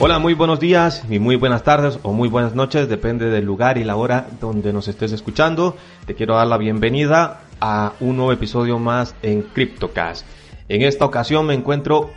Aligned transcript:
Hola, 0.00 0.20
muy 0.20 0.34
buenos 0.34 0.60
días 0.60 1.02
y 1.10 1.18
muy 1.18 1.34
buenas 1.34 1.64
tardes 1.64 1.98
o 2.04 2.12
muy 2.12 2.28
buenas 2.28 2.54
noches, 2.54 2.88
depende 2.88 3.30
del 3.30 3.44
lugar 3.44 3.78
y 3.78 3.84
la 3.84 3.96
hora 3.96 4.28
donde 4.40 4.72
nos 4.72 4.86
estés 4.86 5.10
escuchando. 5.10 5.76
Te 6.06 6.14
quiero 6.14 6.36
dar 6.36 6.46
la 6.46 6.56
bienvenida 6.56 7.40
a 7.60 7.94
un 7.98 8.16
nuevo 8.16 8.30
episodio 8.30 8.78
más 8.78 9.16
en 9.22 9.42
CryptoCast. 9.42 10.24
En 10.68 10.82
esta 10.82 11.04
ocasión 11.04 11.46
me 11.46 11.54
encuentro 11.54 12.10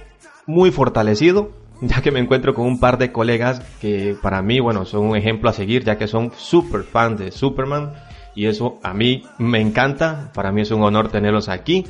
muy 0.46 0.70
fortalecido, 0.70 1.54
ya 1.82 2.04
que 2.04 2.12
me 2.12 2.20
encuentro 2.20 2.54
con 2.54 2.68
un 2.68 2.80
par 2.80 3.00
de 3.00 3.12
colegas 3.12 3.62
que 3.82 4.16
para 4.22 4.44
mí, 4.44 4.60
bueno, 4.60 4.86
son 4.86 5.08
un 5.08 5.18
ejemplo 5.18 5.50
a 5.50 5.54
seguir, 5.54 5.84
ya 5.84 5.98
que 5.98 6.08
son 6.08 6.32
super 6.38 6.84
fans 6.84 7.18
de 7.18 7.32
Superman 7.32 7.94
y 8.36 8.46
eso 8.46 8.78
a 8.84 8.94
mí 8.94 9.24
me 9.40 9.60
encanta, 9.60 10.30
para 10.36 10.52
mí 10.52 10.62
es 10.62 10.70
un 10.70 10.84
honor 10.84 11.10
tenerlos 11.10 11.50
aquí. 11.50 11.88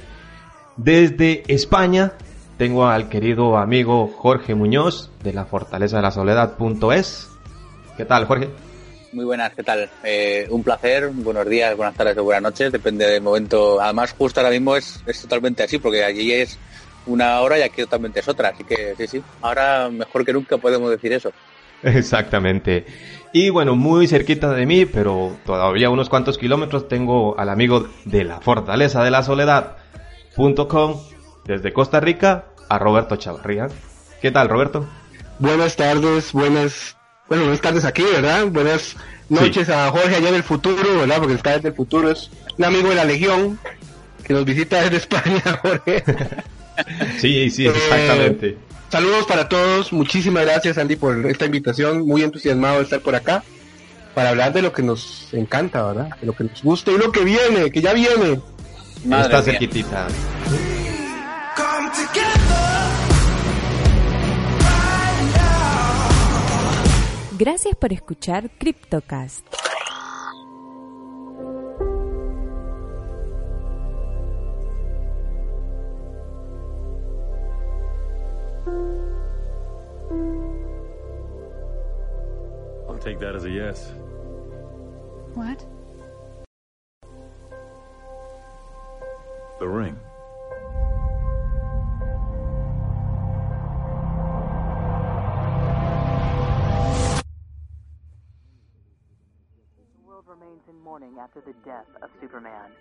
Desde 0.77 1.43
España 1.53 2.13
tengo 2.61 2.85
al 2.85 3.09
querido 3.09 3.57
amigo 3.57 4.05
Jorge 4.05 4.53
Muñoz 4.53 5.09
de 5.23 5.33
la 5.33 5.45
Fortaleza 5.45 5.95
de 5.95 6.03
la 6.03 6.11
Soledad.es. 6.11 7.27
¿Qué 7.97 8.05
tal, 8.05 8.27
Jorge? 8.27 8.49
Muy 9.13 9.25
buenas, 9.25 9.51
¿qué 9.55 9.63
tal? 9.63 9.89
Eh, 10.03 10.45
un 10.51 10.61
placer, 10.61 11.09
buenos 11.09 11.49
días, 11.49 11.75
buenas 11.75 11.95
tardes 11.95 12.15
o 12.19 12.23
buenas 12.23 12.43
noches, 12.43 12.71
depende 12.71 13.07
del 13.07 13.23
momento. 13.23 13.81
Además, 13.81 14.13
justo 14.15 14.41
ahora 14.41 14.51
mismo 14.51 14.75
es, 14.75 15.01
es 15.07 15.23
totalmente 15.23 15.63
así, 15.63 15.79
porque 15.79 16.03
allí 16.03 16.33
es 16.33 16.59
una 17.07 17.41
hora 17.41 17.57
y 17.57 17.63
aquí 17.63 17.81
totalmente 17.81 18.19
es 18.19 18.27
otra. 18.27 18.49
Así 18.49 18.63
que 18.63 18.93
sí, 18.95 19.07
sí, 19.07 19.23
ahora 19.41 19.89
mejor 19.89 20.23
que 20.23 20.31
nunca 20.31 20.59
podemos 20.59 20.91
decir 20.91 21.13
eso. 21.13 21.31
Exactamente. 21.81 22.85
Y 23.33 23.49
bueno, 23.49 23.75
muy 23.75 24.05
cerquita 24.05 24.53
de 24.53 24.67
mí, 24.67 24.85
pero 24.85 25.35
todavía 25.47 25.89
unos 25.89 26.09
cuantos 26.09 26.37
kilómetros, 26.37 26.87
tengo 26.87 27.39
al 27.39 27.49
amigo 27.49 27.87
de 28.05 28.23
la 28.23 28.39
Fortaleza 28.39 29.03
de 29.03 29.09
la 29.09 29.23
Soledad.com 29.23 30.99
desde 31.45 31.73
Costa 31.73 31.99
Rica, 31.99 32.45
a 32.71 32.79
Roberto 32.79 33.17
Chavarría. 33.17 33.67
¿Qué 34.21 34.31
tal, 34.31 34.47
Roberto? 34.47 34.87
Buenas 35.39 35.75
tardes, 35.75 36.31
buenas, 36.31 36.95
bueno, 37.27 37.43
buenas 37.43 37.59
tardes 37.59 37.83
aquí, 37.83 38.01
¿verdad? 38.01 38.45
Buenas 38.45 38.95
noches 39.27 39.67
a 39.67 39.89
Jorge 39.91 40.15
allá 40.15 40.29
en 40.29 40.35
el 40.35 40.43
futuro, 40.43 40.99
¿verdad? 40.99 41.17
Porque 41.17 41.33
está 41.33 41.51
desde 41.51 41.69
el 41.69 41.73
futuro, 41.73 42.09
es 42.09 42.31
un 42.57 42.63
amigo 42.63 42.87
de 42.87 42.95
la 42.95 43.03
Legión 43.03 43.59
que 44.23 44.33
nos 44.33 44.45
visita 44.45 44.81
desde 44.83 44.97
España, 45.05 45.59
Jorge. 45.61 46.01
sí, 47.19 47.49
sí, 47.49 47.67
exactamente. 47.67 48.47
Eh, 48.47 48.57
saludos 48.89 49.25
para 49.25 49.49
todos, 49.49 49.91
muchísimas 49.91 50.45
gracias 50.45 50.77
Andy 50.77 50.95
por 50.95 51.25
esta 51.25 51.45
invitación, 51.45 52.07
muy 52.07 52.23
entusiasmado 52.23 52.77
de 52.77 52.83
estar 52.83 53.01
por 53.01 53.15
acá 53.15 53.43
para 54.15 54.29
hablar 54.29 54.53
de 54.53 54.61
lo 54.61 54.71
que 54.71 54.81
nos 54.81 55.27
encanta, 55.33 55.83
¿verdad? 55.87 56.15
De 56.21 56.25
lo 56.25 56.33
que 56.33 56.45
nos 56.45 56.63
gusta 56.63 56.91
y 56.91 56.97
lo 56.97 57.11
que 57.11 57.25
viene, 57.25 57.69
que 57.69 57.81
ya 57.81 57.91
viene. 57.91 58.39
Madre 59.03 59.23
está 59.25 59.41
cerquitita. 59.41 60.07
Gracias 67.43 67.75
por 67.75 67.91
escuchar 67.91 68.51
CryptoCast. 68.59 69.47
I'll 82.87 82.99
take 82.99 83.17
that 83.21 83.33
as 83.35 83.45
a 83.45 83.49
yes. 83.49 83.91
What? 85.33 85.65
The 89.59 89.67
ring. 89.67 89.97
Remains 100.61 100.79
in 100.79 100.83
mourning 100.83 101.17
after 101.19 101.41
the 101.41 101.53
death 101.65 101.85
of 102.01 102.09
Superman. 102.19 102.71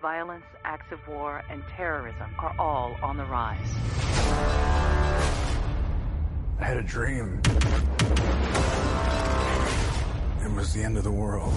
Violence, 0.00 0.44
acts 0.64 0.92
of 0.92 0.98
war, 1.08 1.42
and 1.50 1.62
terrorism 1.76 2.34
are 2.38 2.54
all 2.58 2.96
on 3.02 3.16
the 3.16 3.24
rise. 3.24 3.58
I 6.60 6.64
had 6.64 6.76
a 6.76 6.82
dream. 6.82 7.40
It 10.44 10.54
was 10.54 10.72
the 10.72 10.82
end 10.82 10.96
of 10.96 11.04
the 11.04 11.10
world. 11.10 11.52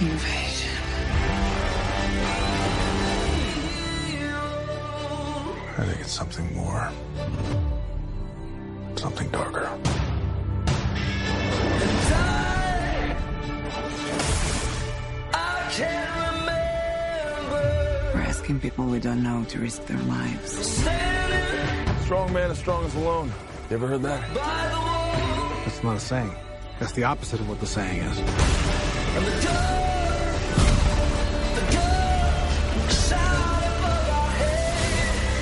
Invasion. 0.00 0.70
I 5.78 5.84
think 5.84 6.00
it's 6.00 6.12
something 6.12 6.54
more. 6.54 6.90
Something 9.06 9.28
darker. 9.28 9.70
We're 18.12 18.20
asking 18.22 18.58
people 18.58 18.86
we 18.86 18.98
don't 18.98 19.22
know 19.22 19.44
to 19.44 19.60
risk 19.60 19.86
their 19.86 19.96
lives. 19.96 20.82
Strong 22.02 22.32
man 22.32 22.50
is 22.50 22.58
strongest 22.58 22.96
alone. 22.96 23.30
You 23.70 23.76
ever 23.76 23.86
heard 23.86 24.02
that? 24.02 24.28
That's 25.64 25.84
not 25.84 25.98
a 25.98 26.00
saying. 26.00 26.34
That's 26.80 26.90
the 26.90 27.04
opposite 27.04 27.38
of 27.38 27.48
what 27.48 27.60
the 27.60 27.66
saying 27.68 28.00
is. 28.00 28.16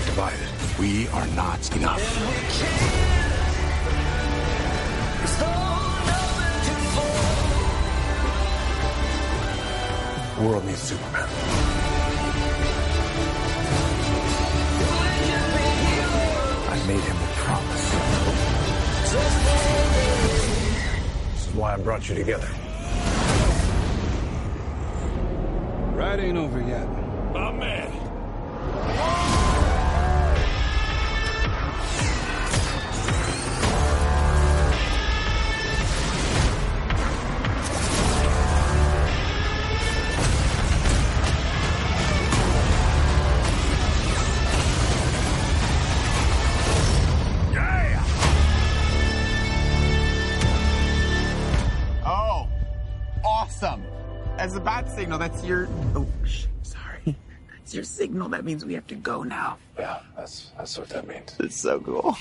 Divided. 0.04 0.48
We 0.78 1.08
are 1.08 1.26
not 1.28 1.76
enough. 1.76 3.13
The 10.36 10.42
world 10.42 10.64
needs 10.64 10.80
Superman. 10.80 11.28
I 16.68 16.84
made 16.88 17.00
him 17.00 17.16
a 17.16 17.28
promise. 17.36 17.90
This 21.32 21.46
is 21.46 21.54
why 21.54 21.74
I 21.74 21.76
brought 21.76 22.08
you 22.08 22.16
together. 22.16 22.48
Ride 25.94 26.18
ain't 26.18 26.36
over 26.36 26.60
yet. 26.60 26.88
My 27.32 27.52
man. 27.52 27.83
That's 54.74 54.92
signal. 54.96 55.20
That's 55.20 55.44
your. 55.44 55.68
Oh, 55.94 56.04
sh- 56.26 56.46
sorry. 56.64 57.14
That's 57.48 57.72
your 57.72 57.84
signal. 57.84 58.28
That 58.30 58.44
means 58.44 58.64
we 58.64 58.74
have 58.74 58.88
to 58.88 58.96
go 58.96 59.22
now. 59.22 59.56
Yeah, 59.78 60.00
that's 60.16 60.50
that's 60.58 60.76
what 60.76 60.88
that 60.88 61.06
means. 61.06 61.36
It's 61.38 61.54
so 61.54 61.78
cool. 61.78 62.16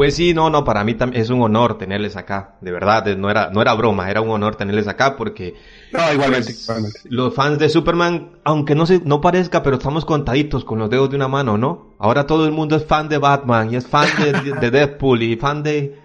Pues 0.00 0.16
sí, 0.16 0.32
no, 0.32 0.48
no, 0.48 0.64
para 0.64 0.82
mí 0.82 0.94
también 0.94 1.20
es 1.22 1.28
un 1.28 1.42
honor 1.42 1.76
tenerles 1.76 2.16
acá, 2.16 2.56
de 2.62 2.72
verdad, 2.72 3.04
no 3.18 3.28
era, 3.30 3.50
no 3.50 3.60
era 3.60 3.74
broma, 3.74 4.10
era 4.10 4.22
un 4.22 4.30
honor 4.30 4.56
tenerles 4.56 4.88
acá 4.88 5.14
porque 5.14 5.56
No, 5.92 6.10
igualmente, 6.10 6.46
pues, 6.54 6.62
igualmente. 6.64 7.00
los 7.04 7.34
fans 7.34 7.58
de 7.58 7.68
Superman, 7.68 8.38
aunque 8.42 8.74
no 8.74 8.86
se, 8.86 9.00
no 9.00 9.20
parezca, 9.20 9.62
pero 9.62 9.76
estamos 9.76 10.06
contaditos 10.06 10.64
con 10.64 10.78
los 10.78 10.88
dedos 10.88 11.10
de 11.10 11.16
una 11.16 11.28
mano, 11.28 11.58
¿no? 11.58 11.94
Ahora 11.98 12.26
todo 12.26 12.46
el 12.46 12.52
mundo 12.52 12.76
es 12.76 12.86
fan 12.86 13.10
de 13.10 13.18
Batman 13.18 13.74
y 13.74 13.76
es 13.76 13.86
fan 13.86 14.08
de, 14.18 14.32
de 14.58 14.70
Deadpool 14.70 15.22
y 15.22 15.36
fan 15.36 15.62
de, 15.62 16.00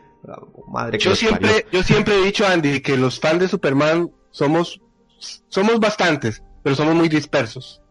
madre 0.67 0.97
que 0.97 1.03
Yo 1.05 1.11
parió. 1.11 1.15
siempre, 1.29 1.65
yo 1.71 1.81
siempre 1.81 2.15
he 2.19 2.25
dicho, 2.25 2.45
Andy, 2.45 2.81
que 2.81 2.97
los 2.97 3.17
fans 3.17 3.39
de 3.39 3.47
Superman 3.47 4.09
somos, 4.29 4.81
somos 5.47 5.79
bastantes, 5.79 6.43
pero 6.63 6.75
somos 6.75 6.95
muy 6.95 7.07
dispersos. 7.07 7.81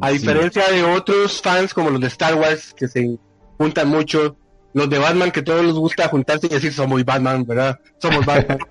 A 0.00 0.10
Sí. 0.10 0.18
diferencia 0.18 0.68
de 0.70 0.84
otros 0.84 1.42
fans 1.42 1.74
como 1.74 1.90
los 1.90 2.00
de 2.00 2.06
Star 2.06 2.36
Wars, 2.36 2.72
que 2.74 2.86
se 2.86 3.18
juntan 3.58 3.88
mucho, 3.88 4.36
los 4.74 4.88
de 4.90 4.98
Batman, 4.98 5.30
que 5.30 5.42
todos 5.42 5.64
les 5.64 5.74
gusta 5.74 6.08
juntarse 6.08 6.46
y 6.46 6.50
decir 6.50 6.72
somos 6.72 7.04
Batman, 7.04 7.44
¿verdad? 7.46 7.78
Somos 7.98 8.24
Batman. 8.26 8.58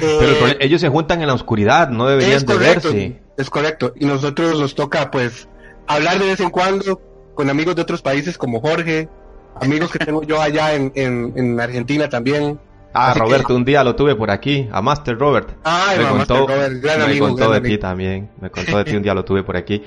Pero 0.00 0.12
Eh, 0.22 0.34
problema- 0.38 0.56
ellos 0.60 0.80
se 0.80 0.88
juntan 0.88 1.20
en 1.22 1.26
la 1.28 1.34
oscuridad, 1.34 1.88
no 1.88 2.06
deberían 2.06 2.36
es 2.36 2.46
de 2.46 2.56
verse. 2.56 3.20
es 3.36 3.50
correcto. 3.50 3.92
Y 3.98 4.04
nosotros 4.06 4.58
nos 4.60 4.74
toca, 4.74 5.10
pues, 5.10 5.48
hablar 5.88 6.18
de 6.18 6.26
vez 6.26 6.40
en 6.40 6.50
cuando 6.50 7.00
con 7.34 7.50
amigos 7.50 7.74
de 7.76 7.82
otros 7.82 8.00
países 8.02 8.38
como 8.38 8.60
Jorge, 8.60 9.08
amigos 9.60 9.90
que 9.90 9.98
tengo 9.98 10.22
yo 10.22 10.40
allá 10.40 10.74
en, 10.74 10.92
en, 10.94 11.32
en 11.36 11.60
Argentina 11.60 12.08
también. 12.08 12.58
Ah, 12.94 13.10
Así 13.10 13.20
que- 13.20 13.26
Roberto, 13.26 13.54
un 13.56 13.64
día 13.64 13.82
lo 13.84 13.94
tuve 13.96 14.14
por 14.14 14.30
aquí, 14.30 14.68
a 14.72 14.80
Master 14.80 15.18
Robert. 15.18 15.50
Ay, 15.64 15.98
me 15.98 16.04
contó, 16.10 16.34
Master 16.46 16.56
Robert, 16.56 16.82
gran 16.82 16.98
me 17.00 17.04
amigo, 17.04 17.26
contó 17.28 17.50
gran 17.50 17.62
de 17.62 17.68
ti 17.68 17.78
también, 17.78 18.30
me 18.40 18.50
contó 18.50 18.78
de 18.78 18.84
ti, 18.84 18.96
un 18.96 19.02
día 19.02 19.14
lo 19.14 19.24
tuve 19.24 19.42
por 19.42 19.56
aquí. 19.56 19.82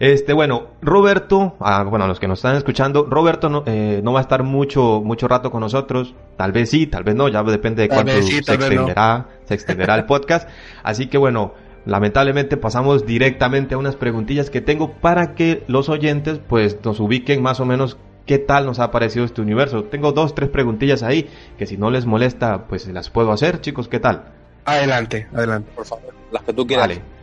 Este, 0.00 0.32
bueno, 0.32 0.68
Roberto, 0.80 1.56
ah, 1.60 1.84
bueno, 1.84 2.06
a 2.06 2.08
los 2.08 2.18
que 2.18 2.26
nos 2.26 2.38
están 2.38 2.56
escuchando, 2.56 3.04
Roberto 3.04 3.50
no, 3.50 3.64
eh, 3.66 4.00
no 4.02 4.14
va 4.14 4.20
a 4.20 4.22
estar 4.22 4.42
mucho, 4.42 5.02
mucho 5.04 5.28
rato 5.28 5.50
con 5.50 5.60
nosotros, 5.60 6.14
tal 6.38 6.52
vez 6.52 6.70
sí, 6.70 6.86
tal 6.86 7.04
vez 7.04 7.14
no, 7.14 7.28
ya 7.28 7.42
depende 7.42 7.82
de 7.82 7.88
Tal 7.88 8.04
cuánto 8.04 8.22
sí, 8.22 8.42
se 8.42 8.56
no. 8.56 8.64
extenderá, 8.64 9.28
se 9.44 9.52
extenderá 9.52 9.96
el 9.96 10.06
podcast. 10.06 10.48
Así 10.82 11.08
que 11.08 11.18
bueno, 11.18 11.52
lamentablemente 11.84 12.56
pasamos 12.56 13.04
directamente 13.04 13.74
a 13.74 13.78
unas 13.78 13.94
preguntillas 13.94 14.48
que 14.48 14.62
tengo 14.62 14.92
para 14.94 15.34
que 15.34 15.64
los 15.66 15.90
oyentes 15.90 16.40
pues 16.48 16.78
nos 16.82 16.98
ubiquen 16.98 17.42
más 17.42 17.60
o 17.60 17.66
menos 17.66 17.98
qué 18.24 18.38
tal 18.38 18.64
nos 18.64 18.78
ha 18.78 18.90
parecido 18.90 19.26
este 19.26 19.42
universo. 19.42 19.84
Tengo 19.84 20.12
dos, 20.12 20.34
tres 20.34 20.48
preguntillas 20.48 21.02
ahí 21.02 21.28
que 21.58 21.66
si 21.66 21.76
no 21.76 21.90
les 21.90 22.06
molesta 22.06 22.68
pues 22.68 22.84
se 22.84 22.94
las 22.94 23.10
puedo 23.10 23.32
hacer, 23.32 23.60
chicos, 23.60 23.86
¿qué 23.86 24.00
tal? 24.00 24.32
Adelante, 24.64 25.28
adelante. 25.34 25.70
Por 25.76 25.84
favor, 25.84 26.14
las 26.32 26.42
que 26.42 26.54
tú 26.54 26.66
quieras. 26.66 26.88
Vale. 26.88 27.19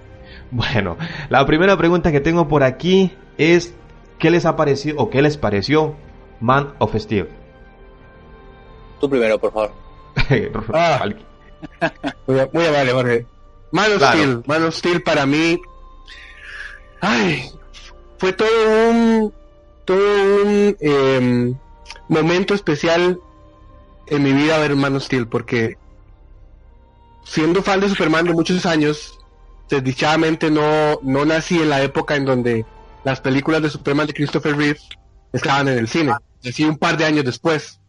Bueno, 0.51 0.97
la 1.29 1.45
primera 1.45 1.77
pregunta 1.77 2.11
que 2.11 2.19
tengo 2.21 2.47
por 2.47 2.63
aquí 2.63 3.11
es 3.38 3.73
¿qué 4.19 4.29
les 4.31 4.45
ha 4.45 4.55
parecido 4.55 4.97
o 4.97 5.09
qué 5.09 5.21
les 5.21 5.38
pareció 5.38 5.95
Man 6.39 6.73
of 6.79 6.95
Steel? 6.95 7.27
Tú 8.99 9.09
primero, 9.09 9.39
por 9.39 9.51
favor. 9.53 9.73
Ah. 10.73 11.05
Muy, 12.27 12.38
muy 12.53 12.65
amable, 12.65 12.91
Jorge. 12.91 13.25
Man 13.71 13.91
of 13.91 13.97
Claro. 13.97 14.17
Steel, 14.17 14.44
Man 14.47 14.63
of 14.63 14.73
Steel 14.75 15.03
para 15.03 15.25
mí, 15.25 15.59
ay, 17.01 17.51
fue 18.17 18.33
todo 18.33 18.47
un, 18.89 19.33
todo 19.85 20.44
un 20.44 20.77
em, 20.79 21.55
momento 22.07 22.53
especial 22.53 23.19
en 24.07 24.23
mi 24.23 24.33
vida 24.33 24.57
ver 24.59 24.75
Man 24.75 24.95
of 24.95 25.03
Steel, 25.03 25.27
porque 25.27 25.77
siendo 27.23 27.61
fan 27.61 27.79
de 27.79 27.89
Superman 27.89 28.25
de 28.25 28.33
muchos 28.33 28.65
años, 28.65 29.16
desdichadamente 29.69 30.49
no, 30.49 30.99
no 31.03 31.25
nací 31.25 31.59
en 31.61 31.69
la 31.69 31.81
época 31.81 32.15
en 32.15 32.25
donde 32.25 32.65
las 33.03 33.21
películas 33.21 33.61
de 33.61 33.69
Superman 33.69 34.07
de 34.07 34.13
Christopher 34.13 34.55
Reeve 34.55 34.79
estaban 35.33 35.67
en 35.67 35.77
el 35.77 35.87
cine, 35.87 36.13
nací 36.43 36.63
un 36.65 36.77
par 36.77 36.97
de 36.97 37.05
años 37.05 37.25
después. 37.25 37.79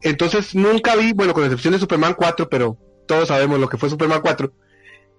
Entonces 0.00 0.54
nunca 0.54 0.94
vi, 0.96 1.12
bueno, 1.12 1.34
con 1.34 1.44
excepción 1.44 1.72
de 1.72 1.80
Superman 1.80 2.14
4, 2.14 2.48
pero 2.48 2.78
todos 3.06 3.28
sabemos 3.28 3.58
lo 3.58 3.68
que 3.68 3.78
fue 3.78 3.90
Superman 3.90 4.20
4. 4.20 4.52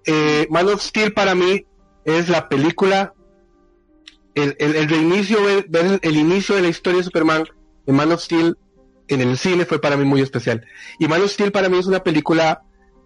Eh, 0.05 0.47
Man 0.49 0.67
of 0.69 0.81
Steel 0.81 1.13
para 1.13 1.35
mí 1.35 1.65
es 2.05 2.29
la 2.29 2.47
película, 2.47 3.13
el, 4.35 4.55
el, 4.59 4.75
el 4.75 4.87
reinicio, 4.89 5.39
ver 5.67 5.99
el 6.01 6.15
inicio 6.15 6.55
de 6.55 6.61
la 6.61 6.67
historia 6.69 6.99
de 6.99 7.03
Superman 7.03 7.43
en 7.85 7.95
Man 7.95 8.11
of 8.11 8.21
Steel 8.21 8.57
en 9.07 9.21
el 9.21 9.37
cine 9.37 9.65
fue 9.65 9.79
para 9.79 9.97
mí 9.97 10.05
muy 10.05 10.21
especial. 10.21 10.65
Y 10.99 11.07
Man 11.07 11.21
of 11.21 11.31
Steel 11.31 11.51
para 11.51 11.69
mí 11.69 11.77
es 11.77 11.87
una 11.87 12.03
película 12.03 12.63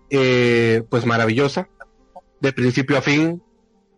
eh, 0.10 0.84
pues 0.90 1.06
maravillosa, 1.06 1.70
de 2.42 2.54
principio 2.54 2.98
a 2.98 3.02
fin. 3.02 3.42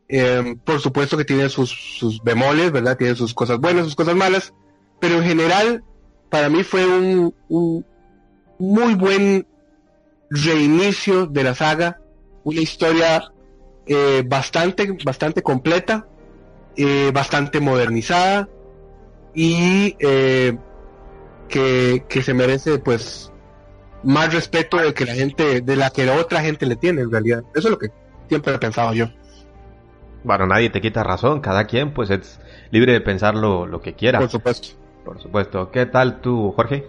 Eh, 0.09 0.55
por 0.63 0.79
supuesto 0.79 1.17
que 1.17 1.25
tiene 1.25 1.49
sus, 1.49 1.71
sus 1.71 2.21
bemoles, 2.21 2.71
¿verdad? 2.71 2.97
Tiene 2.97 3.15
sus 3.15 3.33
cosas 3.33 3.59
buenas, 3.59 3.85
sus 3.85 3.95
cosas 3.95 4.15
malas, 4.15 4.53
pero 4.99 5.15
en 5.15 5.23
general 5.23 5.83
para 6.29 6.49
mí 6.49 6.63
fue 6.63 6.85
un, 6.85 7.33
un 7.49 7.85
muy 8.59 8.95
buen 8.95 9.47
reinicio 10.29 11.25
de 11.25 11.43
la 11.43 11.55
saga, 11.55 11.99
una 12.43 12.61
historia 12.61 13.31
eh, 13.85 14.23
bastante, 14.25 14.97
bastante 15.03 15.41
completa, 15.41 16.07
eh, 16.75 17.11
bastante 17.13 17.59
modernizada 17.59 18.49
y 19.33 19.95
eh, 19.99 20.57
que, 21.49 22.05
que 22.07 22.23
se 22.23 22.33
merece 22.33 22.79
pues 22.79 23.31
más 24.03 24.33
respeto 24.33 24.77
de 24.77 24.93
que 24.93 25.05
la 25.05 25.13
gente, 25.13 25.61
de 25.61 25.75
la 25.75 25.89
que 25.89 26.05
la 26.05 26.15
otra 26.15 26.41
gente 26.41 26.65
le 26.65 26.75
tiene 26.75 27.01
en 27.01 27.11
realidad. 27.11 27.43
Eso 27.53 27.67
es 27.67 27.71
lo 27.71 27.77
que 27.77 27.91
siempre 28.27 28.55
he 28.55 28.59
pensado 28.59 28.93
yo. 28.93 29.07
Bueno, 30.23 30.47
nadie 30.47 30.69
te 30.69 30.81
quita 30.81 31.03
razón, 31.03 31.41
cada 31.41 31.65
quien 31.65 31.93
pues 31.93 32.09
es 32.09 32.39
libre 32.71 32.93
de 32.93 33.01
pensar 33.01 33.35
lo, 33.35 33.65
lo 33.65 33.81
que 33.81 33.93
quiera. 33.93 34.19
Por 34.19 34.29
supuesto. 34.29 34.69
Por 35.03 35.21
supuesto. 35.21 35.69
¿Qué 35.71 35.85
tal 35.85 36.21
tú, 36.21 36.53
Jorge? 36.55 36.87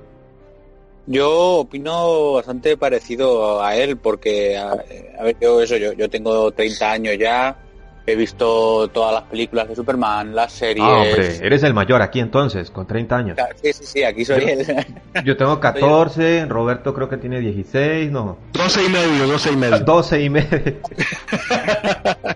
Yo 1.06 1.58
opino 1.58 2.32
bastante 2.32 2.76
parecido 2.76 3.62
a 3.62 3.76
él 3.76 3.96
porque, 3.98 4.56
a, 4.56 4.70
a 4.72 5.22
ver, 5.22 5.36
yo 5.40 5.60
eso, 5.60 5.76
yo, 5.76 5.92
yo 5.92 6.08
tengo 6.08 6.50
30 6.52 6.92
años 6.92 7.16
ya, 7.18 7.58
he 8.06 8.14
visto 8.16 8.88
todas 8.88 9.14
las 9.14 9.22
películas 9.24 9.68
de 9.68 9.74
Superman, 9.76 10.34
las 10.34 10.52
series. 10.52 10.84
Ah, 10.86 11.02
hombre, 11.02 11.38
eres 11.42 11.62
el 11.62 11.72
mayor 11.74 12.02
aquí 12.02 12.20
entonces, 12.20 12.70
con 12.70 12.86
30 12.86 13.16
años. 13.16 13.38
Sí, 13.62 13.72
sí, 13.72 13.84
sí, 13.86 14.02
aquí 14.04 14.24
soy 14.24 14.40
Yo- 14.42 14.48
él. 14.48 14.86
Yo 15.24 15.36
tengo 15.38 15.58
14, 15.58 16.46
Roberto 16.46 16.92
creo 16.92 17.08
que 17.08 17.16
tiene 17.16 17.40
16, 17.40 18.10
no. 18.10 18.36
12 18.52 18.84
y 18.84 18.88
medio, 18.88 19.26
12 19.26 19.52
y 19.52 19.56
medio. 19.56 19.78
12 19.80 20.22
y 20.22 20.30
medio. 20.30 20.48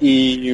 Y, 0.00 0.50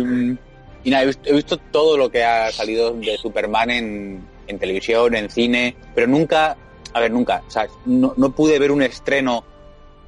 y 0.84 0.90
nada, 0.90 1.02
he 1.02 1.06
visto, 1.06 1.22
he 1.28 1.34
visto 1.34 1.56
todo 1.58 1.96
lo 1.96 2.10
que 2.10 2.24
ha 2.24 2.50
salido 2.50 2.92
de 2.94 3.16
Superman 3.18 3.70
en, 3.70 4.24
en 4.46 4.58
televisión, 4.58 5.14
en 5.14 5.28
cine, 5.30 5.76
pero 5.94 6.06
nunca, 6.06 6.56
a 6.94 7.00
ver, 7.00 7.10
nunca, 7.10 7.42
o 7.46 7.50
sea, 7.50 7.66
no, 7.84 8.14
no 8.16 8.30
pude 8.30 8.58
ver 8.58 8.70
un 8.72 8.82
estreno 8.82 9.44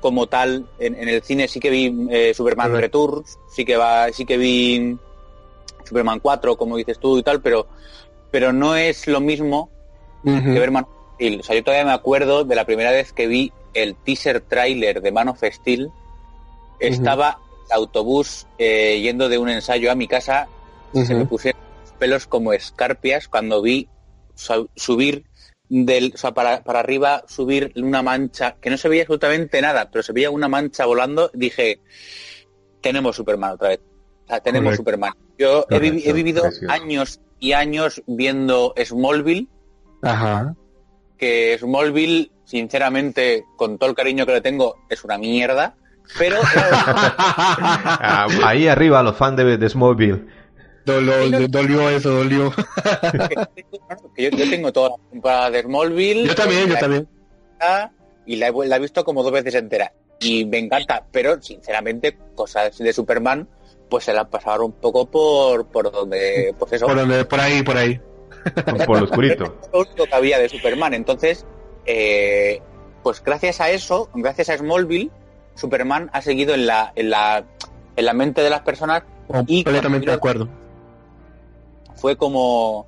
como 0.05 0.27
tal 0.27 0.67
en, 0.79 0.95
en 0.97 1.09
el 1.09 1.23
cine. 1.23 1.49
Sí 1.49 1.59
que 1.61 1.71
vi 1.71 1.91
eh, 2.11 2.35
Superman 2.35 2.71
Correcto. 2.73 3.07
Returns, 3.07 3.39
sí 3.49 3.65
que 3.65 3.79
va, 3.79 4.13
sí 4.13 4.27
que 4.27 4.37
vi 4.37 4.99
Superman 5.83 6.21
4, 6.21 6.59
como 6.59 6.77
dices 6.77 6.99
tú 6.99 7.17
y 7.17 7.23
tal, 7.23 7.41
pero, 7.41 7.67
pero 8.31 8.53
no 8.53 8.77
es 8.77 9.07
lo 9.07 9.21
mismo 9.23 9.71
Ujú. 10.23 10.43
que 10.53 10.61
ver 10.61 10.71
Man 10.71 10.85
of 10.85 11.15
Steel. 11.15 11.41
O 11.41 11.43
sea, 11.43 11.57
yo 11.57 11.65
todavía 11.65 11.87
me 11.87 11.93
acuerdo 11.93 12.45
de 12.45 12.55
la 12.55 12.67
primera 12.67 12.91
vez 12.91 13.15
que 13.15 13.27
vi 13.27 13.51
el 13.73 13.97
teaser 13.97 14.43
trailer 14.43 15.01
de 15.01 15.11
Man 15.11 15.29
of 15.29 15.43
Steel. 15.43 15.91
Estaba 16.81 17.39
el 17.71 17.73
autobús 17.73 18.47
eh, 18.59 19.01
yendo 19.01 19.31
de 19.31 19.39
un 19.39 19.49
ensayo 19.49 19.91
a 19.91 19.95
mi 19.95 20.07
casa. 20.07 20.49
Se 20.93 21.15
me 21.15 21.25
pusieron 21.25 21.59
los 21.83 21.93
pelos 21.93 22.27
como 22.27 22.53
escarpias 22.53 23.27
cuando 23.27 23.63
vi 23.63 23.89
su- 24.35 24.69
subir 24.77 25.25
del, 25.69 26.13
o 26.15 26.19
sea, 26.19 26.33
para, 26.33 26.63
para 26.63 26.81
arriba, 26.81 27.25
subir 27.27 27.73
una 27.77 28.03
mancha 28.03 28.57
que 28.61 28.71
no 28.71 28.77
se 28.77 28.89
veía 28.89 29.03
absolutamente 29.03 29.61
nada, 29.63 29.91
pero 29.91 30.03
se 30.03 30.13
veía 30.13 30.31
una 30.31 30.49
mancha 30.49 30.85
volando. 30.87 31.31
Dije, 31.35 31.81
tenemos 32.81 33.17
Superman 33.17 33.53
otra 33.53 33.71
vez. 33.71 33.81
O 34.25 34.27
sea, 34.29 34.41
tenemos 34.41 34.77
Correcto. 34.77 34.83
Superman. 34.83 35.13
Yo 35.39 35.67
he, 35.71 35.79
vivido 36.13 36.43
precioso. 36.43 36.73
años 36.73 37.21
y 37.41 37.53
años 37.53 38.03
viendo 38.07 38.73
Smallville 38.83 39.49
Ajá. 40.03 40.55
que 41.19 41.59
Smallville, 41.59 42.31
sinceramente, 42.45 43.45
con 43.57 43.79
todo 43.79 43.91
el 43.91 43.97
cariño 43.97 44.25
que 44.27 44.33
le 44.33 44.41
tengo, 44.41 44.77
es 44.89 45.05
una 45.05 45.19
mierda. 45.19 45.75
Pero 46.19 46.37
Ah, 46.57 48.27
ahí 48.45 48.69
arriba 48.69 49.03
los 49.03 49.17
fans 49.17 49.37
de, 49.39 49.57
de 49.57 49.69
Smallville. 49.69 50.27
Dolo- 50.85 51.49
dolió 51.49 51.89
eso, 51.91 52.11
dolió. 52.11 52.53
yo, 54.19 54.29
yo 54.31 54.51
tengo 54.51 54.73
toda 54.73 54.91
la 54.91 55.11
temporada 55.11 55.51
de 55.51 55.63
Smallville. 55.63 56.27
Yo 56.27 56.35
también, 56.35 56.69
yo 56.69 56.77
también. 56.77 57.09
Y 58.27 58.37
la 58.37 58.49
he, 58.49 58.53
la 58.67 58.77
he 58.77 58.81
visto 58.81 59.05
como 59.05 59.23
dos 59.23 59.33
veces 59.33 59.55
entera. 59.55 59.93
Y 60.21 60.45
me 60.45 60.59
encanta, 60.59 61.05
pero 61.11 61.41
sinceramente, 61.41 62.17
cosas 62.35 62.77
de 62.79 62.93
Superman, 62.93 63.49
pues 63.89 64.05
se 64.05 64.13
la 64.13 64.29
pasaron 64.29 64.67
un 64.67 64.73
poco 64.73 65.07
por, 65.11 65.67
por 65.67 65.91
donde, 65.91 66.55
pues 66.59 66.73
eso, 66.73 66.87
Por, 66.87 66.97
donde, 66.97 67.25
por 67.25 67.41
ahí, 67.41 67.63
por 67.63 67.77
ahí. 67.77 68.01
Por, 68.87 68.99
lo 68.99 69.05
oscurito. 69.05 69.57
lo 69.73 69.81
único 69.81 70.05
que 70.05 70.15
había 70.15 70.39
de 70.39 70.49
Superman. 70.49 70.95
Entonces, 70.95 71.47
eh, 71.87 72.61
pues 73.03 73.23
gracias 73.23 73.61
a 73.61 73.71
eso, 73.71 74.11
gracias 74.15 74.51
a 74.51 74.59
Smallville, 74.59 75.11
Superman 75.55 76.11
ha 76.13 76.23
seguido 76.23 76.55
en 76.55 76.67
la, 76.67 76.93
en 76.95 77.11
la, 77.11 77.45
en 77.97 78.05
la 78.05 78.13
mente 78.13 78.43
de 78.43 78.51
las 78.51 78.61
personas 78.63 79.03
y 79.47 79.65
Completamente 79.65 80.07
de 80.07 80.17
acuerdo. 80.17 80.49
Fue 82.05 82.17
como 82.19 82.87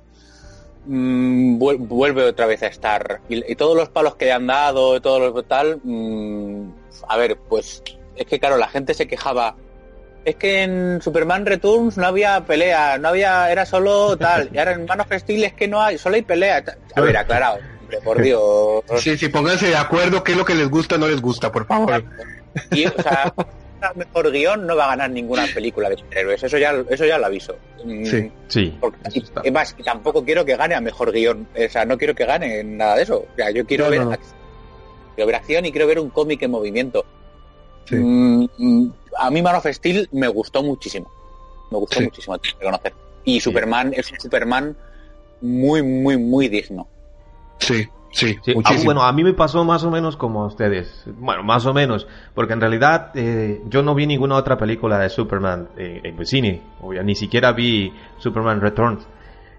mm, 0.85 1.57
vuel- 1.57 1.79
vuelve 1.87 2.23
otra 2.23 2.45
vez 2.45 2.61
a 2.61 2.67
estar. 2.67 3.19
Y, 3.29 3.51
y 3.51 3.55
todos 3.55 3.75
los 3.75 3.89
palos 3.89 4.15
que 4.15 4.25
le 4.25 4.31
han 4.33 4.45
dado, 4.45 4.95
y 4.95 4.99
todo 5.01 5.17
lo 5.19 5.41
tal, 5.41 5.79
mm, 5.83 6.69
a 7.07 7.17
ver, 7.17 7.35
pues 7.49 7.81
es 8.15 8.25
que 8.27 8.39
claro, 8.39 8.57
la 8.57 8.67
gente 8.67 8.93
se 8.93 9.07
quejaba. 9.07 9.55
Es 10.23 10.35
que 10.35 10.61
en 10.61 11.01
Superman 11.01 11.47
Returns 11.47 11.97
no 11.97 12.05
había 12.05 12.45
pelea, 12.45 12.99
no 12.99 13.07
había, 13.07 13.51
era 13.51 13.65
solo 13.65 14.15
tal. 14.17 14.51
Y 14.53 14.59
ahora 14.59 14.73
en 14.73 14.85
Man 14.85 14.99
of 15.01 15.11
Steel 15.11 15.45
es 15.45 15.53
que 15.53 15.67
no 15.67 15.81
hay, 15.81 15.97
solo 15.97 16.15
hay 16.15 16.21
pelea. 16.21 16.63
A 16.95 17.01
ver, 17.01 17.17
aclarado, 17.17 17.57
hombre, 17.81 17.97
por 18.03 18.21
Dios. 18.21 18.83
Sí, 18.97 19.17
sí, 19.17 19.29
pónganse 19.29 19.69
de 19.69 19.77
acuerdo 19.77 20.23
qué 20.23 20.33
es 20.33 20.37
lo 20.37 20.45
que 20.45 20.53
les 20.53 20.69
gusta 20.69 20.99
no 20.99 21.07
les 21.07 21.21
gusta, 21.23 21.51
por 21.51 21.65
favor. 21.65 22.03
Y, 22.69 22.85
o 22.85 22.93
sea, 23.01 23.33
mejor 23.95 24.31
guion 24.31 24.65
no 24.67 24.75
va 24.75 24.85
a 24.85 24.89
ganar 24.89 25.09
ninguna 25.11 25.45
película 25.53 25.89
de 25.89 25.97
superhéroes, 25.97 26.43
eso 26.43 26.57
ya, 26.57 26.73
eso 26.89 27.05
ya 27.05 27.17
lo 27.17 27.25
aviso. 27.27 27.55
Mm, 27.83 28.05
Sí. 28.05 28.31
Sí. 28.47 28.77
porque- 28.79 28.97
y, 29.13 29.23
es 29.43 29.51
más, 29.51 29.75
tampoco 29.83 30.23
quiero 30.25 30.43
que 30.45 30.55
gane 30.55 30.75
a 30.75 30.81
mejor 30.81 31.11
guion, 31.11 31.47
o 31.55 31.69
sea, 31.69 31.85
no 31.85 31.97
quiero 31.97 32.15
que 32.15 32.25
gane 32.25 32.63
nada 32.63 32.95
de 32.95 33.03
eso. 33.03 33.17
O 33.31 33.35
sea, 33.35 33.51
yo 33.51 33.65
quiero 33.65 33.85
No, 33.85 33.89
ver, 33.91 33.99
no, 34.01 34.05
no. 34.05 34.11
ac- 34.13 34.19
quiero 35.15 35.25
ver 35.27 35.35
acción 35.35 35.65
y 35.65 35.71
quiero 35.71 35.87
ver 35.87 35.99
un 35.99 36.09
cómic 36.09 36.41
en 36.43 36.51
movimiento. 36.51 37.05
Sí. 37.85 37.95
Mm, 37.95 38.47
mm, 38.57 38.93
a 39.17 39.29
mí 39.31 39.41
Man 39.41 39.55
of 39.55 39.65
Steel 39.67 40.09
me 40.11 40.27
gustó 40.27 40.61
muchísimo. 40.63 41.09
Me 41.71 41.77
gustó 41.77 41.99
Sí. 41.99 42.05
muchísimo, 42.05 42.37
tengo 42.39 42.57
que 42.57 42.65
reconocer. 42.65 42.93
Y 43.25 43.39
Superman 43.41 43.93
es 43.95 44.11
un 44.11 44.19
Superman 44.19 44.75
muy, 45.41 45.83
muy, 45.83 46.17
muy 46.17 46.47
digno. 46.47 46.87
Sí, 47.59 47.87
sí, 48.17 48.53
ah, 48.63 48.73
bueno, 48.83 49.03
a 49.03 49.11
mí 49.11 49.23
me 49.23 49.33
pasó 49.33 49.63
más 49.63 49.83
o 49.83 49.91
menos 49.91 50.17
como 50.17 50.43
a 50.43 50.47
ustedes. 50.47 51.03
Bueno, 51.17 51.43
más 51.43 51.65
o 51.65 51.73
menos. 51.73 52.07
Porque 52.33 52.53
en 52.53 52.61
realidad 52.61 53.11
eh, 53.15 53.61
yo 53.65 53.83
no 53.83 53.93
vi 53.95 54.07
ninguna 54.07 54.35
otra 54.35 54.57
película 54.57 54.97
de 54.99 55.09
Superman 55.09 55.69
eh, 55.77 56.01
en 56.03 56.17
el 56.17 56.25
cine. 56.25 56.61
O 56.81 56.93
ya 56.93 57.03
ni 57.03 57.15
siquiera 57.15 57.51
vi 57.53 57.93
Superman 58.17 58.61
Returns. 58.61 59.07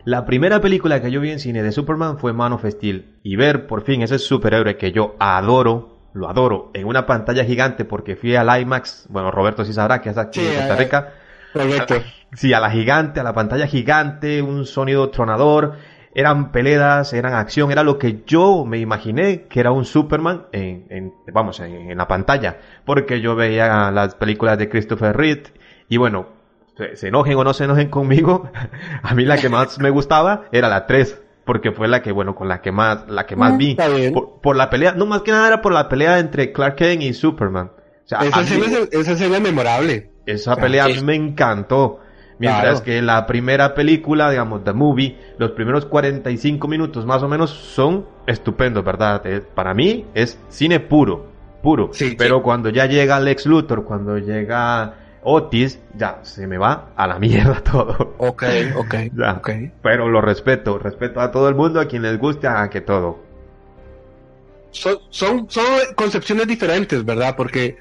La 0.05 0.25
primera 0.25 0.61
película 0.61 1.01
que 1.01 1.11
yo 1.11 1.21
vi 1.21 1.31
en 1.31 1.39
cine 1.39 1.63
de 1.63 1.73
Superman 1.73 2.19
fue 2.19 2.33
Man 2.33 2.53
of 2.53 2.65
Steel. 2.65 3.19
Y 3.23 3.37
ver 3.37 3.67
por 3.67 3.83
fin 3.83 4.03
ese 4.03 4.19
superhéroe 4.19 4.77
que 4.77 4.93
yo 4.93 5.15
adoro, 5.19 5.99
lo 6.15 6.29
adoro, 6.29 6.71
en 6.75 6.87
una 6.87 7.07
pantalla 7.07 7.45
gigante 7.45 7.85
porque 7.85 8.17
fui 8.17 8.35
al 8.35 8.61
IMAX. 8.61 9.07
Bueno, 9.11 9.31
Roberto 9.31 9.65
sí 9.65 9.73
sabrá 9.73 10.01
que 10.01 10.11
es 10.11 10.19
aquí 10.19 10.41
Sí, 10.41 10.47
en 10.47 10.55
Costa 10.55 10.75
eh, 10.75 10.77
Rica. 10.77 11.13
Correcto. 11.53 11.95
Sí, 12.35 12.53
a 12.53 12.61
la 12.61 12.71
gigante, 12.71 13.21
a 13.21 13.23
la 13.23 13.33
pantalla 13.33 13.67
gigante, 13.67 14.43
un 14.43 14.67
sonido 14.67 15.09
tronador, 15.11 15.77
eran 16.19 16.51
peleas, 16.51 17.13
eran 17.13 17.35
acción, 17.35 17.71
era 17.71 17.83
lo 17.85 17.97
que 17.99 18.23
yo 18.27 18.65
me 18.65 18.79
imaginé 18.79 19.43
que 19.43 19.61
era 19.61 19.71
un 19.71 19.85
Superman 19.85 20.47
en, 20.53 20.87
en- 20.91 21.15
vamos, 21.33 21.61
en, 21.61 21.91
en 21.93 21.97
la 21.99 22.09
pantalla, 22.09 22.59
porque 22.85 23.21
yo 23.21 23.37
veía 23.37 23.91
las 23.93 24.15
películas 24.17 24.59
de 24.59 24.69
Christopher 24.69 25.17
Reeve 25.17 25.45
y 25.89 25.97
bueno, 25.97 26.27
se, 26.77 26.97
se 26.97 27.09
enojen 27.09 27.37
o 27.37 27.45
no 27.45 27.53
se 27.55 27.65
enojen 27.65 27.89
conmigo, 27.89 28.51
a 29.03 29.15
mí 29.15 29.25
la 29.25 29.37
que 29.39 29.49
más 29.49 29.79
me 29.79 29.91
gustaba 29.91 30.45
era 30.51 30.69
la 30.69 30.87
3, 30.87 31.21
porque 31.45 31.71
fue 31.71 31.87
la 31.87 32.03
que, 32.03 32.11
bueno, 32.11 32.35
con 32.35 32.49
la 32.49 32.61
que 32.61 32.73
más, 32.73 33.09
la 33.09 33.25
que 33.25 33.37
más 33.37 33.53
Ah, 33.53 33.57
vi, 33.57 33.77
por, 34.13 34.41
por 34.41 34.57
la 34.57 34.71
pelea, 34.71 34.93
no 34.93 35.07
más 35.07 35.23
que 35.23 35.31
nada 35.31 35.47
era 35.47 35.63
por 35.63 35.73
la 35.73 35.89
pelea 35.89 36.19
entre 36.19 36.53
Clark 36.53 36.75
Kent 36.77 37.03
y 37.03 37.13
Superman. 37.15 37.71
O 38.05 38.09
sea, 38.09 38.19
Esa 38.21 38.41
escena, 38.41 38.67
es- 38.67 38.89
esa 38.93 39.13
escena 39.13 39.37
es 39.37 39.43
memorable. 39.43 40.11
esa 40.27 40.57
pelea 40.57 40.87
Sí. 40.87 41.05
me 41.05 41.15
encantó. 41.15 42.01
Mientras 42.39 42.81
Claro. 42.81 42.85
que 42.85 43.03
la 43.03 43.27
primera 43.27 43.75
película, 43.75 44.31
digamos, 44.31 44.63
The 44.65 44.73
Movie, 44.73 45.17
los 45.39 45.51
primeros 45.53 45.87
45 45.87 46.69
minutos 46.69 47.05
más 47.05 47.23
o 47.23 47.29
menos 47.29 47.51
son 47.51 48.07
estupendos, 48.27 48.85
¿verdad? 48.85 49.21
Eh, 49.27 49.43
para 49.55 49.75
mí 49.75 50.07
es 50.15 50.39
cine 50.49 50.79
puro, 50.79 51.27
puro. 51.63 51.91
Sí, 51.93 52.15
Pero 52.17 52.37
sí. 52.37 52.43
cuando 52.45 52.71
ya 52.71 52.87
llega 52.87 53.19
Lex 53.19 53.45
Luthor, 53.47 53.85
cuando 53.85 54.19
llega 54.19 54.95
Otis, 55.25 55.81
ya 55.97 56.21
se 56.23 56.47
me 56.47 56.59
va 56.59 56.91
a 56.95 57.07
la 57.09 57.19
mierda 57.19 57.61
todo. 57.65 58.15
Ok, 58.19 58.45
ok, 58.77 58.95
Ya. 59.17 59.33
ok. 59.33 59.51
Pero 59.83 60.09
lo 60.09 60.21
respeto, 60.21 60.79
respeto 60.79 61.21
a 61.21 61.33
todo 61.33 61.49
el 61.49 61.57
mundo, 61.57 61.81
a 61.81 61.87
quien 61.87 62.03
les 62.03 62.19
guste, 62.19 62.47
a 62.47 62.71
que 62.71 62.81
todo. 62.81 63.19
Son, 64.71 64.97
son, 65.11 65.51
son 65.51 65.65
concepciones 65.97 66.47
diferentes, 66.47 67.05
¿verdad? 67.05 67.35
Porque 67.37 67.77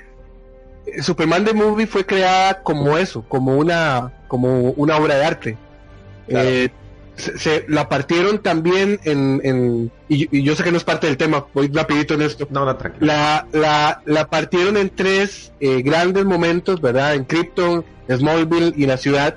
Superman 1.02 1.46
the 1.46 1.54
Movie 1.54 1.88
fue 1.88 2.06
creada 2.06 2.62
como 2.64 2.98
eso, 2.98 3.24
como 3.28 3.56
una, 3.58 4.12
como 4.28 4.72
una 4.72 4.98
obra 4.98 5.16
de 5.16 5.26
arte. 5.26 5.58
Claro. 6.28 6.50
Eh, 6.50 6.72
se, 7.16 7.38
se- 7.40 7.66
la 7.68 7.90
partieron 7.90 8.40
también 8.40 9.00
en, 9.04 9.42
en 9.44 9.92
y, 10.08 10.38
y 10.38 10.44
yo 10.44 10.56
sé 10.56 10.64
que 10.64 10.72
no 10.72 10.78
es 10.78 10.84
parte 10.84 11.08
del 11.08 11.18
tema, 11.18 11.46
voy 11.54 11.68
rapidito 11.74 12.14
en 12.14 12.22
esto. 12.22 12.48
No, 12.52 12.64
no, 12.66 12.76
tranquilo. 12.78 13.06
La, 13.08 13.48
la, 13.54 14.02
la 14.06 14.28
partieron 14.30 14.78
en 14.78 14.90
tres 14.90 15.52
eh, 15.60 15.82
grandes 15.82 16.26
momentos, 16.26 16.80
¿verdad? 16.80 17.16
En 17.16 17.24
Krypton, 17.26 17.84
Smallville 18.10 18.74
y 18.76 18.86
la 18.86 18.98
ciudad. 18.98 19.36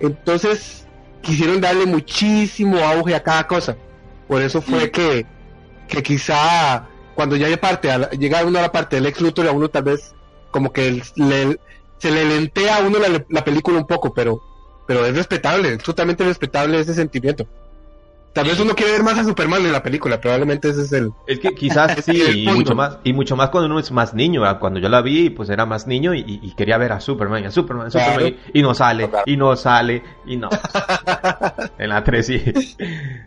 Entonces 0.00 0.86
quisieron 1.20 1.60
darle 1.60 1.86
muchísimo 1.86 2.78
auge 2.78 3.14
a 3.14 3.22
cada 3.22 3.46
cosa. 3.46 3.76
Por 4.26 4.42
eso 4.42 4.60
fue 4.60 4.90
que, 4.90 5.24
que 5.88 6.02
quizá 6.02 6.86
cuando 7.14 7.36
ya 7.36 7.54
parte 7.60 7.90
a 7.90 7.98
la- 7.98 8.10
llega 8.10 8.44
uno 8.44 8.58
a 8.58 8.62
la 8.62 8.72
parte 8.72 8.96
del 8.96 9.06
ex 9.06 9.20
Luthor, 9.20 9.46
a 9.46 9.52
uno 9.52 9.68
tal 9.68 9.84
vez 9.84 10.12
como 10.52 10.72
que 10.72 11.02
le- 11.16 11.58
se 11.98 12.10
le 12.12 12.24
lentea 12.24 12.76
a 12.76 12.80
uno 12.86 12.98
la, 13.00 13.24
la 13.28 13.44
película 13.44 13.78
un 13.78 13.86
poco, 13.86 14.12
pero, 14.14 14.40
pero 14.86 15.04
es 15.04 15.16
respetable, 15.16 15.72
es 15.74 15.82
totalmente 15.82 16.24
respetable 16.24 16.78
ese 16.78 16.94
sentimiento. 16.94 17.46
Tal 18.32 18.46
vez 18.46 18.58
uno 18.60 18.74
quiere 18.74 18.92
ver 18.92 19.02
más 19.02 19.18
a 19.18 19.24
Superman 19.24 19.60
en 19.66 19.72
la 19.72 19.82
película, 19.82 20.18
probablemente 20.18 20.70
ese 20.70 20.80
es 20.82 20.92
el... 20.94 21.10
Es 21.26 21.38
que 21.38 21.54
quizás 21.54 21.94
sí, 22.04 22.44
y 22.44 22.48
mucho 22.48 22.74
más, 22.74 22.96
y 23.04 23.12
mucho 23.12 23.36
más 23.36 23.50
cuando 23.50 23.66
uno 23.68 23.78
es 23.78 23.92
más 23.92 24.14
niño. 24.14 24.40
¿verdad? 24.40 24.58
Cuando 24.58 24.80
yo 24.80 24.88
la 24.88 25.02
vi, 25.02 25.28
pues 25.28 25.50
era 25.50 25.66
más 25.66 25.86
niño 25.86 26.14
y, 26.14 26.50
quería 26.56 26.78
ver 26.78 26.92
a 26.92 27.00
Superman, 27.00 27.44
a 27.44 27.50
Superman, 27.50 27.88
a 27.88 27.90
Superman, 27.90 28.14
Claro. 28.16 28.34
y, 28.54 28.58
y 28.58 28.62
no 28.62 28.72
sale, 28.74 29.10
Claro. 29.10 29.24
y 29.26 29.36
no 29.36 29.54
sale, 29.54 30.02
y 30.26 30.36
no. 30.38 30.48
en 31.78 31.88
la 31.90 32.02
3 32.02 32.26
sí. 32.26 32.42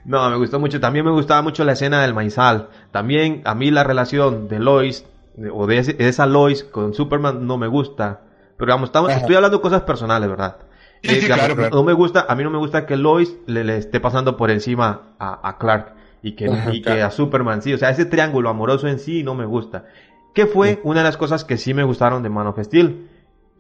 No, 0.05 0.27
me 0.29 0.38
gustó 0.38 0.60
mucho. 0.60 0.79
También 0.79 1.05
me 1.05 1.12
gustaba 1.12 1.44
mucho 1.44 1.63
la 1.63 1.74
escena 1.74 2.01
del 2.01 2.15
maizal. 2.15 2.70
También 2.91 3.41
a 3.46 3.53
mí 3.53 3.70
la 3.70 3.84
relación 3.84 4.48
de 4.48 4.60
Lois, 4.60 5.05
o 5.51 5.68
de, 5.68 5.77
ese- 5.80 5.94
de 5.94 6.08
esa 6.08 6.25
Lois 6.25 6.63
con 6.63 6.94
Superman 6.94 7.46
no 7.48 7.58
me 7.58 7.68
gusta. 7.68 8.22
Pero 8.58 8.68
digamos, 8.72 8.89
estamos- 8.89 9.12
Ajá. 9.12 9.20
estoy 9.20 9.36
hablando 9.36 9.58
de 9.58 9.62
cosas 9.62 9.82
personales, 9.84 10.30
¿verdad? 10.30 10.58
Sí, 11.04 11.10
sí, 11.10 11.15
digamos, 11.22 11.46
claro, 11.46 11.56
claro. 11.60 11.75
No 11.75 11.84
me 11.84 11.94
gusta, 11.94 12.25
a 12.27 12.36
mí 12.36 12.44
no 12.44 12.50
me 12.50 12.58
gusta 12.58 12.86
que 12.86 12.96
Lois 12.98 13.38
le, 13.48 13.63
le 13.63 13.77
esté 13.77 14.00
pasando 14.00 14.38
por 14.38 14.50
encima 14.50 15.15
a, 15.20 15.48
a 15.48 15.58
Clark 15.58 15.94
y 16.24 16.36
que, 16.36 16.48
Ajá, 16.48 16.74
y 16.74 16.82
que 16.82 17.01
a 17.04 17.12
Superman 17.12 17.62
sí, 17.62 17.74
o 17.74 17.77
sea, 17.77 17.89
ese 17.92 18.06
triángulo 18.06 18.50
amoroso 18.50 18.88
en 18.88 18.98
sí 19.00 19.22
no 19.24 19.36
me 19.36 19.46
gusta. 19.46 19.86
¿Qué 20.34 20.48
fue 20.48 20.80
una 20.84 21.01
de 21.01 21.06
las 21.06 21.18
cosas 21.18 21.46
que 21.46 21.58
sí 21.58 21.74
me 21.74 21.84
gustaron 21.84 22.24
de 22.24 22.30
Man 22.30 22.48
of 22.48 22.60
Steel? 22.60 23.10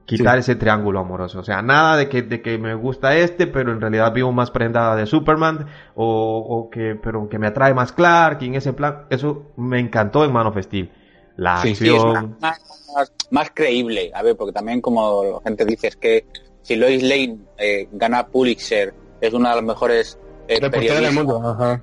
Quitar 0.05 0.37
ese 0.37 0.55
triángulo 0.55 0.99
amoroso. 0.99 1.39
O 1.39 1.43
sea, 1.43 1.61
nada 1.63 1.97
de 1.97 2.09
que, 2.09 2.21
de 2.21 2.41
que 2.41 2.57
me 2.59 2.73
gusta 2.75 3.15
este, 3.15 3.47
pero 3.47 3.71
en 3.71 3.81
realidad 3.81 4.13
vivo 4.13 4.31
más 4.31 4.51
prendada 4.51 4.95
de 4.95 5.05
Superman, 5.07 5.65
o, 5.95 6.37
o 6.47 6.69
que, 6.69 6.95
pero 7.01 7.27
que 7.27 7.39
me 7.39 7.47
atrae 7.47 7.73
más 7.73 7.91
Clark, 7.91 8.37
y 8.41 8.47
en 8.47 8.55
ese 8.55 8.73
plan, 8.73 9.05
eso 9.09 9.51
me 9.57 9.79
encantó 9.79 10.23
en 10.25 10.31
Man 10.31 10.45
of 10.47 10.57
Steel. 10.61 10.91
La 11.37 11.61
Sí, 11.61 11.75
Sí, 11.75 11.93
es 11.95 12.03
más, 12.03 12.25
más- 12.39 13.11
más 13.29 13.51
creíble. 13.53 14.11
A 14.13 14.21
ver, 14.23 14.35
porque 14.37 14.53
también 14.53 14.79
como 14.81 15.23
la 15.23 15.41
gente 15.43 15.65
dice, 15.65 15.87
es 15.87 15.95
que 15.97 16.25
si 16.61 16.75
Lois 16.75 17.03
Lane 17.03 17.37
eh, 17.57 17.87
gana 17.91 18.25
Pulitzer, 18.27 18.93
es 19.21 19.33
una 19.33 19.49
de 19.49 19.55
las 19.55 19.65
mejores 19.65 20.17
eh, 20.47 20.59
Reportera 20.61 20.95
del 20.95 21.03
periodistas, 21.03 21.13
mundo, 21.13 21.49
ajá. 21.49 21.81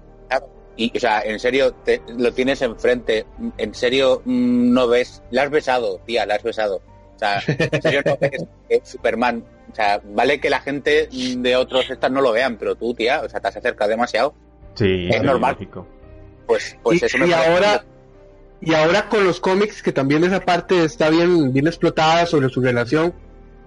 y, 0.77 0.97
o 0.97 1.01
sea, 1.01 1.21
en 1.23 1.39
serio, 1.39 1.73
te- 1.85 2.01
lo 2.17 2.33
tienes 2.33 2.63
enfrente, 2.63 3.27
en 3.59 3.75
serio, 3.75 4.23
mm, 4.25 4.73
no 4.73 4.89
ves, 4.89 5.23
la 5.31 5.43
has 5.43 5.51
besado, 5.51 5.99
tía, 6.07 6.25
la 6.27 6.37
has 6.37 6.43
besado. 6.43 6.81
O 7.15 7.19
sea, 7.19 7.43
en 7.47 7.83
serio 7.83 8.01
no 8.05 8.17
ves 8.21 8.45
eh, 8.69 8.81
Superman. 8.83 9.45
O 9.71 9.75
sea, 9.75 10.01
vale 10.13 10.41
que 10.41 10.51
la 10.51 10.61
gente 10.61 11.09
de 11.11 11.57
otros 11.57 11.89
estas 11.91 12.11
no 12.11 12.21
lo 12.21 12.33
vean, 12.33 12.57
pero 12.57 12.75
tú, 12.75 12.95
tía, 12.95 13.21
o 13.25 13.29
sea, 13.29 13.41
te 13.41 13.49
has 13.49 13.57
acercado 13.57 13.91
demasiado. 13.91 14.35
Sí, 14.75 15.09
es 15.11 15.23
normal. 15.23 15.53
lógico. 15.53 15.87
Pues, 16.47 16.77
pues 16.83 17.03
y, 17.03 17.05
eso 17.05 17.19
me 17.19 17.27
y 17.27 17.31
parece- 17.31 17.51
ahora 17.51 17.85
y 18.63 18.75
ahora 18.75 19.09
con 19.09 19.25
los 19.25 19.41
cómics 19.41 19.83
que 19.83 19.93
también 19.93 20.23
esa 20.25 20.41
parte 20.41 20.85
está 20.85 21.11
bien 21.11 21.53
bien 21.53 21.67
explotada 21.67 22.25
sobre 22.27 22.49
su 22.49 22.61
relación 22.61 23.13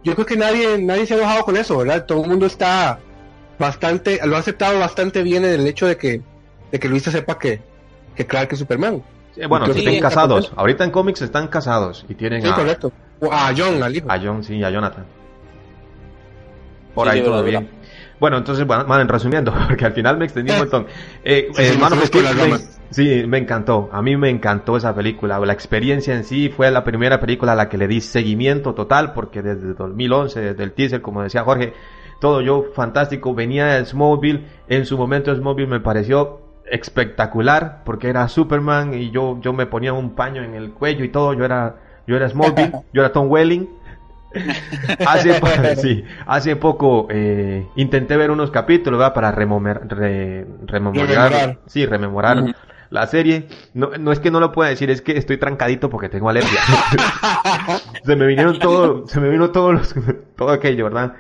yo 0.04 0.14
creo 0.16 0.26
que 0.26 0.38
nadie 0.38 0.78
nadie 0.78 1.06
se 1.06 1.14
ha 1.14 1.18
enojado 1.18 1.44
con 1.44 1.58
eso 1.58 1.78
verdad 1.78 2.06
todo 2.06 2.24
el 2.24 2.30
mundo 2.30 2.46
está 2.46 3.00
bastante 3.60 4.20
lo 4.26 4.36
ha 4.38 4.40
aceptado 4.40 4.80
bastante 4.80 5.22
bien 5.22 5.44
en 5.46 5.60
el 5.60 5.68
hecho 5.68 5.86
de 5.86 5.98
que 5.98 6.22
de 6.72 6.80
que 6.80 6.88
Luisa 6.88 7.12
sepa 7.12 7.38
que 7.38 7.62
que 8.16 8.26
Clark 8.26 8.50
es 8.54 8.60
Superman 8.60 9.04
Sí, 9.36 9.42
bueno, 9.48 9.66
que 9.66 9.72
estén 9.72 9.96
sí, 9.96 10.00
casados. 10.00 10.54
Ahorita 10.56 10.86
en 10.86 10.92
cómics 10.92 11.22
están 11.22 11.50
casados 11.50 12.06
y 12.08 12.16
tienen 12.16 12.42
sí 12.42 12.48
a, 12.48 12.56
correcto 12.56 12.94
O 13.20 13.30
a 13.30 13.54
John 13.56 13.84
al 13.84 13.94
hijo 13.94 14.10
a 14.10 14.18
John, 14.18 14.42
sí, 14.46 14.64
a 14.64 14.70
Jonathan. 14.70 15.06
Por 16.94 17.08
Sí, 17.08 17.12
ahí 17.12 17.20
sí, 17.20 17.26
todo 17.26 17.44
verdad, 17.44 17.60
bien. 17.62 17.70
Bueno, 18.20 18.38
entonces, 18.38 18.66
bueno, 18.66 18.86
man, 18.86 19.08
resumiendo, 19.08 19.54
porque 19.68 19.86
al 19.86 19.94
final 19.94 20.18
me 20.18 20.26
extendí 20.26 20.52
un 20.52 20.60
montón. 20.60 20.88
Eh, 21.24 21.50
Sí, 21.54 21.64
eh, 21.64 21.78
Man 21.80 21.94
of 21.94 22.04
Steel 22.06 22.24
las 22.24 22.36
me- 22.36 22.58
sí, 22.90 23.24
me 23.28 23.38
encantó. 23.40 23.90
A 23.92 24.02
mí 24.02 24.16
me 24.16 24.30
encantó 24.30 24.78
esa 24.78 24.96
película. 24.96 25.38
La 25.40 25.54
experiencia 25.54 26.16
en 26.16 26.24
sí 26.24 26.50
fue 26.50 26.72
la 26.72 26.84
primera 26.84 27.20
película 27.20 27.52
a 27.52 27.56
la 27.56 27.68
que 27.70 27.78
le 27.78 27.88
di 27.88 28.00
seguimiento 28.02 28.74
total, 28.74 29.14
porque 29.14 29.42
desde 29.42 29.74
2011, 29.74 30.40
desde 30.42 30.64
el 30.64 30.72
teaser, 30.72 31.02
como 31.02 31.22
decía 31.24 31.44
Jorge, 31.44 31.74
todo 32.22 32.42
yo 32.42 32.66
fantástico. 32.74 33.34
Venía 33.36 33.66
de 33.66 33.86
Smallville. 33.86 34.46
En 34.70 34.86
su 34.86 34.98
momento 34.98 35.36
Smallville 35.36 35.68
me 35.70 35.80
pareció 35.82 36.40
espectacular, 36.72 37.82
porque 37.86 38.08
era 38.10 38.28
Superman 38.28 38.94
y 38.94 39.12
yo, 39.12 39.38
yo 39.42 39.52
me 39.54 39.66
ponía 39.66 39.94
un 39.94 40.16
paño 40.16 40.42
en 40.44 40.56
el 40.56 40.72
cuello 40.72 41.04
y 41.04 41.10
todo. 41.10 41.34
Yo 41.34 41.44
era, 41.46 41.76
yo 42.08 42.16
era 42.16 42.30
Smallville, 42.30 42.72
yo 42.94 43.02
era 43.02 43.12
Tom 43.12 43.30
Welling. 43.30 43.68
hace, 45.08 45.34
po- 45.36 45.48
sí, 45.78 46.04
hace 46.26 46.56
poco 46.56 47.08
eh, 47.10 47.68
intenté 47.76 48.18
ver 48.18 48.32
unos 48.32 48.52
capítulos 48.52 49.00
¿verdad? 49.00 49.14
para 49.14 49.32
remomer- 49.34 49.88
re- 49.88 50.46
rememorar, 50.66 51.08
Rememorar. 51.32 51.58
sí, 51.66 51.86
rememorar 51.86 52.38
Ujú. 52.42 52.52
la 52.90 53.08
serie. 53.08 53.48
No, 53.74 53.92
no 54.00 54.12
es 54.12 54.20
que 54.20 54.32
no 54.32 54.40
lo 54.40 54.52
pueda 54.52 54.70
decir, 54.70 54.90
es 54.90 55.02
que 55.02 55.18
estoy 55.18 55.38
trancadito 55.38 55.90
porque 55.90 56.10
tengo 56.10 56.30
alergia. 56.30 56.60
se 58.04 58.16
me 58.16 58.26
vinieron 58.28 58.60
todo, 58.60 59.08
se 59.08 59.20
me 59.20 59.30
vino 59.30 59.52
todo, 59.52 59.74
los, 59.74 59.94
todo 60.36 60.50
aquello, 60.50 60.86
¿verdad? 60.86 61.14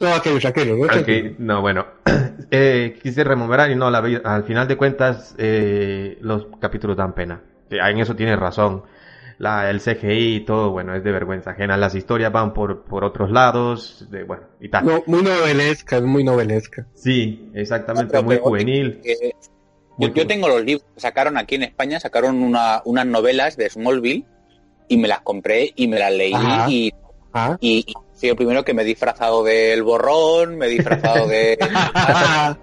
No, 0.00 0.08
aquellos, 0.14 0.44
aquellos, 0.44 0.76
¿no? 0.78 0.84
Ok, 0.86 1.08
no, 1.38 1.60
bueno. 1.60 1.86
Eh, 2.50 2.98
quise 3.02 3.24
rememorar 3.24 3.70
y 3.70 3.76
no, 3.76 3.90
la, 3.90 3.98
al 4.24 4.44
final 4.44 4.66
de 4.66 4.76
cuentas 4.78 5.34
eh, 5.36 6.16
los 6.22 6.46
capítulos 6.58 6.96
dan 6.96 7.12
pena. 7.12 7.42
Eh, 7.68 7.76
En 7.78 7.98
eso 7.98 8.16
tienes 8.16 8.38
razón. 8.38 8.84
La, 9.38 9.70
el 9.70 9.80
CGI 9.80 10.36
y 10.36 10.40
todo, 10.44 10.70
bueno, 10.72 10.94
es 10.96 11.04
de 11.04 11.12
vergüenza 11.12 11.50
ajena. 11.52 11.76
Las 11.76 11.94
historias 11.94 12.32
van 12.32 12.52
por, 12.52 12.82
por 12.84 13.04
otros 13.04 13.30
lados, 13.30 14.06
de, 14.10 14.24
bueno, 14.24 14.42
y 14.60 14.68
tal. 14.68 14.84
No, 14.84 15.02
muy 15.06 15.22
novelesca, 15.22 15.98
es 15.98 16.02
muy 16.02 16.24
novelesca. 16.24 16.86
Sí, 16.94 17.48
exactamente, 17.54 18.20
muy 18.20 18.38
juvenil. 18.38 19.00
Muy 19.96 20.08
yo, 20.08 20.14
yo 20.14 20.26
tengo 20.26 20.48
los 20.48 20.64
libros 20.64 20.84
que 20.94 21.00
sacaron 21.00 21.36
aquí 21.36 21.54
en 21.54 21.62
España, 21.64 22.00
sacaron 22.00 22.42
una, 22.42 22.82
unas 22.84 23.06
novelas 23.06 23.56
de 23.56 23.70
Smallville 23.70 24.24
y 24.88 24.96
me 24.96 25.06
las 25.08 25.20
compré 25.20 25.72
y 25.76 25.86
me 25.88 25.98
las 26.00 26.12
leí 26.12 26.34
Ajá. 26.34 26.66
y, 26.70 26.92
Ah. 27.32 27.56
y, 27.60 27.84
y 27.86 27.94
soy 28.14 28.30
el 28.30 28.36
primero 28.36 28.64
que 28.64 28.72
me 28.74 28.82
he 28.82 28.84
disfrazado 28.86 29.44
del 29.44 29.82
borrón, 29.82 30.56
me 30.56 30.66
he 30.66 30.70
disfrazado 30.70 31.28
de... 31.28 31.58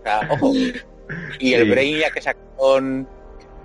O 0.00 0.02
sea, 0.02 0.28
ojo. 0.30 0.52
Y 1.38 1.52
el 1.54 1.64
Sí. 1.64 1.70
Brainiac 1.70 2.14
que 2.14 2.22
sacaron 2.22 3.08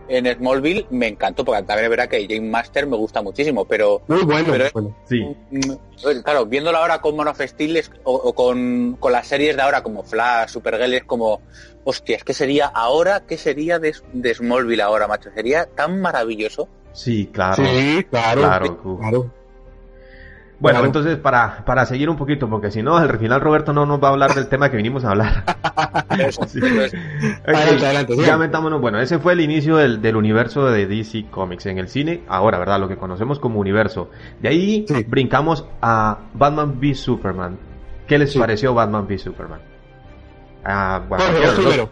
en 0.08 0.25
Smallville 0.36 0.86
me 0.89 1.08
encantó, 1.08 1.46
porque 1.46 1.63
también 1.63 1.86
es 1.86 1.89
verdad 1.89 2.10
que 2.10 2.22
Jane 2.27 2.41
Master 2.50 2.86
me 2.88 2.98
gusta 2.98 3.22
muchísimo, 3.22 3.65
pero 3.65 4.01
Muy 4.08 4.24
bueno, 4.24 4.48
Pero- 4.51 4.63
muy 4.65 4.72
bueno. 4.74 4.98
Sí, 5.05 5.24
mm, 5.51 6.22
claro, 6.24 6.46
viéndolo 6.46 6.77
ahora 6.77 7.00
con 7.01 7.15
Man 7.15 7.27
of 7.29 7.39
Steel 7.41 7.77
es- 7.77 7.91
o, 8.03 8.13
o 8.13 8.34
con, 8.34 8.98
con 9.00 9.12
las 9.12 9.27
series 9.27 9.55
de 9.55 9.62
ahora 9.62 9.81
como 9.84 10.03
Flash, 10.03 10.50
Supergirl, 10.50 10.93
es 10.93 11.03
como, 11.05 11.41
hostias, 11.84 12.24
¿qué 12.24 12.34
sería 12.34 12.67
ahora? 12.67 13.22
¿Qué 13.27 13.38
sería 13.38 13.79
de, 13.79 13.96
de 14.13 14.34
Smallville 14.34 14.81
ahora, 14.81 15.08
macho? 15.08 15.29
Sería 15.34 15.65
tan 15.65 16.01
maravilloso. 16.01 16.67
sí, 16.93 17.29
claro. 17.31 17.63
Sí, 17.63 18.05
claro. 18.10 18.41
Claro, 18.41 18.98
claro. 19.00 19.34
Bueno, 20.61 20.75
Claro. 20.77 20.85
entonces 20.85 21.17
para, 21.17 21.65
para 21.65 21.85
seguir 21.87 22.07
un 22.09 22.15
poquito, 22.17 22.47
porque 22.47 22.69
si 22.69 22.83
no, 22.83 22.95
al 22.95 23.17
final 23.17 23.41
Roberto 23.41 23.73
no 23.73 23.85
nos 23.87 24.01
va 24.01 24.09
a 24.09 24.11
hablar 24.11 24.35
del 24.35 24.47
tema 24.47 24.69
que 24.69 24.77
vinimos 24.77 25.03
a 25.03 25.09
hablar. 25.09 25.43
Sí. 26.47 26.59
Adelante, 27.45 27.85
adelante, 27.85 28.15
ya 28.15 28.23
sigan. 28.23 28.39
metámonos. 28.39 28.79
Bueno, 28.81 28.99
ese 28.99 29.17
fue 29.19 29.33
el 29.33 29.41
inicio 29.41 29.77
del, 29.77 30.01
del 30.01 30.15
universo 30.15 30.65
de 30.65 30.85
DC 30.85 31.25
Comics 31.31 31.65
en 31.65 31.79
el 31.79 31.87
cine. 31.87 32.21
Ahora, 32.27 32.59
¿verdad? 32.59 32.79
Lo 32.79 32.87
que 32.87 32.97
conocemos 32.97 33.39
como 33.39 33.59
universo. 33.59 34.09
De 34.39 34.49
ahí 34.49 34.85
Sí. 34.87 35.03
brincamos 35.07 35.65
a 35.81 36.19
Batman 36.33 36.77
v 36.79 36.93
Superman. 36.93 37.57
¿Qué 38.07 38.17
les 38.19 38.33
Sí. 38.33 38.39
pareció 38.39 38.73
Batman 38.73 39.05
v 39.07 39.17
Superman? 39.17 39.61
Ah, 40.63 41.01
bueno, 41.07 41.23
Jorge, 41.23 41.39
vos 41.45 41.55
primero. 41.55 41.89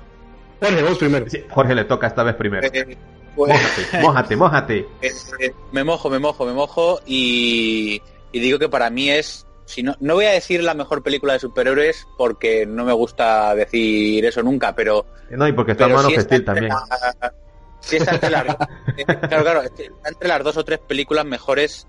Jorge, 0.62 0.84
vos 0.84 0.98
primero. 0.98 1.26
dos. 1.26 1.32
Sí, 1.32 1.44
Jorge 1.50 1.76
le 1.76 1.84
toca 1.86 2.08
esta 2.08 2.24
vez 2.24 2.36
primero. 2.36 2.68
eh, 2.72 2.98
pues, 3.36 3.50
Mójate, 3.52 4.02
mójate, 4.02 4.36
mójate. 4.36 4.78
eh, 5.02 5.12
eh, 5.40 5.52
me 5.72 5.84
mojo, 5.84 6.10
me 6.10 6.20
mojo, 6.20 6.46
me 6.46 6.54
mojo 6.54 7.00
y, 7.06 8.02
y 8.32 8.40
digo 8.40 8.60
que 8.60 8.70
para 8.70 8.90
mí 8.90 9.10
es, 9.10 9.46
si 9.66 9.84
no, 9.84 9.96
no 10.00 10.16
voy 10.16 10.26
a 10.26 10.32
decir 10.32 10.64
la 10.64 10.74
mejor 10.74 11.04
película 11.04 11.34
de 11.34 11.40
superhéroes 11.40 12.08
porque 12.18 12.66
no 12.66 12.84
me 12.86 12.94
gusta 12.94 13.54
decir 13.56 14.26
eso 14.26 14.42
nunca, 14.44 14.76
pero 14.76 15.06
No, 15.30 15.48
y 15.48 15.54
porque 15.54 15.74
está 15.74 15.88
Man 15.88 16.06
sí 16.10 16.40
también. 16.42 16.70
la- 16.70 17.34
sí 17.80 17.96
está 17.98 18.12
entre 18.12 18.30
las, 18.30 18.46
eh, 18.98 19.06
claro, 19.06 19.44
claro, 19.44 19.62
está 19.62 19.84
entre 20.10 20.28
las 20.28 20.44
dos 20.44 20.58
o 20.58 20.66
tres 20.66 20.80
películas 20.80 21.26
mejores 21.26 21.88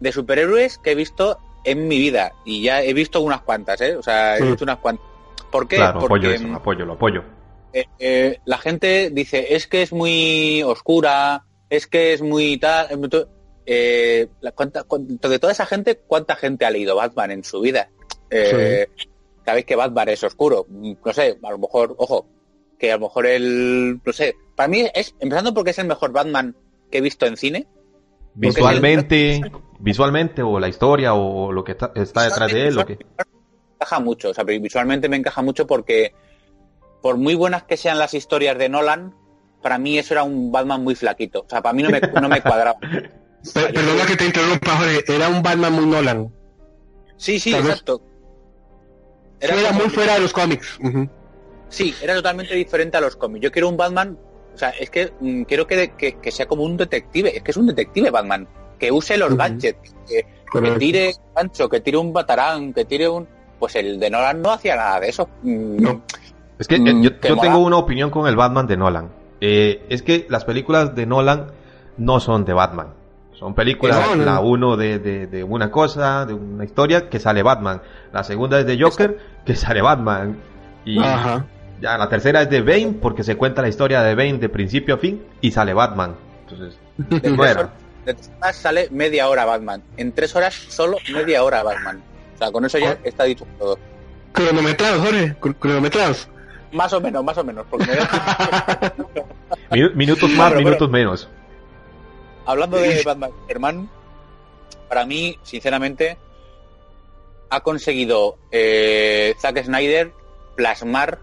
de 0.00 0.12
superhéroes 0.12 0.78
que 0.78 0.92
he 0.92 0.94
visto 0.94 1.38
en 1.64 1.88
mi 1.88 1.98
vida. 1.98 2.32
Y 2.44 2.62
ya 2.62 2.82
he 2.82 2.92
visto 2.92 3.20
unas 3.20 3.40
cuantas, 3.42 3.80
¿eh? 3.80 3.96
O 3.96 4.02
sea, 4.02 4.36
he 4.36 4.40
Sí. 4.42 4.46
visto 4.46 4.64
unas 4.64 4.78
cuantas. 4.78 5.04
¿Por 5.50 5.66
qué? 5.68 5.76
Claro, 5.76 5.98
apoyo 6.00 6.08
Porque 6.08 6.34
eso, 6.34 6.52
apoyo, 6.54 6.84
lo 6.84 6.92
apoyo. 6.94 7.24
eh, 7.72 7.84
eh, 7.98 8.38
la 8.44 8.58
gente 8.58 9.10
dice, 9.10 9.54
es 9.54 9.66
que 9.66 9.82
es 9.82 9.92
muy 9.92 10.62
oscura, 10.62 11.44
es 11.68 11.86
que 11.86 12.12
es 12.12 12.22
muy 12.22 12.56
tal... 12.58 12.88
eh, 13.66 14.28
la- 14.40 14.52
cuánta- 14.52 14.84
cuán- 14.84 15.18
de 15.18 15.38
toda 15.38 15.52
esa 15.52 15.66
gente, 15.66 15.96
¿cuánta 16.06 16.36
gente 16.36 16.64
ha 16.64 16.70
leído 16.70 16.96
Batman 16.96 17.32
en 17.32 17.44
su 17.44 17.60
vida? 17.60 17.90
Eh, 18.30 18.86
Sabéis 19.44 19.64
que 19.66 19.76
Batman 19.76 20.08
es 20.08 20.24
oscuro. 20.24 20.66
Mm, 20.68 20.94
No 21.04 21.12
sé, 21.12 21.38
a 21.42 21.50
lo 21.50 21.58
mejor, 21.58 21.94
ojo, 21.98 22.26
que 22.78 22.90
a 22.90 22.96
lo 22.96 23.02
mejor 23.02 23.26
el... 23.26 24.00
No 24.04 24.12
sé, 24.12 24.34
para 24.56 24.66
mí 24.68 24.84
es, 24.94 25.14
empezando 25.20 25.54
porque 25.54 25.70
es 25.70 25.78
el 25.78 25.86
mejor 25.86 26.10
Batman 26.12 26.56
que 26.90 26.98
he 26.98 27.00
visto 27.00 27.26
en 27.26 27.36
cine. 27.36 27.66
Visualmente, 28.34 29.40
visualmente, 29.78 30.42
o 30.42 30.58
la 30.60 30.68
historia, 30.68 31.14
o 31.14 31.52
lo 31.52 31.64
que 31.64 31.72
está, 31.72 31.92
está 31.94 32.24
detrás 32.24 32.52
de 32.52 32.68
él, 32.68 32.74
lo 32.74 32.84
que... 32.86 32.98
encaja 33.74 34.00
mucho, 34.00 34.30
o 34.30 34.34
sea, 34.34 34.44
visualmente 34.44 35.08
me 35.08 35.16
encaja 35.16 35.42
mucho 35.42 35.66
porque 35.66 36.12
por 37.02 37.16
muy 37.16 37.34
buenas 37.34 37.62
que 37.64 37.76
sean 37.76 37.98
las 37.98 38.14
historias 38.14 38.58
de 38.58 38.68
Nolan, 38.68 39.14
para 39.62 39.78
mí 39.78 39.98
eso 39.98 40.12
era 40.14 40.22
un 40.22 40.50
Batman 40.52 40.82
muy 40.84 40.94
flaquito. 40.94 41.42
O 41.46 41.48
sea, 41.48 41.62
para 41.62 41.72
mí 41.72 41.82
no 41.82 41.90
me, 41.90 42.00
no 42.00 42.28
me 42.28 42.40
cuadraba. 42.42 42.78
Per- 43.54 43.72
perdona 43.72 44.06
que 44.06 44.16
te 44.16 44.24
interrumpa, 44.26 44.76
Jorge. 44.76 45.04
Era 45.08 45.28
un 45.28 45.42
Batman 45.42 45.72
muy 45.72 45.86
Nolan. 45.86 46.32
Sí, 47.16 47.38
sí, 47.38 47.52
Tal 47.52 47.60
exacto. 47.62 48.02
Era, 49.40 49.72
muy 49.72 49.88
fuera 49.90 50.14
de 50.14 50.20
los 50.20 50.32
cómics. 50.32 50.78
Sí, 51.68 51.94
era 52.02 52.14
totalmente 52.14 52.54
diferente 52.54 52.96
a 52.96 53.00
los 53.00 53.16
cómics. 53.16 53.42
Yo 53.44 53.52
quiero 53.52 53.68
un 53.68 53.76
Batman, 53.76 54.16
o 54.54 54.56
sea, 54.58 54.70
es 54.70 54.88
que 54.90 55.12
mm, 55.20 55.42
quiero 55.42 55.66
que, 55.66 55.92
que- 55.96 56.14
que 56.18 56.30
sea 56.30 56.46
como 56.46 56.62
un 56.62 56.76
detective, 56.76 57.36
es 57.36 57.42
que 57.42 57.50
es 57.50 57.56
un 57.56 57.66
detective 57.66 58.10
Batman, 58.10 58.48
que 58.78 58.90
use 58.90 59.16
los 59.16 59.28
Ujú. 59.28 59.36
gadgets, 59.38 59.94
que, 60.08 60.24
tire 60.78 61.12
ancho, 61.34 61.68
que 61.68 61.80
tire 61.80 61.96
un 61.98 62.12
batarán, 62.12 62.72
que 62.72 62.84
tire 62.84 63.08
un... 63.08 63.26
Pues 63.58 63.74
el 63.76 63.98
de 63.98 64.10
Nolan 64.10 64.42
no 64.42 64.50
hacía 64.52 64.76
nada 64.76 65.00
de 65.00 65.08
eso. 65.08 65.28
Mm, 65.42 65.76
No. 65.82 66.02
Es 66.58 66.66
que 66.68 66.76
eh, 66.76 66.78
Mm, 66.94 67.02
yo, 67.02 67.18
tengo 67.18 67.58
una 67.58 67.76
opinión 67.76 68.10
con 68.10 68.26
el 68.26 68.36
Batman 68.36 68.66
de 68.66 68.76
Nolan. 68.78 69.10
Eh, 69.40 69.84
es 69.90 70.02
que 70.02 70.26
las 70.30 70.44
películas 70.46 70.94
de 70.94 71.04
Nolan 71.06 71.52
no 71.98 72.20
son 72.20 72.44
de 72.46 72.52
Batman. 72.54 72.94
Son 73.38 73.54
películas, 73.54 73.98
No, 74.00 74.16
no, 74.16 74.24
la 74.24 74.34
no. 74.36 74.42
uno 74.42 74.76
de, 74.76 74.98
de, 74.98 75.26
de 75.26 75.44
una 75.44 75.70
cosa, 75.70 76.24
de 76.24 76.32
una 76.34 76.64
historia, 76.64 77.08
que 77.10 77.18
sale 77.20 77.42
Batman. 77.42 77.82
La 78.12 78.24
segunda 78.24 78.58
es 78.60 78.66
de 78.66 78.80
Joker, 78.80 79.18
que 79.44 79.54
sale 79.54 79.82
Batman. 79.82 80.38
Y 80.86 80.98
Ajá. 81.02 81.44
ya 81.80 81.98
la 81.98 82.08
tercera 82.08 82.42
es 82.42 82.48
de 82.50 82.62
Bane, 82.62 82.94
porque 83.00 83.22
se 83.24 83.36
cuenta 83.36 83.60
la 83.60 83.68
historia 83.68 84.02
de 84.02 84.14
Bane 84.14 84.38
de 84.38 84.48
principio 84.48 84.94
a 84.94 84.98
fin, 84.98 85.22
y 85.42 85.50
sale 85.50 85.74
Batman. 85.74 86.14
Entonces, 86.48 86.78
De 86.96 87.20
tres, 87.20 87.36
bueno, 87.36 87.60
horas, 87.60 87.70
de 88.06 88.14
tres 88.14 88.30
horas 88.40 88.56
sale 88.56 88.88
media 88.90 89.28
hora 89.28 89.44
Batman. 89.44 89.82
En 89.98 90.12
tres 90.12 90.34
horas 90.34 90.54
solo 90.54 90.96
media 91.12 91.42
hora 91.44 91.62
Batman. 91.62 92.02
O 92.34 92.38
sea, 92.38 92.50
con 92.52 92.64
eso 92.64 92.78
ya 92.78 92.96
está 93.04 93.24
dicho 93.24 93.46
todo. 93.58 93.78
Cronometrados, 94.32 95.00
Jorge. 95.00 95.36
cr- 95.40 95.56
Cronometrados. 95.58 96.28
Más 96.72 96.92
o 96.92 97.00
menos, 97.00 97.22
más 97.24 97.36
o 97.38 97.44
menos. 97.44 97.66
Porque 97.70 97.86
me- 99.70 99.90
minutos 99.94 100.30
más, 100.30 100.50
Pero, 100.52 100.64
minutos 100.64 100.90
menos. 100.90 101.28
Hablando 102.46 102.78
de 102.78 103.02
Batman 103.02 103.30
Superman, 103.42 103.90
para 104.88 105.04
mí, 105.04 105.38
sinceramente, 105.42 106.16
ha 107.50 107.60
conseguido 107.60 108.38
eh, 108.50 109.34
Zack 109.40 109.64
Snyder 109.64 110.12
plasmar 110.54 111.18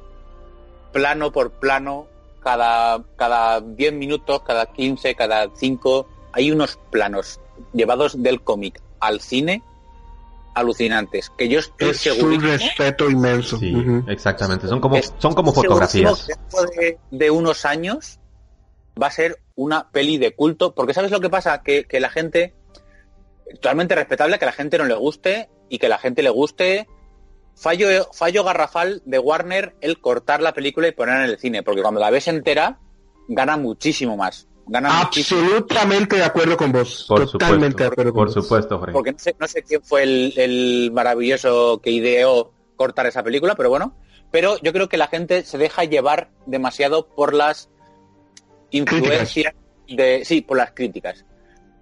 plano 0.91 1.31
por 1.31 1.51
plano 1.51 2.07
cada, 2.43 3.03
cada 3.15 3.61
10 3.61 3.93
minutos, 3.93 4.41
cada 4.45 4.67
15, 4.67 5.15
cada 5.15 5.49
5. 5.55 6.07
Hay 6.33 6.51
unos 6.51 6.77
planos 6.91 7.39
llevados 7.73 8.21
del 8.21 8.41
cómic 8.41 8.81
al 8.99 9.21
cine 9.21 9.63
alucinantes. 10.53 11.31
Que 11.37 11.47
yo 11.47 11.59
estoy 11.59 11.89
Es 11.89 12.05
un 12.05 12.13
segurísimo 12.13 12.51
respeto 12.51 13.09
inmenso. 13.09 13.57
Sí, 13.57 13.73
exactamente. 14.07 14.67
Son 14.67 14.79
como, 14.79 14.97
son 15.17 15.33
como 15.33 15.53
fotografías. 15.53 16.27
de 17.11 17.31
unos 17.31 17.65
años 17.65 18.19
va 19.01 19.07
a 19.07 19.11
ser 19.11 19.39
una 19.55 19.89
peli 19.91 20.17
de 20.17 20.35
culto, 20.35 20.73
porque 20.73 20.93
¿sabes 20.93 21.11
lo 21.11 21.19
que 21.19 21.29
pasa? 21.29 21.61
Que, 21.61 21.85
que 21.85 21.99
la 21.99 22.09
gente, 22.09 22.53
totalmente 23.55 23.95
respetable 23.95 24.37
que 24.39 24.45
a 24.45 24.47
la 24.47 24.53
gente 24.53 24.77
no 24.77 24.85
le 24.85 24.95
guste 24.95 25.49
y 25.69 25.79
que 25.79 25.87
a 25.87 25.89
la 25.89 25.97
gente 25.97 26.23
le 26.23 26.29
guste. 26.29 26.87
Fallo, 27.55 27.87
fallo 28.13 28.43
garrafal 28.43 29.03
de 29.05 29.19
Warner 29.19 29.75
el 29.81 29.99
cortar 29.99 30.41
la 30.41 30.53
película 30.53 30.87
y 30.87 30.91
ponerla 30.91 31.25
en 31.25 31.29
el 31.31 31.37
cine, 31.39 31.61
porque 31.61 31.81
cuando 31.81 31.99
la 31.99 32.09
ves 32.09 32.27
entera, 32.27 32.79
gana 33.27 33.57
muchísimo 33.57 34.17
más. 34.17 34.47
Gana 34.65 35.03
muchísimo. 35.03 35.41
Absolutamente 35.41 36.15
de 36.15 36.23
acuerdo 36.23 36.57
con 36.57 36.71
vos. 36.71 37.05
Por 37.07 37.29
Totalmente 37.29 37.83
de 37.83 37.89
supuesto, 37.89 37.91
acuerdo 37.91 38.13
con 38.13 38.19
por 38.25 38.33
vos. 38.33 38.43
supuesto, 38.43 38.79
Jorge. 38.79 38.93
Porque 38.93 39.11
no 39.11 39.19
sé, 39.19 39.35
no 39.37 39.47
sé 39.47 39.61
quién 39.61 39.83
fue 39.83 40.03
el, 40.03 40.33
el 40.37 40.91
maravilloso 40.93 41.79
que 41.83 41.91
ideó 41.91 42.53
cortar 42.75 43.05
esa 43.05 43.23
película, 43.23 43.55
pero 43.55 43.69
bueno. 43.69 43.95
Pero 44.31 44.57
yo 44.63 44.73
creo 44.73 44.89
que 44.89 44.97
la 44.97 45.07
gente 45.07 45.43
se 45.43 45.59
deja 45.59 45.83
llevar 45.83 46.31
demasiado 46.47 47.07
por 47.07 47.33
las 47.35 47.69
influencias 48.77 49.53
de. 49.87 50.23
Sí, 50.25 50.41
por 50.41 50.57
las 50.57 50.71
críticas. 50.71 51.25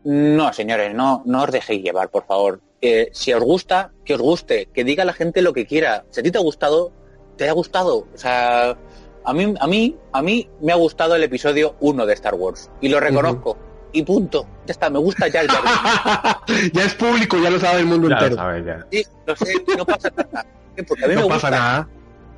No, 0.04 0.52
señores, 0.54 0.94
no, 0.96 1.22
no 1.26 1.44
os 1.44 1.52
dejéis 1.52 1.84
llevar, 1.84 2.10
por 2.10 2.26
favor. 2.26 2.60
Eh, 2.82 3.10
si 3.14 3.32
os 3.34 3.44
gusta, 3.44 3.92
que 4.04 4.16
os 4.16 4.22
guste, 4.22 4.68
que 4.74 4.84
diga 4.84 5.06
la 5.06 5.14
gente 5.14 5.42
lo 5.42 5.54
que 5.54 5.66
quiera. 5.68 6.06
Si 6.10 6.20
a 6.20 6.24
ti 6.24 6.32
te 6.32 6.38
ha 6.40 6.42
gustado, 6.42 6.92
te 7.38 7.48
ha 7.48 7.54
gustado. 7.54 8.08
O 8.14 8.18
sea, 8.18 8.76
a 9.24 9.34
mí, 9.34 9.54
a 9.60 9.68
mí, 9.68 9.96
a 10.12 10.22
mí 10.24 10.50
me 10.62 10.72
ha 10.72 10.76
gustado 10.76 11.16
el 11.16 11.24
episodio 11.24 11.76
1 11.82 12.06
de 12.08 12.14
Star 12.14 12.34
Wars. 12.34 12.72
Y 12.82 12.90
lo 12.90 13.00
reconozco. 13.00 13.58
y 13.94 14.02
punto. 14.04 14.48
Ya 14.66 14.72
está, 14.72 14.90
me 14.90 14.98
gusta 15.00 15.28
ya 15.28 15.42
el 15.42 15.48
ya 16.74 16.84
es 16.86 16.96
público, 16.96 17.38
ya 17.38 17.50
lo 17.52 17.60
sabe 17.60 17.82
el 17.82 17.86
mundo 17.86 18.10
Ya 18.10 18.16
lo 18.16 18.22
entero. 18.22 18.36
sabes, 18.38 18.66
ya. 18.66 18.88
Sí, 18.92 19.04
lo 19.28 19.36
sé, 19.36 19.54
no 19.78 19.86
pasa 19.86 20.12
nada. 20.16 20.46
Porque 20.88 21.06
a 21.06 21.08
mí 21.10 21.16
No 21.16 21.22
me 21.22 21.28
pasa 21.28 21.48
gusta. 21.50 21.50
nada. 21.52 21.90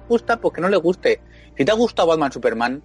gusta 0.09 0.37
porque 0.41 0.59
no 0.61 0.67
le 0.67 0.77
guste. 0.77 1.21
Si 1.57 1.63
te 1.63 1.71
ha 1.71 1.75
gustado 1.75 2.09
Batman 2.09 2.31
Superman, 2.31 2.83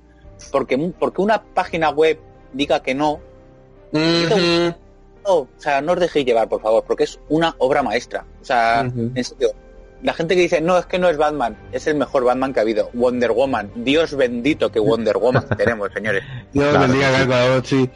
porque, 0.51 0.93
porque 0.99 1.23
una 1.23 1.43
página 1.43 1.91
web 1.91 2.19
diga 2.53 2.83
que 2.83 2.95
no, 2.95 3.21
no, 3.93 4.01
o 5.25 5.49
sea, 5.57 5.81
no 5.81 5.93
os 5.93 6.01
dejéis 6.01 6.27
llevar, 6.27 6.49
por 6.49 6.61
favor, 6.61 6.85
porque 6.87 7.05
es 7.05 7.21
una 7.29 7.55
obra 7.59 7.83
maestra. 7.83 8.25
O 8.41 8.45
sea, 8.45 8.81
en 8.81 9.25
serio, 9.25 9.51
la 10.03 10.15
gente 10.15 10.35
que 10.35 10.43
dice, 10.43 10.61
no, 10.61 10.79
es 10.79 10.87
que 10.87 10.99
no 10.99 11.09
es 11.09 11.17
Batman, 11.17 11.57
es 11.73 11.87
el 11.87 11.97
mejor 11.97 12.25
Batman 12.25 12.53
que 12.53 12.61
ha 12.61 12.63
habido. 12.63 12.91
Wonder 12.93 13.33
Woman, 13.33 13.71
Dios 13.77 14.15
bendito 14.17 14.71
que 14.71 14.79
Wonder 14.79 15.17
Woman 15.19 15.47
tenemos, 15.57 15.93
señores. 15.93 16.25
Dios 16.53 16.71
Claro. 16.71 16.87
bendiga 16.87 17.09
a 17.09 17.11
Gal 17.13 17.29
Gadot, 17.29 17.65
sí. 17.65 17.91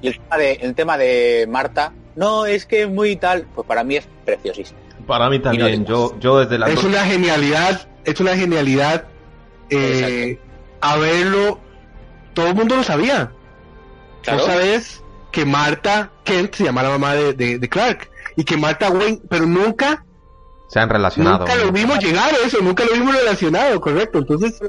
Y, 0.00 0.08
el, 0.08 0.18
tema 0.18 0.38
de, 0.38 0.52
el 0.52 0.74
tema 0.74 0.98
de 0.98 1.46
Marta, 1.48 1.92
no, 2.16 2.46
es 2.46 2.66
que 2.66 2.82
es 2.82 2.88
muy 2.88 3.16
tal, 3.16 3.46
pues 3.54 3.66
para 3.66 3.84
mí 3.84 3.96
es 3.96 4.08
preciosísimo. 4.24 4.78
Para 5.06 5.30
mí 5.30 5.38
también, 5.38 5.84
yo, 5.84 6.18
yo 6.18 6.40
desde 6.40 6.58
la... 6.58 6.68
Es 6.68 6.82
una 6.82 7.04
genialidad, 7.04 7.86
es 8.04 8.18
una 8.18 8.34
genialidad 8.36 9.04
eh, 9.70 10.38
haberlo, 10.80 11.60
todo 12.34 12.48
el 12.48 12.54
mundo 12.54 12.76
lo 12.76 12.82
sabía. 12.82 13.32
Claro. 14.22 14.40
Tú 14.40 14.46
sabes 14.46 15.02
que 15.30 15.44
Marta 15.44 16.10
Kent 16.24 16.54
se 16.54 16.64
llama 16.64 16.82
la 16.82 16.90
mamá 16.90 17.14
de, 17.14 17.32
de- 17.34 17.58
de 17.58 17.68
Clark 17.68 18.10
y 18.36 18.44
que 18.44 18.56
Marta 18.56 18.90
Wayne, 18.90 19.20
pero 19.28 19.46
nunca, 19.46 20.04
Se 20.68 20.80
han 20.80 20.88
relacionado. 20.88 21.38
nunca 21.40 21.54
lo 21.56 21.72
vimos 21.72 21.98
llegar 21.98 22.32
a 22.32 22.46
eso, 22.46 22.58
nunca 22.62 22.84
lo 22.84 22.92
vimos 22.94 23.14
relacionado, 23.14 23.80
correcto. 23.80 24.18
Entonces, 24.18 24.60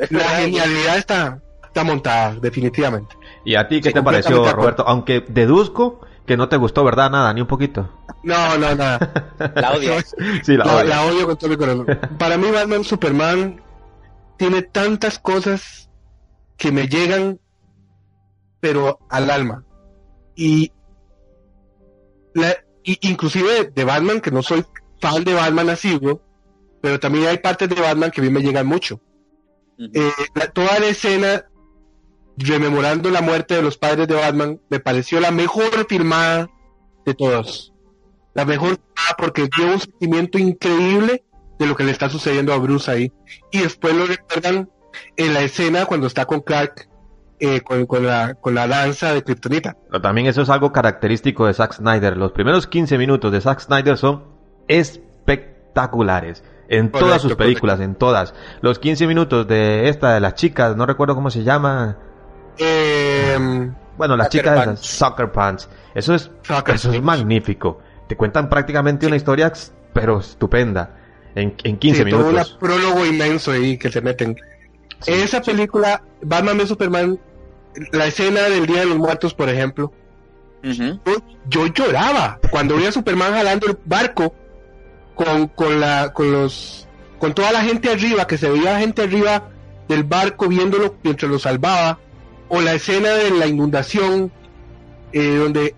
Es 0.00 0.12
la 0.12 0.22
genialidad 0.40 0.96
está, 0.98 1.40
está 1.64 1.84
montada, 1.84 2.36
definitivamente. 2.40 3.16
¿Y 3.44 3.54
a 3.56 3.66
ti 3.68 3.80
qué 3.80 3.88
Sí, 3.88 3.94
te 3.94 4.02
pareció. 4.02 4.52
Roberto? 4.52 4.84
Aunque 4.86 5.24
deduzco 5.26 6.00
que 6.26 6.36
no 6.36 6.48
te 6.48 6.56
gustó, 6.56 6.84
¿verdad? 6.84 7.10
Nada, 7.10 7.32
ni 7.34 7.40
un 7.40 7.48
poquito. 7.48 7.88
No, 8.22 8.56
no, 8.56 8.74
nada. 8.76 9.32
La 9.56 9.72
odias. 9.72 10.14
Sí, 10.44 10.56
la 10.56 10.64
La, 10.64 10.76
odio. 10.76 10.84
la 10.84 11.02
odio 11.06 11.26
con 11.26 11.36
todo 11.36 11.50
mi 11.50 11.56
corazón. 11.56 11.86
Para 12.18 12.36
mí 12.38 12.48
Batman 12.52 12.84
Superman 12.84 13.60
tiene 14.42 14.62
tantas 14.62 15.20
cosas 15.20 15.88
que 16.56 16.72
me 16.72 16.88
llegan, 16.88 17.38
pero 18.58 18.98
al 19.08 19.30
alma. 19.30 19.64
Y, 20.34 20.72
la, 22.34 22.56
y 22.82 22.98
inclusive 23.08 23.70
de 23.72 23.84
Batman, 23.84 24.20
que 24.20 24.32
no 24.32 24.42
soy 24.42 24.64
fan 25.00 25.22
de 25.22 25.34
Batman 25.34 25.70
así, 25.70 25.96
¿no? 26.02 26.20
pero 26.80 26.98
también 26.98 27.28
hay 27.28 27.38
partes 27.38 27.68
de 27.68 27.80
Batman 27.80 28.10
que 28.10 28.20
a 28.20 28.24
mí 28.24 28.30
me 28.30 28.40
llegan 28.42 28.66
mucho. 28.66 29.00
Eh, 29.78 30.10
la- 30.34 30.50
toda 30.50 30.80
la 30.80 30.86
escena 30.86 31.44
rememorando 32.36 33.10
la 33.10 33.20
muerte 33.22 33.54
de 33.54 33.62
los 33.62 33.78
padres 33.78 34.08
de 34.08 34.16
Batman 34.16 34.60
me 34.68 34.80
pareció 34.80 35.20
la 35.20 35.30
mejor 35.30 35.86
filmada 35.88 36.50
de 37.06 37.14
todas. 37.14 37.72
La 38.34 38.44
mejor 38.44 38.70
filmada 38.70 39.16
porque 39.18 39.48
dio 39.56 39.66
un 39.74 39.78
sentimiento 39.78 40.36
increíble 40.38 41.24
de 41.62 41.68
lo 41.68 41.76
que 41.76 41.84
le 41.84 41.92
está 41.92 42.08
sucediendo 42.08 42.52
a 42.52 42.58
Bruce 42.58 42.90
ahí. 42.90 43.12
Y 43.50 43.60
después 43.60 43.94
lo 43.94 44.06
recuerdan 44.06 44.68
en 45.16 45.34
la 45.34 45.40
escena 45.40 45.86
cuando 45.86 46.06
está 46.06 46.26
con 46.26 46.40
Clark 46.40 46.88
eh, 47.40 47.60
con, 47.62 47.86
con 47.86 48.06
la, 48.06 48.34
con 48.34 48.54
la 48.54 48.68
danza 48.68 49.12
de 49.12 49.22
Kryptonita. 49.24 49.76
Pero 49.90 50.00
también 50.00 50.28
eso 50.28 50.42
es 50.42 50.48
algo 50.50 50.70
característico 50.72 51.46
de 51.46 51.54
Zack 51.54 51.72
Snyder. 51.74 52.16
Los 52.16 52.32
primeros 52.32 52.66
15 52.68 52.96
minutos 52.98 53.32
de 53.32 53.40
Zack 53.40 53.60
Snyder 53.60 53.96
son 53.96 54.24
espectaculares. 54.68 56.44
En 56.68 56.88
Correcto, 56.88 56.98
todas 57.06 57.22
sus 57.22 57.34
películas, 57.34 57.80
en 57.80 57.96
todas. 57.96 58.34
Los 58.60 58.78
15 58.78 59.06
minutos 59.06 59.46
de 59.48 59.88
esta, 59.88 60.14
de 60.14 60.20
las 60.20 60.34
chicas, 60.34 60.76
no 60.76 60.86
recuerdo 60.86 61.14
cómo 61.14 61.30
se 61.30 61.42
llama. 61.42 61.98
Eh, 62.58 63.36
Bueno, 63.96 64.16
las 64.16 64.28
Sucker 64.28 64.40
chicas 64.40 64.64
Punch. 64.64 64.78
esas, 64.78 64.86
Soccer 64.86 65.32
Punch. 65.32 65.68
Eso 65.94 66.14
es, 66.14 66.30
Sucker 66.42 66.74
eso 66.76 66.92
es 66.92 67.02
magnífico. 67.02 67.80
Te 68.08 68.16
cuentan 68.16 68.48
prácticamente 68.48 69.06
una 69.06 69.16
historia, 69.16 69.52
pero 69.92 70.20
estupenda. 70.20 70.96
En, 71.34 71.54
en 71.64 71.76
15 71.76 72.04
sí, 72.04 72.10
todo 72.10 72.24
minutos. 72.26 72.52
un 72.52 72.58
prólogo 72.58 73.06
inmenso 73.06 73.52
ahí 73.52 73.78
que 73.78 73.90
se 73.90 74.00
meten. 74.00 74.36
Esa 75.06 75.40
película, 75.40 76.02
Batman 76.22 76.58
v 76.58 76.66
Superman, 76.66 77.18
la 77.92 78.06
escena 78.06 78.42
del 78.42 78.66
Día 78.66 78.80
de 78.80 78.86
los 78.86 78.98
Muertos, 78.98 79.34
por 79.34 79.48
ejemplo, 79.48 79.92
yo 81.48 81.66
lloraba 81.66 82.38
cuando 82.50 82.76
vi 82.76 82.86
a 82.86 82.92
Superman 82.92 83.32
jalando 83.32 83.66
el 83.66 83.78
barco 83.84 84.34
con, 85.14 85.48
con 85.48 85.80
la 85.80 86.12
con 86.12 86.30
los 86.30 86.86
con 87.18 87.34
toda 87.34 87.52
la 87.52 87.62
gente 87.62 87.90
arriba 87.90 88.26
que 88.26 88.38
se 88.38 88.48
veía 88.48 88.78
gente 88.78 89.02
arriba 89.02 89.50
del 89.88 90.04
barco 90.04 90.48
viéndolo 90.48 90.94
mientras 91.02 91.30
lo 91.30 91.38
salvaba 91.38 91.98
o 92.48 92.60
la 92.60 92.74
escena 92.74 93.10
de 93.10 93.30
la 93.32 93.46
inundación 93.46 94.30
eh, 95.12 95.36
donde 95.36 95.74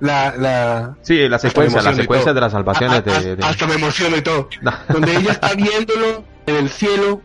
la, 0.00 0.34
la 0.36 0.96
Sí, 1.02 1.28
la 1.28 1.38
secuencia, 1.38 1.82
la 1.82 1.94
secuencia 1.94 2.32
de 2.32 2.40
las 2.40 2.52
salvaciones 2.52 2.96
a- 3.06 3.16
a- 3.16 3.20
de, 3.20 3.36
de- 3.36 3.44
hasta 3.44 3.66
me 3.66 3.74
emociono 3.74 4.16
y 4.16 4.22
todo. 4.22 4.48
Donde 4.88 5.16
ella 5.16 5.32
está 5.32 5.54
viéndolo 5.56 6.24
en 6.46 6.56
el 6.56 6.68
cielo 6.70 7.20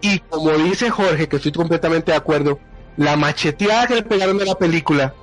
y 0.00 0.18
como 0.20 0.50
dice 0.50 0.90
Jorge, 0.90 1.28
que 1.28 1.36
estoy 1.36 1.52
completamente 1.52 2.12
de 2.12 2.16
acuerdo, 2.18 2.58
la 2.96 3.16
macheteada 3.16 3.86
que 3.86 3.94
le 3.96 4.02
pegaron 4.02 4.40
a 4.40 4.44
la 4.44 4.54
película, 4.56 5.14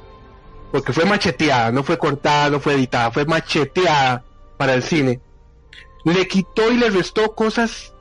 porque 0.72 0.94
fue 0.94 1.06
macheteada, 1.06 1.72
no 1.72 1.84
fue 1.84 1.98
cortada, 1.98 2.50
no 2.50 2.60
fue 2.60 2.74
editada, 2.76 3.12
fue 3.12 3.26
macheteada 3.26 4.24
para 4.58 4.74
el 4.74 4.84
cine, 4.84 5.20
le 6.06 6.28
quitó 6.28 6.72
y 6.72 6.78
le 6.78 6.90
restó 6.90 7.34
cosas 7.36 7.94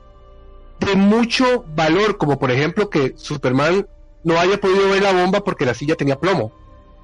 de 0.79 0.95
mucho 0.95 1.65
valor, 1.75 2.17
como 2.17 2.39
por 2.39 2.51
ejemplo 2.51 2.89
que 2.89 3.13
Superman 3.17 3.85
no 4.23 4.39
haya 4.39 4.59
podido 4.59 4.89
ver 4.89 5.01
la 5.03 5.11
bomba 5.13 5.41
porque 5.43 5.65
la 5.65 5.73
silla 5.73 5.95
tenía 5.95 6.17
plomo. 6.17 6.53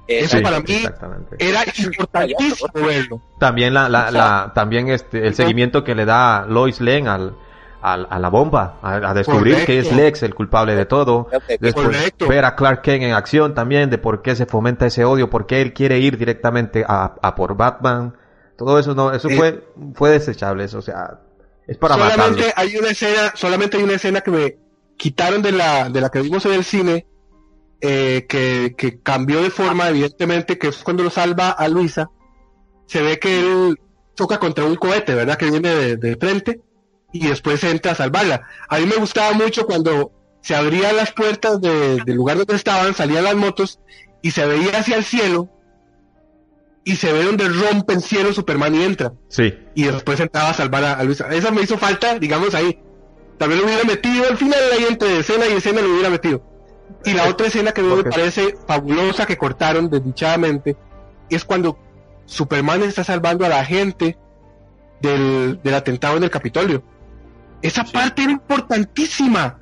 Eso 0.08 0.36
Sí, 0.36 0.42
para 0.42 0.60
mí 0.60 0.66
exactamente. 0.74 1.36
era 1.38 1.60
importantísimo 1.76 2.70
verlo. 2.74 3.20
También 3.38 3.74
la, 3.74 3.88
la, 3.88 4.10
la- 4.10 4.52
también 4.54 4.88
este 4.88 5.26
el 5.26 5.34
seguimiento 5.34 5.82
que 5.84 5.94
le 5.94 6.04
da 6.04 6.46
Lois 6.46 6.80
Lane 6.80 7.08
al, 7.08 7.36
al- 7.82 8.06
a 8.08 8.18
la 8.18 8.28
bomba, 8.28 8.78
a, 8.82 8.94
a 8.94 9.14
descubrir 9.14 9.54
Correcto. 9.54 9.66
que 9.66 9.78
es 9.80 9.92
Lex 9.92 10.22
el 10.22 10.34
culpable 10.34 10.74
de 10.76 10.86
todo. 10.86 11.28
Después 11.60 11.86
Correcto. 11.86 12.28
ver 12.28 12.44
a 12.44 12.54
Clark 12.54 12.82
Kent 12.82 13.02
en 13.04 13.12
acción 13.14 13.54
también, 13.54 13.90
de 13.90 13.98
por 13.98 14.22
qué 14.22 14.36
se 14.36 14.46
fomenta 14.46 14.86
ese 14.86 15.04
odio, 15.04 15.28
por 15.28 15.46
qué 15.46 15.60
él 15.60 15.72
quiere 15.72 15.98
ir 15.98 16.16
directamente 16.18 16.84
a, 16.86 17.14
a 17.20 17.34
por 17.34 17.56
Batman. 17.56 18.14
Todo 18.56 18.78
eso 18.78 18.94
no, 18.94 19.12
eso 19.12 19.28
Eh. 19.28 19.36
fue, 19.36 19.64
fue 19.94 20.10
desechable, 20.10 20.64
eso, 20.64 20.78
o 20.78 20.82
sea, 20.82 21.18
es 21.66 21.76
para 21.78 21.96
matarlo. 21.96 22.24
solamente 22.24 22.52
hay 22.56 22.76
una 22.76 22.88
escena, 22.90 23.32
solamente 23.34 23.76
hay 23.76 23.82
una 23.82 23.94
escena 23.94 24.20
que 24.20 24.30
me 24.30 24.56
quitaron 24.96 25.42
de 25.42 25.52
la, 25.52 25.88
de 25.90 26.00
la 26.00 26.08
que 26.10 26.20
vimos 26.22 26.46
en 26.46 26.52
el 26.52 26.64
cine, 26.64 27.06
eh, 27.80 28.26
que, 28.28 28.74
que 28.76 29.00
cambió 29.00 29.42
de 29.42 29.50
forma, 29.50 29.88
evidentemente, 29.88 30.58
que 30.58 30.68
es 30.68 30.76
cuando 30.78 31.02
lo 31.02 31.10
salva 31.10 31.50
a 31.50 31.68
Luisa, 31.68 32.10
se 32.86 33.02
ve 33.02 33.18
que 33.18 33.40
él 33.40 33.78
choca 34.14 34.38
contra 34.38 34.64
un 34.64 34.76
cohete, 34.76 35.14
¿verdad? 35.14 35.36
Que 35.36 35.50
viene 35.50 35.74
de, 35.74 35.96
de 35.96 36.16
frente 36.16 36.60
y 37.12 37.26
después 37.26 37.62
entra 37.64 37.92
a 37.92 37.94
salvarla. 37.96 38.42
A 38.68 38.78
mí 38.78 38.86
me 38.86 38.96
gustaba 38.96 39.32
mucho 39.34 39.66
cuando 39.66 40.12
se 40.42 40.54
abrían 40.54 40.96
las 40.96 41.12
puertas 41.12 41.60
de- 41.60 42.00
del 42.04 42.16
lugar 42.16 42.36
donde 42.38 42.54
estaban, 42.54 42.94
salían 42.94 43.24
las 43.24 43.34
motos 43.34 43.80
y 44.22 44.30
se 44.30 44.46
veía 44.46 44.78
hacia 44.78 44.96
el 44.96 45.04
cielo 45.04 45.50
y 46.84 46.96
se 46.96 47.12
ve 47.12 47.24
donde 47.24 47.48
rompe 47.48 47.94
el 47.94 48.00
cielo 48.02 48.32
Superman 48.32 48.74
y 48.74 48.82
entra 48.84 49.12
Sí, 49.28 49.52
y 49.74 49.84
después 49.84 50.20
entraba 50.20 50.50
a 50.50 50.54
salvar 50.54 50.84
a, 50.84 50.92
a 50.94 51.04
Luisa. 51.04 51.28
Esa 51.34 51.50
me 51.50 51.62
hizo 51.62 51.76
falta, 51.78 52.18
digamos, 52.18 52.54
ahí. 52.54 52.78
También 53.38 53.60
lo 53.60 53.66
hubiera 53.66 53.84
metido 53.84 54.24
al 54.28 54.36
final 54.36 54.58
ahí 54.72 54.86
entre 54.88 55.18
escena 55.18 55.46
y 55.48 55.52
escena 55.52 55.80
lo 55.82 55.90
hubiera 55.92 56.10
metido. 56.10 56.42
Y 57.06 57.14
la 57.14 57.28
otra 57.28 57.46
escena 57.46 57.72
que 57.72 57.80
a 57.80 57.84
mí 57.84 57.94
me 57.94 58.04
parece 58.04 58.56
fabulosa 58.66 59.26
que 59.26 59.38
cortaron 59.38 59.88
desdichadamente 59.88 60.76
es 61.30 61.44
cuando 61.44 61.78
Superman 62.24 62.82
está 62.82 63.04
salvando 63.04 63.46
a 63.46 63.48
la 63.48 63.64
gente 63.64 64.18
del, 65.00 65.60
del 65.62 65.74
atentado 65.74 66.16
en 66.16 66.24
el 66.24 66.30
Capitolio. 66.30 66.82
Esa 67.62 67.84
parte 67.84 68.22
era 68.22 68.32
importantísima, 68.32 69.58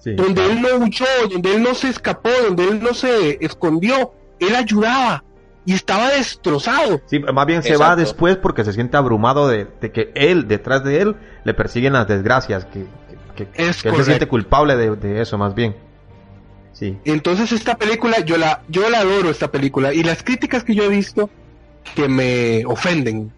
sí. 0.00 0.14
donde 0.14 0.34
claro. 0.34 0.52
él 0.52 0.62
no 0.62 0.84
huyó, 0.84 1.06
donde 1.30 1.54
él 1.54 1.62
no 1.62 1.74
se 1.74 1.88
escapó, 1.88 2.30
donde 2.44 2.64
él 2.64 2.82
no 2.82 2.92
se 2.92 3.38
escondió, 3.40 4.12
él 4.40 4.54
ayudaba 4.56 5.24
y 5.64 5.72
estaba 5.72 6.10
destrozado. 6.10 7.00
Sí, 7.06 7.20
más 7.20 7.46
bien 7.46 7.62
se 7.62 7.76
va 7.76 7.96
después 7.96 8.36
porque 8.36 8.64
se 8.64 8.72
siente 8.72 8.96
abrumado 8.96 9.48
de, 9.48 9.68
de 9.80 9.92
que 9.92 10.12
él, 10.14 10.48
detrás 10.48 10.84
de 10.84 11.00
él, 11.00 11.16
le 11.44 11.54
persiguen 11.54 11.94
las 11.94 12.06
desgracias, 12.06 12.66
que, 12.66 12.86
Es 13.54 13.82
que 13.82 13.88
él 13.88 13.96
se 13.96 14.04
siente 14.04 14.28
culpable 14.28 14.76
de, 14.76 14.96
de 14.96 15.22
eso, 15.22 15.38
más 15.38 15.54
bien. 15.54 15.74
Sí. 16.74 16.98
Entonces 17.06 17.52
esta 17.52 17.76
película, 17.78 18.20
yo 18.20 18.36
la, 18.36 18.62
yo 18.68 18.90
la 18.90 18.98
adoro 18.98 19.30
esta 19.30 19.50
película 19.50 19.94
y 19.94 20.02
las 20.02 20.22
críticas 20.22 20.62
que 20.64 20.74
yo 20.74 20.84
he 20.84 20.88
visto 20.88 21.30
que 21.94 22.08
me 22.08 22.66
ofenden. 22.66 23.32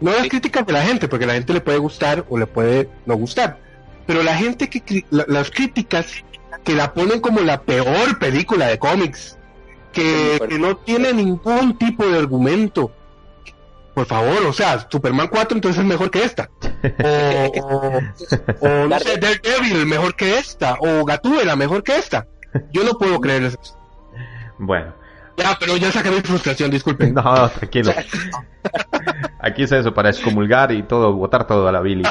No 0.00 0.10
las 0.12 0.22
Sí. 0.24 0.28
críticas 0.28 0.64
de 0.66 0.72
la 0.74 0.82
gente, 0.82 1.08
porque 1.08 1.26
la 1.26 1.32
gente 1.34 1.52
le 1.54 1.60
puede 1.62 1.78
gustar 1.78 2.24
o 2.28 2.38
le 2.38 2.46
puede 2.46 2.88
no 3.06 3.16
gustar. 3.16 3.58
Pero 4.06 4.22
la 4.22 4.36
gente 4.36 4.68
que, 4.68 5.04
la- 5.10 5.24
las 5.26 5.50
críticas 5.50 6.06
que 6.64 6.74
la 6.74 6.92
ponen 6.94 7.20
como 7.20 7.40
la 7.40 7.62
peor 7.62 8.18
película 8.18 8.66
de 8.66 8.78
cómics, 8.78 9.36
que, 9.92 10.38
que 10.48 10.58
no 10.58 10.76
tiene 10.76 11.12
ningún 11.14 11.78
tipo 11.78 12.06
de 12.06 12.18
argumento. 12.18 12.92
Por 13.94 14.04
favor, 14.04 14.44
o 14.46 14.52
sea, 14.52 14.86
Superman 14.90 15.28
4 15.28 15.56
entonces 15.56 15.80
es 15.80 15.86
mejor 15.88 16.10
que 16.10 16.22
esta. 16.24 16.50
O, 17.02 17.60
o, 17.62 18.00
o, 18.60 18.68
no 18.88 18.98
sé, 19.00 19.16
Daredevil 19.16 19.86
mejor 19.86 20.14
que 20.14 20.38
esta. 20.38 20.76
O 20.80 21.02
Gatúbela 21.06 21.56
mejor 21.56 21.82
que 21.82 21.96
esta. 21.96 22.26
Yo 22.72 22.84
no 22.84 22.92
puedo 22.98 23.20
creer 23.20 23.44
eso. 23.44 23.58
Bueno. 24.58 24.92
Ya, 25.36 25.56
pero 25.60 25.76
ya 25.76 25.92
saqué 25.92 26.10
mi 26.10 26.20
frustración, 26.20 26.70
disculpen. 26.70 27.14
No, 27.14 27.48
tranquilo. 27.50 27.92
Aquí 29.38 29.62
es 29.62 29.72
eso, 29.72 29.92
para 29.92 30.08
excomulgar 30.08 30.72
y 30.72 30.82
todo, 30.84 31.12
botar 31.12 31.46
todo 31.46 31.68
a 31.68 31.72
la 31.72 31.80
Billy. 31.80 32.04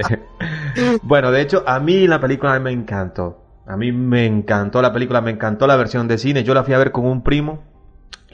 bueno, 1.02 1.30
de 1.30 1.40
hecho, 1.40 1.64
a 1.66 1.80
mí 1.80 2.06
la 2.06 2.20
película 2.20 2.58
me 2.60 2.70
encantó. 2.70 3.38
A 3.66 3.76
mí 3.76 3.90
me 3.90 4.26
encantó 4.26 4.82
la 4.82 4.92
película, 4.92 5.20
me 5.20 5.30
encantó 5.30 5.66
la 5.66 5.76
versión 5.76 6.08
de 6.08 6.18
cine. 6.18 6.44
Yo 6.44 6.52
la 6.52 6.62
fui 6.62 6.74
a 6.74 6.78
ver 6.78 6.92
con 6.92 7.06
un 7.06 7.22
primo. 7.22 7.64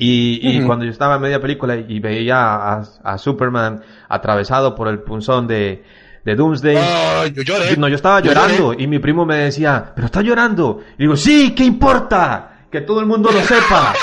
Y, 0.00 0.62
cuando 0.64 0.84
yo 0.84 0.92
estaba 0.92 1.16
en 1.16 1.22
media 1.22 1.40
película 1.40 1.74
y 1.74 1.98
veía 1.98 2.36
a, 2.38 2.82
a 3.02 3.18
Superman 3.18 3.82
atravesado 4.08 4.76
por 4.76 4.86
el 4.86 5.00
punzón 5.00 5.48
de, 5.48 5.82
de 6.24 6.34
Doomsday. 6.34 6.76
Ah, 6.78 7.26
yo 7.32 7.42
lloré. 7.42 7.76
No, 7.76 7.88
yo 7.88 7.96
estaba 7.96 8.20
Yo 8.20 8.26
llorando 8.32 8.74
y 8.74 8.86
mi 8.86 8.98
primo 8.98 9.24
me 9.24 9.36
decía, 9.36 9.92
pero 9.94 10.06
está 10.06 10.20
llorando. 10.22 10.80
Y 10.98 11.02
digo, 11.02 11.16
sí, 11.16 11.54
¿qué 11.54 11.64
importa? 11.64 12.66
Que 12.70 12.80
todo 12.82 13.00
el 13.00 13.06
mundo 13.06 13.30
lo 13.32 13.40
sepa. 13.42 13.94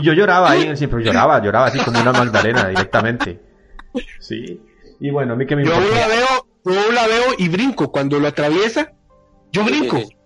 Y 0.00 0.04
yo 0.04 0.12
lloraba 0.12 0.50
ahí, 0.50 0.76
siempre 0.76 1.02
lloraba, 1.02 1.42
lloraba 1.42 1.66
así 1.66 1.78
como 1.78 2.00
una 2.00 2.12
Magdalena 2.12 2.68
directamente. 2.68 3.40
Sí. 4.20 4.60
Y 5.00 5.10
bueno, 5.10 5.34
a 5.34 5.36
mí 5.36 5.46
que 5.46 5.56
me 5.56 5.64
Yo 5.64 5.72
importa. 5.74 6.00
la 6.00 6.08
veo, 6.08 6.26
yo 6.64 6.92
la 6.92 7.06
veo 7.06 7.24
y 7.38 7.48
brinco. 7.48 7.90
Cuando 7.90 8.18
lo 8.18 8.28
atraviesa, 8.28 8.92
yo 9.52 9.62
Sí, 9.64 9.68
sí, 9.72 9.78
brinco. 9.80 9.96
sí. 9.98 10.16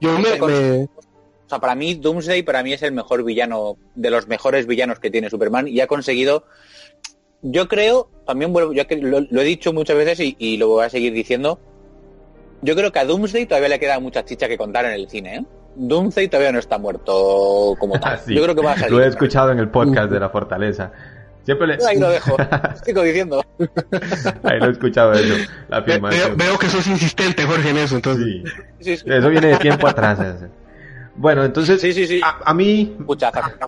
Yo 0.00 0.18
me, 0.18 0.30
me- 0.40 0.84
O 0.84 1.48
sea, 1.48 1.60
para 1.60 1.74
mí 1.74 1.94
Doomsday 1.94 2.42
para 2.42 2.62
mí 2.62 2.72
es 2.72 2.82
el 2.82 2.92
mejor 2.92 3.22
villano, 3.24 3.76
de 3.94 4.10
los 4.10 4.26
mejores 4.26 4.66
villanos 4.66 4.98
que 4.98 5.10
tiene 5.10 5.28
Superman 5.30 5.68
y 5.68 5.80
ha 5.80 5.86
conseguido, 5.86 6.44
yo 7.42 7.68
creo, 7.68 8.08
también 8.26 8.52
vuelvo, 8.52 8.72
yo 8.72 8.86
que 8.86 8.96
lo, 8.96 9.20
lo 9.28 9.40
he 9.40 9.44
dicho 9.44 9.72
muchas 9.72 9.96
veces 9.96 10.20
y, 10.20 10.36
y 10.38 10.56
lo 10.56 10.68
voy 10.68 10.84
a 10.84 10.90
seguir 10.90 11.12
diciendo, 11.12 11.58
yo 12.62 12.74
creo 12.76 12.92
que 12.92 12.98
a 13.00 13.04
Doomsday 13.04 13.46
todavía 13.46 13.68
le 13.68 13.80
queda 13.80 13.98
mucha 14.00 14.24
chicha 14.24 14.48
que 14.48 14.56
contar 14.56 14.84
en 14.84 14.92
el 14.92 15.08
cine, 15.08 15.36
¿eh? 15.36 15.44
Doomsday 15.74 16.28
todavía 16.28 16.52
no 16.52 16.58
está 16.58 16.78
muerto 16.78 17.74
como 17.78 17.98
tal. 18.00 18.18
Sí, 18.20 18.34
Yo 18.34 18.42
creo 18.42 18.54
que 18.54 18.62
va 18.62 18.72
a 18.72 18.76
salir. 18.78 18.92
Lo 18.92 19.02
he 19.02 19.08
escuchado 19.08 19.50
en 19.52 19.58
el 19.58 19.68
podcast 19.68 20.10
de 20.10 20.20
la 20.20 20.28
Fortaleza. 20.28 20.92
Siempre 21.44 21.66
le... 21.66 21.78
Ahí 21.84 21.98
lo 21.98 22.08
dejo. 22.08 22.36
Sigo 22.84 23.02
diciendo. 23.02 23.42
Ahí 24.44 24.60
lo 24.60 24.66
he 24.66 24.70
escuchado 24.72 25.12
eso, 25.14 25.34
la 25.68 25.80
ve- 25.80 25.98
veo, 25.98 26.36
veo 26.36 26.58
que 26.58 26.68
sos 26.68 26.86
insistente, 26.86 27.42
Jorge, 27.44 27.70
en 27.70 27.78
eso. 27.78 27.96
Entonces, 27.96 28.24
Sí. 28.24 28.44
Sí, 28.80 28.96
sí. 28.98 29.04
Eso 29.06 29.28
viene 29.28 29.48
de 29.48 29.56
tiempo 29.56 29.88
atrás. 29.88 30.20
ese. 30.20 30.46
Bueno, 31.14 31.44
entonces, 31.44 31.80
Sí, 31.80 31.92
sí, 31.92 32.06
sí. 32.06 32.20
A, 32.24 32.38
a 32.50 32.54
mí, 32.54 32.96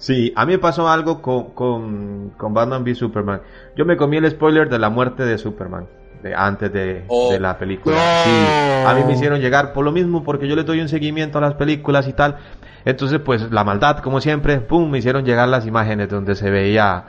sí, 0.00 0.33
a 0.35 0.46
mí 0.46 0.52
me 0.52 0.59
pasó 0.59 0.88
algo 0.88 1.20
con, 1.20 1.50
con, 1.50 2.30
con 2.37 2.54
Batman 2.54 2.83
v 2.83 2.94
Superman. 2.94 3.42
Yo 3.76 3.85
me 3.85 3.96
comí 3.96 4.16
el 4.16 4.30
spoiler 4.30 4.68
de 4.70 4.78
la 4.78 4.88
muerte 4.88 5.24
de 5.24 5.37
Superman, 5.37 5.87
de, 6.22 6.35
antes 6.35 6.72
de, 6.72 7.04
Oh. 7.09 7.30
de 7.33 7.40
la 7.40 7.59
película. 7.59 7.96
No. 7.96 8.24
Sí, 8.24 8.85
a 8.87 8.94
mí 8.94 9.04
me 9.07 9.12
hicieron 9.12 9.40
llegar 9.40 9.72
por 9.74 9.85
lo 9.85 9.92
mismo, 9.92 10.24
porque 10.24 10.48
yo 10.48 10.57
le 10.57 10.64
doy 10.64 10.80
un 10.80 10.88
seguimiento 10.88 11.37
a 11.38 11.42
las 11.42 11.54
películas 11.54 12.09
y 12.09 12.14
tal. 12.14 12.38
Entonces, 12.87 13.20
pues, 13.20 13.50
la 13.50 13.62
maldad, 13.64 13.98
como 13.98 14.20
siempre, 14.20 14.61
pum, 14.61 14.90
me 14.90 14.98
hicieron 14.98 15.24
llegar 15.24 15.48
las 15.48 15.66
imágenes 15.66 16.09
donde 16.09 16.35
se 16.35 16.50
veía 16.50 17.04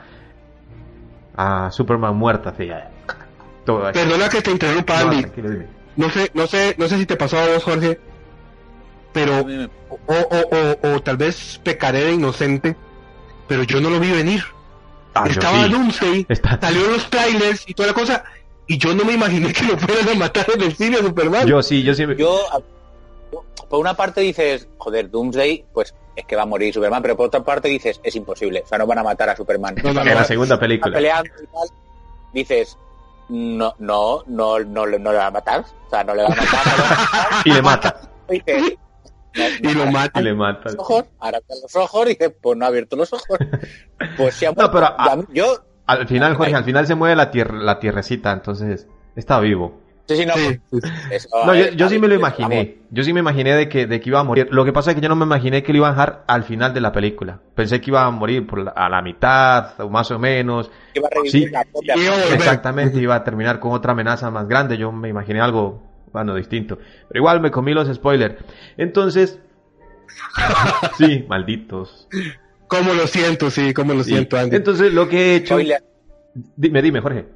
a 1.36 1.70
Superman 1.70 2.16
muerta, 2.16 2.50
así, 2.50 2.70
todo 3.64 3.90
perdona 3.92 4.28
que 4.28 4.40
te 4.42 4.50
interrumpa, 4.52 5.00
Andy. 5.00 5.26
No 5.96 6.08
sé, 6.10 6.30
no 6.34 6.46
sé, 6.46 6.74
no 6.78 6.86
sé 6.88 6.98
si 6.98 7.06
te 7.06 7.16
pasó 7.16 7.38
a 7.38 7.46
vos, 7.46 7.64
Jorge, 7.64 7.98
pero 9.12 9.44
o, 10.06 10.14
o, 10.14 10.88
o, 10.92 10.94
o 10.96 11.00
tal 11.00 11.16
vez 11.16 11.60
pecaré 11.62 12.04
de 12.04 12.12
inocente, 12.12 12.76
pero 13.48 13.62
yo 13.64 13.80
no 13.80 13.90
lo 13.90 13.98
vi 14.00 14.10
venir. 14.12 14.42
Ah, 15.14 15.24
Estaba 15.28 15.64
sí. 15.64 15.70
Doomsday, 15.70 16.26
Está- 16.28 16.60
salió 16.60 16.86
los 16.88 17.08
trailers 17.08 17.64
y 17.68 17.74
toda 17.74 17.88
la 17.88 17.94
cosa, 17.94 18.24
y 18.66 18.76
yo 18.78 18.94
no 18.94 19.04
me 19.04 19.14
imaginé 19.14 19.52
que 19.52 19.64
lo 19.64 19.78
fueran 19.78 20.08
a 20.10 20.14
matar 20.14 20.46
en 20.54 20.62
el 20.62 20.76
cine 20.76 20.96
a 20.98 21.00
Superman. 21.00 21.46
Yo 21.46 21.62
sí, 21.62 21.82
yo 21.82 21.94
sí. 21.94 22.04
Yo, 22.18 22.40
por 23.68 23.80
una 23.80 23.94
parte 23.94 24.20
dices, 24.20 24.68
joder, 24.78 25.10
Doomsday, 25.10 25.64
pues 25.72 25.94
es 26.14 26.24
que 26.26 26.36
va 26.36 26.42
a 26.42 26.46
morir 26.46 26.72
Superman, 26.74 27.02
pero 27.02 27.16
por 27.16 27.26
otra 27.26 27.42
parte 27.42 27.68
dices, 27.68 28.00
es 28.02 28.14
imposible, 28.16 28.62
o 28.64 28.68
sea, 28.68 28.78
no 28.78 28.86
van 28.86 28.98
a 28.98 29.02
matar 29.02 29.28
a 29.30 29.36
Superman. 29.36 29.74
No, 29.82 29.92
no, 29.92 30.00
en 30.02 30.06
la 30.08 30.14
no. 30.20 30.24
segunda 30.24 30.58
película. 30.60 30.94
peleando 30.94 31.30
y 31.42 31.46
tal, 31.46 31.68
dices, 32.32 32.78
no, 33.28 33.74
no, 33.78 34.22
no, 34.26 34.58
no, 34.60 34.86
le- 34.86 34.98
no 34.98 35.12
le 35.12 35.18
va 35.18 35.26
a 35.26 35.30
matar, 35.30 35.60
o 35.86 35.90
sea, 35.90 36.04
no 36.04 36.14
le 36.14 36.22
va 36.22 36.28
a 36.28 36.34
matar, 36.36 36.66
no 36.66 36.76
le 36.76 36.82
va 36.82 36.88
a 36.88 36.90
matar. 37.12 37.42
Y 37.46 37.50
le 37.52 37.62
mata. 37.62 38.00
Dices, 38.28 38.62
no, 38.62 38.68
y 39.62 39.74
lo 39.74 39.84
no, 39.86 39.92
mata. 39.92 40.20
Y 40.20 40.24
le 40.24 40.34
mata. 40.34 40.64
los 40.70 40.78
ojos, 40.78 41.04
ahora 41.18 41.38
abre 41.38 41.60
los 41.62 41.76
ojos, 41.76 42.06
y 42.06 42.08
dices, 42.10 42.32
pues 42.40 42.56
no 42.58 42.64
ha 42.64 42.68
abierto 42.68 42.96
los 42.96 43.12
ojos. 43.12 43.38
Pues 44.16 44.34
sí 44.34 44.44
ha 44.46 44.50
No, 44.50 44.54
pero 44.70 44.70
muerto. 44.70 44.94
a- 44.98 45.16
Ya- 45.16 45.22
yo, 45.32 45.46
Al 45.86 46.06
final, 46.08 46.34
Jorge, 46.34 46.54
al 46.54 46.64
final 46.64 46.86
se 46.86 46.94
mueve 46.94 47.14
la, 47.16 47.30
tierra, 47.30 47.54
la 47.56 47.78
tierrecita, 47.78 48.32
entonces 48.32 48.86
está 49.14 49.38
vivo. 49.40 49.80
sí, 50.08 50.16
sí, 50.16 50.26
no, 50.26 50.34
Sí, 50.34 50.60
sí. 50.70 50.78
eso, 51.10 51.28
No, 51.46 51.54
yo, 51.54 51.88
sí 51.88 51.98
me 51.98 52.08
lo 52.08 52.14
imaginé. 52.14 52.78
Yo 52.90 53.02
sí 53.04 53.12
me 53.12 53.20
imaginé 53.20 53.54
de 53.54 53.68
que, 53.68 53.86
de 53.86 54.00
que 54.00 54.08
iba 54.10 54.20
a 54.20 54.24
morir. 54.24 54.48
Lo 54.50 54.64
que 54.64 54.72
pasa 54.72 54.90
es 54.90 54.94
que 54.96 55.00
yo 55.00 55.08
no 55.08 55.16
me 55.16 55.24
imaginé 55.24 55.62
que 55.64 55.72
lo 55.72 55.78
iban 55.78 55.90
a 55.90 55.94
dejar 55.94 56.24
al 56.28 56.44
final 56.44 56.72
de 56.74 56.80
la 56.80 56.92
película. 56.92 57.40
Pensé 57.54 57.80
que 57.80 57.90
iba 57.90 58.04
a 58.04 58.10
morir 58.10 58.46
por 58.46 58.60
la- 58.64 58.70
a 58.72 58.88
la 58.88 59.00
mitad, 59.02 59.80
o 59.80 59.88
más 59.90 60.10
o 60.12 60.18
menos. 60.18 60.70
Va 61.02 61.06
a 61.08 61.10
revivir 61.10 61.30
Sí. 61.32 61.50
la 61.50 61.64
propia. 61.64 61.94
Exactamente, 62.34 62.98
iba 63.00 63.14
a 63.16 63.24
terminar 63.24 63.58
con 63.60 63.72
otra 63.72 63.92
amenaza 63.92 64.30
más 64.30 64.46
grande. 64.48 64.76
Yo 64.78 64.92
me 64.92 65.08
imaginé 65.08 65.40
algo, 65.40 65.82
bueno, 66.12 66.34
distinto. 66.34 66.78
Pero 67.08 67.18
igual 67.20 67.40
me 67.40 67.50
comí 67.50 67.72
los 67.74 67.92
spoilers. 67.94 68.36
Entonces, 68.76 69.38
sí, 70.98 71.24
malditos. 71.28 72.08
Cómo 72.68 72.94
lo 72.94 73.06
siento, 73.06 73.50
sí, 73.50 73.72
cómo 73.74 73.94
lo 73.94 74.02
Sí. 74.02 74.10
siento, 74.10 74.38
Andy. 74.38 74.56
Entonces, 74.56 74.92
lo 74.92 75.08
que 75.08 75.32
he 75.32 75.36
hecho... 75.36 75.54
Spoiler, 75.54 75.82
Dime, 76.56 76.82
dime, 76.82 77.00
Jorge. 77.00 77.26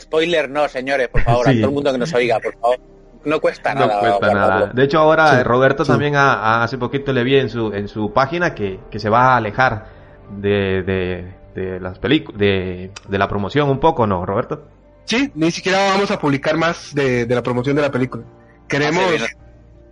spoiler 0.00 0.50
no, 0.50 0.68
señores, 0.68 1.08
por 1.08 1.22
favor, 1.22 1.48
a 1.48 1.52
todo 1.54 1.66
el 1.68 1.70
mundo 1.72 1.92
que 1.92 1.98
nos 1.98 2.12
oiga, 2.14 2.38
por 2.40 2.54
favor. 2.58 2.76
No 3.24 3.40
cuesta 3.40 3.74
No 3.74 3.80
nada. 3.86 4.00
cuesta 4.00 4.18
guardarlo. 4.28 4.40
nada. 4.66 4.72
De 4.72 4.84
hecho, 4.84 4.98
ahora 4.98 5.36
Sí, 5.38 5.42
Roberto 5.42 5.84
sí. 5.84 5.90
también 5.90 6.14
ha- 6.16 6.34
ha- 6.34 6.62
hace 6.64 6.78
poquito 6.78 7.12
le 7.12 7.24
vi 7.24 7.36
en 7.36 7.48
su 7.48 7.72
en 7.72 7.88
su 7.88 8.12
página 8.12 8.54
que, 8.54 8.78
que 8.90 8.98
se 9.00 9.08
va 9.08 9.32
a 9.34 9.36
alejar 9.38 9.86
de, 10.30 10.82
de, 10.84 11.34
de 11.54 11.80
las 11.80 11.98
películas 11.98 12.38
de, 12.38 12.92
de 13.08 13.18
la 13.18 13.28
promoción 13.28 13.68
un 13.68 13.80
poco, 13.80 14.06
¿no, 14.06 14.24
Roberto? 14.24 14.68
Sí, 15.06 15.30
ni 15.34 15.50
siquiera 15.50 15.78
vamos 15.92 16.10
a 16.10 16.18
publicar 16.18 16.56
más 16.56 16.94
de, 16.94 17.24
de 17.26 17.34
la 17.34 17.42
promoción 17.42 17.76
de 17.76 17.82
la 17.82 17.90
película. 17.90 18.24
Queremos, 18.68 19.08
bien. 19.10 19.22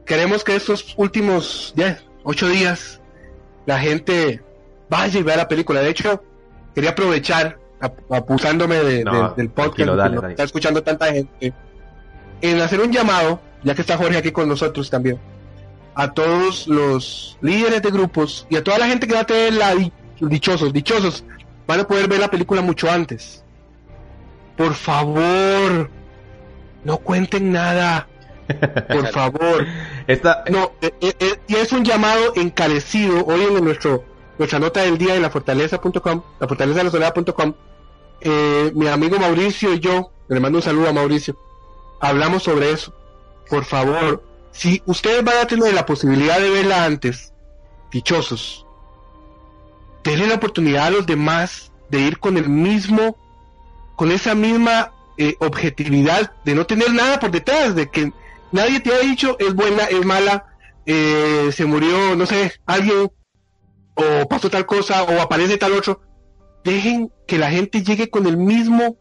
queremos 0.04 0.42
que 0.44 0.56
estos 0.56 0.92
últimos 0.96 1.72
ya, 1.76 2.00
ocho 2.24 2.48
días 2.48 3.00
la 3.66 3.78
gente 3.78 4.42
vaya 4.90 5.18
y 5.18 5.22
vea 5.22 5.36
la 5.36 5.48
película. 5.48 5.80
De 5.80 5.90
hecho, 5.90 6.22
quería 6.74 6.90
aprovechar, 6.90 7.58
ap- 7.80 8.12
abusándome 8.12 8.76
de- 8.76 9.04
No, 9.04 9.28
de- 9.30 9.34
del 9.36 9.50
podcast, 9.50 9.76
que 10.26 10.30
está 10.32 10.42
escuchando 10.42 10.82
tanta 10.82 11.12
gente, 11.12 11.52
en 12.40 12.60
hacer 12.60 12.80
un 12.80 12.92
llamado, 12.92 13.40
ya 13.62 13.74
que 13.74 13.82
está 13.82 13.96
Jorge 13.96 14.18
aquí 14.18 14.32
con 14.32 14.48
nosotros 14.48 14.90
también, 14.90 15.18
a 15.94 16.12
todos 16.12 16.66
los 16.66 17.38
líderes 17.40 17.80
de 17.82 17.90
grupos 17.92 18.46
y 18.50 18.56
a 18.56 18.64
toda 18.64 18.78
la 18.78 18.86
gente 18.88 19.06
que 19.06 19.14
va 19.14 19.20
a 19.20 19.26
tener 19.26 19.52
la 19.54 19.76
di- 19.76 19.92
dichosos, 20.20 20.72
dichosos, 20.72 21.22
van 21.68 21.78
a 21.80 21.84
poder 21.86 22.08
ver 22.08 22.18
la 22.18 22.28
película 22.28 22.60
mucho 22.62 22.90
antes. 22.90 23.43
Por 24.56 24.74
favor, 24.74 25.90
no 26.84 26.96
cuenten 26.98 27.52
nada. 27.52 28.08
Por 28.88 29.06
favor. 29.12 29.66
Esta, 30.06 30.44
No, 30.50 30.72
eh, 30.80 30.94
eh, 31.00 31.14
eh, 31.18 31.40
y 31.48 31.56
es 31.56 31.72
un 31.72 31.84
llamado 31.84 32.32
encarecido. 32.36 33.24
Hoy 33.26 33.42
en 33.42 33.64
nuestro, 33.64 34.04
nuestra 34.38 34.58
nota 34.58 34.82
del 34.82 34.98
día 34.98 35.14
en 35.16 35.22
la 35.22 35.30
fortaleza.com, 35.30 36.22
la 36.38 36.48
fortaleza 36.48 36.78
de 36.78 36.84
la 36.84 36.90
soledad.com, 36.90 37.54
eh, 38.20 38.72
mi 38.74 38.86
amigo 38.88 39.18
Mauricio 39.18 39.72
y 39.74 39.80
yo, 39.80 40.10
le 40.28 40.40
mando 40.40 40.58
un 40.58 40.62
saludo 40.62 40.88
a 40.88 40.92
Mauricio, 40.92 41.36
hablamos 42.00 42.42
sobre 42.42 42.70
eso. 42.70 42.94
Por 43.48 43.64
favor, 43.64 44.22
si 44.52 44.82
ustedes 44.86 45.24
van 45.24 45.38
a 45.38 45.46
tener 45.46 45.74
la 45.74 45.84
posibilidad 45.84 46.38
de 46.38 46.50
verla 46.50 46.84
antes, 46.84 47.32
dichosos, 47.90 48.66
denle 50.02 50.26
la 50.26 50.34
oportunidad 50.36 50.86
a 50.86 50.90
los 50.90 51.06
demás 51.06 51.72
de 51.90 52.00
ir 52.00 52.18
con 52.18 52.36
el 52.36 52.48
mismo, 52.48 53.16
con 53.96 54.10
esa 54.10 54.34
misma 54.34 54.92
eh, 55.16 55.36
objetividad 55.40 56.32
de 56.44 56.54
no 56.54 56.66
tener 56.66 56.92
nada 56.92 57.20
por 57.20 57.30
detrás, 57.30 57.74
de 57.74 57.88
que 57.90 58.12
nadie 58.52 58.80
te 58.80 58.92
ha 58.92 58.98
dicho 58.98 59.36
es 59.38 59.54
buena, 59.54 59.84
es 59.84 60.04
mala, 60.04 60.46
eh, 60.86 61.50
se 61.52 61.64
murió, 61.64 62.16
no 62.16 62.26
sé, 62.26 62.52
alguien, 62.66 63.10
o 63.94 64.28
pasó 64.28 64.50
tal 64.50 64.66
cosa, 64.66 65.04
o 65.04 65.20
aparece 65.20 65.56
tal 65.56 65.72
otro. 65.72 66.00
Dejen 66.64 67.12
que 67.26 67.38
la 67.38 67.50
gente 67.50 67.82
llegue 67.82 68.10
con 68.10 68.26
el 68.26 68.36
mismo 68.36 68.96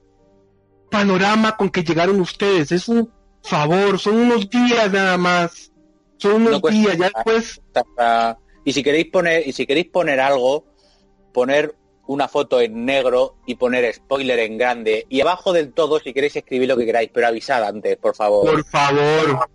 panorama 0.92 1.58
con 1.58 1.70
que 1.70 1.84
llegaron 1.84 2.22
ustedes. 2.22 2.72
Es 2.72 2.88
un 2.88 3.12
favor, 3.42 3.98
son 4.00 4.16
unos 4.18 4.50
días 4.50 4.92
nada 4.92 5.18
más. 5.18 5.72
Son 6.18 6.36
unos 6.36 6.62
No 6.62 6.70
días, 6.70 6.98
ya 6.98 7.10
después. 7.14 7.62
Y 8.66 8.74
si 8.74 8.84
queréis 8.84 9.08
poner, 9.08 9.48
y 9.48 9.52
si 9.52 9.66
queréis 9.66 9.88
poner 9.88 10.20
algo, 10.20 10.66
poner 11.34 11.76
una 12.08 12.28
foto 12.28 12.60
en 12.60 12.86
negro 12.86 13.36
y 13.46 13.56
poner 13.56 13.94
spoiler 13.94 14.40
en 14.40 14.58
grande. 14.58 15.06
Y 15.10 15.22
abajo 15.22 15.54
del 15.54 15.74
todo, 15.74 16.00
si 16.00 16.14
queréis 16.14 16.36
escribir 16.36 16.68
lo 16.68 16.78
que 16.78 16.86
queráis, 16.86 17.10
pero 17.14 17.28
avisad 17.28 17.64
antes, 17.64 17.98
por 17.98 18.16
favor. 18.16 18.50
Por 18.50 18.66
favor. 18.66 19.50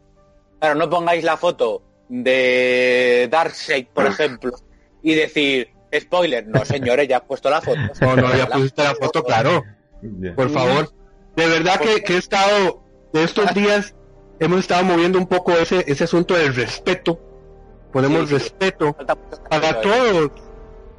Claro, 0.59 0.75
no 0.75 0.91
pongáis 0.91 1.25
la 1.25 1.37
foto 1.37 1.83
de 2.09 3.29
Darkseid, 3.31 3.87
por 3.89 4.07
ejemplo, 4.07 4.53
y 5.03 5.15
decir 5.15 5.71
spoiler. 5.95 6.47
No, 6.47 6.65
señores, 6.65 7.07
ya 7.09 7.19
has 7.19 7.25
puesto 7.25 7.51
la 7.51 7.61
foto. 7.61 7.81
No, 8.01 8.17
no, 8.17 8.35
ya 8.35 8.47
pusiste 8.47 8.83
la 8.83 8.95
foto, 8.95 9.23
claro. 9.23 9.63
Por 10.35 10.51
favor. 10.51 10.93
De 11.37 11.47
verdad 11.47 11.79
que, 11.79 12.03
que 12.03 12.15
he 12.15 12.19
estado, 12.19 12.83
de 13.13 13.23
estos 13.23 13.55
días, 13.55 13.95
hemos 14.41 14.61
estado 14.61 14.83
moviendo 14.85 15.19
un 15.19 15.27
poco 15.27 15.53
ese, 15.53 15.85
ese 15.87 16.05
asunto 16.05 16.35
del 16.35 16.55
respeto 16.55 17.21
ponemos 17.93 18.31
respeto 18.31 18.97
para 19.51 19.81
todos. 19.81 20.31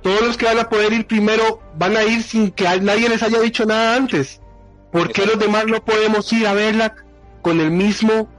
Todos 0.01 0.21
los 0.21 0.37
que 0.37 0.45
van 0.45 0.59
a 0.59 0.69
poder 0.69 0.93
ir 0.93 1.05
primero 1.05 1.61
van 1.75 1.97
a 1.97 2.03
ir 2.03 2.23
sin 2.23 2.51
que 2.51 2.63
nadie 2.81 3.09
les 3.09 3.21
haya 3.21 3.39
dicho 3.39 3.65
nada 3.65 3.95
antes. 3.95 4.41
¿Por 4.91 5.11
qué 5.11 5.25
los 5.25 5.37
demás 5.37 5.65
no 5.67 5.83
podemos 5.83 6.31
ir 6.33 6.47
a 6.47 6.53
verla 6.53 6.95
con 7.41 7.59
el 7.59 7.71
mismo 7.71 8.29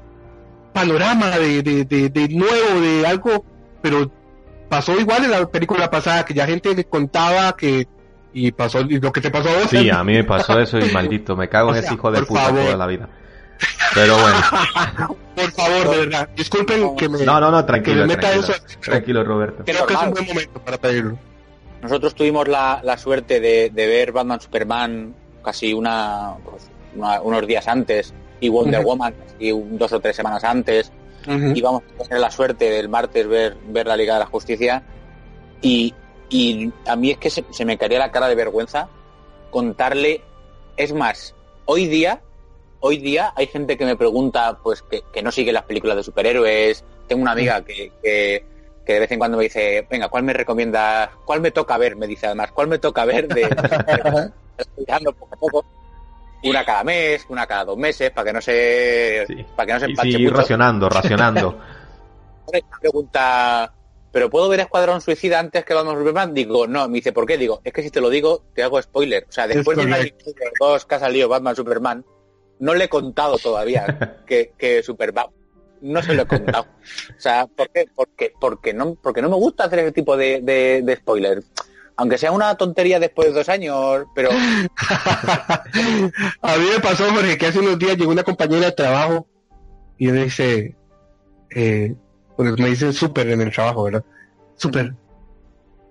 panorama 0.73 1.31
de, 1.39 1.63
de, 1.63 1.85
de, 1.85 2.09
de 2.09 2.29
nuevo, 2.29 2.81
de 2.81 3.07
algo? 3.07 3.45
Pero 3.83 4.11
pasó 4.69 4.99
igual 4.99 5.25
en 5.25 5.33
la 5.33 5.47
película 5.47 5.91
pasada, 5.91 6.25
que 6.25 6.35
ya 6.35 6.47
gente 6.47 6.75
le 6.75 6.85
contaba 6.85 7.55
que 7.57 7.87
y 8.33 8.53
pasó 8.53 8.81
y 8.81 9.01
lo 9.01 9.13
que 9.13 9.21
te 9.21 9.31
pasó 9.31 9.51
a 9.51 9.55
vos. 9.55 9.71
Sí, 9.71 9.91
a 9.91 10.05
mí 10.05 10.15
me 10.15 10.25
pasó 10.25 10.59
eso 10.59 10.79
y 10.79 10.91
maldito, 10.93 11.37
me 11.37 11.49
cago 11.49 11.71
en 11.71 11.85
ese 11.85 11.95
hijo 11.95 12.11
de 12.11 12.23
puta 12.23 12.49
toda 12.49 12.77
la 12.77 12.87
vida. 12.87 13.09
Pero 13.95 14.17
bueno. 14.17 14.37
Por 15.35 15.53
favor, 15.53 15.91
de 15.91 15.99
verdad. 16.07 16.29
Disculpen 16.37 16.97
que 16.97 17.09
me. 17.09 17.25
No, 17.25 17.41
no, 17.41 17.51
no, 17.51 17.65
tranquilo. 17.65 18.03
me 18.03 18.09
meta 18.09 18.31
tranquilo, 18.31 18.55
eso. 18.55 18.81
tranquilo, 18.81 19.25
Roberto. 19.25 19.65
Creo 19.65 19.87
que 19.87 19.95
es 19.95 20.03
un 20.03 20.11
buen 20.11 20.27
momento 20.27 20.61
para 20.61 20.79
pedirlo. 20.79 21.19
Nosotros 21.83 22.15
tuvimos 22.15 22.47
la, 22.49 22.81
la 22.83 22.97
suerte 22.99 23.41
de, 23.41 23.71
de 23.71 23.87
ver 23.87 24.13
Batman 24.13 24.41
Superman 24.41 25.15
casi 25.43 25.73
una, 25.73 26.35
pues, 26.45 26.71
una- 26.95 27.21
unos 27.23 27.47
días 27.47 27.67
antes 27.69 28.13
y 28.41 28.49
Wonder. 28.49 28.85
Woman 28.85 29.15
y 29.39 29.53
un- 29.53 29.79
dos 29.79 29.93
o 29.93 30.01
tres 30.01 30.17
semanas 30.17 30.45
antes 30.45 30.93
Ujú. 31.27 31.53
y 31.55 31.61
vamos 31.61 31.83
a 31.99 32.03
tener 32.05 32.21
la 32.21 32.31
suerte 32.31 32.71
del 32.71 32.89
martes 32.89 33.27
ver, 33.27 33.57
ver 33.69 33.87
la 33.87 33.97
Liga 33.97 34.15
de 34.15 34.21
la 34.21 34.27
Justicia 34.27 34.83
y, 35.63 35.95
y 36.29 36.71
a 36.87 36.97
mí 36.97 37.11
es 37.13 37.19
que 37.19 37.31
se, 37.31 37.45
se 37.51 37.65
me 37.65 37.77
caería 37.79 37.99
la 37.99 38.11
cara 38.11 38.29
de 38.29 38.35
vergüenza 38.35 38.89
contarle, 39.51 40.23
es 40.77 40.93
más, 40.93 41.35
hoy 41.67 41.87
día, 41.87 42.21
hoy 42.81 42.99
día 42.99 43.33
hay 43.37 43.47
gente 43.47 43.77
que 43.77 43.85
me 43.85 43.97
pregunta 43.97 44.59
pues 44.63 44.83
que, 44.83 45.03
que 45.13 45.23
no 45.23 45.31
sigue 45.33 45.53
las 45.53 45.65
películas 45.65 45.97
de 45.97 46.03
superhéroes, 46.03 46.85
tengo 47.09 47.23
una 47.23 47.33
amiga 47.33 47.63
que, 47.65 47.93
que, 48.03 48.45
que 48.91 48.95
de 48.95 49.01
vez 49.01 49.13
en 49.13 49.19
cuando 49.21 49.37
me 49.37 49.45
dice, 49.45 49.87
venga, 49.89 50.09
¿cuál 50.09 50.25
me 50.25 50.33
recomiendas? 50.33 51.11
¿Cuál 51.25 51.41
me 51.41 51.53
toca 51.53 51.79
ver? 51.79 51.95
Me 51.95 52.09
dice 52.09 52.27
además, 52.27 52.51
¿cuál 52.51 52.67
me 52.67 52.81
toca 52.81 53.05
ver? 53.05 53.29
De, 53.29 53.43
dando 54.89 55.13
poco 55.13 55.33
a 55.33 55.39
poco. 55.39 55.65
Una 56.43 56.65
cada 56.65 56.83
mes, 56.83 57.25
una 57.29 57.47
cada 57.47 57.67
dos 57.67 57.79
meses, 57.79 58.11
para 58.11 58.25
que 58.25 58.33
no 58.33 58.41
se, 58.41 59.47
para 59.55 59.67
que 59.67 59.73
no 59.75 59.79
se 59.79 59.87
Y 59.87 59.91
empache 59.91 60.13
sí, 60.13 60.25
mucho. 60.25 60.35
racionando, 60.35 60.89
racionando. 60.89 61.61
Pregunta, 62.81 63.73
¿pero 64.11 64.29
puedo 64.29 64.49
ver 64.49 64.59
Escuadrón 64.59 65.01
Suicida 65.01 65.39
antes 65.39 65.65
que 65.65 65.73
Batman 65.73 65.97
Superman? 65.97 66.35
Digo, 66.35 66.67
no. 66.67 66.89
Me 66.89 66.97
dice, 66.97 67.13
¿por 67.13 67.27
qué? 67.27 67.39
Digo, 67.39 67.61
es 67.63 67.73
que 67.73 67.85
si 67.85 67.91
te 67.91 68.01
lo 68.01 68.11
digo, 68.11 68.43
te 68.57 68.65
hago 68.65 68.83
spoiler. 68.83 69.25
O 69.29 69.33
sea, 69.33 69.47
después 69.47 69.79
de 69.79 69.85
las 69.87 70.05
dos 70.59 70.85
que 70.85 70.95
ha 70.97 70.99
salido 70.99 71.29
Batman 71.29 71.55
Superman, 71.55 72.05
no 72.59 72.75
le 72.75 72.87
he 72.87 72.89
contado 72.89 73.39
todavía 73.39 74.19
que, 74.27 74.53
que 74.59 74.83
Superman 74.83 75.27
no 75.81 76.03
se 76.03 76.15
lo 76.15 76.23
he 76.23 76.27
contado. 76.27 76.67
O 77.17 77.21
sea, 77.21 77.47
¿por 77.47 77.71
qué? 77.71 77.87
Porque, 77.95 78.33
porque, 78.41 78.73
no, 78.73 78.95
porque 78.95 79.23
no 79.23 79.29
me 79.29 79.37
gusta 79.37 79.65
hacer 79.65 79.81
ese 79.81 79.93
tipo 79.93 80.17
de, 80.17 80.41
de, 80.41 80.83
de 80.83 80.97
spoiler. 80.97 81.43
Aunque 81.97 82.17
sea 82.19 82.33
una 82.33 82.55
tontería 82.55 82.99
después 82.99 83.29
de 83.29 83.35
dos 83.35 83.49
años, 83.51 84.07
pero 84.15 84.31
A 86.41 86.57
mí 86.57 86.65
me 86.73 86.81
pasó, 86.81 87.13
Jorge, 87.13 87.37
que 87.37 87.47
hace 87.47 87.59
unos 87.59 87.79
días 87.79 87.99
llegó 87.99 88.11
una 88.11 88.23
compañera 88.23 88.67
de 88.67 88.73
trabajo 88.73 89.27
y 89.99 90.07
me 90.07 90.25
dice, 90.25 90.75
eh, 91.55 91.95
me 92.39 92.69
dice 92.71 92.93
Super 92.93 93.29
en 93.29 93.43
el 93.43 93.53
trabajo, 93.53 93.85
¿verdad? 93.85 94.05
Super. 94.57 94.95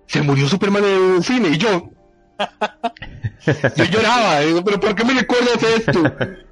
Se 0.07 0.23
murió 0.23 0.47
Superman 0.47 0.83
en 0.83 1.15
el 1.17 1.23
cine 1.23 1.49
y 1.49 1.57
yo. 1.57 1.91
Yo 3.75 3.85
lloraba, 3.85 4.39
digo, 4.39 4.63
pero 4.63 4.79
¿por 4.79 4.95
qué 4.95 5.03
me 5.03 5.13
recuerdas 5.13 5.61
esto? 5.61 6.01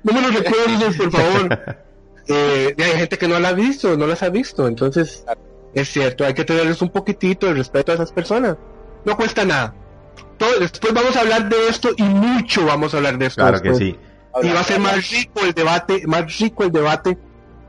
No 0.04 0.14
me 0.14 0.22
lo 0.22 0.30
recuerdes, 0.30 0.96
por 0.98 1.12
favor. 1.12 1.87
Eh, 2.28 2.74
y 2.78 2.82
hay 2.82 2.92
gente 2.92 3.18
que 3.18 3.28
no 3.28 3.40
la 3.40 3.50
ha 3.50 3.54
visto, 3.54 3.96
no 3.98 4.06
las 4.08 4.22
ha 4.24 4.30
visto, 4.30 4.68
entonces 4.68 5.26
es 5.74 5.90
cierto, 5.90 6.26
hay 6.26 6.34
que 6.34 6.44
tenerles 6.44 6.82
un 6.82 6.90
poquitito 6.90 7.48
de 7.48 7.54
respeto 7.54 7.92
a 7.92 7.96
esas 7.96 8.12
personas. 8.12 8.58
No 9.06 9.16
cuesta 9.16 9.46
nada. 9.46 9.74
Todo- 10.38 10.60
después 10.60 10.94
vamos 10.94 11.16
a 11.16 11.22
hablar 11.22 11.48
de 11.50 11.68
esto 11.70 11.90
y 11.96 12.04
mucho 12.04 12.66
vamos 12.66 12.94
a 12.94 12.98
hablar 12.98 13.18
de 13.18 13.28
esto. 13.28 13.42
Claro 13.42 13.62
que 13.62 13.70
después. 13.70 13.90
sí. 13.94 14.00
Y 14.44 14.50
va 14.54 14.60
a 14.60 14.64
ser 14.64 14.80
más 14.80 15.10
rico 15.10 15.40
el 15.44 15.54
debate, 15.54 16.04
más 16.06 16.38
rico 16.40 16.64
el 16.64 16.72
debate, 16.72 17.18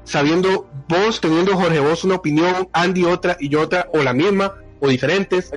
sabiendo 0.05 0.69
vos, 0.89 1.21
teniendo 1.21 1.57
Jorge 1.57 1.81
vos 1.81 2.05
una 2.05 2.17
opinión, 2.17 2.69
Andy 2.73 3.05
otra 3.05 3.37
y 3.41 3.49
yo 3.49 3.61
otra, 3.63 3.89
o 3.95 4.03
la 4.03 4.13
misma, 4.13 4.55
o 4.81 4.89
diferentes. 4.89 5.51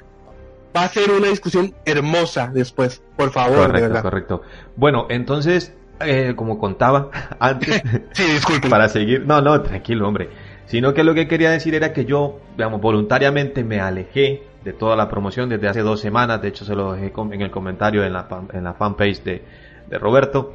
Va 0.76 0.84
a 0.84 0.90
ser 0.90 1.12
una 1.12 1.28
discusión 1.28 1.76
hermosa 1.84 2.50
después, 2.54 3.02
por 3.18 3.32
favor, 3.32 3.58
de 3.58 3.66
Correcto, 3.66 3.88
verdad. 3.90 4.02
correcto. 4.04 4.42
Bueno, 4.78 5.08
entonces, 5.10 5.74
eh, 6.06 6.34
como 6.36 6.58
contaba 6.60 7.10
antes, 7.40 7.82
para 8.70 8.90
seguir, 8.90 9.26
no, 9.26 9.42
no, 9.42 9.62
tranquilo, 9.62 10.08
hombre. 10.08 10.30
Sino 10.66 10.94
que 10.94 11.04
lo 11.04 11.14
que 11.14 11.28
quería 11.28 11.52
decir 11.52 11.76
era 11.76 11.92
que 11.92 12.06
yo, 12.06 12.40
digamos, 12.56 12.80
voluntariamente 12.80 13.64
me 13.64 13.82
alejé 13.82 14.44
de 14.64 14.72
toda 14.72 14.96
la 14.96 15.10
promoción 15.10 15.50
desde 15.50 15.68
hace 15.68 15.82
dos 15.82 16.00
semanas. 16.00 16.42
De 16.42 16.48
hecho, 16.48 16.64
se 16.64 16.76
lo 16.76 16.94
dejé 16.94 17.12
en 17.34 17.42
el 17.42 17.52
comentario 17.52 18.06
en 18.06 18.14
la, 18.14 18.28
en 18.54 18.64
la 18.64 18.74
fanpage 18.74 19.22
de, 19.24 19.44
de 19.90 20.00
Roberto. 20.00 20.54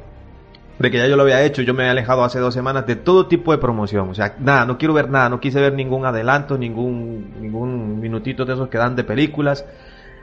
De 0.79 0.89
que 0.91 0.97
ya 0.97 1.07
yo 1.07 1.15
lo 1.15 1.23
había 1.23 1.43
hecho, 1.43 1.61
yo 1.61 1.73
me 1.73 1.83
había 1.83 1.91
alejado 1.91 2.23
hace 2.23 2.39
dos 2.39 2.53
semanas 2.53 2.87
de 2.87 2.95
todo 2.95 3.27
tipo 3.27 3.51
de 3.51 3.59
promoción. 3.59 4.09
O 4.09 4.15
sea, 4.15 4.35
nada, 4.39 4.65
no 4.65 4.77
quiero 4.77 4.93
ver 4.95 5.09
nada, 5.09 5.29
no 5.29 5.39
quise 5.39 5.59
ver 5.59 5.73
ningún 5.73 6.05
adelanto, 6.05 6.57
ningún, 6.57 7.33
ningún 7.39 7.99
minutito 7.99 8.45
de 8.45 8.53
esos 8.53 8.69
que 8.69 8.77
dan 8.79 8.95
de 8.95 9.03
películas. 9.03 9.65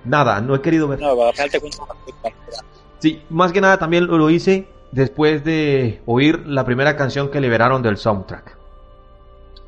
Nada, 0.04 0.40
no 0.40 0.54
he 0.54 0.60
querido 0.60 0.88
ver 0.88 1.00
no. 1.00 1.14
Sí, 2.98 3.22
más 3.30 3.52
que 3.52 3.60
nada 3.60 3.78
también 3.78 4.06
lo 4.06 4.30
hice 4.30 4.66
después 4.94 5.44
de 5.44 6.00
oír 6.07 6.46
la 6.46 6.64
primera 6.64 6.96
canción 6.96 7.30
que 7.30 7.40
liberaron 7.40 7.83
del 7.83 7.96
soundtrack. 7.96 8.57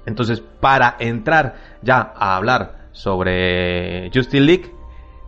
Entonces, 0.06 0.40
para 0.40 0.96
entrar 1.00 1.56
ya 1.82 2.12
a 2.16 2.36
hablar 2.36 2.86
sobre 2.92 4.08
Justice 4.14 4.40
League, 4.40 4.72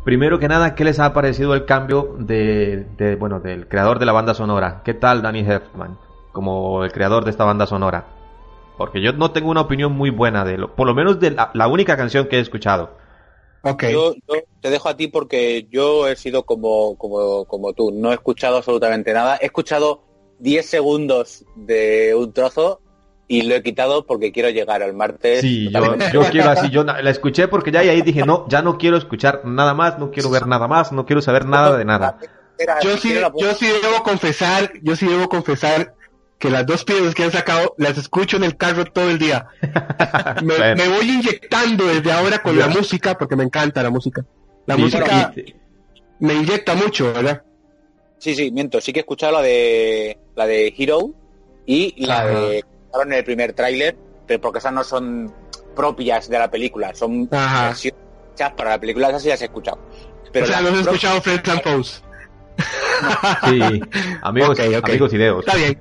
primero 0.04 0.38
que 0.38 0.46
nada, 0.46 0.76
¿qué 0.76 0.84
les 0.84 1.00
ha 1.00 1.12
parecido 1.12 1.52
el 1.54 1.64
cambio 1.64 2.14
de, 2.18 3.16
bueno, 3.18 3.40
del 3.40 3.66
creador 3.66 3.98
de 3.98 4.06
la 4.06 4.12
banda 4.12 4.34
sonora? 4.34 4.82
¿Qué 4.84 4.94
tal 4.94 5.20
Danny 5.20 5.40
Elfman 5.40 5.98
como 6.32 6.84
el 6.84 6.92
creador 6.92 7.24
de 7.24 7.32
esta 7.32 7.44
banda 7.44 7.66
sonora? 7.66 8.04
Porque 8.76 9.02
yo 9.02 9.12
no 9.12 9.32
tengo 9.32 9.50
una 9.50 9.62
opinión 9.62 9.92
muy 9.92 10.11
buena 10.11 10.44
de 10.44 10.58
lo, 10.58 10.76
por 10.76 10.87
lo 10.87 10.94
menos 10.94 11.18
de 11.18 11.37
la 11.52 11.66
única 11.66 11.96
canción 11.96 12.28
que 12.28 12.37
he 12.37 12.40
escuchado. 12.40 12.90
Yo, 13.64 14.14
yo 14.14 14.34
te 14.60 14.70
dejo 14.70 14.88
a 14.88 14.96
ti 14.96 15.08
porque 15.08 15.66
yo 15.70 16.08
he 16.08 16.16
sido 16.16 16.44
como, 16.44 16.96
como, 16.96 17.44
como 17.44 17.72
tú, 17.72 17.90
no 17.92 18.10
he 18.10 18.14
escuchado 18.14 18.58
absolutamente 18.58 19.12
nada. 19.12 19.38
He 19.40 19.46
escuchado 19.46 20.04
10 20.38 20.64
segundos 20.64 21.44
de 21.56 22.14
un 22.14 22.32
trozo 22.32 22.80
y 23.26 23.42
lo 23.42 23.54
he 23.54 23.62
quitado 23.62 24.06
porque 24.06 24.32
quiero 24.32 24.48
llegar 24.50 24.82
al 24.82 24.94
martes. 24.94 25.42
Sí, 25.42 25.70
yo, 25.70 26.22
quiero 26.30 26.50
así, 26.50 26.70
yo 26.70 26.84
la 26.84 27.10
escuché 27.10 27.48
porque 27.48 27.70
ya 27.70 27.84
y 27.84 27.88
ahí 27.88 28.02
dije, 28.02 28.24
no, 28.24 28.46
ya 28.48 28.62
no 28.62 28.78
quiero 28.78 28.96
escuchar 28.96 29.42
nada 29.44 29.74
más, 29.74 29.98
no 29.98 30.10
quiero 30.10 30.30
ver 30.30 30.46
nada 30.46 30.66
más, 30.66 30.92
no 30.92 31.04
quiero 31.04 31.20
saber 31.20 31.44
nada 31.44 31.76
de 31.76 31.84
nada. 31.84 32.18
Yo 32.82 32.96
sí, 32.96 33.14
yo 33.38 33.54
sí 33.54 33.66
debo 33.82 34.02
confesar, 34.02 34.72
yo 34.82 34.96
sí 34.96 35.06
debo 35.06 35.28
confesar 35.28 35.94
que 36.38 36.51
las 36.51 36.64
dos 36.66 36.85
piezas 36.85 37.14
que 37.14 37.24
han 37.24 37.33
sacado 37.33 37.74
las 37.79 37.98
escucho 37.98 38.37
en 38.37 38.44
el 38.44 38.57
carro 38.57 38.85
todo 38.85 39.11
el 39.11 39.18
día. 39.18 39.46
Me, 40.42 40.57
Bueno. 40.57 40.77
me 40.77 40.88
voy 40.88 41.11
inyectando 41.11 41.87
desde 41.87 42.12
ahora 42.12 42.38
con 42.42 42.57
la 42.59 42.68
música 42.68 43.16
porque 43.18 43.35
me 43.37 43.44
encanta 43.44 43.83
la 43.83 43.90
música. 43.90 44.24
La 44.66 44.77
Sí, 44.77 44.83
música 44.83 45.33
me 46.20 46.35
inyecta 46.35 46.74
mucho, 46.74 47.12
¿verdad? 47.12 47.42
Sí, 48.18 48.35
sí, 48.35 48.51
miento. 48.51 48.81
Sí 48.81 48.92
que 48.92 49.01
he 49.01 49.03
escuchado 49.03 49.33
la 49.33 49.42
de 49.42 50.18
la 50.37 50.46
de 50.46 50.72
Hero 50.77 51.11
y 51.66 52.05
la 52.07 52.24
de 52.27 52.64
en 53.03 53.12
el 53.12 53.24
primer 53.24 53.53
tráiler, 53.53 53.96
pero 54.27 54.40
porque 54.40 54.59
esas 54.59 54.72
no 54.72 54.83
son 54.85 55.33
propias 55.77 56.29
de 56.29 56.38
la 56.38 56.51
película, 56.51 56.94
son 56.94 57.29
Ajá. 57.31 57.66
versiones 57.68 58.01
hechas 58.35 58.53
para 58.53 58.70
la 58.70 58.81
película, 58.81 59.09
esas 59.09 59.22
sí 59.22 59.29
las 59.29 59.40
he 59.42 59.44
escuchado. 59.44 59.79
Pero 60.33 60.44
o 60.44 60.48
sea, 60.48 60.61
las 60.61 60.72
no 60.72 60.79
he 60.79 60.81
escuchado 60.83 61.20
Friends 61.22 61.48
and 61.48 61.62
Foes. 61.62 62.05
Sí, 63.44 63.81
amigos, 64.22 64.59
amigos 64.61 65.12
y 65.14 65.16
deos. 65.18 65.46
Está 65.46 65.57
bien. 65.57 65.81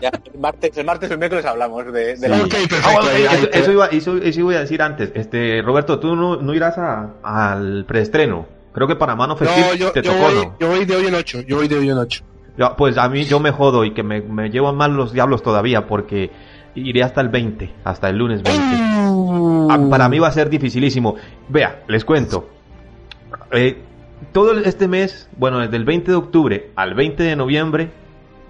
Ya, 0.00 0.10
el 0.32 0.40
martes, 0.40 0.76
el 0.78 0.86
martes 0.86 1.10
o 1.10 1.12
el 1.14 1.18
miércoles 1.18 1.44
hablamos 1.44 1.84
de, 1.92 1.92
de 1.92 2.16
Sí. 2.16 2.28
la 2.28 2.36
Ah, 2.36 2.92
bueno, 2.94 3.10
eso, 3.10 3.48
eso 3.52 3.72
iba, 3.72 3.86
eso, 3.86 4.16
eso 4.16 4.40
iba 4.40 4.52
a 4.54 4.60
decir 4.60 4.80
antes. 4.82 5.12
Este, 5.14 5.60
Roberto, 5.62 5.98
tú 5.98 6.16
no, 6.16 6.36
no 6.36 6.54
irás 6.54 6.78
a- 6.78 7.10
al 7.22 7.84
preestreno. 7.86 8.46
Creo 8.72 8.86
que 8.86 8.96
para 8.96 9.16
Mano 9.16 9.36
Festiv 9.36 9.64
No, 9.64 9.74
yo, 9.74 9.92
te 9.92 10.02
yo 10.02 10.12
tocó, 10.12 10.24
voy, 10.24 10.34
¿no? 10.34 10.56
yo 10.60 10.68
voy 10.68 10.84
de 10.84 10.96
hoy 10.96 11.06
en 11.06 11.14
ocho. 11.14 11.40
Yo 11.42 11.56
voy 11.56 11.68
de 11.68 11.76
hoy 11.78 11.90
en 11.90 11.98
ocho. 11.98 12.24
Ya, 12.56 12.76
Pues 12.76 12.96
a 12.98 13.08
mí 13.08 13.24
yo 13.24 13.40
me 13.40 13.50
jodo 13.50 13.84
y 13.84 13.92
que 13.92 14.02
me, 14.02 14.20
me 14.20 14.48
llevan 14.50 14.76
mal 14.76 14.94
los 14.94 15.12
diablos 15.12 15.42
todavía 15.42 15.86
porque 15.86 16.30
iré 16.74 17.02
hasta 17.02 17.20
el 17.20 17.28
20, 17.28 17.74
hasta 17.84 18.08
el 18.08 18.16
lunes 18.18 18.42
20. 18.42 18.62
Ah, 19.70 19.78
para 19.90 20.08
mí 20.08 20.18
va 20.18 20.28
a 20.28 20.32
ser 20.32 20.48
dificilísimo. 20.50 21.16
Vea, 21.48 21.82
les 21.88 22.04
cuento. 22.04 22.48
Eh, 23.52 23.78
todo 24.32 24.56
este 24.58 24.86
mes, 24.88 25.28
bueno, 25.36 25.58
desde 25.58 25.76
el 25.76 25.84
20 25.84 26.10
de 26.12 26.16
octubre 26.16 26.70
al 26.76 26.94
20 26.94 27.22
de 27.22 27.36
noviembre, 27.36 27.90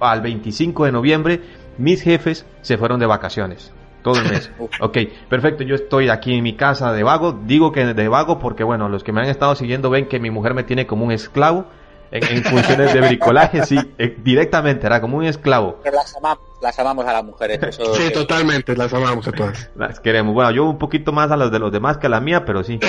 al 0.01 0.21
25 0.23 0.85
de 0.87 0.93
noviembre, 0.93 1.41
mis 1.79 2.03
jefes 2.03 2.47
se 2.63 2.77
fueron 2.79 2.99
de 3.01 3.07
vacaciones. 3.07 3.73
Todo 4.03 4.19
el 4.21 4.31
mes. 4.31 4.51
ok, 4.81 4.97
perfecto. 5.29 5.63
Yo 5.63 5.75
estoy 5.75 6.09
aquí 6.09 6.35
en 6.35 6.43
mi 6.43 6.55
casa 6.57 6.93
de 6.93 7.03
vago. 7.03 7.39
Digo 7.45 7.71
que 7.73 7.85
de 7.85 8.09
vago 8.09 8.39
porque, 8.39 8.65
bueno, 8.65 8.89
los 8.89 9.05
que 9.05 9.13
me 9.13 9.21
han 9.21 9.29
estado 9.29 9.55
siguiendo 9.55 9.91
ven 9.91 10.09
que 10.09 10.19
mi 10.19 10.31
mujer 10.31 10.55
me 10.55 10.63
tiene 10.63 10.87
como 10.87 11.05
un 11.05 11.13
esclavo. 11.13 11.67
en, 12.13 12.25
en 12.39 12.43
funciones 12.43 12.93
de 12.95 13.01
bricolaje, 13.03 13.63
sí, 13.65 13.79
eh, 13.99 14.17
directamente, 14.25 14.85
era 14.87 15.01
como 15.01 15.19
un 15.19 15.25
esclavo. 15.27 15.79
Pero 15.85 15.95
las 15.97 16.17
amamos, 16.17 16.41
las 16.61 16.77
amamos 16.79 17.07
a 17.07 17.13
las 17.13 17.25
mujeres. 17.25 17.61
Eso 17.63 17.95
Sí, 17.95 18.05
que- 18.05 18.11
totalmente, 18.11 18.75
las 18.77 18.93
amamos 18.95 19.29
a 19.29 19.33
todas. 19.33 19.71
Las 19.77 20.01
queremos. 20.01 20.35
Bueno, 20.35 20.51
yo 20.51 20.65
un 20.65 20.79
poquito 20.79 21.13
más 21.13 21.31
a 21.31 21.37
las 21.37 21.53
de 21.53 21.59
los 21.61 21.71
demás 21.71 21.99
que 21.99 22.07
a 22.07 22.11
la 22.11 22.21
mía, 22.21 22.45
pero 22.47 22.65
sí. 22.65 22.81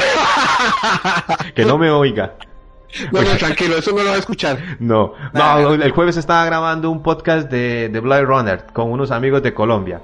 que 1.55 1.66
no 1.66 1.78
me 1.78 1.91
oiga. 1.91 2.36
No, 3.11 3.21
no, 3.21 3.37
tranquilo, 3.37 3.77
eso 3.77 3.91
no 3.91 4.03
lo 4.03 4.09
va 4.09 4.15
a 4.15 4.19
escuchar. 4.19 4.57
No, 4.79 5.13
no, 5.61 5.73
el 5.85 5.91
jueves 5.91 6.17
estaba 6.17 6.45
grabando 6.45 6.89
un 6.89 7.01
podcast 7.03 7.49
de, 7.49 7.89
de 7.89 7.99
Blade 7.99 8.23
Runner 8.25 8.65
con 8.73 8.91
unos 8.91 9.11
amigos 9.11 9.41
de 9.43 9.53
Colombia. 9.53 10.01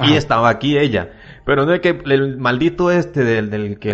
Y 0.00 0.14
estaba 0.14 0.48
aquí 0.48 0.76
ella. 0.76 1.12
Pero 1.44 1.66
no 1.66 1.72
es 1.72 1.80
que 1.80 2.00
el 2.06 2.36
maldito 2.38 2.90
este 2.90 3.22
del, 3.24 3.48
del 3.50 3.78
que 3.78 3.90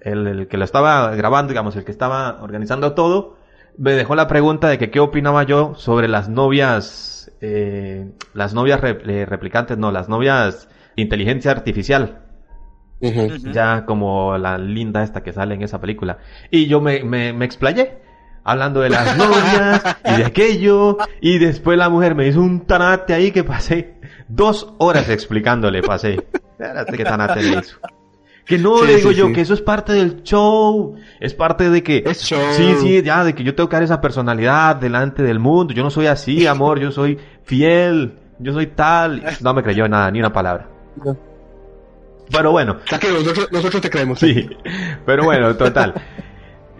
el, 0.00 0.26
el 0.26 0.48
que 0.48 0.56
lo 0.56 0.64
estaba 0.64 1.14
grabando, 1.14 1.50
digamos, 1.50 1.76
el 1.76 1.84
que 1.84 1.92
estaba 1.92 2.42
organizando 2.42 2.94
todo, 2.94 3.36
me 3.78 3.92
dejó 3.92 4.14
la 4.16 4.26
pregunta 4.26 4.68
de 4.68 4.78
que 4.78 4.90
qué 4.90 4.98
opinaba 5.00 5.42
yo 5.44 5.74
sobre 5.76 6.08
las 6.08 6.28
novias, 6.28 7.30
eh, 7.40 8.10
las 8.34 8.54
novias 8.54 8.80
re- 8.80 9.00
eh, 9.06 9.24
replicantes, 9.26 9.78
no, 9.78 9.92
las 9.92 10.08
novias 10.08 10.68
inteligencia 10.96 11.50
artificial. 11.52 12.19
Ya 13.00 13.84
como 13.86 14.36
la 14.36 14.58
linda 14.58 15.02
esta 15.02 15.22
que 15.22 15.32
sale 15.32 15.54
en 15.54 15.62
esa 15.62 15.80
película. 15.80 16.18
Y 16.50 16.66
yo 16.66 16.80
me, 16.80 17.02
me, 17.04 17.32
me 17.32 17.44
explayé. 17.44 17.98
Hablando 18.42 18.80
de 18.80 18.90
las 18.90 19.16
novias 19.18 19.96
y 20.04 20.16
de 20.16 20.24
aquello. 20.24 20.98
Y 21.20 21.38
después 21.38 21.76
la 21.78 21.88
mujer 21.88 22.14
me 22.14 22.26
hizo 22.26 22.40
un 22.40 22.66
tanate 22.66 23.12
ahí 23.14 23.30
que 23.32 23.44
pasé 23.44 23.94
dos 24.28 24.74
horas 24.78 25.08
explicándole, 25.10 25.82
pasé. 25.82 26.26
Espérate 26.32 26.96
qué 26.96 27.04
tanate 27.04 27.42
le 27.42 27.58
hizo. 27.58 27.78
Que 28.46 28.58
no, 28.58 28.78
Sí, 28.78 28.86
le 28.86 28.96
digo 28.96 29.10
sí, 29.10 29.16
yo, 29.16 29.26
sí. 29.28 29.32
que 29.34 29.40
eso 29.42 29.54
es 29.54 29.60
parte 29.60 29.92
del 29.92 30.22
show. 30.22 30.96
Es 31.20 31.34
parte 31.34 31.70
de 31.70 31.82
que... 31.82 32.02
Es 32.04 32.22
show. 32.22 32.40
Sí, 32.52 32.74
sí, 32.80 33.02
ya, 33.02 33.22
de 33.24 33.34
que 33.34 33.44
yo 33.44 33.54
tengo 33.54 33.68
que 33.68 33.76
dar 33.76 33.82
esa 33.82 34.00
personalidad 34.00 34.76
delante 34.76 35.22
del 35.22 35.38
mundo. 35.38 35.72
Yo 35.72 35.82
no 35.84 35.90
soy 35.90 36.06
así, 36.06 36.46
amor. 36.46 36.80
Yo 36.80 36.90
soy 36.90 37.18
fiel. 37.44 38.18
Yo 38.38 38.52
soy 38.52 38.66
tal. 38.68 39.22
No 39.40 39.54
me 39.54 39.62
creyó 39.62 39.86
nada, 39.88 40.10
ni 40.10 40.18
una 40.18 40.32
palabra. 40.32 40.68
No. 40.96 41.16
Pero 42.30 42.52
bueno, 42.52 42.76
nosotros, 42.90 43.48
nosotros 43.50 43.82
te 43.82 43.90
creemos. 43.90 44.18
Sí, 44.18 44.48
pero 45.04 45.24
bueno, 45.24 45.56
total. 45.56 45.94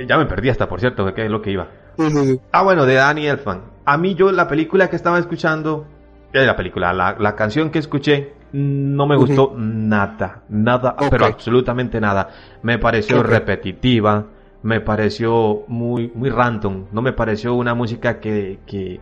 Ya 0.07 0.17
me 0.17 0.25
perdí 0.25 0.49
hasta, 0.49 0.67
por 0.67 0.81
cierto, 0.81 1.13
que 1.13 1.27
es 1.27 1.31
lo 1.31 1.43
que 1.43 1.51
iba. 1.51 1.69
Sí, 1.99 2.11
sí, 2.11 2.27
sí. 2.27 2.41
Ah, 2.53 2.63
bueno, 2.63 2.87
de 2.87 2.95
Danny 2.95 3.27
Elfman. 3.27 3.65
A 3.85 3.99
mí 3.99 4.15
yo 4.15 4.33
la 4.33 4.49
película 4.49 4.89
que 4.89 4.97
estaba 4.97 5.19
escuchando, 5.19 5.87
eh, 6.33 6.47
la 6.47 6.57
película, 6.57 6.95
la, 6.95 7.17
la 7.19 7.37
canción 7.37 7.69
que 7.69 7.81
escuché, 7.81 8.33
no 8.53 9.07
me 9.07 9.17
gustó 9.17 9.55
nada, 9.57 10.43
nada, 10.49 10.97
pero 11.11 11.27
absolutamente 11.27 12.01
nada. 12.01 12.29
Me 12.63 12.79
pareció 12.79 13.23
repetitiva, 13.23 14.27
me 14.63 14.81
pareció 14.81 15.65
muy, 15.69 16.11
muy 16.15 16.31
random, 16.31 16.87
no 16.93 17.03
me 17.03 17.13
pareció 17.13 17.55
una 17.55 17.75
música 17.75 18.21
que, 18.21 18.61
que, 18.67 19.01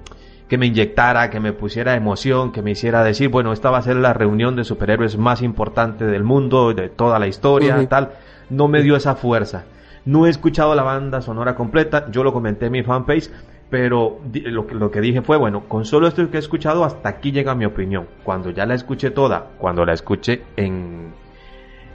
que 0.48 0.58
me 0.58 0.66
inyectara, 0.66 1.30
que 1.30 1.40
me 1.40 1.52
pusiera 1.52 1.94
emoción, 1.94 2.52
que 2.52 2.62
me 2.62 2.70
hiciera 2.70 3.04
decir, 3.04 3.28
bueno, 3.28 3.52
esta 3.52 3.70
va 3.70 3.78
a 3.78 3.82
ser 3.82 3.96
la 3.96 4.14
reunión 4.14 4.56
de 4.56 4.64
superhéroes 4.64 5.18
más 5.18 5.42
importante 5.42 6.06
del 6.06 6.24
mundo, 6.24 6.72
de 6.72 6.88
toda 6.88 7.18
la 7.18 7.26
historia, 7.26 7.76
tal. 7.86 8.10
No 8.50 8.66
me 8.68 8.82
dio 8.82 8.96
esa 8.96 9.14
fuerza. 9.14 9.64
No 10.06 10.26
he 10.26 10.30
escuchado 10.30 10.74
la 10.74 10.82
banda 10.82 11.20
sonora 11.20 11.54
completa, 11.54 12.10
yo 12.10 12.24
lo 12.24 12.32
comenté 12.32 12.66
en 12.66 12.72
mi 12.72 12.82
fanpage, 12.82 13.30
pero 13.68 14.20
lo, 14.32 14.66
que- 14.66 14.74
lo 14.74 14.90
que 14.90 15.02
dije 15.02 15.20
fue, 15.20 15.36
bueno, 15.36 15.64
con 15.68 15.84
solo 15.84 16.06
esto 16.08 16.30
que 16.30 16.38
he 16.38 16.40
escuchado, 16.40 16.82
hasta 16.84 17.10
aquí 17.10 17.30
llega 17.30 17.54
mi 17.54 17.66
opinión. 17.66 18.06
Cuando 18.24 18.48
ya 18.48 18.64
la 18.64 18.72
escuché 18.74 19.10
toda, 19.10 19.48
cuando 19.58 19.84
la 19.84 19.92
escuché 19.92 20.44
en, 20.56 21.12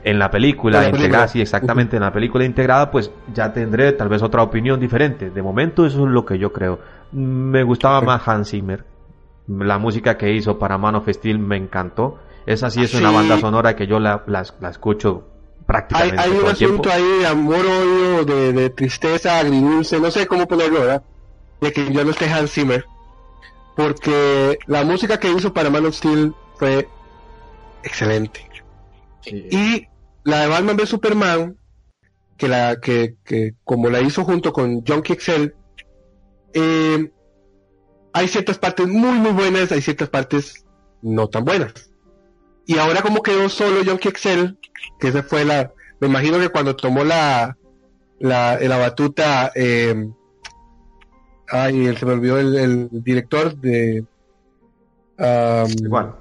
en 0.04 0.18
la 0.18 0.30
película 0.30 0.80
la 0.80 0.86
integrada, 0.88 1.08
película. 1.08 1.28
sí, 1.28 1.40
exactamente, 1.40 1.96
en 1.96 2.02
la 2.02 2.12
película 2.12 2.44
integrada, 2.44 2.90
pues 2.90 3.10
ya 3.32 3.52
tendré 3.52 3.92
tal 3.92 4.08
vez 4.08 4.22
otra 4.22 4.42
opinión 4.42 4.78
diferente. 4.78 5.30
De 5.30 5.42
momento 5.42 5.86
eso 5.86 6.04
es 6.04 6.10
lo 6.12 6.24
que 6.24 6.38
yo 6.38 6.52
creo. 6.52 6.78
Me 7.12 7.62
gustaba 7.62 8.00
más 8.02 8.26
Hans 8.28 8.50
Zimmer. 8.50 8.84
La 9.48 9.78
música 9.78 10.16
que 10.16 10.32
hizo 10.32 10.58
para 10.58 10.78
Man 10.78 10.94
of 10.96 11.08
Steel 11.08 11.38
me 11.38 11.56
encantó. 11.56 12.18
Esa 12.46 12.70
sí 12.70 12.82
es 12.82 12.90
Sí. 12.90 12.98
una 12.98 13.10
banda 13.10 13.38
sonora 13.38 13.74
que 13.74 13.86
yo 13.86 13.98
la, 13.98 14.22
la, 14.26 14.44
la 14.60 14.68
escucho 14.70 15.24
prácticamente 15.66 16.20
hay 16.20 16.30
un 16.30 16.38
todo 16.40 16.50
el 16.50 16.56
tiempo. 16.56 16.82
asunto 16.82 16.90
ahí 16.92 17.18
de 17.20 17.26
amor, 17.26 17.64
odio, 17.64 18.24
de, 18.26 18.52
de 18.52 18.70
tristeza, 18.70 19.38
agridulce, 19.38 19.98
no 19.98 20.10
sé 20.10 20.26
cómo 20.26 20.46
ponerlo, 20.46 20.80
¿verdad? 20.80 21.02
De 21.62 21.72
que 21.72 21.90
ya 21.90 22.04
no 22.04 22.10
esté 22.10 22.28
Hans 22.30 22.52
Zimmer. 22.52 22.84
Porque 23.74 24.58
la 24.66 24.84
música 24.84 25.18
que 25.18 25.30
hizo 25.32 25.52
para 25.54 25.70
Man 25.70 25.86
of 25.86 25.94
Steel 25.94 26.34
fue 26.56 26.86
excelente. 27.82 28.46
Sí. 29.22 29.48
Y 29.50 29.88
la 30.24 30.40
de 30.40 30.48
Batman 30.48 30.76
vs 30.76 30.88
Superman, 30.88 31.56
que 32.36 32.48
la 32.48 32.80
que, 32.80 33.16
que 33.24 33.54
como 33.64 33.90
la 33.90 34.00
hizo 34.00 34.24
junto 34.24 34.52
con 34.52 34.84
Junkie 34.84 35.14
XL, 35.14 35.52
eh, 36.54 37.10
hay 38.12 38.28
ciertas 38.28 38.58
partes 38.58 38.86
muy 38.86 39.18
muy 39.18 39.32
buenas, 39.32 39.70
hay 39.72 39.82
ciertas 39.82 40.08
partes 40.08 40.64
no 41.02 41.28
tan 41.28 41.44
buenas. 41.44 41.90
Y 42.66 42.78
ahora 42.78 43.02
como 43.02 43.22
quedó 43.22 43.48
solo 43.48 43.84
Junkie 43.84 44.10
XL, 44.10 44.56
que 44.98 45.08
esa 45.08 45.22
fue 45.22 45.44
la, 45.44 45.72
me 46.00 46.08
imagino 46.08 46.38
que 46.38 46.48
cuando 46.48 46.74
tomó 46.74 47.04
la 47.04 47.56
la, 48.18 48.58
la 48.58 48.78
batuta, 48.78 49.52
eh, 49.54 50.08
ay, 51.48 51.94
se 51.96 52.06
me 52.06 52.12
olvidó 52.12 52.38
el, 52.38 52.88
director 52.90 53.54
de 53.56 54.04
Igual, 55.18 56.16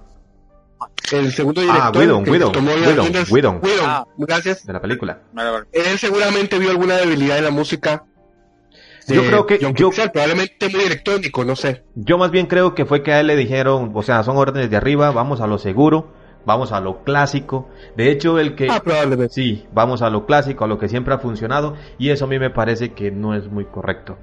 el 1.12 1.32
segundo 1.34 1.62
Ah, 1.62 1.64
director 1.92 1.98
Whedon, 1.98 2.24
que 2.24 2.32
Whedon, 2.32 2.52
tomó 2.52 2.72
las 2.76 2.88
Whedon, 2.88 3.26
Whedon. 3.30 3.60
Whedon, 3.64 3.86
Ah. 3.86 4.06
gracias. 4.18 4.66
de 4.66 4.74
la 4.74 4.82
película. 4.82 5.20
Vale, 5.34 5.50
vale. 5.52 5.66
Él 5.72 5.98
seguramente 6.00 6.58
vio 6.60 6.70
alguna 6.72 6.96
debilidad 6.98 7.38
en 7.38 7.44
la 7.44 7.52
música. 7.52 8.04
de 9.06 9.16
Yo 9.16 9.26
creo 9.26 9.46
que- 9.46 9.60
John 9.62 9.74
yo- 9.74 9.90
Pixar, 9.90 10.14
probablemente 10.14 10.70
muy 10.70 10.80
electrónico, 10.82 11.44
no 11.44 11.58
sé. 11.58 11.84
Yo 11.94 12.18
más 12.18 12.32
bien 12.32 12.46
creo 12.46 12.74
que 12.74 12.86
fue 12.86 13.04
que 13.04 13.12
a 13.12 13.20
él 13.20 13.28
le 13.28 13.36
dijeron, 13.36 13.92
o 13.94 14.02
sea, 14.02 14.24
son 14.24 14.38
órdenes 14.38 14.70
de 14.70 14.78
arriba, 14.78 15.12
vamos 15.12 15.42
a 15.42 15.48
lo 15.48 15.58
seguro, 15.58 16.14
vamos 16.46 16.72
a 16.72 16.80
lo 16.80 17.04
clásico. 17.04 17.68
De 17.98 18.10
hecho, 18.10 18.40
el 18.40 18.56
que... 18.56 18.70
Ah, 18.72 18.82
probablemente. 18.82 19.34
Sí, 19.34 19.66
vamos 19.74 20.02
a 20.02 20.10
lo 20.10 20.26
clásico, 20.26 20.64
a 20.64 20.68
lo 20.70 20.80
que 20.80 20.88
siempre 20.88 21.14
ha 21.14 21.18
funcionado, 21.18 21.76
y 21.98 22.12
eso 22.12 22.24
a 22.24 22.28
mí 22.30 22.40
me 22.40 22.50
parece 22.50 22.94
que 22.94 23.12
no 23.12 23.36
es 23.36 23.48
muy 23.52 23.66
correcto. 23.66 24.18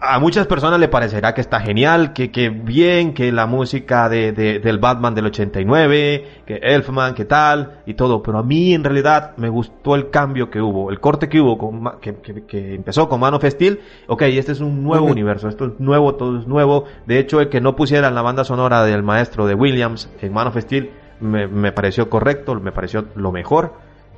A 0.00 0.18
muchas 0.18 0.46
personas 0.46 0.78
le 0.80 0.88
parecerá 0.88 1.34
que 1.34 1.40
está 1.40 1.60
genial, 1.60 2.12
que, 2.12 2.30
que 2.30 2.48
bien, 2.50 3.14
que 3.14 3.32
la 3.32 3.46
música 3.46 4.08
de, 4.08 4.32
de- 4.32 4.58
del 4.58 4.78
Batman 4.78 5.14
del 5.14 5.26
89, 5.26 6.24
que 6.46 6.54
Elfman, 6.62 7.14
que 7.14 7.24
tal, 7.24 7.80
y 7.86 7.94
todo, 7.94 8.22
pero 8.22 8.38
a 8.38 8.42
mí 8.42 8.74
en 8.74 8.84
realidad 8.84 9.32
me 9.36 9.48
gustó 9.48 9.94
el 9.94 10.10
cambio 10.10 10.50
que 10.50 10.60
hubo, 10.60 10.90
el 10.90 11.00
corte 11.00 11.28
que 11.28 11.40
hubo, 11.40 11.58
con 11.58 12.00
que, 12.00 12.14
que- 12.16 12.44
que 12.44 12.74
empezó 12.74 13.08
con 13.08 13.20
Man 13.20 13.34
of 13.34 13.44
Steel, 13.44 13.80
ok, 14.06 14.22
este 14.22 14.52
es 14.52 14.60
un 14.60 14.82
nuevo 14.82 15.06
universo, 15.06 15.48
esto 15.48 15.66
es 15.66 15.80
nuevo, 15.80 16.14
todo 16.14 16.38
es 16.38 16.46
nuevo, 16.46 16.84
de 17.06 17.18
hecho 17.18 17.40
el 17.40 17.48
que 17.48 17.60
no 17.60 17.76
pusieran 17.76 18.14
la 18.14 18.22
banda 18.22 18.44
sonora 18.44 18.84
del 18.84 19.02
maestro 19.02 19.46
de 19.46 19.54
Williams 19.54 20.10
en 20.20 20.32
Man 20.32 20.48
of 20.48 20.56
Steel 20.58 20.90
me, 21.20 21.46
me 21.46 21.72
pareció 21.72 22.10
correcto, 22.10 22.54
me 22.60 22.72
pareció 22.72 23.06
lo 23.14 23.32
mejor, 23.32 23.74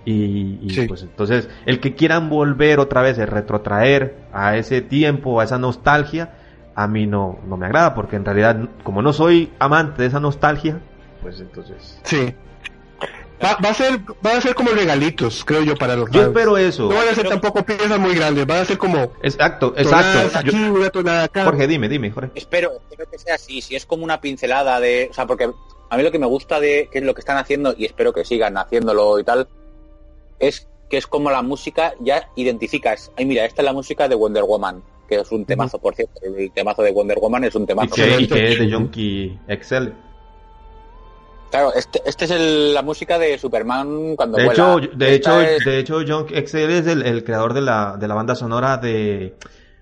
y, 0.07 0.61
y, 0.63 0.71
Sí. 0.71 0.87
pues 0.89 1.03
entonces, 1.03 1.49
el 1.67 1.81
que 1.81 1.95
quieran 1.95 2.31
volver 2.31 2.79
otra 2.81 3.03
vez, 3.03 3.19
el 3.19 3.27
retrotraer 3.27 4.17
a 4.33 4.57
ese 4.57 4.81
tiempo, 4.81 5.41
a 5.41 5.45
esa 5.45 5.59
nostalgia, 5.59 6.33
a 6.75 6.87
mí 6.87 7.07
no, 7.07 7.39
no 7.47 7.57
me 7.59 7.67
agrada, 7.67 7.95
porque 7.95 8.17
en 8.17 8.25
realidad, 8.25 8.57
como 8.85 9.03
no 9.03 9.13
soy 9.13 9.53
amante 9.59 10.03
de 10.03 10.09
esa 10.09 10.21
nostalgia, 10.21 10.81
pues 11.21 11.41
entonces... 11.41 11.99
Sí. 12.05 12.35
Va, 13.45 13.59
va 13.63 13.69
a 13.69 13.75
ser, 13.75 14.01
va 14.25 14.39
a 14.39 14.41
ser 14.41 14.55
como 14.55 14.71
regalitos, 14.71 15.45
creo 15.45 15.63
yo, 15.63 15.75
para 15.77 15.95
los 15.95 16.11
Yo 16.11 16.21
fans. 16.23 16.29
espero 16.29 16.57
eso. 16.57 16.89
No 16.89 16.95
van 16.97 17.09
a 17.09 17.15
ser 17.15 17.29
tampoco 17.29 17.63
piezas 17.67 17.99
muy 17.99 18.15
grandes, 18.15 18.47
van 18.47 18.61
a 18.61 18.65
ser 18.65 18.79
como 18.79 19.13
Exacto, 19.23 19.75
exacto. 19.77 20.39
aquí, 20.39 20.53
Yo- 20.53 20.73
una 20.73 20.89
tonada 20.89 21.25
acá. 21.25 21.45
Jorge, 21.45 21.67
dime, 21.67 21.87
dime, 21.89 22.11
Jorge. 22.11 22.31
Espero, 22.35 22.73
espero 22.89 23.11
que 23.11 23.19
sea 23.19 23.35
así. 23.35 23.61
Si 23.61 23.77
es 23.77 23.85
como 23.85 24.05
una 24.05 24.23
pincelada 24.23 24.81
de. 24.81 25.09
O 25.11 25.13
sea, 25.15 25.27
porque 25.27 25.51
a 25.91 25.97
mí 25.99 26.03
lo 26.03 26.11
que 26.11 26.19
me 26.19 26.27
gusta 26.27 26.61
de 26.61 26.89
que 26.91 26.99
es 27.01 27.05
lo 27.05 27.13
que 27.15 27.21
están 27.21 27.37
haciendo, 27.37 27.75
y 27.77 27.85
espero 27.85 28.15
que 28.15 28.25
sigan 28.25 28.57
haciéndolo 28.57 29.19
y 29.19 29.25
tal, 29.25 29.47
es 30.41 30.69
que 30.89 30.97
es 30.99 31.07
como 31.07 31.31
la 31.31 31.43
música 31.43 31.95
ya 32.01 32.29
identificas. 32.37 33.11
Ay, 33.17 33.27
mira, 33.27 33.45
esta 33.45 33.63
es 33.63 33.67
la 33.67 33.73
música 33.73 34.09
de 34.09 34.15
Wonder 34.15 34.45
Woman, 34.45 34.83
que 35.09 35.17
es 35.21 35.33
un 35.33 35.45
temazo, 35.45 35.79
por 35.81 35.95
cierto. 35.95 36.21
El 36.23 36.51
temazo 36.53 36.83
de 36.83 36.93
Wonder 36.93 37.19
Woman 37.19 37.45
es 37.45 37.55
un 37.55 37.63
Y 37.63 37.67
temazo. 37.67 37.95
que, 37.95 38.21
y 38.21 38.27
que 38.29 38.53
es 38.53 38.59
de 38.59 38.69
Yonky 38.69 39.39
Excel. 39.49 39.95
Claro, 41.51 41.73
este, 41.75 42.03
este 42.05 42.25
es 42.25 42.31
el- 42.33 42.75
la 42.75 42.83
música 42.83 43.19
de 43.19 43.39
Superman 43.39 44.17
cuando 44.17 44.37
De 44.37 44.45
vuela. 44.47 44.77
hecho, 44.79 44.97
de 44.97 45.15
hecho, 45.15 45.41
es- 45.41 45.65
de 45.65 45.79
hecho, 45.79 46.01
John 46.07 46.27
Excel 46.31 46.71
es 46.71 46.87
el, 46.87 47.03
el 47.07 47.23
creador 47.25 47.55
de 47.55 47.61
la, 47.63 47.97
de 47.99 48.09
la 48.09 48.15
banda 48.15 48.35
sonora 48.35 48.77
de, 48.79 49.37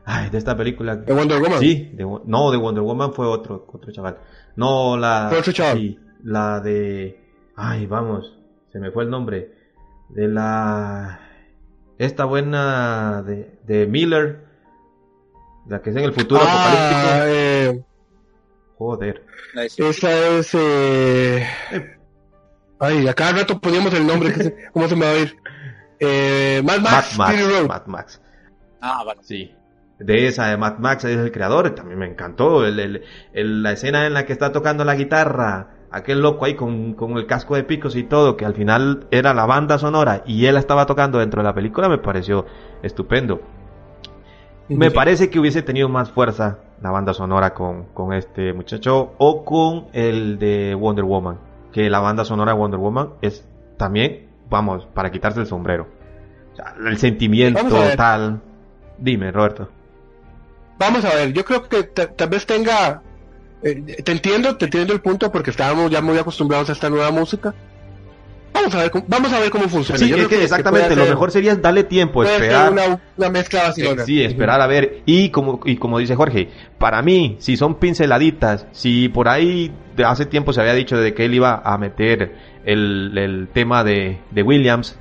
ay, 0.05 0.29
de 0.31 0.39
esta 0.39 0.57
película. 0.57 0.97
¿De 0.97 1.13
Wonder 1.13 1.41
Woman? 1.41 1.59
Sí, 1.61 1.91
de 1.95 2.05
no, 2.27 2.51
de 2.51 2.57
Wonder 2.59 2.83
Woman 2.83 3.13
fue 3.15 3.27
otro, 3.27 3.67
otro 3.73 3.91
chaval. 3.93 4.19
No, 4.57 4.97
la, 4.97 5.27
¿Fue 5.31 5.39
otro 5.39 5.53
chaval? 5.53 5.79
sí, 5.79 5.99
la 6.23 6.61
de, 6.61 7.19
ay, 7.57 7.87
vamos, 7.87 8.31
se 8.71 8.79
me 8.79 8.91
fue 8.91 9.05
el 9.05 9.11
nombre. 9.11 9.54
De 10.15 10.29
la, 10.29 11.21
esta 11.99 12.25
buena 12.25 13.23
de, 13.23 13.59
de 13.65 13.87
Miller, 13.87 14.45
la 15.67 15.83
que 15.83 15.91
es 15.91 15.97
en 15.97 16.05
el 16.05 16.13
futuro 16.13 16.41
Ah, 16.45 16.69
apocalíptico. 16.69 17.27
eh, 17.29 17.85
Joder. 18.79 19.25
es- 19.57 19.79
esa 19.81 20.29
es... 20.29 20.55
Eh... 20.55 21.47
Ay, 22.81 23.09
a 23.09 23.15
cada 23.15 23.33
rato 23.41 23.61
poníamos 23.61 23.93
el 23.95 24.07
nombre, 24.07 24.33
que 24.33 24.43
se- 24.45 24.57
¿cómo 24.73 24.87
se 24.89 24.97
me 24.97 25.07
va 25.07 25.13
a 25.13 25.19
ir? 25.19 25.37
Eh, 25.99 26.61
Mad 26.65 26.81
Max, 26.81 27.19
Mad 27.19 27.27
Max, 27.29 27.41
Fury 27.43 27.53
Road. 27.53 27.67
Mad 27.69 27.87
Max. 27.87 28.21
Ah, 28.81 29.03
vale. 29.05 29.21
Sí. 29.23 29.53
de 29.99 30.27
esa 30.27 30.49
de 30.49 30.57
Mad 30.57 30.79
Max, 30.79 31.05
es 31.05 31.17
el 31.17 31.33
creador, 31.33 31.75
también 31.75 31.99
me 31.99 32.07
encantó. 32.07 32.65
El, 32.67 32.79
el- 32.79 33.05
el- 33.33 33.63
la 33.63 33.73
escena 33.73 34.07
en 34.07 34.13
la 34.15 34.27
que 34.27 34.33
está 34.33 34.53
tocando 34.53 34.85
la 34.85 34.95
guitarra, 34.97 35.74
aquel 35.95 36.21
loco 36.21 36.45
ahí 36.45 36.55
con, 36.55 36.95
con 36.95 37.13
el 37.17 37.27
casco 37.27 37.55
de 37.55 37.65
picos 37.65 37.97
y 37.97 38.03
todo, 38.03 38.37
que 38.37 38.45
al 38.45 38.55
final 38.55 39.07
era 39.11 39.33
la 39.33 39.47
banda 39.47 39.79
sonora 39.79 40.23
y 40.27 40.47
él 40.47 40.57
estaba 40.57 40.87
tocando 40.87 41.19
dentro 41.19 41.41
de 41.43 41.49
la 41.49 41.55
película, 41.55 41.89
me 41.89 41.99
pareció 41.99 42.47
estupendo. 42.83 43.41
Me 44.69 44.91
parece 44.91 45.29
que 45.31 45.39
hubiese 45.39 45.63
tenido 45.63 45.89
más 45.89 46.11
fuerza 46.11 46.59
la 46.81 46.91
banda 46.91 47.13
sonora 47.13 47.53
con, 47.53 47.85
con 47.93 48.13
este 48.15 48.53
muchacho 48.55 49.13
o 49.19 49.45
con 49.45 49.87
el 49.93 50.39
de 50.39 50.75
Wonder 50.75 51.05
Woman. 51.05 51.39
Que 51.71 51.91
la 51.91 52.01
banda 52.01 52.25
sonora 52.25 52.53
de 52.53 52.59
Wonder 52.59 52.81
Woman 52.81 53.11
es 53.21 53.47
también, 53.77 54.29
vamos, 54.49 54.87
para 54.87 55.11
quitarse 55.11 55.41
el 55.41 55.47
sombrero. 55.47 55.87
O 56.53 56.57
sea, 56.57 56.75
el 56.87 56.97
sentimiento 56.99 57.61
tal. 57.97 58.41
Dime, 58.97 59.31
Roberto. 59.33 59.69
Vamos 60.79 61.05
a 61.05 61.15
ver, 61.15 61.33
yo 61.33 61.45
creo 61.45 61.69
que 61.69 61.83
ta- 61.85 62.09
tal 62.13 62.29
vez 62.31 62.47
tenga... 62.47 63.03
eh, 63.65 64.03
te 64.03 64.13
entiendo, 64.13 64.57
te 64.57 64.67
entiendo 64.67 64.93
el 64.93 65.01
punto 65.01 65.33
porque 65.33 65.51
estábamos 65.51 65.91
ya 65.91 66.01
muy 66.01 66.17
acostumbrados 66.19 66.69
a 66.71 66.73
esta 66.73 66.89
nueva 66.91 67.11
música. 67.11 67.55
Vamos 68.53 68.73
a 68.77 68.79
ver, 68.83 68.91
cómo- 68.93 69.05
vamos 69.09 69.33
a 69.33 69.41
ver 69.41 69.51
cómo 69.51 69.69
funciona. 69.69 69.99
Sí, 69.99 70.09
Yo 70.09 70.15
es 70.15 70.27
creo 70.27 70.29
que 70.39 70.45
exactamente, 70.45 70.95
lo 70.95 71.07
mejor 71.07 71.33
sería 71.33 71.57
darle 71.57 71.83
tiempo, 71.83 72.15
puede 72.15 72.31
ser 72.31 72.43
esperar. 72.45 72.71
una, 72.73 73.01
una 73.17 73.29
mezcla 73.31 73.61
Eh, 73.61 73.67
vacilona. 73.67 74.05
Sí, 74.05 74.23
esperar 74.23 74.61
a 74.61 74.67
ver. 74.69 75.03
Y 75.07 75.31
como, 75.31 75.59
y 75.65 75.77
como 75.77 75.99
dice 75.99 76.15
Jorge, 76.15 76.49
para 76.79 77.03
mí, 77.03 77.35
si 77.41 77.57
son 77.57 77.81
pinceladitas, 77.81 78.67
si 78.71 79.09
por 79.09 79.29
ahí 79.29 79.73
de 79.97 80.05
hace 80.05 80.25
tiempo 80.27 80.53
se 80.53 80.61
había 80.61 80.75
dicho 80.75 80.97
de 80.97 81.15
que 81.15 81.25
él 81.25 81.35
iba 81.35 81.63
a 81.65 81.77
meter 81.79 82.37
el, 82.65 83.19
el 83.19 83.49
tema 83.53 83.83
de, 83.83 84.21
de 84.31 84.43
Williams, 84.45 84.97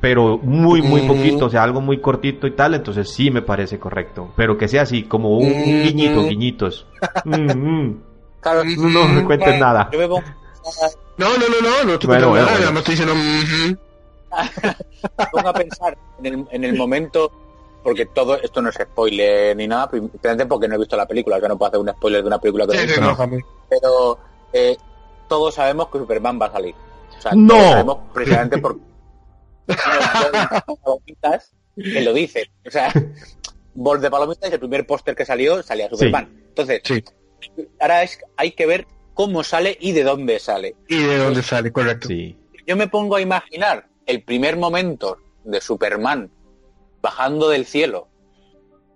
pero 0.00 0.38
muy, 0.38 0.82
muy 0.82 1.02
Mm. 1.02 1.06
poquito, 1.06 1.46
o 1.46 1.50
sea, 1.50 1.62
algo 1.62 1.80
muy 1.80 2.00
cortito 2.00 2.46
y 2.46 2.52
tal, 2.52 2.74
entonces 2.74 3.10
sí 3.10 3.30
me 3.30 3.42
parece 3.42 3.78
correcto. 3.78 4.32
Pero 4.36 4.56
que 4.56 4.68
sea 4.68 4.82
así, 4.82 5.02
como 5.04 5.36
un, 5.38 5.46
un 5.52 5.82
guiñito, 5.82 6.24
guiñitos. 6.24 6.86
Mm, 7.24 7.50
mm. 7.86 8.02
Claro, 8.40 8.62
No 8.64 9.06
me 9.08 9.24
cuentes 9.24 9.58
nada. 9.58 9.88
Yo 9.92 9.98
me 9.98 10.08
pongo 10.08 10.24
No, 11.18 11.26
no, 11.28 11.38
no, 11.38 11.60
no, 11.84 11.92
no 11.92 11.98
te 11.98 12.06
Bueno, 12.06 12.30
bueno, 12.30 12.46
nada, 12.46 12.58
bueno. 12.60 12.78
estoy 12.78 12.94
diciendo... 12.94 13.14
"Mhm". 13.14 13.78
pongo 15.32 15.48
a 15.48 15.52
pensar 15.52 15.96
en 16.22 16.26
el, 16.26 16.46
en 16.50 16.64
el 16.64 16.76
momento, 16.76 17.30
porque 17.82 18.06
todo 18.06 18.36
esto 18.40 18.62
no 18.62 18.68
es 18.70 18.76
spoiler 18.76 19.56
ni 19.56 19.66
nada, 19.66 19.88
principalmente 19.90 20.46
porque 20.46 20.68
no 20.68 20.76
he 20.76 20.78
visto 20.78 20.96
la 20.96 21.06
película, 21.06 21.36
o 21.36 21.40
sea, 21.40 21.48
no 21.48 21.58
puedo 21.58 21.68
hacer 21.68 21.80
un 21.80 21.88
spoiler 21.90 22.22
de 22.22 22.26
una 22.28 22.38
película 22.38 22.66
que 22.66 22.72
no 22.74 22.78
he 22.78 22.82
Sí, 22.86 22.94
sí, 22.94 23.00
visto. 23.00 23.26
no. 23.26 23.38
Pero 23.68 24.18
eh, 24.52 24.76
todos 25.28 25.54
sabemos 25.54 25.88
que 25.88 25.98
Superman 25.98 26.38
va 26.40 26.46
a 26.46 26.52
salir. 26.52 26.74
O 27.18 27.20
sea, 27.20 27.32
¡No! 27.34 27.54
todos 27.54 27.70
sabemos 27.70 27.98
precisamente 28.14 28.58
por 28.58 28.76
palomitas 29.66 31.52
que 31.76 32.00
lo 32.02 32.12
dicen. 32.12 32.44
O 32.66 32.70
sea, 32.70 32.92
bol 33.74 34.00
de 34.00 34.10
palomitas, 34.10 34.52
el 34.52 34.58
primer 34.58 34.86
póster 34.86 35.14
que 35.14 35.24
salió 35.24 35.62
salía 35.62 35.88
Superman. 35.88 36.28
Entonces, 36.48 36.82
Sí. 36.84 37.04
ahora 37.80 38.02
es, 38.02 38.18
hay 38.36 38.52
que 38.52 38.66
ver 38.66 38.86
cómo 39.14 39.42
sale 39.42 39.76
y 39.80 39.92
de 39.92 40.02
dónde 40.04 40.38
sale. 40.38 40.76
¿Y 40.88 41.02
de 41.02 41.18
dónde 41.18 41.42
sale? 41.42 41.72
Correcto. 41.72 42.08
Sí. 42.08 42.36
Yo 42.66 42.76
me 42.76 42.88
pongo 42.88 43.16
a 43.16 43.20
imaginar 43.20 43.86
el 44.06 44.22
primer 44.22 44.56
momento 44.56 45.18
de 45.44 45.60
Superman 45.60 46.30
bajando 47.00 47.48
del 47.48 47.64
cielo 47.66 48.08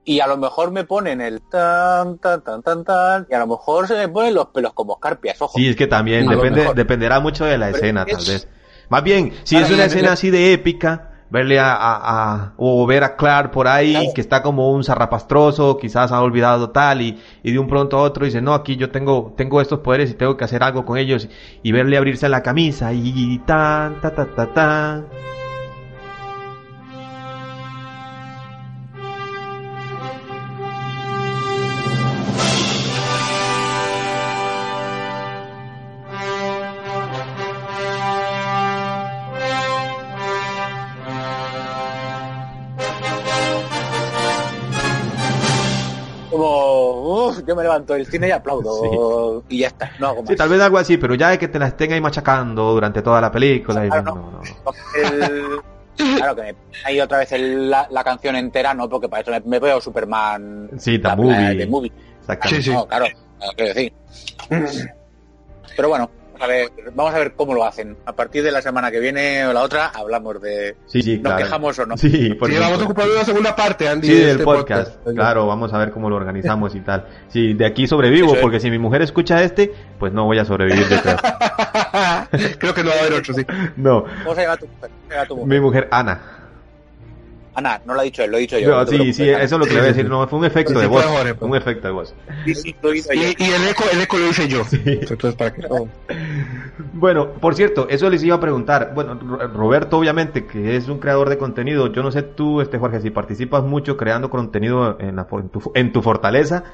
y 0.05 0.21
a 0.21 0.27
lo 0.27 0.37
mejor 0.37 0.71
me 0.71 0.85
ponen 0.85 1.23
el 1.23 1.41
tan 1.49 2.19
tan 2.19 2.45
tan 2.45 2.62
tan 2.62 2.85
tan 2.85 3.27
y 3.31 3.35
a 3.35 3.39
lo 3.39 3.47
mejor 3.47 3.89
se 3.89 3.95
me 3.95 4.09
ponen 4.09 4.35
los 4.35 4.49
pelos 4.49 4.75
como 4.75 4.95
escarpias, 4.95 5.41
ojo. 5.41 5.57
Sí, 5.59 5.69
es 5.69 5.77
que 5.77 5.87
también 5.87 6.27
depende, 6.29 6.73
dependerá 6.75 7.21
mucho 7.21 7.47
de 7.47 7.57
la 7.57 7.67
Pero 7.67 7.77
escena, 7.79 8.05
es- 8.07 8.17
tal 8.17 8.27
vez. 8.35 8.49
Más 8.89 9.03
bien, 9.03 9.32
si 9.45 9.57
es 9.57 9.68
una 9.70 9.85
y- 9.85 9.87
escena 9.87 10.12
así 10.12 10.30
de 10.30 10.53
épica, 10.53 11.11
verle 11.30 11.59
a, 11.59 11.72
a- 11.74 12.32
a- 12.35 12.53
o 12.59 12.87
ver 12.87 13.03
a 13.03 13.16
Clark 13.16 13.51
por 13.51 13.66
ahí 13.66 13.93
Claro. 13.93 14.11
que 14.14 14.20
está 14.20 14.43
como 14.43 14.70
un 14.70 14.85
zarrapastroso, 14.85 15.76
quizás 15.78 16.12
ha 16.12 16.22
olvidado 16.22 16.70
tal 16.70 17.01
y, 17.03 17.18
y 17.43 17.51
de 17.53 17.59
un 17.59 17.66
pronto 17.66 17.99
a 17.99 18.03
otro 18.03 18.24
dice, 18.24 18.41
no, 18.41 18.55
aquí 18.55 18.76
yo 18.76 18.91
tengo, 18.91 19.35
tengo 19.37 19.61
estos 19.61 19.80
poderes 19.80 20.11
y 20.11 20.14
tengo 20.14 20.37
que 20.37 20.45
hacer 20.45 20.62
algo 20.62 20.85
con 20.85 20.97
ellos 20.97 21.28
y 21.62 21.72
verle 21.72 21.97
abrirse 21.97 22.28
la 22.28 22.43
camisa 22.43 22.93
y 22.93 23.39
tan, 23.47 24.01
ta, 24.01 24.14
ta, 24.14 24.26
ta, 24.26 24.47
ta. 24.53 25.03
Yo 47.55 47.57
me 47.57 47.62
levanto 47.62 47.94
del 47.94 48.07
cine 48.07 48.28
y 48.28 48.30
aplaudo 48.30 49.42
y 49.48 49.59
ya 49.59 49.68
está, 49.68 49.90
no 49.98 50.09
hago 50.09 50.22
más. 50.22 50.28
Sí, 50.30 50.36
tal 50.36 50.48
vez 50.48 50.61
algo 50.61 50.78
así, 50.78 50.96
pero 50.96 51.14
ya 51.14 51.30
de 51.30 51.38
que 51.38 51.48
te 51.48 51.59
la 51.59 51.68
estén 51.68 51.92
ahí 51.92 52.00
machacando 52.00 52.72
durante 52.72 53.00
toda 53.02 53.20
la 53.20 53.30
película. 53.32 53.84
y 53.86 53.88
Claro, 53.88 54.02
no, 54.02 54.14
no. 54.14 54.30
no, 54.32 54.40
no. 54.42 54.42
El- 54.94 55.61
claro 56.16 56.34
que 56.34 56.42
me 56.42 56.55
ahí 56.84 57.00
otra 57.00 57.18
vez 57.18 57.30
el- 57.32 57.70
la, 57.70 57.86
la 57.90 58.02
canción 58.02 58.34
entera, 58.36 58.74
no, 58.74 58.88
porque 58.88 59.09
para 59.09 59.22
eso 59.22 59.30
me, 59.30 59.40
me 59.40 59.59
veo 59.61 59.80
Superman 59.80 60.70
Sí, 60.76 60.98
The 60.98 61.09
la- 61.09 61.16
Movie. 61.16 61.57
The 61.57 61.66
movie. 61.66 61.92
Exactamente. 62.20 62.62
Sí, 62.62 62.70
sí. 62.70 62.76
No, 62.76 62.86
claro, 62.86 63.07
quiero 63.57 63.74
decir. 63.74 63.92
Pero 65.76 65.88
bueno, 65.88 66.11
a 66.41 66.47
ver, 66.47 66.70
vamos 66.95 67.14
a 67.14 67.18
ver 67.18 67.32
cómo 67.35 67.55
lo 67.55 67.64
hacen. 67.64 67.97
A 68.07 68.12
partir 68.14 68.43
de 68.43 68.51
la 68.51 68.61
semana 68.62 68.91
que 68.91 69.01
viene 69.01 69.47
o 69.47 69.53
la 69.53 69.62
otra 69.62 69.87
hablamos 69.95 70.41
de 70.41 70.76
Sí, 70.87 71.03
sí, 71.03 71.14
nos 71.14 71.22
claro. 71.32 71.45
quejamos 71.45 71.78
o 71.78 71.87
no. 71.87 71.97
Sí, 71.97 72.35
por 72.35 72.51
Sí, 72.51 72.57
vamos 72.59 72.80
a 72.80 72.85
ocupar 72.85 73.09
una 73.09 73.24
segunda 73.24 73.55
parte, 73.57 73.89
Andy. 73.89 74.07
Sí, 74.07 74.14
de 74.14 74.20
del 74.20 74.30
este 74.30 74.45
podcast. 74.45 74.97
Claro, 75.14 75.47
vamos 75.47 75.72
a 75.72 75.78
ver 75.78 75.91
cómo 75.91 76.11
lo 76.11 76.16
organizamos 76.16 76.74
y 76.74 76.80
tal. 76.80 77.07
Si 77.28 77.55
de 77.55 77.66
aquí 77.66 77.87
sobrevivo, 77.87 78.35
es. 78.35 78.41
porque 78.41 78.61
si 78.61 78.70
mi 78.70 78.78
mujer 78.78 79.03
escucha 79.03 79.43
este, 79.43 79.72
pues 79.99 80.12
no 80.12 80.24
voy 80.24 80.39
a 80.39 80.45
sobrevivir 80.45 80.89
detrás. 80.89 81.20
Creo 82.59 82.74
que 82.74 82.82
no 82.82 82.91
va 82.91 82.97
a 82.97 82.99
haber 83.01 83.12
otro, 83.14 83.35
sí. 83.35 83.45
No, 83.76 84.05
¿Cómo 84.22 84.35
se 84.35 84.43
llama 84.43 84.57
tu 84.57 84.66
mujer? 84.66 84.91
¿Cómo 84.91 85.09
se 85.09 85.14
llama 85.14 85.26
tu 85.26 85.37
mujer? 85.37 85.49
mi 85.49 85.61
mujer 85.61 85.89
Ana. 85.91 86.20
Ana, 87.55 87.80
no 87.86 87.94
lo 87.94 88.00
ha 88.00 88.02
dicho 88.02 88.22
él, 88.24 88.30
lo 88.32 88.36
he 88.36 88.40
dicho 88.40 88.59
yo. 88.59 88.68
No, 88.70 88.86
sí, 88.86 89.12
sí, 89.12 89.28
eso 89.28 89.42
es 89.42 89.50
lo 89.52 89.61
que 89.64 89.74
le 89.74 89.80
voy 89.80 89.88
a 89.88 89.92
decir. 89.92 90.09
No, 90.09 90.26
fue 90.26 90.38
un 90.40 90.44
efecto 90.44 90.72
Sí, 90.72 90.78
de 90.78 90.82
sí, 90.84 90.88
voz. 90.88 91.05
fue 91.05 91.16
Jorge, 91.16 91.34
pues. 91.34 91.50
Un 91.50 91.57
efecto 91.57 91.86
de 91.88 91.92
voz. 91.94 92.14
Sí, 92.44 92.55
sí, 92.55 92.76
lo 92.82 92.92
yo. 92.92 93.02
Y, 93.12 93.18
y 93.38 93.50
el 93.50 93.68
eco, 93.68 93.84
el 93.92 94.00
eco 94.00 94.18
lo 94.18 94.28
hice 94.28 94.48
yo. 94.48 94.62
Entonces, 94.84 95.34
para 95.36 95.52
que 95.52 95.62
no. 95.62 95.88
Bueno, 96.92 97.30
por 97.34 97.55
cierto, 97.55 97.86
eso 97.88 98.11
les 98.11 98.22
iba 98.24 98.36
a 98.36 98.40
preguntar. 98.40 98.92
Bueno, 98.94 99.14
Ro- 99.14 99.46
Roberto, 99.48 99.98
obviamente, 99.98 100.46
que 100.46 100.76
es 100.76 100.88
un 100.88 100.98
creador 100.98 101.28
de 101.28 101.38
contenido. 101.38 101.92
Yo 101.92 102.02
no 102.02 102.11
sé 102.11 102.22
tú, 102.22 102.61
este 102.61 102.78
Jorge, 102.78 103.00
si 103.00 103.11
participas 103.11 103.62
mucho 103.62 103.96
creando 103.96 104.30
contenido 104.30 104.96
en, 105.00 105.16
la, 105.16 105.24
for- 105.24 105.40
en, 105.42 105.48
tu, 105.48 105.72
en 105.74 105.92
tu 105.92 106.02
fortaleza. 106.02 106.64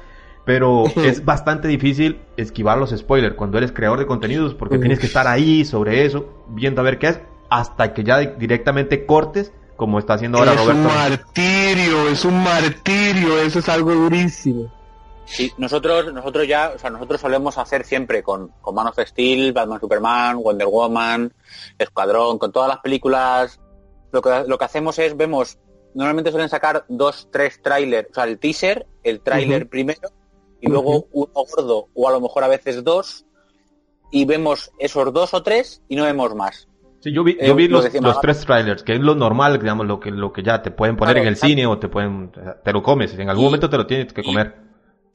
Pero 0.43 0.85
es 1.05 1.23
bastante 1.23 1.67
difícil 1.67 2.17
esquivar 2.35 2.75
los 2.79 2.89
spoilers 2.89 3.35
cuando 3.35 3.59
eres 3.59 3.71
creador 3.71 3.99
de 3.99 4.07
contenidos 4.07 4.55
porque 4.55 4.79
tienes 4.79 4.97
que 4.99 5.05
estar 5.05 5.27
ahí 5.27 5.63
sobre 5.65 6.03
eso, 6.03 6.43
viendo 6.49 6.81
a 6.81 6.83
ver 6.83 6.97
qué 6.97 7.09
es, 7.09 7.19
hasta 7.51 7.93
que 7.93 8.03
ya 8.03 8.17
di- 8.17 8.29
directamente 8.39 9.05
cortes, 9.05 9.53
como 9.81 9.97
está 9.97 10.13
haciendo 10.13 10.37
ahora 10.37 10.53
es 10.53 10.61
un 10.61 10.67
Roberto. 10.67 10.93
martirio, 10.93 12.07
es 12.09 12.23
un 12.23 12.43
martirio, 12.43 13.39
eso 13.41 13.57
es 13.57 13.67
algo 13.67 13.91
durísimo. 13.95 14.71
Sí, 15.25 15.51
nosotros, 15.57 16.13
nosotros 16.13 16.47
ya, 16.47 16.73
o 16.75 16.77
sea, 16.77 16.91
nosotros 16.91 17.19
solemos 17.19 17.57
hacer 17.57 17.83
siempre 17.83 18.21
con, 18.21 18.49
con 18.61 18.75
Man 18.75 18.85
of 18.85 18.99
Steel, 18.99 19.53
Batman 19.53 19.79
Superman, 19.79 20.37
Wonder 20.37 20.67
Woman, 20.67 21.33
Escuadrón, 21.79 22.37
con 22.37 22.51
todas 22.51 22.69
las 22.69 22.77
películas, 22.77 23.59
lo 24.11 24.21
que, 24.21 24.43
lo 24.45 24.59
que 24.59 24.65
hacemos 24.65 24.99
es, 24.99 25.17
vemos, 25.17 25.57
normalmente 25.95 26.29
suelen 26.29 26.49
sacar 26.49 26.85
dos, 26.87 27.29
tres 27.31 27.59
trailers, 27.63 28.07
o 28.11 28.13
sea, 28.13 28.25
el 28.25 28.37
teaser, 28.37 28.85
el 29.03 29.21
tráiler 29.21 29.63
Ujú. 29.63 29.69
primero, 29.71 30.09
y 30.61 30.67
luego 30.67 31.07
uno 31.11 31.31
gordo, 31.33 31.87
o 31.95 32.07
a 32.07 32.11
lo 32.11 32.21
mejor 32.21 32.43
a 32.43 32.47
veces 32.49 32.83
dos, 32.83 33.25
y 34.11 34.25
vemos 34.25 34.71
esos 34.77 35.11
dos 35.11 35.33
o 35.33 35.41
tres 35.41 35.81
y 35.87 35.95
no 35.95 36.03
vemos 36.03 36.35
más. 36.35 36.67
Sí, 37.01 37.11
yo 37.11 37.23
vi, 37.23 37.35
Eh, 37.39 37.47
yo 37.47 37.55
vi 37.55 37.67
lo 37.67 37.81
los, 37.81 38.21
tres 38.21 38.41
trailers, 38.45 38.83
que 38.83 38.93
es 38.93 38.99
lo 38.99 39.15
normal, 39.15 39.59
digamos, 39.59 39.87
lo 39.87 39.99
que, 39.99 40.11
lo 40.11 40.31
que 40.31 40.43
ya 40.43 40.61
te 40.61 40.69
pueden 40.71 40.95
poner 40.95 41.15
Claro, 41.15 41.23
en 41.23 41.27
el 41.29 41.33
exacto. 41.33 41.47
cine 41.49 41.65
o 41.65 41.77
te 41.79 41.87
pueden, 41.87 42.31
te 42.63 42.71
lo 42.73 42.83
comes, 42.83 43.13
en 43.17 43.29
algún 43.29 43.43
Y- 43.43 43.47
momento 43.47 43.69
te 43.69 43.77
lo 43.77 43.87
tienes 43.87 44.13
que 44.13 44.23
comer. 44.23 44.55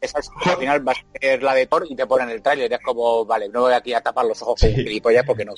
Esa 0.00 0.18
es, 0.18 0.28
al 0.44 0.56
final 0.58 0.86
va 0.86 0.92
a 0.92 1.18
ser 1.20 1.42
la 1.42 1.54
de 1.54 1.66
Thor 1.66 1.86
y 1.88 1.96
te 1.96 2.06
ponen 2.06 2.28
el 2.28 2.42
tráiler, 2.42 2.72
es 2.72 2.80
como, 2.84 3.24
vale, 3.24 3.48
no 3.48 3.62
voy 3.62 3.72
aquí 3.72 3.94
a 3.94 4.00
tapar 4.00 4.26
los 4.26 4.42
ojos 4.42 4.60
con 4.60 4.68
Sí. 4.68 4.74
un 4.80 4.82
gilipollas 4.86 5.24
porque 5.24 5.44
no, 5.44 5.54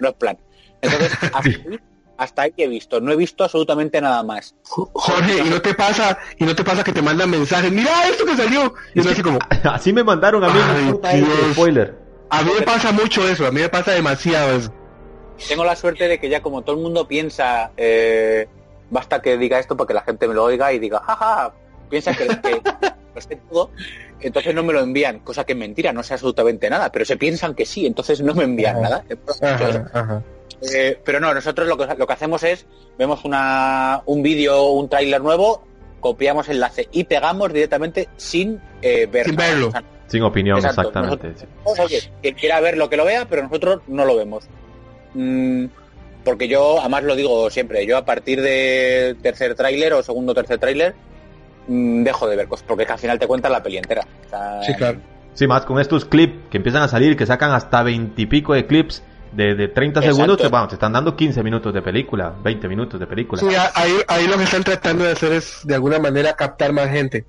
no 0.00 0.08
es 0.08 0.14
plan. 0.14 0.38
Entonces, 0.80 1.12
hasta 1.34 1.38
ahí, 1.40 1.78
hasta 2.16 2.42
ahí 2.42 2.54
he 2.56 2.68
visto, 2.68 3.00
no 3.00 3.12
he 3.12 3.16
visto 3.16 3.42
absolutamente 3.44 4.00
nada 4.00 4.22
más. 4.22 4.54
Jorge, 4.64 5.42
¿y 5.44 5.50
no 5.50 5.60
te 5.60 5.74
pasa, 5.74 6.16
y 6.38 6.44
no 6.44 6.54
te 6.54 6.62
pasa 6.64 6.82
que 6.84 6.92
te 6.92 7.02
mandan 7.02 7.28
mensajes? 7.28 7.70
Mira 7.72 7.90
esto 8.08 8.24
que 8.24 8.36
salió. 8.36 8.72
Y 8.94 9.00
uno 9.00 9.10
así 9.10 9.22
como, 9.22 9.38
Así 9.64 9.92
me 9.92 10.04
mandaron 10.04 10.42
a 10.44 10.48
mí, 10.48 10.60
Ay, 11.02 11.24
spoiler. 11.52 11.98
a 12.30 12.42
mí 12.42 12.50
me 12.58 12.64
pasa 12.64 12.92
mucho 12.92 13.28
eso, 13.28 13.46
a 13.46 13.50
mí 13.50 13.60
me 13.60 13.68
pasa 13.68 13.90
demasiado 13.92 14.56
eso. 14.56 14.74
Tengo 15.48 15.64
la 15.64 15.76
suerte 15.76 16.08
de 16.08 16.18
que 16.18 16.28
ya 16.28 16.42
como 16.42 16.62
todo 16.62 16.76
el 16.76 16.82
mundo 16.82 17.06
piensa, 17.08 17.72
eh, 17.76 18.46
basta 18.90 19.20
que 19.22 19.36
diga 19.36 19.58
esto 19.58 19.76
para 19.76 19.88
que 19.88 19.94
la 19.94 20.02
gente 20.02 20.28
me 20.28 20.34
lo 20.34 20.44
oiga 20.44 20.72
y 20.72 20.78
diga, 20.78 21.00
jaja, 21.00 21.52
piensa 21.88 22.14
que, 22.14 22.26
que 22.26 22.60
lo 23.14 23.20
sé 23.20 23.36
todo, 23.48 23.70
entonces 24.20 24.54
no 24.54 24.62
me 24.62 24.72
lo 24.72 24.80
envían, 24.80 25.20
cosa 25.20 25.44
que 25.44 25.52
es 25.52 25.58
mentira, 25.58 25.92
no 25.92 26.02
sé 26.02 26.14
absolutamente 26.14 26.68
nada, 26.68 26.90
pero 26.92 27.04
se 27.04 27.16
piensan 27.16 27.54
que 27.54 27.66
sí, 27.66 27.86
entonces 27.86 28.20
no 28.20 28.34
me 28.34 28.44
envían 28.44 28.80
nada. 28.80 29.04
Ajá, 29.42 29.90
ajá. 29.92 30.22
Eh, 30.74 31.00
pero 31.04 31.20
no, 31.20 31.32
nosotros 31.32 31.66
lo 31.66 31.76
que, 31.76 31.86
lo 31.96 32.06
que 32.06 32.12
hacemos 32.12 32.42
es, 32.42 32.66
vemos 32.98 33.24
una, 33.24 34.02
un 34.06 34.22
vídeo, 34.22 34.70
un 34.72 34.88
tráiler 34.88 35.20
nuevo, 35.22 35.64
copiamos 36.00 36.48
enlace 36.48 36.88
y 36.92 37.04
pegamos 37.04 37.52
directamente 37.52 38.08
sin 38.16 38.60
eh, 38.82 39.06
ver 39.06 39.26
Sin 39.26 39.36
verlo. 39.36 39.68
O 39.68 39.70
sea, 39.70 39.82
Sin 40.06 40.22
opinión, 40.22 40.58
Exacto. 40.58 40.88
exactamente. 40.88 41.32
sí. 41.36 41.46
oye, 41.64 42.10
quien 42.20 42.34
quiera 42.34 42.60
ver 42.60 42.76
lo 42.76 42.90
que 42.90 42.96
lo 42.96 43.04
vea, 43.04 43.26
pero 43.28 43.42
nosotros 43.42 43.80
no 43.86 44.04
lo 44.04 44.16
vemos. 44.16 44.48
Mm, 45.14 45.66
porque 46.24 46.48
yo, 46.48 46.80
además 46.80 47.04
lo 47.04 47.16
digo 47.16 47.48
siempre, 47.50 47.86
yo 47.86 47.96
a 47.96 48.04
partir 48.04 48.40
de 48.42 49.16
tercer 49.22 49.54
tráiler 49.54 49.92
o 49.94 50.02
segundo 50.02 50.32
o 50.32 50.34
tercer 50.34 50.58
tráiler 50.58 50.94
mm, 51.66 52.02
dejo 52.04 52.28
de 52.28 52.36
ver 52.36 52.46
cosas, 52.48 52.64
porque 52.68 52.82
es 52.82 52.86
que 52.86 52.92
al 52.92 52.98
final 52.98 53.18
te 53.18 53.26
cuentan 53.26 53.52
la 53.52 53.62
peli 53.62 53.78
entera. 53.78 54.06
O 54.26 54.28
sea, 54.28 54.62
Sí, 54.62 54.74
claro. 54.74 54.98
Sí, 55.34 55.46
más 55.46 55.64
con 55.64 55.80
estos 55.80 56.04
clips 56.04 56.34
que 56.50 56.56
empiezan 56.58 56.82
a 56.82 56.88
salir, 56.88 57.16
que 57.16 57.24
sacan 57.24 57.52
hasta 57.52 57.82
veintipico 57.82 58.52
de 58.52 58.66
clips 58.66 59.02
de, 59.32 59.54
de 59.54 59.68
30 59.68 60.00
Exacto. 60.00 60.14
segundos, 60.16 60.38
te, 60.42 60.48
vamos, 60.48 60.68
te 60.70 60.74
están 60.74 60.92
dando 60.92 61.14
15 61.16 61.42
minutos 61.42 61.72
de 61.72 61.80
película, 61.82 62.34
20 62.42 62.68
minutos 62.68 62.98
de 62.98 63.06
película. 63.06 63.40
Sí, 63.40 63.48
ahí, 63.74 63.92
ahí 64.08 64.26
lo 64.26 64.36
que 64.36 64.42
están 64.44 64.64
tratando 64.64 65.04
de 65.04 65.12
hacer 65.12 65.32
es 65.32 65.60
de 65.64 65.74
alguna 65.76 65.98
manera 66.00 66.34
captar 66.34 66.72
más 66.72 66.90
gente. 66.90 67.24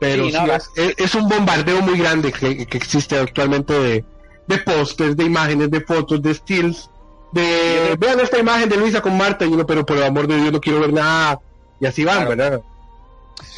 Pero 0.00 0.24
Sí, 0.24 0.32
sí, 0.32 0.38
no, 0.46 0.52
es- 0.54 0.70
es 0.96 1.14
un 1.14 1.28
bombardeo 1.28 1.82
muy 1.82 1.98
grande 1.98 2.32
que, 2.32 2.64
que 2.66 2.76
existe 2.78 3.18
actualmente 3.18 3.72
de, 3.72 4.04
de 4.46 4.58
pósters, 4.58 5.16
de 5.16 5.24
imágenes, 5.24 5.70
de 5.70 5.80
fotos, 5.80 6.22
de 6.22 6.32
stills, 6.34 6.88
de 7.32 7.96
vean 7.98 8.20
esta 8.20 8.38
imagen 8.38 8.68
de 8.68 8.76
Luisa 8.76 9.00
con 9.00 9.16
Marta 9.16 9.44
y 9.44 9.48
uno, 9.48 9.66
pero 9.66 9.84
por 9.84 9.96
el 9.96 10.04
amor 10.04 10.26
de 10.26 10.36
Dios 10.36 10.52
no 10.52 10.60
quiero 10.60 10.80
ver 10.80 10.92
nada. 10.92 11.40
Y 11.80 11.86
así 11.86 12.04
van, 12.04 12.26
Claro. 12.26 12.30
¿verdad? 12.36 12.60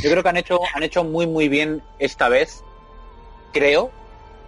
Yo 0.02 0.10
creo 0.10 0.22
que 0.22 0.28
han 0.28 0.36
hecho, 0.36 0.60
han 0.74 0.82
hecho 0.82 1.04
muy 1.04 1.26
muy 1.26 1.48
bien 1.48 1.82
esta 1.98 2.28
vez, 2.28 2.62
creo, 3.52 3.90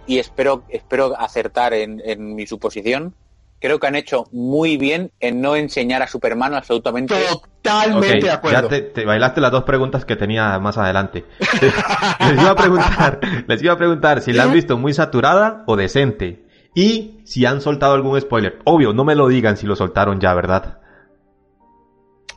y 0.07 0.19
espero, 0.19 0.63
espero 0.69 1.19
acertar 1.19 1.73
en, 1.73 2.01
en 2.05 2.35
mi 2.35 2.47
suposición. 2.47 3.13
Creo 3.59 3.79
que 3.79 3.87
han 3.87 3.95
hecho 3.95 4.25
muy 4.31 4.77
bien 4.77 5.11
en 5.19 5.41
no 5.41 5.55
enseñar 5.55 6.03
a 6.03 6.07
Superman 6.07 6.53
absolutamente. 6.53 7.15
Totalmente 7.63 8.17
Ok, 8.19 8.23
de 8.23 8.31
acuerdo. 8.31 8.61
ya 8.61 8.67
te, 8.69 8.81
te 8.81 9.03
bailaste 9.05 9.41
las 9.41 9.51
dos 9.51 9.63
preguntas 9.63 10.05
que 10.05 10.15
tenía 10.15 10.59
más 10.59 10.77
adelante. 10.77 11.25
les 11.61 12.39
iba 12.39 12.51
a 12.51 12.55
preguntar, 12.55 13.19
les 13.47 13.63
iba 13.63 13.73
a 13.73 13.77
preguntar 13.77 14.21
si 14.21 14.31
la 14.31 14.43
han 14.43 14.53
visto 14.53 14.77
muy 14.77 14.93
saturada 14.93 15.63
o 15.65 15.75
decente. 15.75 16.45
Y 16.79 17.21
si 17.23 17.43
han 17.43 17.59
soltado 17.59 17.95
algún 17.95 18.21
spoiler. 18.21 18.59
Obvio, 18.63 18.93
no 18.93 19.03
me 19.03 19.15
lo 19.15 19.27
digan 19.27 19.57
si 19.57 19.65
lo 19.65 19.75
soltaron 19.75 20.19
ya, 20.19 20.35
¿verdad? 20.35 20.77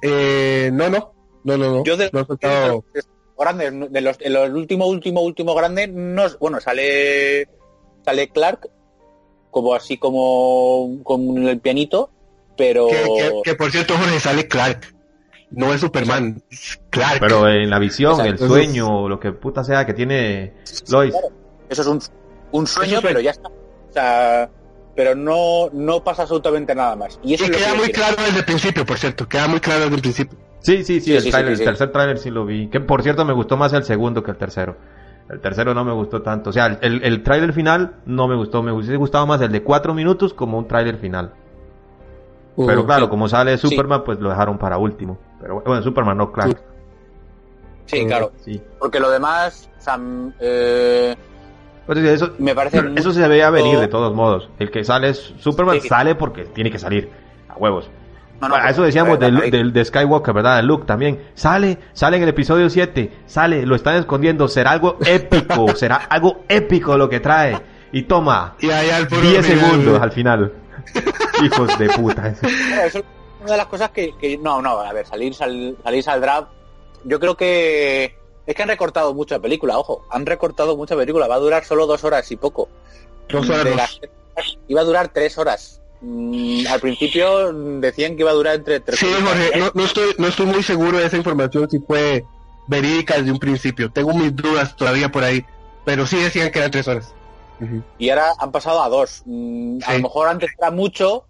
Eh, 0.01 0.70
no, 0.72 0.88
no, 0.88 1.12
no, 1.45 1.57
no, 1.59 1.76
no. 1.76 1.84
Yo 1.84 1.97
de, 1.99 2.09
no 2.12 2.20
he 2.20 2.24
soltado- 2.24 2.84
de 2.95 3.03
los 3.03 3.09
grandes, 3.38 3.93
de 3.93 4.01
los, 4.01 4.16
de 4.18 4.30
los 4.30 4.51
último, 4.51 4.86
último, 4.86 5.20
último 5.20 5.55
grande, 5.55 5.88
no, 5.88 6.24
es- 6.24 6.38
bueno, 6.38 6.59
sale, 6.59 7.49
sale 8.03 8.30
Clark, 8.30 8.70
como 9.51 9.74
así 9.74 9.99
como 9.99 11.03
con 11.05 11.47
el 11.47 11.61
pianito, 11.61 12.11
pero 12.57 12.88
que, 12.88 12.95
que- 12.97 13.41
que, 13.45 13.55
por 13.57 13.70
cierto, 13.70 13.95
Jorge, 13.95 14.20
sale 14.20 14.49
Clark. 14.49 14.95
No 15.51 15.74
es 15.74 15.80
Superman, 15.80 16.43
es 16.51 16.80
Clark. 16.91 17.18
Pero 17.20 17.47
en 17.49 17.68
la 17.68 17.78
visión, 17.80 18.12
Exacto. 18.20 18.45
el 18.45 18.49
sueño, 18.51 19.07
lo 19.09 19.18
que 19.20 19.32
puta 19.32 19.64
sea 19.64 19.84
que 19.84 19.93
tiene 19.95 20.55
Lois. 20.91 21.12
Claro, 21.12 21.28
eso 21.68 21.82
es 21.82 21.88
un, 21.88 21.95
un 21.97 22.01
sueño, 22.01 22.12
Es 22.53 22.68
un 22.68 22.68
sueño. 22.68 23.01
pero 23.03 23.20
ya 23.20 23.32
está. 23.32 23.51
O 23.91 23.93
sea, 23.93 24.49
pero 24.97 25.14
no, 25.14 25.68
no 25.72 26.03
pasa 26.03 26.22
absolutamente 26.22 26.74
nada 26.74 26.97
más. 26.97 27.18
Y 27.22 27.34
eso 27.34 27.45
Y 27.45 27.47
es 27.47 27.51
lo 27.53 27.57
que 27.59 27.62
queda 27.64 27.74
muy 27.74 27.84
quiero. 27.86 27.99
claro 28.01 28.16
desde 28.24 28.38
el 28.38 28.45
principio, 28.45 28.86
por 28.86 28.99
cierto. 28.99 29.28
Queda 29.28 29.49
muy 29.49 29.61
claro 29.61 29.80
desde 29.82 29.95
el 29.97 30.01
principio. 30.03 30.38
Sí, 30.61 30.78
sí, 30.84 31.01
sí, 31.01 31.01
Sí, 31.01 31.16
el, 31.16 31.22
sí, 31.22 31.30
tráiler, 31.30 31.53
sí, 31.53 31.57
sí. 31.57 31.62
el 31.62 31.68
tercer 31.68 31.93
tráiler 31.93 32.18
sí 32.18 32.30
lo 32.30 32.45
vi. 32.45 32.68
Que 32.68 32.80
por 32.80 33.03
cierto 33.03 33.24
me 33.24 33.32
gustó 33.32 33.57
más 33.57 33.72
el 33.72 33.84
segundo 33.84 34.22
que 34.22 34.30
el 34.30 34.36
tercero. 34.36 34.76
El 35.28 35.41
tercero 35.41 35.74
no 35.74 35.84
me 35.84 35.93
gustó 35.93 36.22
tanto. 36.22 36.51
O 36.51 36.53
sea, 36.53 36.66
el, 36.80 37.03
el 37.05 37.22
tráiler 37.22 37.53
final 37.53 37.97
no 38.05 38.26
me 38.28 38.34
gustó. 38.36 38.62
Me 38.62 38.72
hubiese 38.72 38.97
gustado 38.97 39.26
más 39.26 39.41
el 39.41 39.53
de 39.53 39.62
cuatro 39.62 39.95
minutos 39.95 40.34
como 40.34 40.59
un 40.59 40.66
tráiler 40.68 40.97
final. 40.99 41.32
Pero 42.57 42.82
Uh, 42.82 42.86
claro, 42.86 43.05
sí. 43.07 43.11
como 43.11 43.28
sale 43.28 43.57
Sí. 43.57 43.68
Superman, 43.68 44.03
pues 44.05 44.18
lo 44.20 44.28
dejaron 44.28 44.59
para 44.59 44.76
último. 44.76 45.18
Pero 45.41 45.62
bueno, 45.64 45.82
Superman 45.82 46.18
no, 46.18 46.30
claro. 46.32 46.53
Sí, 47.86 48.05
claro. 48.07 48.32
Sí. 48.45 48.61
Porque 48.78 49.01
lo 49.01 49.11
demás, 49.11 49.70
sea, 49.78 49.97
mm, 49.97 50.34
eh, 50.41 51.16
eso, 51.99 52.30
me 52.38 52.55
parece 52.55 52.82
eso 52.97 53.12
se 53.12 53.26
veía 53.28 53.51
venir 53.51 53.78
de 53.78 53.88
todos 53.88 54.14
modos. 54.14 54.49
El 54.59 54.70
que 54.70 54.84
sale 54.84 55.11
es 55.11 55.34
Superman 55.38 55.80
Sí. 55.80 55.88
sale 55.88 56.14
porque 56.14 56.45
tiene 56.45 56.70
que 56.70 56.78
salir. 56.78 57.11
A 57.49 57.55
huevos. 57.57 57.91
No, 58.41 58.49
no, 58.49 58.55
Bueno, 58.55 58.64
pues, 58.64 58.72
eso 58.72 58.82
decíamos 58.84 59.18
ver, 59.18 59.32
del, 59.32 59.43
ahí- 59.43 59.51
del- 59.51 59.72
de 59.72 59.84
Skywalker, 59.84 60.32
¿verdad? 60.32 60.57
De 60.57 60.62
Luke 60.62 60.86
también. 60.86 61.20
Sale, 61.34 61.76
sale 61.93 62.16
en 62.16 62.22
el 62.22 62.28
episodio 62.30 62.70
7, 62.70 63.12
sale, 63.26 63.66
lo 63.66 63.76
están 63.76 63.97
escondiendo. 63.97 64.49
Será 64.49 64.70
algo 64.70 64.97
épico, 65.05 65.68
será 65.76 65.97
algo 65.97 66.45
épico 66.49 66.97
lo 66.97 67.09
que 67.09 67.20
trae. 67.20 67.61
Y 67.93 68.03
toma, 68.05 68.55
Y 68.61 68.70
ahí 68.70 68.88
al 68.88 69.09
puro 69.09 69.20
10 69.22 69.45
final, 69.47 69.61
segundos 69.70 70.01
al 70.01 70.12
final. 70.12 70.53
Hijos 71.45 71.78
de 71.78 71.88
puta. 71.91 72.32
Claro, 72.32 72.86
eso 72.86 72.99
es 73.01 73.05
una 73.43 73.51
de 73.53 73.57
las 73.59 73.66
cosas 73.66 73.91
que, 73.91 74.12
que- 74.18 74.38
no, 74.38 74.62
no, 74.62 74.78
a 74.80 74.93
ver, 74.93 75.05
salir, 75.07 75.34
sal- 75.34 75.76
salir 75.82 76.03
saldrá. 76.03 76.47
Yo 77.05 77.18
creo 77.20 77.36
que 77.36 78.14
es 78.51 78.57
que 78.57 78.62
han 78.62 78.68
recortado 78.68 79.14
mucha 79.14 79.38
película, 79.38 79.78
ojo, 79.78 80.05
han 80.11 80.26
recortado 80.26 80.76
mucha 80.76 80.96
película, 80.96 81.28
va 81.28 81.36
a 81.36 81.38
durar 81.40 81.64
solo 81.64 81.86
dos 81.86 82.03
horas 82.05 82.30
y 82.32 82.36
poco. 82.36 82.68
Dos 83.28 83.48
horas, 83.48 83.64
De 83.64 83.70
dos. 83.70 83.76
las 83.78 83.98
tres 84.01 84.11
horas, 84.34 84.59
iba 84.68 84.80
a 84.80 84.84
durar 84.84 85.09
tres 85.09 85.38
horas. 85.38 85.80
Mm, 86.01 86.66
al 86.68 86.80
principio 86.80 87.53
decían 87.80 88.16
que 88.16 88.22
iba 88.22 88.30
a 88.30 88.34
durar 88.34 88.55
entre 88.57 88.80
tres 88.80 88.98
Sí, 88.98 89.07
Jorge, 89.07 89.59
no, 89.59 89.70
no 89.74 89.84
estoy, 89.84 90.14
no 90.18 90.26
estoy 90.26 90.46
muy 90.46 90.62
seguro 90.62 90.98
de 90.98 91.07
esa 91.07 91.16
información 91.16 91.70
si 91.70 91.78
fue 91.78 92.24
verídica 92.66 93.16
desde 93.18 93.30
un 93.32 93.38
principio. 93.38 93.90
Tengo 93.92 94.12
mis 94.14 94.34
dudas 94.34 94.74
todavía 94.76 95.11
por 95.11 95.22
ahí. 95.24 95.44
Pero 95.84 96.07
sí 96.07 96.16
decían 96.18 96.51
que 96.51 96.59
eran 96.59 96.70
tres 96.70 96.88
horas. 96.88 97.14
Y 97.98 98.11
ahora 98.11 98.32
han 98.38 98.51
pasado 98.53 98.82
a 98.82 98.88
dos. 98.88 99.22
Mm, 99.26 99.78
A 99.86 99.94
lo 99.94 100.01
mejor 100.01 100.28
antes 100.28 100.51
era 100.59 100.70
mucho, 100.70 101.26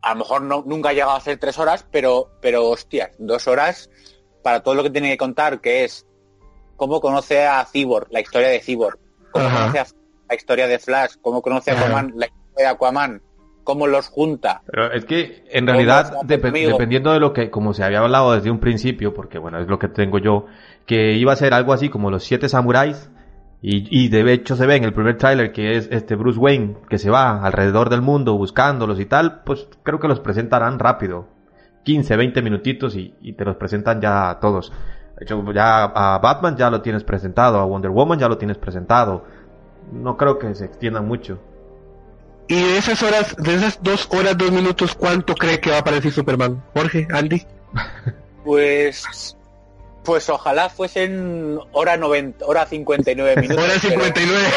a 0.00 0.14
lo 0.14 0.20
mejor 0.20 0.42
no, 0.42 0.62
nunca 0.66 0.88
ha 0.88 0.92
llegado 0.92 1.12
a 1.12 1.20
ser 1.20 1.38
tres 1.38 1.58
horas, 1.58 1.84
pero, 1.90 2.28
pero 2.40 2.68
hostias, 2.68 3.10
dos 3.18 3.46
horas 3.46 3.88
para 4.42 4.60
todo 4.60 4.74
lo 4.74 4.82
que 4.82 4.90
tiene 4.90 5.10
que 5.10 5.16
contar, 5.16 5.60
que 5.60 5.84
es 5.84 6.06
cómo 6.76 7.00
conoce 7.00 7.46
a 7.46 7.64
Cyborg, 7.64 8.08
la 8.10 8.20
historia 8.20 8.48
de 8.48 8.60
Cyborg, 8.60 8.98
cómo 9.30 9.46
Ajá. 9.46 9.60
conoce 9.60 9.78
a 9.78 9.86
la 10.28 10.34
historia 10.34 10.66
de 10.66 10.78
Flash, 10.78 11.12
cómo 11.20 11.42
conoce 11.42 11.70
a. 11.70 11.74
Aquaman, 11.78 12.12
la 12.16 12.26
historia 12.26 12.42
de 12.56 12.66
Aquaman, 12.66 13.22
cómo 13.64 13.86
los 13.86 14.08
junta. 14.08 14.62
Pero 14.66 14.92
es 14.92 15.04
que 15.04 15.44
en 15.50 15.66
realidad, 15.66 16.12
dep- 16.24 16.52
dependiendo 16.52 17.12
de 17.12 17.20
lo 17.20 17.32
que, 17.32 17.50
como 17.50 17.72
se 17.74 17.84
había 17.84 18.00
hablado 18.00 18.32
desde 18.34 18.50
un 18.50 18.58
principio, 18.58 19.14
porque 19.14 19.38
bueno, 19.38 19.60
es 19.60 19.68
lo 19.68 19.78
que 19.78 19.88
tengo 19.88 20.18
yo, 20.18 20.46
que 20.86 21.12
iba 21.12 21.32
a 21.32 21.36
ser 21.36 21.54
algo 21.54 21.72
así 21.72 21.88
como 21.88 22.10
los 22.10 22.24
siete 22.24 22.48
samuráis, 22.48 23.10
y, 23.64 23.86
y 23.96 24.08
de 24.08 24.32
hecho 24.32 24.56
se 24.56 24.66
ve 24.66 24.74
en 24.74 24.82
el 24.82 24.92
primer 24.92 25.16
tráiler 25.18 25.52
que 25.52 25.76
es 25.76 25.88
este 25.92 26.16
Bruce 26.16 26.40
Wayne, 26.40 26.78
que 26.88 26.98
se 26.98 27.10
va 27.10 27.44
alrededor 27.44 27.90
del 27.90 28.02
mundo 28.02 28.36
buscándolos 28.36 28.98
y 28.98 29.06
tal, 29.06 29.42
pues 29.44 29.68
creo 29.84 30.00
que 30.00 30.08
los 30.08 30.18
presentarán 30.18 30.80
rápido. 30.80 31.28
15, 31.84 32.16
20 32.16 32.42
minutitos 32.42 32.94
y, 32.96 33.14
y 33.20 33.32
te 33.32 33.44
los 33.44 33.56
presentan 33.56 34.00
ya 34.00 34.30
a 34.30 34.40
todos. 34.40 34.72
De 35.18 35.24
hecho, 35.24 35.44
ya 35.52 35.84
a 35.84 36.18
Batman 36.18 36.56
ya 36.56 36.70
lo 36.70 36.80
tienes 36.82 37.04
presentado, 37.04 37.58
a 37.58 37.64
Wonder 37.64 37.90
Woman 37.90 38.18
ya 38.18 38.28
lo 38.28 38.38
tienes 38.38 38.58
presentado. 38.58 39.24
No 39.92 40.16
creo 40.16 40.38
que 40.38 40.54
se 40.54 40.64
extiendan 40.64 41.06
mucho. 41.06 41.38
Y 42.48 42.60
de 42.60 42.78
esas 42.78 43.02
horas, 43.02 43.36
de 43.36 43.54
esas 43.54 43.82
dos 43.82 44.08
horas, 44.12 44.36
dos 44.36 44.50
minutos, 44.50 44.94
¿cuánto 44.94 45.34
cree 45.34 45.60
que 45.60 45.70
va 45.70 45.76
a 45.76 45.80
aparecer 45.80 46.12
Superman? 46.12 46.62
Jorge, 46.74 47.06
Andy. 47.12 47.42
Pues, 48.44 49.36
pues 50.02 50.28
ojalá 50.28 50.68
fuesen 50.68 51.60
hora 51.70 51.96
90, 51.96 52.44
hora 52.44 52.66
59 52.66 53.36
minutos. 53.40 53.64
Hora 53.64 53.74
pero- 53.80 54.02
59. 54.02 54.48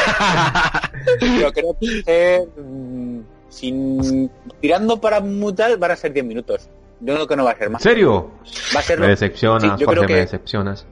Pero 1.20 1.54
creo 1.54 1.78
que 1.80 2.04
eh, 2.08 2.48
mm, 2.60 3.20
sin 3.50 4.32
tirando 4.60 5.00
para 5.00 5.20
mutal 5.20 5.78
van 5.78 5.92
a 5.92 5.96
ser 5.96 6.14
10 6.14 6.26
minutos. 6.26 6.68
Yo 7.02 7.14
creo 7.16 7.28
que 7.28 7.36
no 7.36 7.44
va 7.44 7.52
a 7.52 7.56
ser 7.58 7.68
¿En 7.68 7.74
más. 7.74 7.82
serio? 7.82 8.32
Va 8.76 8.80
a 8.80 8.84
ser 8.84 9.00
Me 9.00 9.08
decepcionas, 9.08 9.62
Sí, 9.64 9.68
yo 9.68 9.86
Jorge, 9.86 9.92
creo 10.00 10.08
que- 10.08 10.14
me 10.14 10.20
decepcionas. 10.20 10.86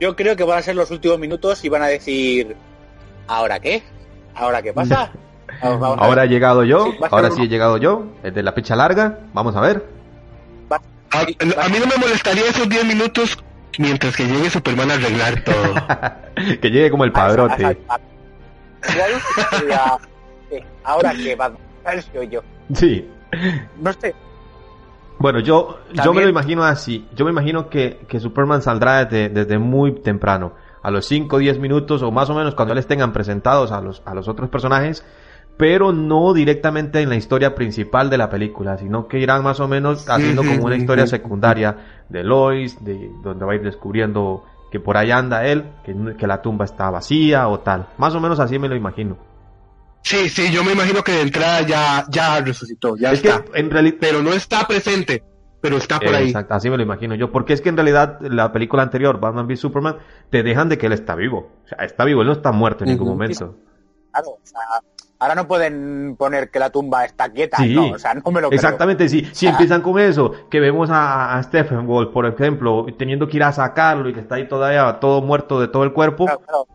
Yo 0.00 0.16
creo 0.16 0.36
que 0.36 0.44
van 0.44 0.58
a 0.58 0.62
ser 0.62 0.74
los 0.76 0.90
últimos 0.90 1.18
minutos 1.18 1.64
y 1.64 1.68
van 1.68 1.82
a 1.82 1.86
decir 1.86 2.56
¿Ahora 3.26 3.58
qué? 3.60 3.82
¿Ahora 4.34 4.60
qué 4.62 4.72
pasa? 4.72 5.10
Vamos- 5.62 5.80
vamos 5.80 5.98
a 5.98 6.04
Ahora 6.04 6.24
he 6.24 6.28
llegado 6.28 6.64
yo, 6.64 6.84
Sí, 6.86 6.98
ahora 7.10 7.28
uno- 7.28 7.36
sí 7.36 7.42
he 7.42 7.48
llegado 7.48 7.76
yo, 7.78 8.06
el 8.22 8.34
de 8.34 8.42
la 8.42 8.52
fecha 8.52 8.74
larga, 8.76 9.20
vamos 9.32 9.54
a 9.56 9.60
ver. 9.60 9.84
Va- 10.72 10.80
A, 11.12 11.20
a 11.20 11.68
mí 11.68 11.78
no 11.78 11.86
me 11.86 11.96
molestaría 11.96 12.42
esos 12.48 12.68
10 12.68 12.84
minutos 12.84 13.38
mientras 13.78 14.16
que 14.16 14.24
llegue 14.26 14.50
Superman 14.50 14.90
a 14.90 14.94
arreglar 14.94 15.44
todo. 15.44 15.74
que 16.60 16.70
llegue 16.70 16.90
como 16.90 17.04
el 17.04 17.12
padrote. 17.12 17.78
A- 17.88 17.98
eh, 20.50 20.64
Ahora 20.82 21.12
que 21.14 21.34
va 21.36 21.52
soy 22.12 22.28
yo. 22.28 22.40
Sí. 22.74 23.08
No 23.80 23.92
sé. 23.92 24.14
Bueno, 25.24 25.40
yo, 25.40 25.78
yo 26.04 26.12
me 26.12 26.20
lo 26.20 26.28
imagino 26.28 26.64
así. 26.64 27.08
Yo 27.16 27.24
me 27.24 27.30
imagino 27.30 27.70
que, 27.70 28.04
que 28.06 28.20
Superman 28.20 28.60
saldrá 28.60 29.06
desde, 29.06 29.30
desde 29.30 29.58
muy 29.58 30.02
temprano. 30.02 30.52
A 30.82 30.90
los 30.90 31.06
5 31.06 31.36
o 31.36 31.38
10 31.38 31.60
minutos 31.60 32.02
o 32.02 32.10
más 32.10 32.28
o 32.28 32.34
menos 32.34 32.54
cuando 32.54 32.74
les 32.74 32.86
tengan 32.86 33.14
presentados 33.14 33.72
a 33.72 33.80
los, 33.80 34.02
a 34.04 34.14
los 34.14 34.28
otros 34.28 34.50
personajes. 34.50 35.02
Pero 35.56 35.94
no 35.94 36.34
directamente 36.34 37.00
en 37.00 37.08
la 37.08 37.16
historia 37.16 37.54
principal 37.54 38.10
de 38.10 38.18
la 38.18 38.28
película, 38.28 38.76
sino 38.76 39.08
que 39.08 39.18
irán 39.18 39.42
más 39.42 39.60
o 39.60 39.66
menos 39.66 40.06
haciendo 40.10 40.42
como 40.44 40.66
una 40.66 40.76
historia 40.76 41.06
secundaria 41.06 41.74
de 42.10 42.22
Lois, 42.22 42.84
de 42.84 43.10
donde 43.22 43.46
va 43.46 43.52
a 43.52 43.54
ir 43.54 43.62
descubriendo 43.62 44.44
que 44.70 44.78
por 44.78 44.98
ahí 44.98 45.10
anda 45.10 45.46
él, 45.46 45.70
que, 45.86 45.96
que 46.18 46.26
la 46.26 46.42
tumba 46.42 46.66
está 46.66 46.90
vacía 46.90 47.48
o 47.48 47.60
tal. 47.60 47.86
Más 47.96 48.14
o 48.14 48.20
menos 48.20 48.40
así 48.40 48.58
me 48.58 48.68
lo 48.68 48.76
imagino. 48.76 49.16
Sí, 50.04 50.28
sí, 50.28 50.52
yo 50.52 50.62
me 50.62 50.72
imagino 50.72 51.02
que 51.02 51.12
de 51.12 51.22
entrada 51.22 51.62
ya, 51.62 52.04
ya 52.10 52.40
resucitó, 52.40 52.94
ya 52.96 53.12
Es 53.12 53.22
que 53.22 53.28
está. 53.28 53.44
en 53.58 53.70
realidad 53.70 53.96
Pero 54.00 54.22
no 54.22 54.32
está 54.34 54.66
presente. 54.68 55.24
pero 55.62 55.78
está 55.78 55.98
por 55.98 56.14
ahí. 56.14 56.26
Exacto, 56.28 56.52
así 56.54 56.68
me 56.68 56.76
lo 56.76 56.82
imagino 56.82 57.14
yo. 57.14 57.32
Porque 57.32 57.54
es 57.54 57.62
que 57.62 57.70
en 57.70 57.76
realidad 57.78 58.18
la 58.20 58.52
película 58.52 58.82
anterior, 58.82 59.18
Batman 59.18 59.46
v 59.46 59.56
Superman, 59.56 59.96
te 60.28 60.42
dejan 60.42 60.68
de 60.68 60.76
que 60.76 60.86
él 60.86 60.92
está 60.92 61.14
vivo. 61.14 61.50
O 61.64 61.68
sea, 61.68 61.78
está 61.86 62.04
vivo, 62.04 62.20
él 62.20 62.26
no 62.26 62.34
está 62.34 62.52
muerto 62.52 62.84
en 62.84 62.90
ningún 62.90 63.08
momento. 63.08 63.56
Claro, 64.12 64.28
o 64.32 64.40
sea, 64.42 64.60
ahora 65.20 65.34
no 65.36 65.48
pueden 65.48 66.16
poner 66.18 66.50
que 66.50 66.58
la 66.58 66.68
tumba 66.68 67.06
está 67.06 67.30
quieta, 67.30 67.56
Sí, 67.56 67.74
no, 67.74 67.92
o 67.92 67.98
sea, 67.98 68.12
no 68.12 68.30
me 68.30 68.42
lo 68.42 68.48
creo. 68.50 68.56
Exactamente, 68.58 69.08
sí. 69.08 69.26
Si 69.32 69.46
Ah. 69.46 69.50
empiezan 69.52 69.80
con 69.80 69.98
eso, 69.98 70.32
que 70.50 70.60
vemos 70.60 70.90
a, 70.90 71.34
a 71.38 71.42
Stephen 71.42 71.86
Wolf, 71.86 72.12
por 72.12 72.26
ejemplo, 72.26 72.84
teniendo 72.98 73.26
que 73.26 73.38
ir 73.38 73.42
a 73.44 73.52
sacarlo 73.52 74.10
y 74.10 74.12
que 74.12 74.20
está 74.20 74.34
ahí 74.34 74.46
todavía 74.46 75.00
todo 75.00 75.22
muerto 75.22 75.58
de 75.62 75.68
todo 75.68 75.82
el 75.84 75.94
cuerpo, 75.94 76.26
Claro, 76.26 76.40
claro, 76.40 76.66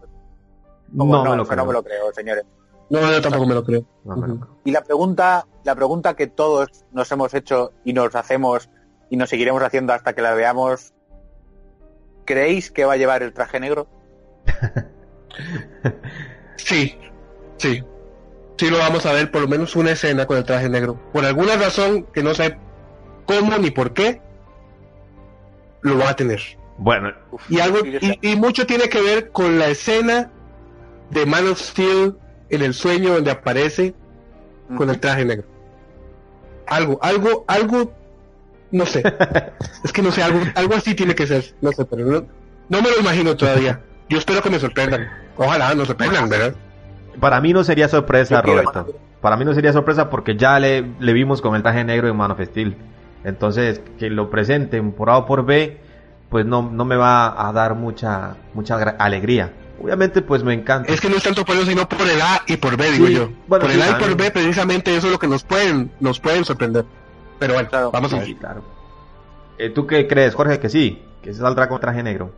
no, 0.92 1.06
no, 1.06 1.24
me 1.32 1.38
lo 1.38 1.46
creo. 1.46 1.58
no 1.58 1.66
me 1.68 1.74
lo 1.74 1.84
creo, 1.84 2.12
señores. 2.12 2.44
No, 2.90 3.00
yo 3.12 3.22
tampoco 3.22 3.46
me 3.46 3.54
lo 3.54 3.64
creo. 3.64 3.84
No 4.04 4.16
me 4.16 4.28
lo 4.28 4.36
creo. 4.40 4.58
Y 4.66 4.72
la 4.72 4.82
pregunta, 4.82 5.46
la 5.64 5.76
pregunta 5.76 6.16
que 6.16 6.28
todos 6.28 6.86
nos 6.92 7.12
hemos 7.12 7.34
hecho 7.34 7.74
y 7.86 7.94
nos 7.94 8.16
hacemos 8.16 8.70
y 9.10 9.18
nos 9.18 9.30
seguiremos 9.30 9.62
haciendo 9.62 9.94
hasta 9.94 10.14
que 10.14 10.22
la 10.22 10.34
veamos, 10.34 10.94
¿creéis 12.26 12.72
que 12.72 12.86
va 12.86 12.94
a 12.94 12.98
llevar 12.98 13.24
el 13.24 13.34
traje 13.34 13.60
negro? 13.60 13.88
Sí, 16.58 16.98
sí. 17.58 17.84
Sí 18.58 18.70
lo 18.70 18.78
vamos 18.78 19.06
a 19.06 19.14
ver 19.14 19.32
por 19.32 19.42
lo 19.42 19.48
menos 19.48 19.76
una 19.76 19.92
escena 19.92 20.26
con 20.26 20.38
el 20.38 20.44
traje 20.44 20.70
negro. 20.70 21.00
Por 21.14 21.26
alguna 21.26 21.56
razón 21.56 22.04
que 22.14 22.22
no 22.22 22.34
sé 22.34 22.58
cómo 23.26 23.58
ni 23.58 23.72
por 23.72 23.94
qué, 23.94 24.22
lo 25.82 25.98
va 25.98 26.10
a 26.10 26.16
tener. 26.16 26.42
Bueno, 26.78 27.14
Y 27.50 27.60
algo 27.60 27.80
y 28.22 28.36
mucho 28.36 28.66
tiene 28.66 28.90
que 28.90 29.02
ver 29.02 29.32
con 29.32 29.60
la 29.60 29.68
escena 29.68 30.32
de 31.10 31.26
Man 31.26 31.48
of 31.48 31.60
Steel 31.60 32.18
en 32.50 32.62
el 32.62 32.74
sueño 32.74 33.14
donde 33.14 33.32
aparece 33.32 33.94
con 34.76 34.90
el 34.90 35.00
traje 35.00 35.26
negro. 35.26 35.46
Algo, 36.68 37.00
algo, 37.02 37.46
algo, 37.48 37.94
no 38.72 38.86
sé. 38.86 39.04
es 39.84 39.92
que 39.92 40.02
no 40.02 40.12
sé, 40.12 40.22
algo, 40.22 40.40
algo 40.56 40.76
así 40.76 40.94
tiene 40.96 41.16
que 41.16 41.26
ser. 41.28 41.54
No 41.62 41.72
sé, 41.72 41.86
pero 41.86 42.06
no, 42.06 42.26
no 42.70 42.82
me 42.82 42.90
lo 42.90 43.00
imagino 43.00 43.36
todavía. 43.36 43.82
Yo 44.10 44.18
espero 44.18 44.42
que 44.42 44.50
me 44.50 44.60
sorprendan. 44.60 45.10
Ojalá 45.38 45.74
nos 45.74 45.88
sorprendan, 45.88 46.30
¿verdad? 46.30 46.54
para 47.20 47.42
mí 47.42 47.54
no 47.54 47.64
sería 47.64 47.88
sorpresa, 47.88 48.42
Roberto. 48.42 48.88
Para 49.22 49.36
mí 49.36 49.44
no 49.44 49.54
sería 49.54 49.74
sorpresa 49.74 50.10
porque 50.10 50.38
ya 50.38 50.60
le, 50.60 50.86
le 51.00 51.14
vimos 51.14 51.42
con 51.42 51.56
el 51.56 51.62
traje 51.62 51.84
negro 51.84 52.08
en 52.08 52.16
Man 52.16 52.32
of 52.32 52.42
Steel. 52.42 52.78
Entonces, 53.24 53.82
que 53.98 54.10
lo 54.10 54.30
presenten 54.30 54.94
por 54.94 55.10
A 55.10 55.18
o 55.18 55.26
por 55.26 55.46
B, 55.46 55.78
pues 56.30 56.46
no, 56.46 56.62
no 56.72 56.86
me 56.86 56.96
va 56.96 57.48
a 57.48 57.52
dar 57.52 57.76
mucha, 57.76 58.38
mucha 58.54 58.76
alegría. 58.76 59.52
Obviamente, 59.82 60.22
pues 60.22 60.44
me 60.44 60.54
encanta. 60.54 60.92
Es 60.92 61.00
que 61.02 61.10
no 61.10 61.18
es 61.18 61.24
tanto 61.24 61.46
por 61.46 61.56
eso, 61.56 61.66
sino 61.66 61.88
por 61.88 62.08
el 62.08 62.22
A 62.22 62.42
y 62.48 62.58
por 62.58 62.76
B, 62.78 62.86
Sí, 62.86 62.92
digo 62.94 63.08
yo. 63.08 63.30
bueno, 63.48 63.64
por 63.64 63.72
sí, 63.72 63.78
el 63.78 63.82
A 63.84 63.90
y 63.92 63.94
por. 64.04 64.16
B, 64.18 64.32
precisamente 64.32 64.96
eso 64.96 65.08
es 65.08 65.14
lo 65.14 65.20
que 65.20 65.28
nos 65.28 65.44
pueden, 65.44 65.92
nos 66.00 66.20
pueden 66.20 66.44
sorprender. 66.46 66.86
Pero 67.40 67.54
bueno, 67.54 67.70
Claro. 67.70 67.92
vamos 67.92 68.14
a 68.14 68.20
ver. 68.20 68.36
claro. 68.36 68.62
Eh, 69.58 69.70
¿Tú 69.70 69.86
qué 69.88 70.08
crees, 70.08 70.36
Jorge? 70.36 70.60
Que 70.60 70.70
sí, 70.70 71.04
que 71.22 71.34
se 71.34 71.40
saldrá 71.40 71.68
con 71.70 71.80
traje 71.80 72.02
negro. 72.04 72.32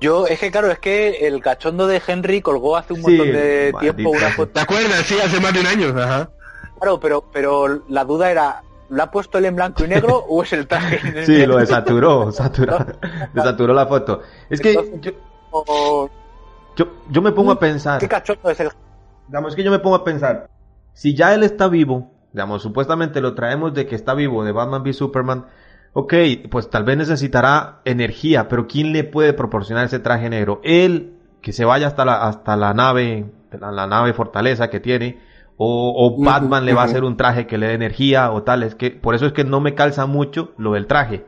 Yo, 0.00 0.26
es 0.26 0.38
que 0.38 0.50
claro, 0.50 0.70
es 0.70 0.78
que 0.78 1.26
el 1.26 1.40
cachondo 1.42 1.86
de 1.88 2.00
Henry 2.06 2.40
colgó 2.40 2.76
hace 2.76 2.92
un 2.92 3.02
Sí, 3.02 3.10
montón 3.16 3.32
de 3.32 3.74
tiempo 3.80 4.10
una 4.10 4.28
foto. 4.30 4.52
¿Te 4.52 4.60
acuerdas? 4.60 5.02
Sí, 5.04 5.16
hace 5.22 5.40
más 5.40 5.52
de 5.52 5.60
un 5.60 5.66
año. 5.66 5.88
Ajá. 6.00 6.30
Claro, 6.80 7.00
pero, 7.00 7.24
pero 7.32 7.82
la 7.88 8.04
duda 8.04 8.30
era, 8.30 8.62
¿lo 8.90 9.02
ha 9.02 9.10
puesto 9.10 9.38
él 9.38 9.46
en 9.46 9.56
blanco 9.56 9.84
y 9.84 9.88
negro 9.88 10.16
o 10.28 10.42
es 10.44 10.52
el 10.52 10.68
traje? 10.68 11.00
en 11.02 11.26
Sí, 11.26 11.32
negro? 11.32 11.54
lo 11.54 11.58
desaturó, 11.58 12.30
saturó, 12.30 12.78
desaturó 13.34 13.74
la 13.74 13.86
foto. 13.86 14.22
Es 14.48 14.60
que 14.60 14.70
Entonces, 14.74 15.00
yo, 15.00 15.10
o- 15.50 16.08
yo, 16.76 16.86
yo 17.10 17.22
me 17.22 17.32
pongo 17.32 17.52
a 17.52 17.58
pensar, 17.58 18.00
¿Qué 18.00 18.08
cachondo 18.08 18.50
es 18.50 18.60
el 18.60 18.70
digamos, 19.26 19.50
es 19.52 19.56
que 19.56 19.64
yo 19.64 19.70
me 19.70 19.78
pongo 19.78 19.96
a 19.96 20.04
pensar, 20.04 20.46
si 20.92 21.14
ya 21.14 21.34
él 21.34 21.42
está 21.42 21.68
vivo, 21.68 22.10
digamos, 22.32 22.62
supuestamente 22.62 23.20
lo 23.20 23.34
traemos 23.34 23.74
de 23.74 23.86
que 23.86 23.94
está 23.94 24.14
vivo, 24.14 24.44
de 24.44 24.52
Batman 24.52 24.82
v 24.82 24.92
Superman, 24.92 25.46
ok, 25.92 26.14
pues 26.50 26.70
tal 26.70 26.84
vez 26.84 26.96
necesitará 26.96 27.80
energía, 27.84 28.48
pero 28.48 28.66
¿quién 28.66 28.92
le 28.92 29.04
puede 29.04 29.32
proporcionar 29.32 29.86
ese 29.86 29.98
traje 29.98 30.28
negro? 30.30 30.60
Él, 30.62 31.14
que 31.42 31.52
se 31.52 31.64
vaya 31.64 31.86
hasta 31.88 32.04
la, 32.04 32.26
hasta 32.26 32.56
la 32.56 32.74
nave, 32.74 33.26
la, 33.58 33.72
la 33.72 33.86
nave 33.86 34.12
fortaleza 34.12 34.70
que 34.70 34.80
tiene, 34.80 35.20
o, 35.56 35.94
o 35.96 36.22
Batman 36.22 36.64
le 36.64 36.74
va 36.74 36.82
a 36.82 36.84
hacer 36.84 37.02
un 37.02 37.16
traje 37.16 37.46
que 37.46 37.58
le 37.58 37.68
dé 37.68 37.74
energía 37.74 38.30
o 38.30 38.42
tal, 38.44 38.62
es 38.62 38.74
que 38.76 38.90
por 38.92 39.14
eso 39.14 39.26
es 39.26 39.32
que 39.32 39.44
no 39.44 39.60
me 39.60 39.74
calza 39.74 40.06
mucho 40.06 40.52
lo 40.56 40.72
del 40.74 40.86
traje, 40.86 41.26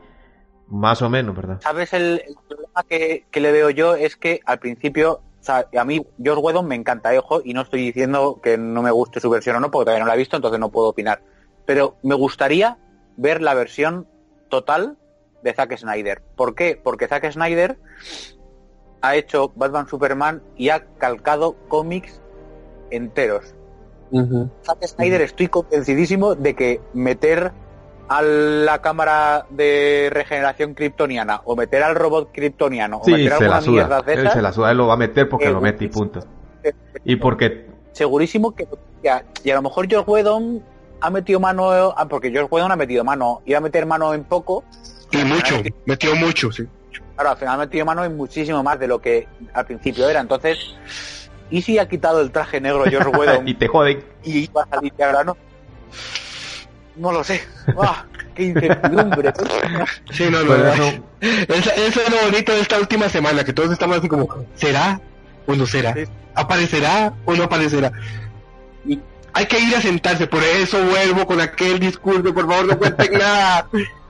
más 0.71 1.01
o 1.01 1.09
menos, 1.09 1.35
¿verdad? 1.35 1.59
¿Sabes? 1.61 1.93
El, 1.93 2.23
el 2.27 2.35
problema 2.47 2.83
que, 2.87 3.25
que 3.29 3.39
le 3.41 3.51
veo 3.51 3.69
yo 3.69 3.95
es 3.95 4.15
que 4.15 4.39
al 4.45 4.59
principio, 4.59 5.21
o 5.39 5.43
sea, 5.43 5.67
a 5.77 5.83
mí 5.83 6.05
George 6.21 6.41
Whedon 6.41 6.67
me 6.67 6.75
encanta, 6.75 7.13
eh, 7.13 7.19
ojo, 7.19 7.41
y 7.43 7.53
no 7.53 7.61
estoy 7.61 7.81
diciendo 7.81 8.39
que 8.41 8.57
no 8.57 8.81
me 8.81 8.91
guste 8.91 9.19
su 9.19 9.29
versión 9.29 9.57
o 9.57 9.59
no, 9.59 9.69
porque 9.69 9.85
todavía 9.85 10.03
no 10.03 10.07
la 10.07 10.15
he 10.15 10.19
visto, 10.19 10.35
entonces 10.37 10.59
no 10.59 10.71
puedo 10.71 10.87
opinar. 10.87 11.21
Pero 11.65 11.97
me 12.03 12.15
gustaría 12.15 12.77
ver 13.17 13.41
la 13.41 13.53
versión 13.53 14.07
total 14.49 14.97
de 15.43 15.53
Zack 15.53 15.77
Snyder. 15.77 16.21
¿Por 16.35 16.55
qué? 16.55 16.79
Porque 16.81 17.07
Zack 17.07 17.31
Snyder 17.31 17.77
ha 19.01 19.15
hecho 19.15 19.51
Batman 19.55 19.87
Superman 19.87 20.41
y 20.55 20.69
ha 20.69 20.85
calcado 20.97 21.55
cómics 21.67 22.21
enteros. 22.91 23.55
Zack 24.63 24.85
Snyder 24.85 25.21
estoy 25.21 25.47
convencidísimo 25.47 26.35
de 26.35 26.55
que 26.55 26.81
meter 26.93 27.53
a 28.17 28.21
la 28.21 28.81
cámara 28.81 29.45
de 29.49 30.09
regeneración 30.11 30.73
kryptoniana 30.73 31.41
o 31.45 31.55
meter 31.55 31.81
al 31.83 31.95
robot 31.95 32.29
kryptoniano 32.33 32.97
o 32.97 33.03
Sí, 33.05 33.11
meter 33.11 33.37
se 33.37 33.47
la 33.47 33.61
suda. 33.61 34.01
de 34.01 34.13
Él 34.13 34.19
esas, 34.19 34.33
se 34.33 34.41
la 34.41 34.51
suda, 34.51 34.71
él 34.71 34.77
lo 34.77 34.87
va 34.87 34.95
a 34.95 34.97
meter 34.97 35.29
porque 35.29 35.45
Eh, 35.45 35.51
lo 35.51 35.61
mete 35.61 35.85
y 35.85 35.87
punto. 35.87 36.19
Y 37.05 37.15
porque, 37.15 37.67
segurísimo 37.93 38.53
que 38.53 38.67
ya, 39.03 39.23
y 39.43 39.49
a 39.49 39.55
lo 39.55 39.61
mejor 39.61 39.87
George 39.87 40.09
Whedon 40.11 40.61
ha 40.99 41.09
metido 41.09 41.39
mano 41.39 41.71
ah, 41.95 42.07
porque 42.07 42.29
George 42.31 42.49
Whedon 42.51 42.71
ha 42.71 42.75
metido 42.75 43.03
mano 43.03 43.41
iba 43.45 43.57
a 43.57 43.61
meter 43.61 43.85
mano 43.85 44.13
en 44.13 44.23
poco 44.25 44.63
Y 45.11 45.17
mucho, 45.23 45.55
metió 45.85 46.15
mucho, 46.15 46.51
sí. 46.51 46.67
claro 47.15 47.31
al 47.31 47.37
final 47.37 47.55
ha 47.55 47.57
metido 47.57 47.85
mano 47.85 48.03
en 48.05 48.15
muchísimo 48.17 48.61
más 48.61 48.77
de 48.79 48.87
lo 48.87 48.99
que 49.01 49.27
al 49.53 49.65
principio 49.65 50.07
era 50.09 50.19
entonces 50.19 50.75
y 51.49 51.61
si 51.63 51.79
ha 51.79 51.87
quitado 51.89 52.21
el 52.21 52.31
traje 52.31 52.61
negro 52.61 52.83
George 52.85 53.09
Whedon 53.17 53.47
y 53.47 53.53
te 53.55 53.67
joden. 53.67 54.03
y 54.23 54.47
va 54.51 54.63
a 54.63 54.67
salir 54.75 54.93
de 54.93 55.03
ahora 55.03 55.23
no 57.01 57.11
lo 57.11 57.23
sé 57.23 57.41
¡Ah! 57.81 58.05
qué 58.35 58.43
incertidumbre 58.43 59.33
Sí, 60.11 60.25
no, 60.29 60.41
no, 60.41 60.47
Pues 60.47 60.77
no. 60.77 60.85
eso- 61.55 61.71
es 61.75 62.09
lo 62.09 62.17
bonito 62.31 62.53
de 62.53 62.61
esta 62.61 62.77
última 62.79 63.09
semana, 63.09 63.43
que 63.43 63.51
todos 63.53 63.71
estamos 63.71 63.97
así 63.97 64.07
como, 64.07 64.27
¿será 64.55 65.01
o 65.47 65.53
no 65.55 65.65
será? 65.65 65.93
¿Aparecerá 66.35 67.13
o 67.25 67.33
no 67.35 67.43
aparecerá? 67.43 67.91
Y 68.85 68.99
hay 69.33 69.45
que 69.47 69.59
ir 69.59 69.75
a 69.75 69.81
sentarse, 69.81 70.27
por 70.27 70.41
eso 70.43 70.77
vuelvo 70.85 71.25
con 71.25 71.41
aquel 71.41 71.79
discurso, 71.79 72.33
por 72.33 72.47
favor 72.47 72.65
no 72.67 72.77
cuenten 72.77 73.13
nada. 73.13 73.67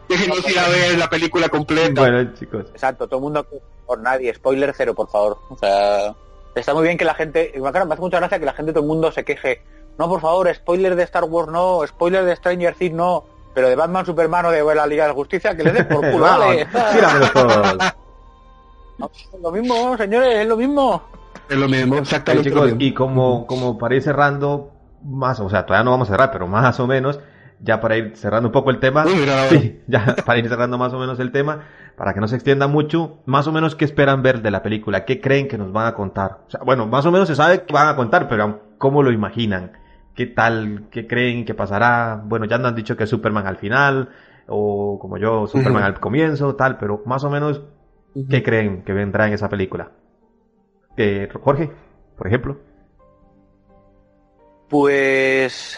Déjenos 0.07 0.47
ir 0.49 0.59
a 0.59 0.67
ver 0.67 0.97
la 0.97 1.09
película 1.09 1.47
completa. 1.49 2.01
Bueno, 2.01 2.33
chicos. 2.37 2.65
Exacto, 2.73 3.07
todo 3.07 3.19
el 3.19 3.23
mundo 3.23 3.47
por 3.85 3.99
nadie, 3.99 4.33
spoiler 4.33 4.73
cero, 4.75 4.93
por 4.93 5.09
favor. 5.09 5.39
O 5.49 5.57
sea, 5.57 6.13
está 6.53 6.73
muy 6.73 6.83
bien 6.83 6.97
que 6.97 7.05
la 7.05 7.13
gente, 7.15 7.53
me 7.55 7.69
hace 7.69 8.01
mucha 8.01 8.17
gracia 8.19 8.39
que 8.39 8.45
la 8.45 8.53
gente, 8.53 8.71
todo 8.73 8.83
el 8.83 8.87
mundo 8.89 9.11
se 9.11 9.23
queje. 9.23 9.61
No, 10.01 10.09
por 10.09 10.19
favor, 10.19 10.51
spoiler 10.51 10.95
de 10.95 11.03
Star 11.03 11.25
Wars 11.25 11.51
no, 11.51 11.85
spoiler 11.85 12.25
de 12.25 12.35
Stranger 12.35 12.73
Things 12.73 12.95
no, 12.95 13.23
pero 13.53 13.69
de 13.69 13.75
Batman, 13.75 14.03
Superman 14.03 14.47
o 14.47 14.49
de 14.49 14.63
la 14.73 14.87
Liga 14.87 15.03
de 15.03 15.09
la 15.09 15.13
Justicia, 15.13 15.55
que 15.55 15.63
le 15.63 15.71
den 15.71 15.87
por 15.87 15.99
culo, 16.09 16.21
vale. 16.21 16.61
es 16.61 16.67
lo 19.39 19.51
mismo, 19.51 19.95
señores, 19.97 20.39
es 20.39 20.47
lo 20.47 20.57
mismo. 20.57 21.03
Es 21.47 21.55
lo 21.55 21.69
mismo, 21.69 21.97
exactamente. 21.97 22.49
lo 22.49 22.55
chicos, 22.55 22.65
mismo. 22.71 22.81
y 22.81 22.93
como, 22.95 23.45
como 23.45 23.77
para 23.77 23.93
ir 23.93 24.01
cerrando, 24.01 24.71
más, 25.03 25.39
o 25.39 25.47
sea, 25.51 25.67
todavía 25.67 25.83
no 25.83 25.91
vamos 25.91 26.09
a 26.09 26.13
cerrar, 26.13 26.31
pero 26.31 26.47
más 26.47 26.79
o 26.79 26.87
menos, 26.87 27.19
ya 27.59 27.79
para 27.79 27.95
ir 27.95 28.13
cerrando 28.15 28.49
un 28.49 28.53
poco 28.53 28.71
el 28.71 28.79
tema, 28.79 29.05
Uy, 29.05 29.29
sí, 29.51 29.81
ya 29.85 30.15
para 30.25 30.39
ir 30.39 30.49
cerrando 30.49 30.79
más 30.79 30.91
o 30.93 30.97
menos 30.97 31.19
el 31.19 31.31
tema, 31.31 31.65
para 31.95 32.15
que 32.15 32.21
no 32.21 32.27
se 32.27 32.37
extienda 32.37 32.65
mucho, 32.65 33.19
más 33.27 33.45
o 33.45 33.51
menos 33.51 33.75
qué 33.75 33.85
esperan 33.85 34.23
ver 34.23 34.41
de 34.41 34.49
la 34.49 34.63
película, 34.63 35.05
qué 35.05 35.21
creen 35.21 35.47
que 35.47 35.59
nos 35.59 35.71
van 35.71 35.85
a 35.85 35.93
contar. 35.93 36.39
O 36.47 36.49
sea, 36.49 36.61
bueno, 36.65 36.87
más 36.87 37.05
o 37.05 37.11
menos 37.11 37.27
se 37.27 37.35
sabe 37.35 37.65
que 37.65 37.71
van 37.71 37.87
a 37.87 37.95
contar, 37.95 38.27
pero 38.27 38.61
¿cómo 38.79 39.03
lo 39.03 39.11
imaginan? 39.11 39.73
¿Qué 40.15 40.27
tal? 40.27 40.87
¿Qué 40.91 41.07
creen 41.07 41.45
que 41.45 41.53
pasará? 41.53 42.21
Bueno, 42.23 42.45
ya 42.45 42.57
nos 42.57 42.67
han 42.67 42.75
dicho 42.75 42.97
que 42.97 43.05
es 43.05 43.09
Superman 43.09 43.47
al 43.47 43.57
final, 43.57 44.09
o 44.47 44.99
como 44.99 45.17
yo, 45.17 45.47
Superman 45.47 45.83
al 45.85 45.99
comienzo, 45.99 46.55
tal, 46.55 46.77
pero 46.77 47.01
más 47.05 47.23
o 47.23 47.29
menos, 47.29 47.61
¿qué 48.29 48.43
creen 48.43 48.83
que 48.83 48.93
vendrá 48.93 49.27
en 49.27 49.33
esa 49.33 49.49
película? 49.49 49.91
Eh, 50.97 51.29
Jorge, 51.41 51.71
por 52.17 52.27
ejemplo. 52.27 52.57
Pues, 54.69 55.77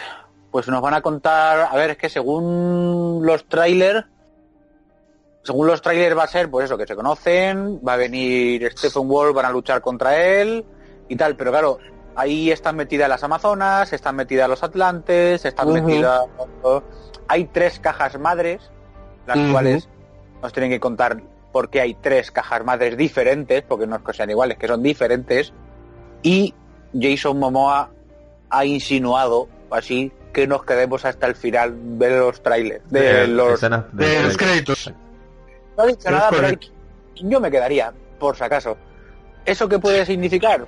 pues 0.52 0.68
nos 0.68 0.82
van 0.82 0.96
a 0.96 1.02
contar, 1.02 1.68
a 1.72 1.76
ver, 1.76 1.92
es 1.92 1.98
que 1.98 2.10
según 2.10 3.22
los 3.24 3.46
trailers, 3.48 4.06
según 5.44 5.68
los 5.68 5.82
trailers 5.82 6.18
va 6.18 6.24
a 6.24 6.28
ser, 6.28 6.50
pues 6.50 6.66
eso, 6.66 6.78
que 6.78 6.88
se 6.88 6.96
conocen, 6.96 7.82
va 7.86 7.94
a 7.94 7.98
venir 7.98 8.72
Stephen 8.72 9.08
Wolf, 9.08 9.36
van 9.36 9.46
a 9.46 9.52
luchar 9.52 9.82
contra 9.82 10.16
él 10.16 10.64
y 11.10 11.16
tal, 11.16 11.36
pero 11.36 11.52
claro, 11.52 11.80
ahí 12.16 12.52
están 12.52 12.76
metidas 12.76 13.10
las 13.10 13.24
Amazonas, 13.24 13.92
están 13.94 14.16
metidas 14.16 14.50
los 14.50 14.64
Atlantes, 14.64 15.46
están 15.46 15.68
metidas... 15.74 16.22
Hay 17.28 17.46
tres 17.46 17.80
cajas 17.80 18.20
madres, 18.20 18.70
las 19.26 19.38
cuales 19.52 19.90
nos 20.42 20.52
tienen 20.54 20.72
que 20.72 20.80
contar 20.80 21.22
por 21.52 21.70
qué 21.70 21.82
hay 21.82 21.94
tres 21.96 22.32
cajas 22.32 22.64
madres 22.66 22.98
diferentes, 22.98 23.64
porque 23.68 23.88
no 23.88 23.96
es 23.98 24.02
que 24.04 24.14
sean 24.14 24.30
iguales, 24.30 24.58
que 24.58 24.68
son 24.68 24.82
diferentes, 24.84 25.54
y 26.22 26.54
Jason 27.00 27.40
Momoa 27.40 27.90
ha 28.50 28.66
insinuado 28.66 29.48
así 29.72 30.12
que 30.34 30.48
nos 30.48 30.64
quedemos 30.66 31.06
hasta 31.06 31.28
el 31.28 31.36
final 31.36 31.98
de 32.00 32.18
los 32.18 32.42
trailers, 32.42 32.88
de, 32.90 33.00
De- 33.02 33.28
los, 33.28 33.62
de- 33.94 34.06
De 34.06 34.24
los 34.24 34.38
créditos. 34.38 34.92
No 35.78 35.84
ha 35.84 35.88
dicho 35.88 36.10
nada, 36.12 36.30
pero 36.32 36.48
yo 37.16 37.40
me 37.40 37.50
quedaría, 37.52 37.94
por 38.20 38.36
si 38.36 38.44
acaso. 38.44 38.78
¿Eso 39.46 39.68
qué 39.70 39.78
puede 39.80 40.06
significar? 40.06 40.66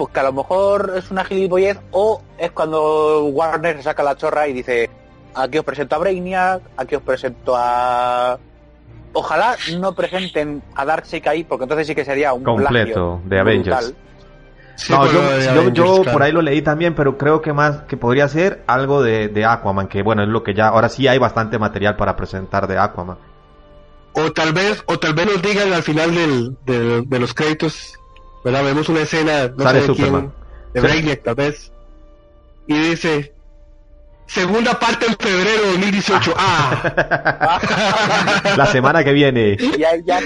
Pues 0.00 0.14
que 0.14 0.20
a 0.20 0.22
lo 0.22 0.32
mejor 0.32 0.94
es 0.96 1.10
una 1.10 1.24
gilipollez 1.26 1.76
o 1.90 2.22
es 2.38 2.50
cuando 2.52 3.24
Warner 3.26 3.76
se 3.76 3.82
saca 3.82 4.02
la 4.02 4.16
chorra 4.16 4.48
y 4.48 4.54
dice 4.54 4.88
aquí 5.34 5.58
os 5.58 5.64
presento 5.64 5.94
a 5.94 5.98
Brainiac, 5.98 6.62
aquí 6.78 6.94
os 6.94 7.02
presento 7.02 7.52
a... 7.54 8.38
Ojalá 9.12 9.56
no 9.78 9.92
presenten 9.94 10.62
a 10.74 10.86
Darkseid 10.86 11.28
ahí, 11.28 11.44
porque 11.44 11.64
entonces 11.64 11.86
sí 11.86 11.94
que 11.94 12.06
sería 12.06 12.32
un 12.32 12.44
Completo, 12.44 13.20
de 13.26 13.40
Avengers. 13.40 13.92
Sí, 14.76 14.90
no, 14.94 15.04
yo, 15.04 15.12
yo- 15.12 15.50
Avengers, 15.50 15.74
yo 15.74 15.96
claro. 16.02 16.12
por 16.12 16.22
ahí 16.22 16.32
lo 16.32 16.40
leí 16.40 16.62
también, 16.62 16.94
pero 16.94 17.18
creo 17.18 17.42
que 17.42 17.52
más 17.52 17.82
que 17.82 17.98
podría 17.98 18.26
ser 18.28 18.62
algo 18.66 19.02
de, 19.02 19.28
de 19.28 19.44
Aquaman, 19.44 19.86
que 19.86 20.02
bueno, 20.02 20.22
es 20.22 20.30
lo 20.30 20.42
que 20.42 20.54
ya, 20.54 20.68
ahora 20.68 20.88
sí 20.88 21.08
hay 21.08 21.18
bastante 21.18 21.58
material 21.58 21.96
para 21.96 22.16
presentar 22.16 22.66
de 22.66 22.78
Aquaman. 22.78 23.18
O 24.14 24.32
tal 24.32 24.54
vez, 24.54 24.82
o 24.86 24.98
tal 24.98 25.12
vez 25.12 25.26
nos 25.26 25.42
digan 25.42 25.70
al 25.74 25.82
final 25.82 26.14
del, 26.14 26.56
del- 26.64 27.06
de 27.06 27.18
los 27.18 27.34
créditos, 27.34 27.99
¿verdad? 28.44 28.64
Vemos 28.64 28.88
una 28.88 29.00
escena, 29.00 29.48
no 29.48 29.64
Sale 29.64 29.80
sé 29.82 29.86
de 29.88 29.94
Superman. 29.94 30.32
quién, 30.32 30.40
de 30.74 30.80
Sí. 30.80 30.86
Brainiac 30.86 31.22
tal 31.22 31.34
vez, 31.34 31.72
y 32.66 32.78
dice, 32.78 33.32
segunda 34.26 34.78
parte 34.78 35.06
en 35.06 35.16
febrero 35.16 35.62
de 35.62 35.68
2018, 35.72 36.34
ah, 36.38 37.60
La 38.56 38.66
semana 38.66 39.02
que 39.04 39.12
viene. 39.12 39.56
Y 39.58 39.82
ahí 39.84 40.02
ya... 40.04 40.20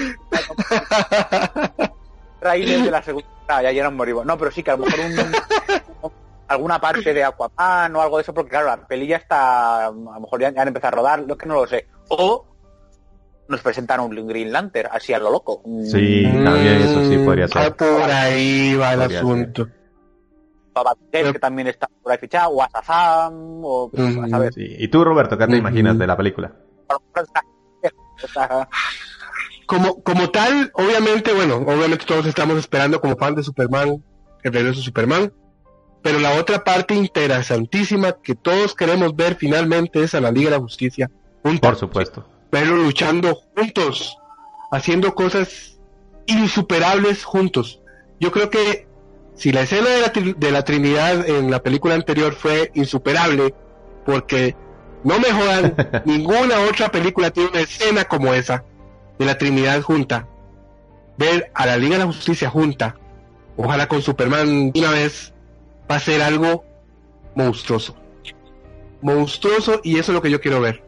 Trailer 2.39 2.81
de 2.83 2.91
la 2.91 3.01
segunda... 3.03 3.27
Ah, 3.47 3.61
ya, 3.61 3.71
ya 3.71 3.83
nos 3.83 3.93
morimos. 3.93 4.25
No, 4.25 4.37
pero 4.37 4.51
sí 4.51 4.63
que 4.63 4.71
a 4.71 4.77
lo 4.77 4.85
mejor 4.85 4.99
un... 4.99 6.11
alguna 6.47 6.79
parte 6.79 7.13
de 7.13 7.23
Aquaman 7.23 7.95
o 7.95 8.01
algo 8.01 8.17
de 8.17 8.21
eso, 8.23 8.33
porque 8.33 8.49
claro, 8.51 8.67
la 8.67 8.77
peli 8.77 9.07
ya 9.07 9.17
está... 9.17 9.85
A 9.87 9.91
lo 9.91 10.19
mejor 10.19 10.41
ya, 10.41 10.51
ya 10.51 10.61
han 10.61 10.67
empezado 10.67 10.93
a 10.93 10.97
rodar, 10.97 11.19
lo 11.21 11.37
que 11.37 11.45
no 11.45 11.55
lo 11.55 11.67
sé. 11.67 11.87
O 12.09 12.45
nos 13.47 13.61
presentan 13.61 13.99
un 13.99 14.27
Green 14.27 14.51
Lantern, 14.51 14.89
así 14.91 15.13
a 15.13 15.19
lo 15.19 15.31
loco. 15.31 15.61
Mm, 15.65 15.83
Sí, 15.83 16.23
también 16.43 16.81
eso 16.81 17.03
sí 17.05 17.17
podría 17.19 17.45
ah, 17.45 17.47
ser. 17.63 17.75
por 17.75 18.09
ahí 18.09 18.75
va 18.75 18.93
el 18.93 18.99
Podría 18.99 19.19
asunto. 19.19 19.67
Babatel, 20.73 21.31
que 21.31 21.39
también 21.39 21.67
está 21.69 21.87
por 22.03 22.11
ahí 22.11 22.17
fichado, 22.17 22.49
o 22.49 22.61
a 22.61 22.67
Shazam, 22.67 23.33
o 23.63 23.89
pues, 23.89 24.17
a 24.17 24.27
saber. 24.27 24.53
Sí. 24.53 24.75
¿Y 24.79 24.87
tú, 24.89 25.03
Roberto, 25.05 25.37
qué 25.37 25.45
te 25.45 25.51
Ujú. 25.51 25.59
imaginas 25.59 25.97
de 25.97 26.07
la 26.07 26.17
película? 26.17 26.51
Como, 29.65 30.03
como 30.03 30.29
tal, 30.29 30.69
obviamente, 30.75 31.33
bueno, 31.33 31.55
obviamente 31.57 32.05
todos 32.05 32.27
estamos 32.27 32.55
esperando 32.57 33.01
como 33.01 33.15
fan 33.17 33.33
de 33.33 33.41
Superman, 33.41 34.03
el 34.43 34.53
regreso 34.53 34.77
de 34.79 34.85
Superman, 34.85 35.33
pero 36.03 36.19
la 36.19 36.39
otra 36.39 36.63
parte 36.63 36.93
interesantísima 36.93 38.11
que 38.21 38.35
todos 38.35 38.75
queremos 38.75 39.15
ver 39.15 39.35
finalmente 39.35 40.03
es 40.03 40.13
a 40.13 40.21
la 40.21 40.29
Liga 40.29 40.51
de 40.51 40.57
la 40.57 40.61
Justicia 40.61 41.09
junta. 41.41 41.67
Por 41.69 41.77
supuesto. 41.79 42.27
Verlos 42.55 42.79
luchando 42.79 43.35
juntos, 43.53 44.17
haciendo 44.71 45.13
cosas 45.13 45.77
insuperables 46.25 47.25
juntos. 47.25 47.81
Yo 48.21 48.31
creo 48.31 48.49
que 48.49 48.87
si 49.35 49.51
la 49.51 49.63
escena 49.63 49.89
de 49.89 49.99
la, 49.99 50.33
de 50.37 50.51
la 50.51 50.63
Trinidad 50.63 51.27
en 51.27 51.51
la 51.51 51.61
película 51.61 51.95
anterior 51.95 52.33
fue 52.33 52.71
insuperable, 52.73 53.53
porque 54.05 54.55
no 55.03 55.19
me 55.19 55.33
jodan, 55.33 55.75
ninguna 56.05 56.61
otra 56.61 56.89
película 56.89 57.29
tiene 57.29 57.49
una 57.49 57.59
escena 57.59 58.05
como 58.05 58.33
esa 58.33 58.63
de 59.19 59.25
la 59.25 59.37
Trinidad 59.37 59.81
junta. 59.81 60.29
Ver 61.17 61.51
a 61.53 61.65
la 61.65 61.75
Liga 61.75 61.95
de 61.95 62.05
la 62.05 62.11
Justicia 62.13 62.49
junta, 62.49 62.95
ojalá 63.57 63.89
con 63.89 64.01
Superman 64.01 64.71
una 64.73 64.91
vez, 64.91 65.33
va 65.91 65.97
a 65.97 65.99
ser 65.99 66.21
algo 66.21 66.63
monstruoso. 67.35 67.97
Monstruoso 69.01 69.81
y 69.83 69.99
eso 69.99 70.13
es 70.13 70.15
lo 70.15 70.21
que 70.21 70.31
yo 70.31 70.39
quiero 70.39 70.61
ver. 70.61 70.85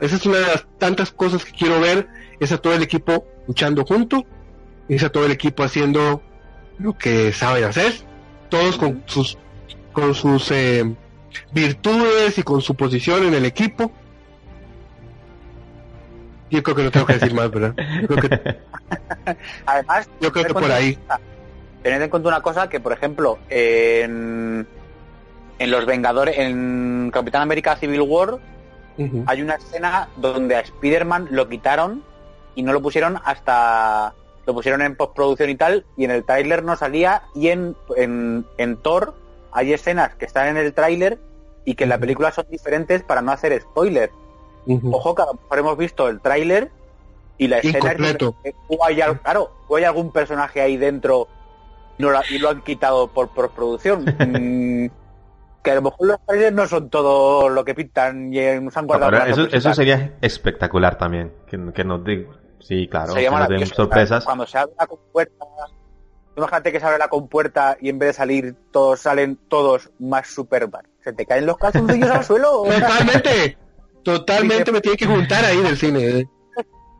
Esa 0.00 0.16
es 0.16 0.26
una 0.26 0.38
de 0.38 0.46
las 0.46 0.66
tantas 0.78 1.10
cosas 1.10 1.44
que 1.44 1.52
quiero 1.52 1.80
ver, 1.80 2.08
es 2.40 2.52
a 2.52 2.58
todo 2.58 2.74
el 2.74 2.82
equipo 2.82 3.26
luchando 3.46 3.84
junto, 3.84 4.24
es 4.88 5.02
a 5.02 5.10
todo 5.10 5.26
el 5.26 5.32
equipo 5.32 5.64
haciendo 5.64 6.22
lo 6.78 6.96
que 6.96 7.32
saben 7.32 7.64
hacer, 7.64 7.92
todos 8.48 8.76
con 8.78 9.02
sus 9.06 9.36
con 9.92 10.14
sus 10.14 10.50
eh, 10.52 10.84
virtudes 11.52 12.38
y 12.38 12.42
con 12.42 12.60
su 12.60 12.74
posición 12.74 13.24
en 13.24 13.34
el 13.34 13.44
equipo. 13.44 13.90
Yo 16.50 16.62
creo 16.62 16.76
que 16.76 16.82
no 16.84 16.90
tengo 16.90 17.06
que 17.06 17.14
decir 17.14 17.34
más, 17.34 17.50
¿verdad? 17.50 17.74
Yo 18.00 18.08
creo 18.08 18.30
que, 18.30 18.58
Además, 19.66 20.08
yo 20.20 20.32
creo 20.32 20.46
que 20.46 20.54
por 20.54 20.70
ahí. 20.70 20.98
tened 21.82 22.02
en 22.02 22.10
cuenta 22.10 22.28
una 22.28 22.40
cosa 22.40 22.68
que, 22.68 22.80
por 22.80 22.92
ejemplo, 22.92 23.38
en, 23.50 24.66
en 25.58 25.70
Los 25.70 25.84
Vengadores, 25.84 26.38
en 26.38 27.10
Capitán 27.12 27.42
América 27.42 27.76
Civil 27.76 28.00
War, 28.02 28.38
Hay 29.26 29.42
una 29.42 29.54
escena 29.54 30.08
donde 30.16 30.56
a 30.56 30.60
Spider-Man 30.60 31.28
lo 31.30 31.48
quitaron 31.48 32.02
y 32.54 32.62
no 32.62 32.72
lo 32.72 32.82
pusieron 32.82 33.18
hasta... 33.24 34.14
Lo 34.46 34.54
pusieron 34.54 34.80
en 34.80 34.96
postproducción 34.96 35.50
y 35.50 35.56
tal, 35.56 35.84
y 35.98 36.04
en 36.04 36.10
el 36.10 36.24
tráiler 36.24 36.64
no 36.64 36.74
salía, 36.74 37.22
y 37.34 37.48
en, 37.48 37.76
en, 37.96 38.46
en 38.56 38.76
Thor 38.78 39.12
hay 39.52 39.74
escenas 39.74 40.14
que 40.14 40.24
están 40.24 40.48
en 40.48 40.56
el 40.56 40.72
tráiler 40.72 41.18
y 41.66 41.74
que 41.74 41.84
en 41.84 41.90
la 41.90 41.98
película 41.98 42.32
son 42.32 42.46
diferentes 42.50 43.02
para 43.02 43.20
no 43.20 43.30
hacer 43.30 43.60
spoiler. 43.60 44.10
Ojo 44.90 45.14
que 45.14 45.20
a 45.22 45.26
lo 45.26 45.34
mejor 45.34 45.58
hemos 45.58 45.76
visto 45.76 46.08
el 46.08 46.20
tráiler 46.20 46.70
y 47.36 47.46
la 47.48 47.58
escena 47.68 47.78
es 47.92 48.54
o 48.68 48.84
hay, 48.84 48.96
claro, 49.22 49.50
o 49.68 49.76
hay 49.76 49.84
algún 49.84 50.10
personaje 50.12 50.62
ahí 50.62 50.78
dentro 50.78 51.28
no 51.98 52.10
la- 52.10 52.22
y 52.30 52.38
lo 52.38 52.48
han 52.48 52.62
quitado 52.62 53.06
por 53.08 53.28
postproducción. 53.28 54.04
Mm, 54.18 54.86
que 55.62 55.70
a 55.70 55.74
lo 55.76 55.82
mejor 55.82 56.06
los 56.06 56.26
trailers 56.26 56.54
no 56.54 56.66
son 56.66 56.88
todo 56.90 57.48
lo 57.48 57.64
que 57.64 57.74
pintan 57.74 58.32
y 58.32 58.38
nos 58.60 58.76
han 58.76 58.84
No, 58.84 58.88
guardado 58.88 59.12
para 59.12 59.26
eso, 59.26 59.40
sorpresas. 59.42 59.64
eso 59.66 59.74
sería 59.74 60.16
espectacular 60.20 60.96
también. 60.98 61.32
Que, 61.46 61.72
que 61.72 61.84
nos 61.84 62.04
den, 62.04 62.28
sí, 62.60 62.88
claro, 62.88 63.12
Sería 63.12 63.30
que 63.30 63.36
nos 63.36 63.48
den 63.48 63.66
sorpresas. 63.66 64.24
Cuando 64.24 64.46
se 64.46 64.58
abre 64.58 64.72
la 64.78 64.86
compuerta, 64.86 65.44
imagínate 66.36 66.72
que 66.72 66.80
se 66.80 66.86
abre 66.86 66.98
la 66.98 67.08
compuerta 67.08 67.76
y 67.80 67.88
en 67.88 67.98
vez 67.98 68.10
de 68.10 68.12
salir 68.14 68.56
todos 68.72 69.00
salen 69.00 69.36
todos 69.48 69.90
más 69.98 70.28
Superman. 70.28 70.86
¿Se 71.02 71.12
te 71.12 71.26
caen 71.26 71.46
los 71.46 71.56
calzoncillos 71.58 72.10
al 72.10 72.24
suelo? 72.24 72.62
Totalmente, 72.68 73.58
totalmente 74.04 74.72
me 74.72 74.80
tiene 74.80 74.96
que 74.96 75.06
juntar 75.06 75.44
ahí 75.44 75.58
del 75.62 75.76
cine. 75.76 76.00
¿eh? 76.20 76.26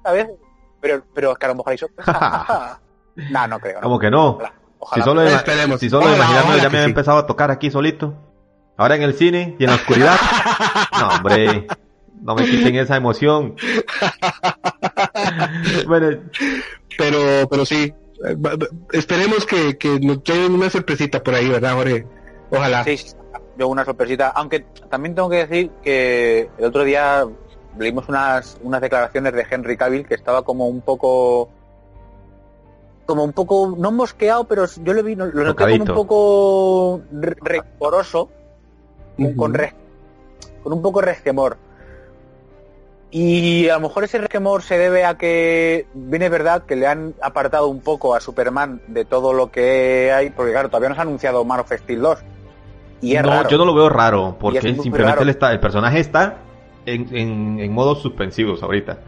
¿Sabes? 0.03 0.29
Pero, 0.81 1.03
pero 1.15 1.33
es 1.33 1.39
que 1.39 1.47
a 1.47 1.49
lo 1.51 1.55
mejor 1.57 1.73
hay 1.73 1.79
sorpresa. 1.79 2.81
no, 3.31 3.47
no 3.49 3.59
creo. 3.61 3.77
no. 3.77 3.83
¿Cómo 3.83 3.99
que 3.99 4.11
no? 4.11 4.39
Ojalá, 4.81 5.03
Si 5.03 5.09
solo, 5.11 5.23
Esperemos. 5.23 5.81
si 5.81 5.91
solo 5.91 6.05
Ojalá, 6.07 6.17
imaginarme 6.17 6.63
ya 6.63 6.71
me 6.71 6.79
ha 6.79 6.85
sí. 6.85 6.89
empezado 6.91 7.19
a 7.19 7.27
tocar 7.27 7.51
aquí 7.51 7.71
solito. 7.71 8.15
Ahora 8.79 8.97
en 8.97 9.03
el 9.03 9.13
cine 9.13 9.55
y 9.59 9.65
en 9.65 9.71
la 9.71 9.77
oscuridad. 9.77 10.17
no, 10.99 11.09
hombre. 11.09 11.67
No 12.23 12.35
me 12.35 12.45
quiten 12.47 12.75
esa 12.77 12.97
emoción. 12.97 13.55
bueno, 15.87 16.19
Pero, 16.97 17.49
pero 17.49 17.65
sí, 17.65 17.93
esperemos 18.93 19.47
que, 19.47 19.77
que 19.79 20.01
nos 20.01 20.23
traigan 20.23 20.53
una 20.55 20.71
sorpresita 20.71 21.23
por 21.23 21.35
ahí, 21.35 21.49
¿verdad, 21.49 21.75
Jorge? 21.75 22.07
Ojalá. 22.51 22.83
Sí, 22.85 22.97
yo 23.57 23.69
una 23.69 23.85
sorpresita. 23.85 24.29
Aunque 24.29 24.61
también 24.91 25.15
tengo 25.15 25.29
que 25.31 25.47
decir 25.47 25.71
que 25.83 26.49
el 26.59 26.65
otro 26.65 26.85
día 26.85 27.27
leímos 27.79 28.09
unas, 28.09 28.59
unas 28.63 28.81
declaraciones 28.81 29.33
de 29.33 29.47
Henry 29.49 29.77
Cavill 29.77 30.07
que 30.07 30.15
estaba 30.15 30.43
como 30.43 30.67
un 30.67 30.81
poco 30.81 31.51
como 33.07 33.25
un 33.25 33.33
poco 33.33 33.75
no 33.79 33.91
mosqueado 33.91 34.45
pero 34.45 34.67
yo 34.83 34.93
lo 34.93 35.03
vi 35.03 35.15
lo 35.15 35.29
noté 35.31 35.65
como 35.65 35.75
un 35.85 35.85
poco 35.95 37.01
re- 37.11 37.37
con, 39.19 39.35
con, 39.35 39.51
Ujú. 39.51 39.59
res- 39.61 39.75
con 40.63 40.73
un 40.73 40.81
poco 40.83 41.01
resquemor 41.03 41.57
y 43.11 43.69
a 43.71 43.75
lo 43.75 43.81
mejor 43.89 44.05
ese 44.05 44.19
resquemor 44.19 44.63
se 44.63 44.77
debe 44.79 45.05
a 45.07 45.17
que 45.17 45.87
viene 45.95 46.29
verdad 46.29 46.65
que 46.65 46.77
le 46.77 46.87
han 46.87 47.15
apartado 47.23 47.69
un 47.69 47.81
poco 47.81 48.15
a 48.15 48.21
Superman 48.21 48.83
de 48.87 49.05
todo 49.07 49.33
lo 49.33 49.51
que 49.51 50.13
hay 50.13 50.29
porque 50.31 50.53
claro 50.53 50.69
todavía 50.69 50.91
no 50.91 50.95
se 50.95 51.01
ha 51.01 51.05
anunciado 51.05 51.45
Man 51.45 51.61
of 51.61 51.73
Steel 51.73 52.01
2 52.01 52.19
y 53.01 53.17
es 53.17 53.23
no, 53.23 53.29
raro. 53.31 53.49
yo 53.49 53.59
no 53.59 53.65
lo 53.65 53.75
veo 53.75 53.89
raro, 53.89 54.37
porque 54.41 54.59
es 54.59 54.65
muy 54.65 54.83
simplemente 54.83 55.13
raro. 55.13 55.23
él 55.23 55.29
está, 55.29 55.53
el 55.53 55.61
personaje 55.61 56.01
está 56.01 56.39
en, 56.85 57.17
en, 57.17 57.61
en 57.61 57.73
modos 57.73 58.03
suspensivos 58.03 58.61
ahorita. 58.63 58.99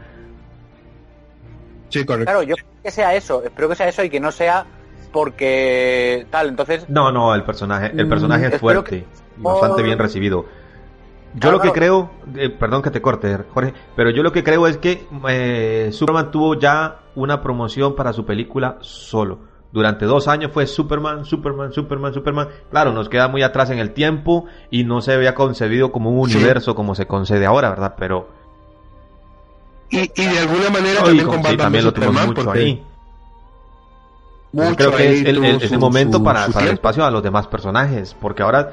Sí, 1.89 2.05
correcto. 2.05 2.23
Claro, 2.31 2.43
yo 2.43 2.55
espero 2.55 2.77
que 2.83 2.91
sea 2.91 3.13
eso, 3.15 3.43
espero 3.43 3.67
que 3.67 3.75
sea 3.75 3.89
eso 3.89 4.01
y 4.03 4.09
que 4.09 4.21
no 4.21 4.31
sea 4.31 4.65
porque 5.11 6.25
tal, 6.29 6.49
entonces 6.49 6.85
No, 6.89 7.11
no, 7.11 7.33
el 7.35 7.43
personaje, 7.43 7.91
el 7.95 8.05
Mm, 8.05 8.09
personaje 8.09 8.47
es 8.47 8.53
espero 8.53 8.81
fuerte, 8.83 8.89
que- 9.01 9.05
bastante 9.37 9.81
bien 9.83 9.97
recibido. 9.99 10.45
Yo 11.33 11.39
Claro, 11.39 11.57
lo 11.57 11.61
que 11.61 11.71
claro. 11.71 12.09
creo, 12.27 12.43
eh, 12.43 12.49
perdón 12.49 12.81
que 12.81 12.91
te 12.91 13.01
corte, 13.01 13.37
Jorge, 13.53 13.73
pero 13.95 14.09
yo 14.09 14.21
lo 14.21 14.31
que 14.33 14.43
creo 14.43 14.67
es 14.67 14.77
que 14.77 15.07
eh, 15.29 15.89
Superman 15.93 16.29
tuvo 16.31 16.59
ya 16.59 16.99
una 17.15 17.41
promoción 17.41 17.95
para 17.95 18.11
su 18.11 18.25
película 18.25 18.77
solo. 18.81 19.39
Durante 19.71 20.03
dos 20.05 20.27
años 20.27 20.51
fue 20.51 20.67
Superman, 20.67 21.23
Superman, 21.23 21.71
Superman, 21.71 22.13
Superman. 22.13 22.49
Claro, 22.69 22.91
nos 22.91 23.07
queda 23.07 23.29
muy 23.29 23.41
atrás 23.43 23.69
en 23.69 23.79
el 23.79 23.93
tiempo 23.93 24.45
y 24.69 24.83
no 24.83 24.99
se 24.99 25.13
había 25.13 25.33
concebido 25.33 25.93
como 25.93 26.09
un 26.11 26.29
Sí. 26.29 26.35
universo 26.35 26.75
como 26.75 26.93
se 26.95 27.07
concede 27.07 27.45
ahora, 27.45 27.69
¿verdad? 27.69 27.95
Pero 27.97 28.27
Y, 29.89 29.99
y 29.99 30.25
de 30.25 30.39
alguna 30.39 30.69
manera 30.69 31.01
también 31.03 31.27
con 31.27 31.43
sí, 31.43 31.55
también 31.57 31.85
lo 31.85 31.93
tuvimos 31.93 32.15
Superman, 32.15 32.27
mucho 32.27 32.43
porque 32.43 32.59
ahí. 32.59 32.85
Yo 34.53 34.63
mucho 34.63 34.75
creo 34.75 34.95
que 34.97 35.13
es 35.21 35.25
el, 35.25 35.69
su- 35.69 35.79
momento 35.79 36.17
su- 36.17 36.23
para, 36.23 36.45
tiempo. 36.47 36.59
espacio 36.73 37.05
a 37.05 37.11
los 37.11 37.23
demás 37.23 37.47
personajes, 37.47 38.15
porque 38.19 38.43
ahora 38.43 38.71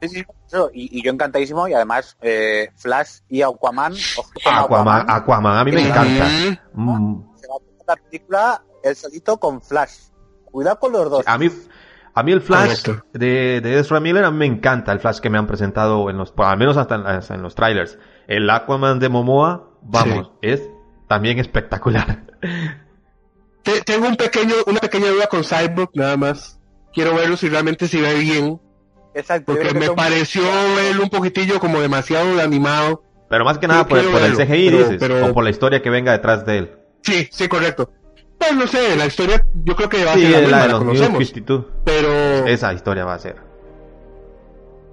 Sí, 0.00 0.08
sí, 0.08 0.24
eso, 0.48 0.68
y, 0.74 0.98
y 0.98 1.02
yo 1.04 1.12
encantadísimo 1.12 1.68
y 1.68 1.74
además 1.74 2.16
eh, 2.22 2.70
Flash 2.74 3.18
y 3.28 3.40
Aquaman, 3.42 3.92
ojito 3.92 4.40
con 4.44 4.54
Aquaman, 4.54 5.06
Aquaman, 5.08 5.58
a 5.58 5.64
mí 5.64 5.70
me 5.70 5.86
encanta. 5.88 6.26
Mm, 6.74 7.22
se 7.36 7.46
va 7.46 7.54
a 7.54 7.56
hacer 7.58 7.86
la 7.86 7.96
película 7.96 8.62
el 8.82 8.96
solito 8.96 9.36
con 9.38 9.62
Flash. 9.62 10.08
Cuidado 10.46 10.78
con 10.80 10.92
los 10.92 11.08
dos. 11.08 11.22
a 11.28 11.38
mí, 11.38 11.48
a 12.14 12.22
mí 12.24 12.32
el 12.32 12.40
Flash 12.40 12.88
de, 13.12 13.60
de 13.62 13.78
Ezra 13.78 14.00
Miller, 14.00 14.24
a 14.24 14.32
mí 14.32 14.38
me 14.38 14.46
encanta 14.46 14.90
el 14.90 14.98
Flash 14.98 15.20
que 15.20 15.30
me 15.30 15.38
han 15.38 15.46
presentado 15.46 16.10
en 16.10 16.16
los, 16.18 16.32
por 16.32 16.46
al 16.46 16.58
menos 16.58 16.76
hasta 16.76 16.96
en, 16.96 17.06
hasta 17.06 17.34
en 17.36 17.42
los 17.42 17.54
trailers. 17.54 17.96
El 18.26 18.50
Aquaman 18.50 18.98
de 18.98 19.08
Momoa, 19.08 19.68
vamos, 19.82 20.32
es 20.42 20.68
también 21.06 21.38
espectacular. 21.38 22.24
Te- 23.62 23.80
tengo 23.82 24.08
un 24.08 24.16
pequeño, 24.16 24.54
una 24.66 24.80
pequeña 24.80 25.08
duda 25.10 25.26
con 25.28 25.44
Cyborg, 25.44 25.90
nada 25.94 26.16
más. 26.16 26.58
Quiero 26.92 27.14
verlo 27.14 27.36
si 27.36 27.48
realmente 27.48 27.88
se 27.88 28.00
ve 28.00 28.14
bien. 28.14 28.60
Exacto. 29.14 29.52
Porque 29.52 29.72
me 29.74 29.90
pareció 29.90 30.42
verlo 30.76 31.04
un 31.04 31.10
poquitillo 31.10 31.58
como 31.60 31.80
demasiado 31.80 32.40
animado. 32.40 33.02
Pero 33.28 33.44
más 33.44 33.58
que 33.58 33.66
nada 33.68 33.82
Sí, 33.84 33.88
por, 33.88 33.98
el 33.98 34.36
CGI, 34.36 34.46
pero- 34.70 34.78
dices, 34.78 34.96
pero- 34.98 35.26
o 35.26 35.32
por 35.34 35.44
la 35.44 35.50
historia 35.50 35.80
que 35.82 35.90
venga 35.90 36.12
detrás 36.12 36.44
de 36.44 36.58
él. 36.58 36.70
Sí, 37.02 37.28
sí, 37.30 37.48
correcto. 37.48 37.90
Pues 38.38 38.54
no 38.54 38.66
sé, 38.66 38.96
la 38.96 39.06
historia 39.06 39.46
yo 39.64 39.76
creo 39.76 39.88
que 39.88 40.04
va 40.04 40.12
a 40.12 40.14
Sí, 40.14 40.22
ser 40.22 40.30
la 40.32 40.36
la 40.38 40.42
misma, 40.42 40.56
de 40.62 40.66
la 40.66 40.72
los 40.72 40.80
New 40.80 40.88
conocemos. 40.94 41.18
52. 41.28 41.64
Pero, 41.84 42.46
Esa 42.46 42.72
historia 42.74 43.04
va 43.04 43.14
a 43.14 43.18
ser. 43.18 43.36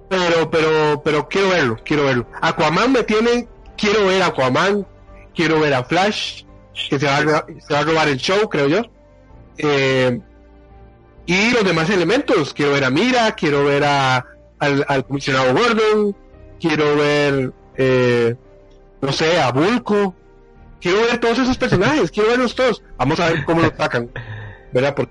pero, 0.08 0.50
pero, 0.50 1.02
pero 1.04 1.28
quiero 1.28 1.48
verlo, 1.50 1.76
quiero 1.84 2.04
verlo. 2.04 2.26
Aquaman 2.40 2.92
me 2.92 3.02
tiene, 3.04 3.48
quiero 3.76 4.06
ver 4.06 4.22
a 4.22 4.26
Aquaman, 4.26 4.86
quiero 5.34 5.60
ver 5.60 5.74
a 5.74 5.84
Flash, 5.84 6.44
que 6.88 6.98
se 6.98 7.06
va 7.06 7.16
a, 7.16 7.20
ro- 7.22 7.46
se 7.66 7.74
va 7.74 7.80
a 7.80 7.84
robar 7.84 8.08
el 8.08 8.16
show, 8.18 8.48
creo 8.48 8.68
yo. 8.68 8.82
Eh, 9.58 10.20
y 11.26 11.50
los 11.52 11.64
demás 11.64 11.88
elementos, 11.90 12.54
quiero 12.54 12.72
ver 12.72 12.84
a 12.84 12.90
Mira, 12.90 13.32
quiero 13.32 13.64
ver 13.64 13.84
a, 13.84 14.24
al, 14.58 14.84
al 14.88 15.04
comisionado 15.04 15.52
Gordon, 15.54 16.16
quiero 16.60 16.96
ver, 16.96 17.52
eh, 17.76 18.34
no 19.00 19.12
sé, 19.12 19.40
a 19.40 19.52
Bulko, 19.52 20.14
quiero 20.80 20.98
ver 21.02 21.18
todos 21.18 21.38
esos 21.38 21.56
personajes, 21.58 22.10
quiero 22.10 22.30
verlos 22.30 22.54
todos. 22.54 22.82
Vamos 22.96 23.20
a 23.20 23.28
ver 23.30 23.44
cómo 23.44 23.60
los 23.62 23.72
sacan, 23.76 24.10
¿verdad? 24.72 24.94
Por- 24.94 25.08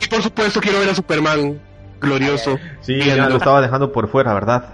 Y 0.00 0.06
por 0.06 0.22
supuesto 0.22 0.60
quiero 0.60 0.78
ver 0.80 0.90
a 0.90 0.94
Superman 0.94 1.60
glorioso. 2.00 2.58
Sí, 2.80 2.98
ya 2.98 3.28
lo 3.28 3.36
estaba 3.36 3.60
dejando 3.62 3.90
por 3.90 4.08
fuera, 4.08 4.34
¿verdad? 4.34 4.73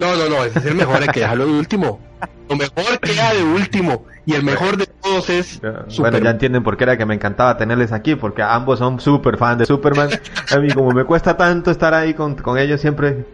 No, 0.00 0.16
no, 0.16 0.28
no, 0.28 0.44
ese 0.44 0.58
es 0.58 0.64
el 0.66 0.74
mejor, 0.74 1.02
hay 1.02 1.08
que 1.08 1.20
dejarlo 1.20 1.46
de 1.46 1.52
último. 1.52 2.00
Lo 2.48 2.56
mejor 2.56 2.98
queda 3.00 3.34
de 3.34 3.42
último. 3.42 4.06
Y 4.26 4.34
el 4.34 4.42
mejor 4.42 4.76
de 4.76 4.86
todos 4.86 5.28
es 5.30 5.60
Bueno, 5.60 5.84
Superman. 5.88 6.22
ya 6.22 6.30
entienden 6.30 6.62
por 6.62 6.76
qué 6.76 6.84
era 6.84 6.96
que 6.96 7.06
me 7.06 7.14
encantaba 7.14 7.56
tenerles 7.56 7.92
aquí, 7.92 8.14
porque 8.16 8.42
ambos 8.42 8.78
son 8.78 8.98
súper 9.00 9.36
fan 9.36 9.58
de 9.58 9.66
Superman. 9.66 10.08
A 10.52 10.58
mí, 10.58 10.70
como 10.72 10.90
me 10.92 11.04
cuesta 11.04 11.36
tanto 11.36 11.70
estar 11.70 11.94
ahí 11.94 12.14
con, 12.14 12.34
con 12.36 12.58
ellos 12.58 12.80
siempre, 12.80 13.24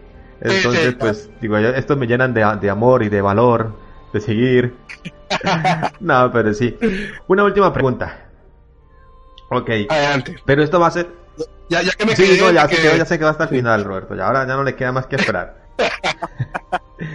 entonces, 0.41 0.95
pues, 0.99 1.29
digo, 1.41 1.57
estos 1.57 1.97
me 1.97 2.05
llenan 2.07 2.33
de, 2.33 2.45
de 2.61 2.69
amor 2.69 3.03
y 3.03 3.09
de 3.09 3.21
valor, 3.21 3.73
de 4.13 4.21
seguir. 4.21 4.73
no, 5.99 6.31
pero 6.31 6.53
sí. 6.53 6.77
Una 7.27 7.43
última 7.43 7.73
pregunta. 7.73 8.25
Ok. 9.49 9.69
Adelante. 9.89 10.35
Pero 10.45 10.63
esto 10.63 10.79
va 10.79 10.87
a 10.87 10.91
ser. 10.91 11.07
Ya, 11.69 11.81
ya 11.81 11.91
que 11.93 12.05
me 12.05 12.15
Sí, 12.15 12.23
quedé, 12.23 12.41
no, 12.41 12.51
ya, 12.51 12.67
sé 12.67 12.75
que, 12.77 12.97
ya 12.97 13.05
sé 13.05 13.17
que 13.19 13.25
va 13.25 13.31
hasta 13.31 13.43
el 13.45 13.49
final, 13.49 13.83
Roberto. 13.83 14.15
Ya 14.15 14.25
ahora 14.27 14.47
ya 14.47 14.55
no 14.55 14.63
le 14.63 14.75
queda 14.75 14.91
más 14.91 15.05
que 15.07 15.17
esperar. 15.17 15.66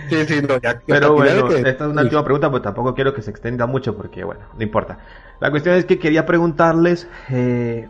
Sí, 0.08 0.24
sí, 0.26 0.42
no, 0.46 0.58
ya. 0.60 0.80
Pero 0.86 1.14
bueno, 1.14 1.48
que- 1.48 1.56
esta 1.68 1.84
es 1.86 1.90
una 1.90 2.02
última 2.02 2.22
pregunta, 2.24 2.50
pues 2.50 2.62
tampoco 2.62 2.94
quiero 2.94 3.12
que 3.14 3.22
se 3.22 3.30
extienda 3.30 3.66
mucho 3.66 3.96
porque, 3.96 4.22
bueno, 4.24 4.42
no 4.56 4.62
importa. 4.62 4.98
La 5.40 5.50
cuestión 5.50 5.74
es 5.74 5.84
que 5.86 5.98
quería 5.98 6.24
preguntarles, 6.24 7.08
eh, 7.30 7.88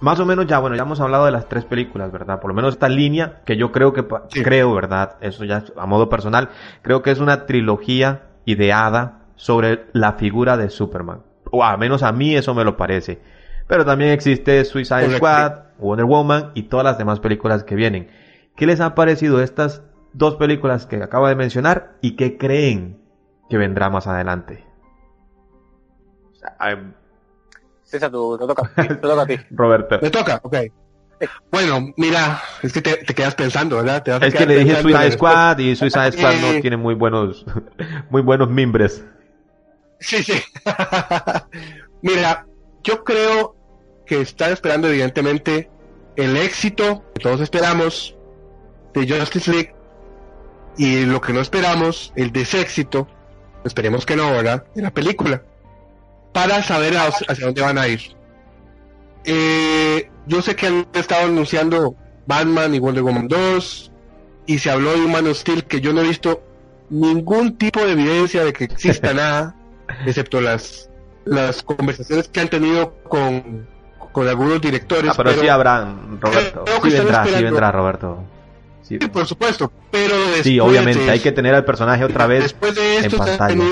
más 0.00 0.18
o 0.20 0.26
menos 0.26 0.46
ya, 0.46 0.58
bueno, 0.58 0.76
ya 0.76 0.82
hemos 0.82 1.00
hablado 1.00 1.26
de 1.26 1.32
las 1.32 1.48
tres 1.48 1.64
películas, 1.64 2.10
¿verdad? 2.12 2.40
Por 2.40 2.48
lo 2.48 2.54
menos 2.54 2.74
esta 2.74 2.88
línea, 2.88 3.40
que 3.44 3.56
yo 3.56 3.72
creo 3.72 3.92
que, 3.92 4.02
pa- 4.02 4.24
creo, 4.42 4.74
¿verdad? 4.74 5.16
Eso 5.20 5.44
ya 5.44 5.64
a 5.76 5.86
modo 5.86 6.08
personal, 6.08 6.48
creo 6.82 7.02
que 7.02 7.10
es 7.10 7.18
una 7.20 7.44
trilogía 7.46 8.22
ideada 8.46 9.20
sobre 9.36 9.86
la 9.92 10.14
figura 10.14 10.56
de 10.56 10.70
Superman. 10.70 11.20
O 11.50 11.62
al 11.64 11.78
menos 11.78 12.02
a 12.02 12.12
mí 12.12 12.34
eso 12.34 12.54
me 12.54 12.64
lo 12.64 12.76
parece. 12.76 13.20
Pero 13.66 13.84
también 13.84 14.10
existe 14.10 14.64
Suicide 14.64 15.00
Correcto. 15.02 15.16
Squad, 15.18 15.52
Wonder 15.78 16.06
Woman 16.06 16.50
y 16.54 16.64
todas 16.64 16.84
las 16.84 16.98
demás 16.98 17.20
películas 17.20 17.64
que 17.64 17.74
vienen. 17.74 18.08
¿Qué 18.56 18.66
les 18.66 18.80
han 18.80 18.94
parecido 18.94 19.42
estas 19.42 19.82
dos 20.14 20.36
películas 20.36 20.86
que 20.86 21.02
acabo 21.02 21.28
de 21.28 21.34
mencionar 21.34 21.96
y 22.00 22.16
qué 22.16 22.38
creen 22.38 22.98
que 23.50 23.58
vendrá 23.58 23.90
más 23.90 24.06
adelante? 24.06 24.64
César, 27.82 28.10
tú- 28.10 28.38
te 28.38 28.46
toca, 28.46 28.70
te 28.74 28.94
toca 28.96 29.22
a 29.22 29.26
ti. 29.26 29.36
Roberto. 29.50 29.98
Me 30.02 30.10
toca, 30.10 30.40
ok. 30.42 30.56
Bueno, 31.50 31.92
mira, 31.96 32.42
es 32.62 32.72
que 32.72 32.82
te, 32.82 32.96
te 32.96 33.14
quedas 33.14 33.34
pensando, 33.34 33.76
¿verdad? 33.76 34.02
Te 34.02 34.10
vas 34.10 34.22
a 34.22 34.26
Es 34.26 34.34
que 34.34 34.46
le 34.46 34.58
dije 34.58 34.82
Suicide 34.82 35.12
Squad 35.12 35.58
y. 35.58 35.76
Suicide 35.76 36.12
Squad 36.16 36.34
no 36.40 36.60
tiene 36.60 36.76
muy 36.76 36.94
buenos, 36.94 37.44
muy 38.10 38.20
buenos 38.22 38.50
mimbres. 38.50 39.04
Sí, 40.00 40.22
sí. 40.22 40.34
Mira, 42.02 42.46
yo 42.82 43.04
creo 43.04 43.56
que 44.06 44.20
están 44.20 44.52
esperando 44.52 44.88
evidentemente 44.88 45.70
el 46.16 46.36
éxito 46.36 47.04
que 47.14 47.22
todos 47.22 47.40
esperamos 47.40 48.14
de 48.92 49.08
Justice 49.08 49.50
League 49.50 49.74
y 50.76 51.04
lo 51.04 51.20
que 51.20 51.32
no 51.32 51.40
esperamos, 51.40 52.12
el 52.16 52.32
deséxito, 52.32 53.08
esperemos 53.64 54.06
que 54.06 54.16
no, 54.16 54.30
¿verdad? 54.30 54.64
De 54.74 54.82
la 54.82 54.90
película, 54.90 55.42
para 56.32 56.62
saber 56.62 56.96
hacia 56.96 57.46
dónde 57.46 57.62
van 57.62 57.78
a 57.78 57.88
ir. 57.88 58.00
Eh, 59.24 60.10
yo 60.26 60.42
sé 60.42 60.54
que 60.56 60.66
han 60.66 60.86
estado 60.92 61.26
anunciando 61.26 61.94
Batman 62.26 62.74
y 62.74 62.78
Wonder 62.78 63.02
Woman 63.02 63.28
2 63.28 63.92
y 64.46 64.58
se 64.58 64.70
habló 64.70 64.92
de 64.92 65.04
un 65.04 65.12
Man 65.12 65.26
of 65.26 65.38
Steel 65.38 65.64
que 65.64 65.80
yo 65.80 65.92
no 65.92 66.02
he 66.02 66.08
visto 66.08 66.42
ningún 66.90 67.56
tipo 67.56 67.80
de 67.80 67.92
evidencia 67.92 68.44
de 68.44 68.52
que 68.52 68.64
exista 68.64 69.14
nada 69.14 69.54
excepto 70.04 70.40
las 70.40 70.90
las 71.24 71.62
conversaciones 71.62 72.28
que 72.28 72.40
han 72.40 72.48
tenido 72.48 72.94
con, 73.04 73.66
con 74.12 74.28
algunos 74.28 74.60
directores. 74.60 75.10
Ah, 75.10 75.14
pero, 75.16 75.32
sí 75.32 75.48
habrán, 75.48 76.20
Roberto. 76.20 76.64
creo 76.64 76.80
que 76.82 76.90
Sí 76.90 76.96
vendrá, 76.98 77.24
sí 77.24 77.42
vendrá, 77.42 77.72
Roberto. 77.72 78.24
Sí, 78.86 78.98
Sí, 79.00 79.08
por 79.08 79.26
supuesto, 79.26 79.72
pero 79.90 80.14
Sí, 80.42 80.56
después 80.56 80.60
obviamente, 80.60 81.04
de 81.04 81.10
hay 81.10 81.20
que 81.20 81.32
tener 81.32 81.54
al 81.54 81.64
personaje 81.64 82.04
otra 82.04 82.26
vez 82.26 82.42
después 82.42 82.74
de 82.74 82.98
en 82.98 83.04
esto 83.06 83.22
a 83.22 83.26
pantalla. 83.26 83.64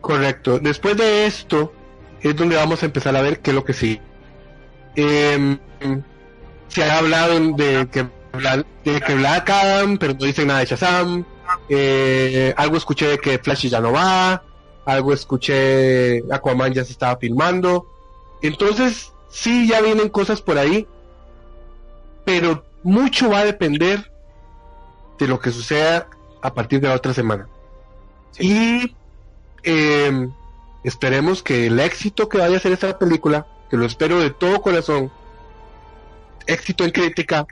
correcto 0.00 0.58
después 0.58 0.96
de 0.96 1.26
esto 1.26 1.72
es 2.20 2.34
donde 2.34 2.56
vamos 2.56 2.82
a 2.82 2.86
empezar 2.86 3.14
a 3.16 3.22
ver 3.22 3.38
qué 3.40 3.50
es 3.50 3.54
lo 3.54 3.64
que 3.64 3.72
sí. 3.72 4.00
Em, 4.96 5.58
se 6.66 6.82
ha 6.82 6.98
hablado 6.98 7.38
de 7.54 7.88
que 7.88 8.06
de 8.84 9.00
que 9.00 9.14
Black 9.14 9.48
Adam 9.48 9.96
pero 9.96 10.14
no 10.14 10.26
dicen 10.26 10.48
nada 10.48 10.60
de 10.60 10.66
Shazam. 10.66 11.24
Eh, 11.68 12.52
algo 12.56 12.76
escuché 12.76 13.06
de 13.06 13.18
que 13.18 13.38
Flash 13.38 13.68
ya 13.68 13.80
no 13.80 13.92
va 13.92 14.42
algo 14.84 15.12
escuché 15.14 16.22
Aquaman 16.32 16.72
ya 16.74 16.84
se 16.84 16.92
estaba 16.92 17.16
filmando. 17.16 17.86
Entonces 18.42 19.12
sí 19.28 19.68
ya 19.68 19.80
vienen 19.80 20.08
cosas 20.08 20.42
por 20.42 20.58
ahí 20.58 20.86
pero 22.24 22.62
mucho 22.82 23.30
va 23.30 23.40
a 23.40 23.44
depender 23.44 24.10
de 25.18 25.28
lo 25.28 25.38
que 25.40 25.50
suceda 25.50 26.08
a 26.42 26.54
partir 26.54 26.80
de 26.80 26.88
la 26.88 26.94
otra 26.94 27.12
semana. 27.12 27.48
Y 28.38 28.94
eh, 29.64 30.28
esperemos 30.84 31.42
que 31.42 31.66
el 31.66 31.80
éxito 31.80 32.28
que 32.28 32.38
vaya 32.38 32.56
a 32.56 32.60
ser 32.60 32.72
esta 32.72 32.98
película, 32.98 33.46
que 33.68 33.76
lo 33.76 33.84
espero 33.84 34.20
de 34.20 34.30
todo 34.30 34.62
corazón, 34.62 35.10
éxito 36.46 36.84
en 36.84 36.90
crítica, 36.90 37.46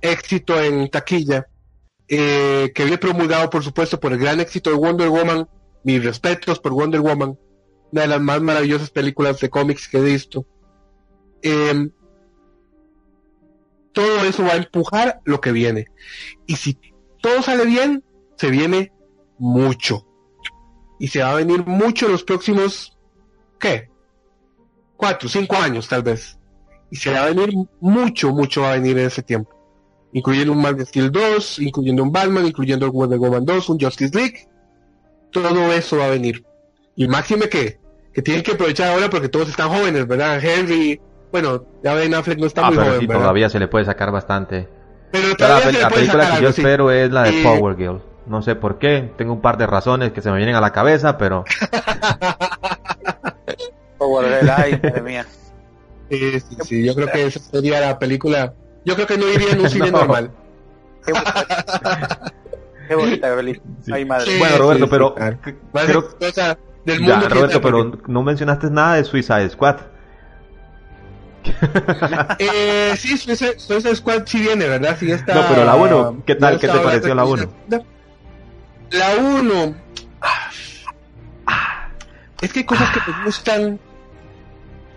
éxito 0.00 0.60
en 0.60 0.88
taquilla, 0.88 1.48
eh, 2.08 2.72
que 2.74 2.84
viene 2.84 2.98
promulgado 2.98 3.50
por 3.50 3.62
supuesto 3.62 4.00
por 4.00 4.12
el 4.12 4.18
gran 4.18 4.40
éxito 4.40 4.70
de 4.70 4.76
Wonder 4.76 5.08
Woman, 5.08 5.48
mis 5.84 6.02
respetos 6.04 6.58
por 6.58 6.72
Wonder 6.72 7.00
Woman, 7.00 7.38
una 7.92 8.02
de 8.02 8.08
las 8.08 8.20
más 8.20 8.40
maravillosas 8.40 8.90
películas 8.90 9.40
de 9.40 9.50
cómics 9.50 9.88
que 9.88 9.98
he 9.98 10.02
visto. 10.02 10.46
Eh, 11.42 11.90
todo 13.98 14.22
eso 14.22 14.44
va 14.44 14.52
a 14.52 14.56
empujar 14.58 15.20
lo 15.24 15.40
que 15.40 15.50
viene. 15.50 15.86
Y 16.46 16.54
si 16.54 16.78
todo 17.20 17.42
sale 17.42 17.66
bien, 17.66 18.04
se 18.36 18.48
viene 18.48 18.92
mucho. 19.38 20.06
Y 21.00 21.08
se 21.08 21.20
va 21.20 21.32
a 21.32 21.34
venir 21.34 21.66
mucho 21.66 22.06
en 22.06 22.12
los 22.12 22.22
próximos, 22.22 22.96
¿qué? 23.58 23.90
Cuatro, 24.96 25.28
cinco 25.28 25.56
años 25.56 25.88
tal 25.88 26.04
vez. 26.04 26.38
Y 26.92 26.96
se 26.96 27.10
va 27.10 27.24
a 27.24 27.30
venir 27.30 27.52
mucho, 27.80 28.30
mucho 28.30 28.62
va 28.62 28.70
a 28.70 28.74
venir 28.74 28.96
en 28.98 29.06
ese 29.06 29.24
tiempo. 29.24 29.50
Incluyendo 30.12 30.52
un 30.52 30.62
Man 30.62 30.78
Steel 30.86 31.10
2, 31.10 31.58
incluyendo 31.58 32.04
un 32.04 32.12
Batman, 32.12 32.46
incluyendo 32.46 32.86
un 32.86 32.92
Wonder 32.92 33.18
Woman 33.18 33.44
2, 33.44 33.68
un 33.68 33.80
Justice 33.80 34.16
League. 34.16 34.48
Todo 35.32 35.72
eso 35.72 35.96
va 35.96 36.06
a 36.06 36.10
venir. 36.10 36.44
Y 36.94 37.08
máxime 37.08 37.48
que, 37.48 37.80
que 38.12 38.22
tienen 38.22 38.44
que 38.44 38.52
aprovechar 38.52 38.92
ahora 38.92 39.10
porque 39.10 39.28
todos 39.28 39.48
están 39.48 39.70
jóvenes, 39.70 40.06
¿verdad? 40.06 40.38
Henry, 40.40 41.00
bueno, 41.32 41.64
ya 41.82 41.94
Ben 41.94 42.14
Affleck 42.14 42.38
no 42.38 42.46
está 42.46 42.62
Ah, 42.62 42.66
muy 42.68 42.76
pero 42.76 42.86
joven, 42.88 43.00
sí, 43.00 43.06
¿verdad? 43.06 43.22
todavía 43.22 43.48
se 43.48 43.58
le 43.58 43.68
puede 43.68 43.84
sacar 43.84 44.10
bastante. 44.12 44.68
Pero 45.10 45.24
Pero 45.24 45.36
todavía 45.36 45.58
la, 45.58 45.64
se 45.66 45.72
le 45.72 45.80
la 45.80 45.88
puede 45.88 46.00
película 46.00 46.24
sacar 46.24 46.38
que 46.38 46.44
yo 46.44 46.52
sí. 46.52 46.60
espero 46.60 46.90
es 46.90 47.10
la 47.10 47.22
de 47.24 47.40
Eh, 47.40 47.44
Power 47.44 47.76
Girl. 47.76 48.00
No 48.26 48.42
sé 48.42 48.54
por 48.56 48.78
qué, 48.78 49.10
tengo 49.16 49.32
un 49.32 49.40
par 49.40 49.56
de 49.56 49.66
razones 49.66 50.12
que 50.12 50.20
se 50.20 50.30
me 50.30 50.36
vienen 50.36 50.54
a 50.54 50.60
la 50.60 50.70
cabeza, 50.72 51.16
pero 51.16 51.44
Power 53.98 54.26
Girl, 54.40 54.50
ay, 54.56 54.80
madre 54.82 55.02
mía. 55.02 55.26
Sí, 56.10 56.40
sí, 56.40 56.56
sí, 56.64 56.84
yo 56.86 56.94
creo 56.94 57.08
que 57.10 57.26
esa 57.26 57.40
sería 57.40 57.80
la 57.80 57.98
película. 57.98 58.54
Yo 58.84 58.94
creo 58.94 59.06
que 59.06 59.18
no 59.18 59.28
iría 59.28 59.52
en 59.52 59.60
un 59.60 59.68
cine 59.70 59.90
No. 59.90 59.98
normal. 59.98 60.30
Qué 61.04 61.12
bonita, 61.12 61.46
qué 62.88 62.94
bonita, 62.94 63.36
feliz. 63.36 63.60
Ay, 63.92 64.04
madre. 64.04 64.26
Sí, 64.26 64.38
Bueno, 64.38 64.58
Roberto, 64.58 64.84
sí, 64.84 64.90
pero 64.90 65.08
sí, 65.08 65.14
claro. 65.72 66.08
creo- 66.22 66.56
del 66.84 67.04
Ya, 67.06 67.14
mundo. 67.16 67.28
que 67.28 67.34
Roberto, 67.34 67.60
pero 67.60 67.90
porque- 67.90 68.12
no 68.12 68.22
mencionaste 68.22 68.70
nada 68.70 68.94
de 68.94 69.04
Suicide 69.04 69.50
Squad. 69.50 69.76
Eh, 72.38 72.94
sí, 72.96 73.16
Suicide, 73.16 73.58
Suicide 73.58 73.96
Squad 73.96 74.22
sí 74.26 74.40
viene, 74.40 74.66
¿verdad? 74.66 74.96
Sí 74.98 75.10
está... 75.10 75.34
No, 75.34 75.42
pero 75.48 75.64
la 75.64 75.74
uno, 75.74 76.22
¿qué 76.26 76.34
tal? 76.34 76.58
¿Qué 76.58 76.68
te 76.68 76.78
pareció 76.78 77.14
la 77.14 77.22
hablando 77.22 77.52
uno? 77.68 77.68
de 77.68 77.84
La 78.98 79.16
1... 79.16 79.76
Es 82.40 82.52
que 82.52 82.60
hay 82.60 82.64
cosas 82.64 82.90
que 82.90 83.00
me 83.10 83.24
gustan... 83.24 83.80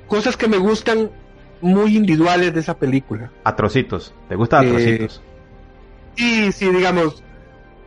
Cosas 0.07 0.37
que 0.37 0.47
me 0.47 0.57
gustan 0.57 1.09
muy 1.61 1.95
individuales 1.95 2.53
de 2.53 2.59
esa 2.59 2.77
película. 2.77 3.31
A 3.43 3.55
trocitos. 3.55 4.13
¿Te 4.27 4.35
gusta 4.35 4.59
a 4.59 4.63
Eh, 4.63 4.69
trocitos? 4.69 5.21
Sí, 6.15 6.51
sí, 6.51 6.69
digamos, 6.69 7.23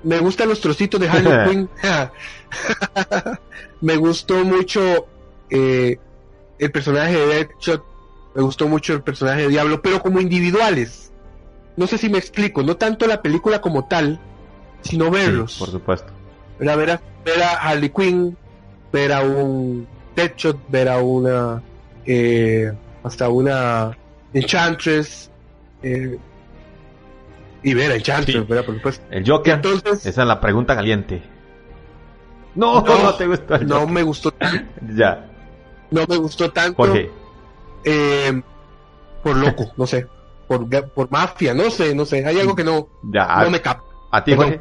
me 0.03 0.19
gustan 0.19 0.49
los 0.49 0.61
trocitos 0.61 1.01
de 1.01 1.09
Harley 1.09 1.45
Quinn. 1.49 1.69
me 3.81 3.97
gustó 3.97 4.45
mucho 4.45 5.07
eh, 5.51 5.99
el 6.59 6.71
personaje 6.71 7.13
de 7.15 7.27
Deadshot, 7.27 7.85
me 8.35 8.43
gustó 8.43 8.69
mucho 8.69 8.93
el 8.95 9.03
personaje 9.03 9.43
de 9.43 9.49
Diablo, 9.49 9.81
pero 9.83 10.01
como 10.03 10.21
individuales. 10.21 11.13
No 11.77 11.87
sé 11.87 11.99
si 11.99 12.09
me 12.09 12.19
explico, 12.19 12.63
no 12.63 12.77
tanto 12.77 13.07
la 13.07 13.21
película 13.23 13.61
como 13.61 13.87
tal, 13.87 14.21
sino 14.83 15.11
verlos. 15.11 15.53
Sí, 15.55 15.59
por 15.61 15.71
supuesto. 15.71 16.13
¿verdad? 16.59 16.77
Ver, 16.79 16.91
a, 16.91 17.01
ver 17.25 17.43
a 17.43 17.53
Harley 17.55 17.91
Quinn, 17.91 18.37
ver 18.93 19.13
a 19.13 19.23
un 19.23 19.87
Deadshot, 20.15 20.59
ver 20.69 20.89
a 20.89 20.99
una 20.99 21.63
eh, 22.07 22.73
hasta 23.03 23.29
una 23.29 23.97
Enchantress 24.33 25.31
eh, 25.83 26.17
y 27.63 27.75
ver 27.75 27.91
a 27.93 27.95
Enchantress, 27.97 28.37
Sí. 28.37 28.43
Por 28.63 28.75
supuesto. 28.77 29.05
El 29.11 29.29
Joker. 29.29 29.55
Entonces- 29.55 30.07
Esa 30.07 30.23
es 30.23 30.29
la 30.29 30.41
pregunta 30.41 30.75
caliente. 30.77 31.23
No, 32.55 32.83
no, 32.87 33.15
te 33.15 33.27
gusta 33.27 33.57
el 33.57 33.67
no 33.67 33.81
Joker. 33.81 33.93
me 33.93 34.03
gustó 34.05 34.31
tanto, 34.31 34.65
Ya, 34.95 35.29
no 35.91 36.05
me 36.09 36.17
gustó 36.19 36.53
tanto 36.53 36.77
Jorge. 36.77 37.11
Eh, 37.85 38.43
por 39.23 39.37
loco, 39.37 39.73
no 39.77 39.87
sé, 39.87 40.07
por, 40.49 40.69
por 40.91 41.11
mafia, 41.11 41.55
no 41.55 41.71
sé, 41.71 41.95
no 41.95 42.05
sé, 42.05 42.25
hay 42.27 42.39
algo 42.41 42.55
que 42.55 42.65
no, 42.65 42.89
Ya, 43.03 43.27
no 43.43 43.51
me 43.51 43.61
capta. 43.61 43.85
a 44.11 44.23
ti, 44.25 44.35
Jorge. 44.35 44.61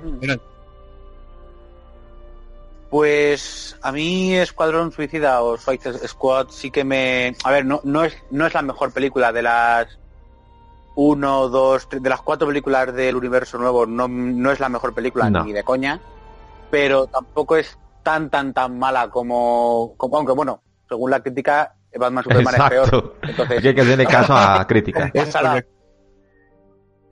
Pues 2.90 3.76
a 3.82 3.92
mí 3.92 4.36
Escuadrón 4.36 4.92
Suicida 4.92 5.42
o 5.42 5.58
Suicide 5.58 6.08
Squad 6.08 6.50
sí 6.52 6.70
que 6.70 6.84
me... 6.84 7.36
A 7.44 7.50
ver, 7.52 7.66
no, 7.66 7.82
no, 7.84 8.04
es, 8.04 8.16
no 8.30 8.46
es 8.46 8.54
la 8.54 8.62
mejor 8.62 8.94
película 8.94 9.32
de 9.32 9.42
las 9.42 9.88
uno, 10.96 11.50
dos, 11.50 11.90
tres- 11.90 12.04
de 12.04 12.10
las 12.10 12.22
cuatro 12.22 12.48
películas 12.48 12.94
del 12.94 13.16
universo 13.16 13.58
nuevo, 13.58 13.88
no, 13.88 14.08
no 14.08 14.52
es 14.52 14.60
la 14.60 14.70
mejor 14.70 14.94
película 14.94 15.28
No. 15.32 15.44
ni 15.44 15.54
de 15.54 15.64
coña, 15.64 16.00
pero 16.70 17.08
tampoco 17.08 17.56
es 17.56 17.76
tan, 18.04 18.30
tan, 18.30 18.54
tan 18.54 18.78
mala 18.78 19.10
como... 19.10 19.96
como 19.98 20.18
aunque 20.18 20.34
bueno, 20.34 20.62
según 20.88 21.10
la 21.10 21.24
crítica, 21.24 21.74
Batman 22.00 22.24
Superman 22.24 22.56
es 22.56 22.70
peor. 22.70 22.86
Exacto. 22.86 23.16
Entonces, 23.24 23.58
Aquí 23.60 23.68
hay 23.68 23.76
que 23.76 23.82
hacerle 23.82 24.06
caso 24.06 24.34
a 24.36 24.66
crítica. 24.68 25.12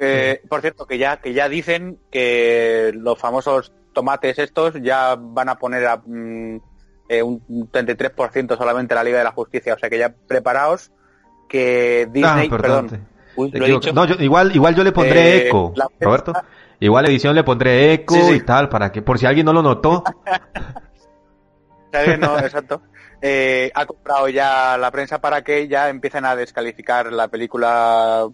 Eh, 0.04 0.42
por 0.50 0.62
cierto, 0.62 0.86
que 0.88 0.98
ya, 0.98 1.18
que 1.18 1.34
ya 1.34 1.48
dicen 1.48 2.00
que 2.12 2.92
los 2.96 3.20
famosos 3.20 3.72
tomates 3.94 4.40
estos 4.40 4.74
ya 4.82 5.16
van 5.20 5.50
a 5.50 5.56
poner 5.60 5.86
a, 5.86 5.98
mm, 6.04 6.60
eh, 7.10 7.22
un 7.22 7.70
33% 7.72 8.58
solamente 8.58 8.96
la 8.96 9.04
Liga 9.04 9.20
de 9.20 9.24
la 9.26 9.32
Justicia. 9.32 9.74
O 9.76 9.78
sea 9.78 9.90
que 9.90 10.00
ya 10.00 10.14
preparaos 10.28 10.92
que 11.48 12.08
Disney, 12.12 12.48
Ah, 12.52 12.58
perdón, 12.58 12.90
te- 12.90 13.00
uy, 13.36 13.52
te 13.52 13.60
lo 13.60 13.66
he 13.66 13.68
equivoco. 13.68 13.86
dicho, 13.86 13.94
No, 13.94 14.06
yo- 14.06 14.16
igual, 14.24 14.56
igual 14.56 14.74
yo 14.76 14.84
le 14.84 14.92
pondré 14.92 15.38
Eh, 15.38 15.48
eco, 15.50 15.74
Roberto. 16.00 16.34
Igual 16.80 17.06
edición 17.06 17.36
le 17.36 17.44
pondré 17.44 17.94
eco 17.94 18.16
Sí, 18.16 18.22
sí. 18.24 18.34
y 18.38 18.42
tal, 18.42 18.70
para 18.70 18.92
que, 18.92 19.04
por 19.04 19.20
si 19.20 19.28
alguien 19.28 19.46
no 19.46 19.54
lo 19.54 19.62
notó. 19.62 20.04
No, 22.20 22.40
exacto. 22.40 22.82
Eh, 23.22 23.72
ha 23.76 23.86
comprado 23.86 24.30
ya 24.30 24.78
la 24.78 24.90
prensa 24.92 25.22
para 25.22 25.44
que 25.44 25.68
ya 25.68 25.90
empiecen 25.90 26.26
a 26.26 26.36
descalificar 26.36 27.12
la 27.14 27.28
película. 27.28 28.28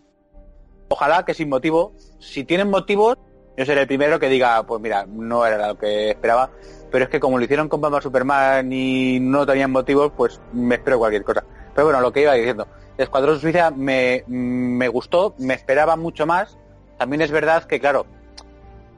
Ojalá 0.88 1.25
que 1.25 1.33
sin 1.33 1.49
motivo. 1.49 1.93
Si 2.19 2.45
tienen 2.45 2.69
motivos, 2.69 3.17
yo 3.57 3.65
seré 3.65 3.81
el 3.81 3.88
primero 3.88 4.19
que 4.19 4.29
diga, 4.29 4.63
pues 4.63 4.81
mira, 4.81 5.05
no 5.05 5.45
era 5.45 5.67
lo 5.67 5.77
que 5.77 6.11
esperaba. 6.11 6.51
Pero 6.89 7.03
es 7.03 7.09
que 7.09 7.19
como 7.19 7.38
lo 7.38 7.43
hicieron 7.43 7.67
con 7.67 7.81
Batman 7.81 8.01
Superman 8.01 8.71
y 8.71 9.19
no 9.19 9.45
tenían 9.45 9.71
motivos, 9.71 10.13
pues 10.15 10.39
me 10.53 10.75
espero 10.75 10.99
cualquier 10.99 11.23
cosa. 11.23 11.43
Pero 11.75 11.88
bueno, 11.88 11.99
lo 11.99 12.13
que 12.13 12.21
iba 12.21 12.33
diciendo. 12.33 12.67
Escuadrón 12.97 13.39
Suiza 13.39 13.71
me, 13.71 14.23
me 14.27 14.88
gustó, 14.88 15.35
me 15.38 15.53
esperaba 15.53 15.97
mucho 15.97 16.25
más. 16.25 16.57
También 16.97 17.21
es 17.21 17.29
verdad 17.29 17.65
que, 17.65 17.79
claro, 17.79 18.05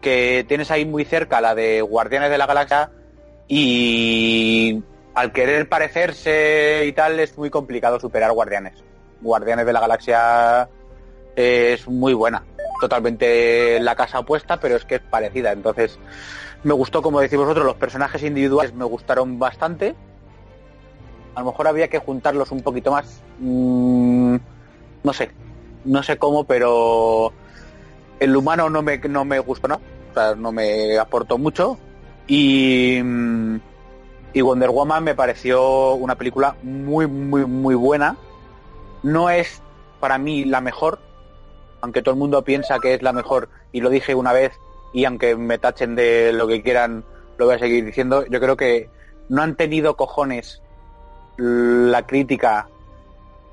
que 0.01 0.45
tienes 0.47 0.71
ahí 0.71 0.85
muy 0.85 1.03
cerca 1.03 1.41
la 1.41 1.55
de 1.55 1.81
Guardianes 1.81 2.29
de 2.29 2.37
la 2.37 2.45
Galaxia 2.45 2.91
y 3.47 4.83
al 5.19 5.33
querer 5.33 5.67
parecerse 5.67 6.85
y 6.85 6.93
tal 6.93 7.19
es 7.19 7.37
muy 7.37 7.49
complicado 7.49 7.99
superar 7.99 8.31
Guardianes. 8.31 8.81
Guardianes 9.19 9.65
de 9.65 9.73
la 9.73 9.81
Galaxia 9.81 10.69
es 11.35 11.85
muy 11.89 12.13
buena, 12.13 12.45
totalmente 12.79 13.81
la 13.81 13.97
casa 13.97 14.19
opuesta, 14.19 14.61
pero 14.61 14.77
es 14.77 14.85
que 14.85 14.95
es 14.95 15.01
parecida. 15.01 15.51
Entonces 15.51 15.99
me 16.63 16.73
gustó, 16.73 17.01
como 17.01 17.19
decís 17.19 17.37
vosotros, 17.37 17.65
los 17.65 17.75
personajes 17.75 18.23
individuales 18.23 18.73
me 18.73 18.85
gustaron 18.85 19.37
bastante. 19.39 19.93
A 21.35 21.41
lo 21.41 21.47
mejor 21.47 21.67
había 21.67 21.89
que 21.89 21.99
juntarlos 21.99 22.53
un 22.53 22.61
poquito 22.61 22.91
más. 22.91 23.21
Mm, 23.39 24.37
no 25.03 25.11
sé, 25.11 25.31
no 25.83 26.01
sé 26.01 26.15
cómo, 26.17 26.45
pero 26.45 27.33
el 28.21 28.37
humano 28.37 28.69
no 28.69 28.81
me, 28.81 28.97
no 28.99 29.25
me 29.25 29.39
gustó, 29.39 29.67
¿no? 29.67 29.81
O 30.11 30.13
sea, 30.13 30.35
no 30.35 30.53
me 30.53 30.97
aportó 30.97 31.37
mucho. 31.37 31.77
Y, 32.25 33.01
mm, 33.03 33.57
y 34.33 34.41
Wonder 34.41 34.69
Woman 34.69 35.03
me 35.03 35.15
pareció 35.15 35.93
una 35.93 36.15
película 36.15 36.55
muy, 36.63 37.07
muy, 37.07 37.45
muy 37.45 37.75
buena. 37.75 38.15
No 39.03 39.29
es 39.29 39.61
para 39.99 40.17
mí 40.17 40.45
la 40.45 40.61
mejor, 40.61 40.99
aunque 41.81 42.01
todo 42.01 42.13
el 42.13 42.19
mundo 42.19 42.43
piensa 42.43 42.79
que 42.79 42.93
es 42.93 43.01
la 43.01 43.13
mejor, 43.13 43.49
y 43.71 43.81
lo 43.81 43.89
dije 43.89 44.15
una 44.15 44.33
vez, 44.33 44.51
y 44.93 45.05
aunque 45.05 45.35
me 45.35 45.57
tachen 45.57 45.95
de 45.95 46.31
lo 46.33 46.47
que 46.47 46.61
quieran, 46.61 47.03
lo 47.37 47.45
voy 47.45 47.55
a 47.55 47.59
seguir 47.59 47.85
diciendo, 47.85 48.25
yo 48.27 48.39
creo 48.39 48.57
que 48.57 48.89
no 49.29 49.41
han 49.41 49.55
tenido 49.55 49.95
cojones 49.95 50.61
la 51.37 52.05
crítica 52.05 52.67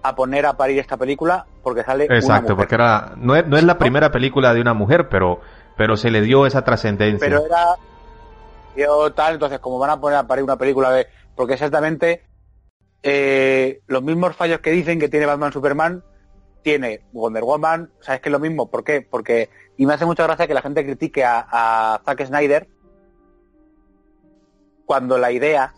a 0.03 0.15
poner 0.15 0.47
a 0.47 0.57
parir 0.57 0.79
esta 0.79 0.97
película 0.97 1.47
porque 1.63 1.83
sale 1.83 2.07
una 2.07 2.17
Exacto, 2.17 2.43
mujer. 2.53 2.57
porque 2.57 2.75
era, 2.75 3.13
no 3.17 3.35
es, 3.37 3.47
no 3.47 3.57
es 3.57 3.65
la 3.65 3.79
primera 3.79 4.11
película 4.11 4.55
de 4.55 4.61
una 4.61 4.73
mujer, 4.75 5.09
pero, 5.09 5.41
pero 5.77 5.97
se 5.97 6.11
le 6.11 6.21
dio 6.21 6.47
esa 6.47 6.63
trascendencia. 6.63 7.19
pero 7.29 7.45
era 7.45 7.77
tal 9.15 9.35
entonces 9.35 9.59
como 9.59 9.79
van 9.79 9.91
a 9.91 10.01
poner 10.01 10.19
a 10.19 10.27
parir 10.27 10.45
una 10.45 10.57
película 10.57 10.93
de 10.93 11.07
porque 11.35 11.55
exactamente 11.55 12.23
eh, 13.03 13.81
los 13.87 14.03
mismos 14.03 14.37
fallos 14.37 14.61
que 14.61 14.71
dicen 14.71 14.99
que 14.99 15.09
tiene 15.09 15.27
Batman 15.27 15.53
Superman 15.53 16.03
tiene 16.63 17.01
Wonder 17.13 17.45
Woman 17.45 17.91
o 18.01 18.03
sea 18.03 18.17
es 18.17 18.21
que 18.21 18.29
es 18.29 18.33
lo 18.33 18.41
mismo 18.41 18.71
¿por 18.71 18.85
qué? 18.85 19.01
porque 19.03 19.51
y 19.77 19.87
me 19.87 19.95
hace 19.95 20.07
mucha 20.07 20.25
gracia 20.25 20.47
que 20.47 20.55
la 20.55 20.63
gente 20.63 20.85
critique 20.85 21.25
a, 21.25 21.47
a 21.51 22.01
Zack 22.05 22.27
Snyder 22.27 22.69
cuando 24.87 25.19
la 25.19 25.33
idea 25.33 25.75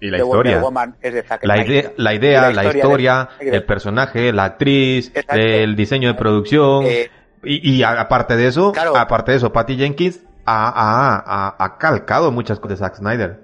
y 0.00 0.10
la 0.10 0.16
de 0.18 0.24
historia. 0.24 0.52
Wonder 0.52 0.62
Woman 0.64 0.96
es 1.00 1.14
de 1.14 1.22
Zack 1.22 1.44
La 1.44 1.54
Snyder 1.54 1.94
la, 1.96 2.14
idea, 2.14 2.50
Y 2.50 2.54
la 2.54 2.64
historia, 2.64 3.28
el 3.38 3.64
personaje, 3.64 4.32
la 4.32 4.44
actriz, 4.44 5.12
Exacto. 5.14 5.36
el 5.36 5.76
diseño 5.76 6.08
de 6.08 6.14
producción. 6.14 6.84
Eh, 6.86 7.08
y, 7.44 7.82
aparte 7.82 8.36
de 8.36 8.48
eso, 8.48 8.72
Claro. 8.72 8.96
aparte 8.96 9.32
de 9.32 9.36
eso, 9.36 9.52
Patty 9.52 9.76
Jenkins 9.76 10.20
ha, 10.44 10.68
ha- 10.68 11.56
ha- 11.58 11.78
calcado 11.78 12.30
muchas 12.32 12.58
cosas 12.60 12.78
de 12.78 12.84
Zack 12.84 12.96
Snyder. 12.96 13.40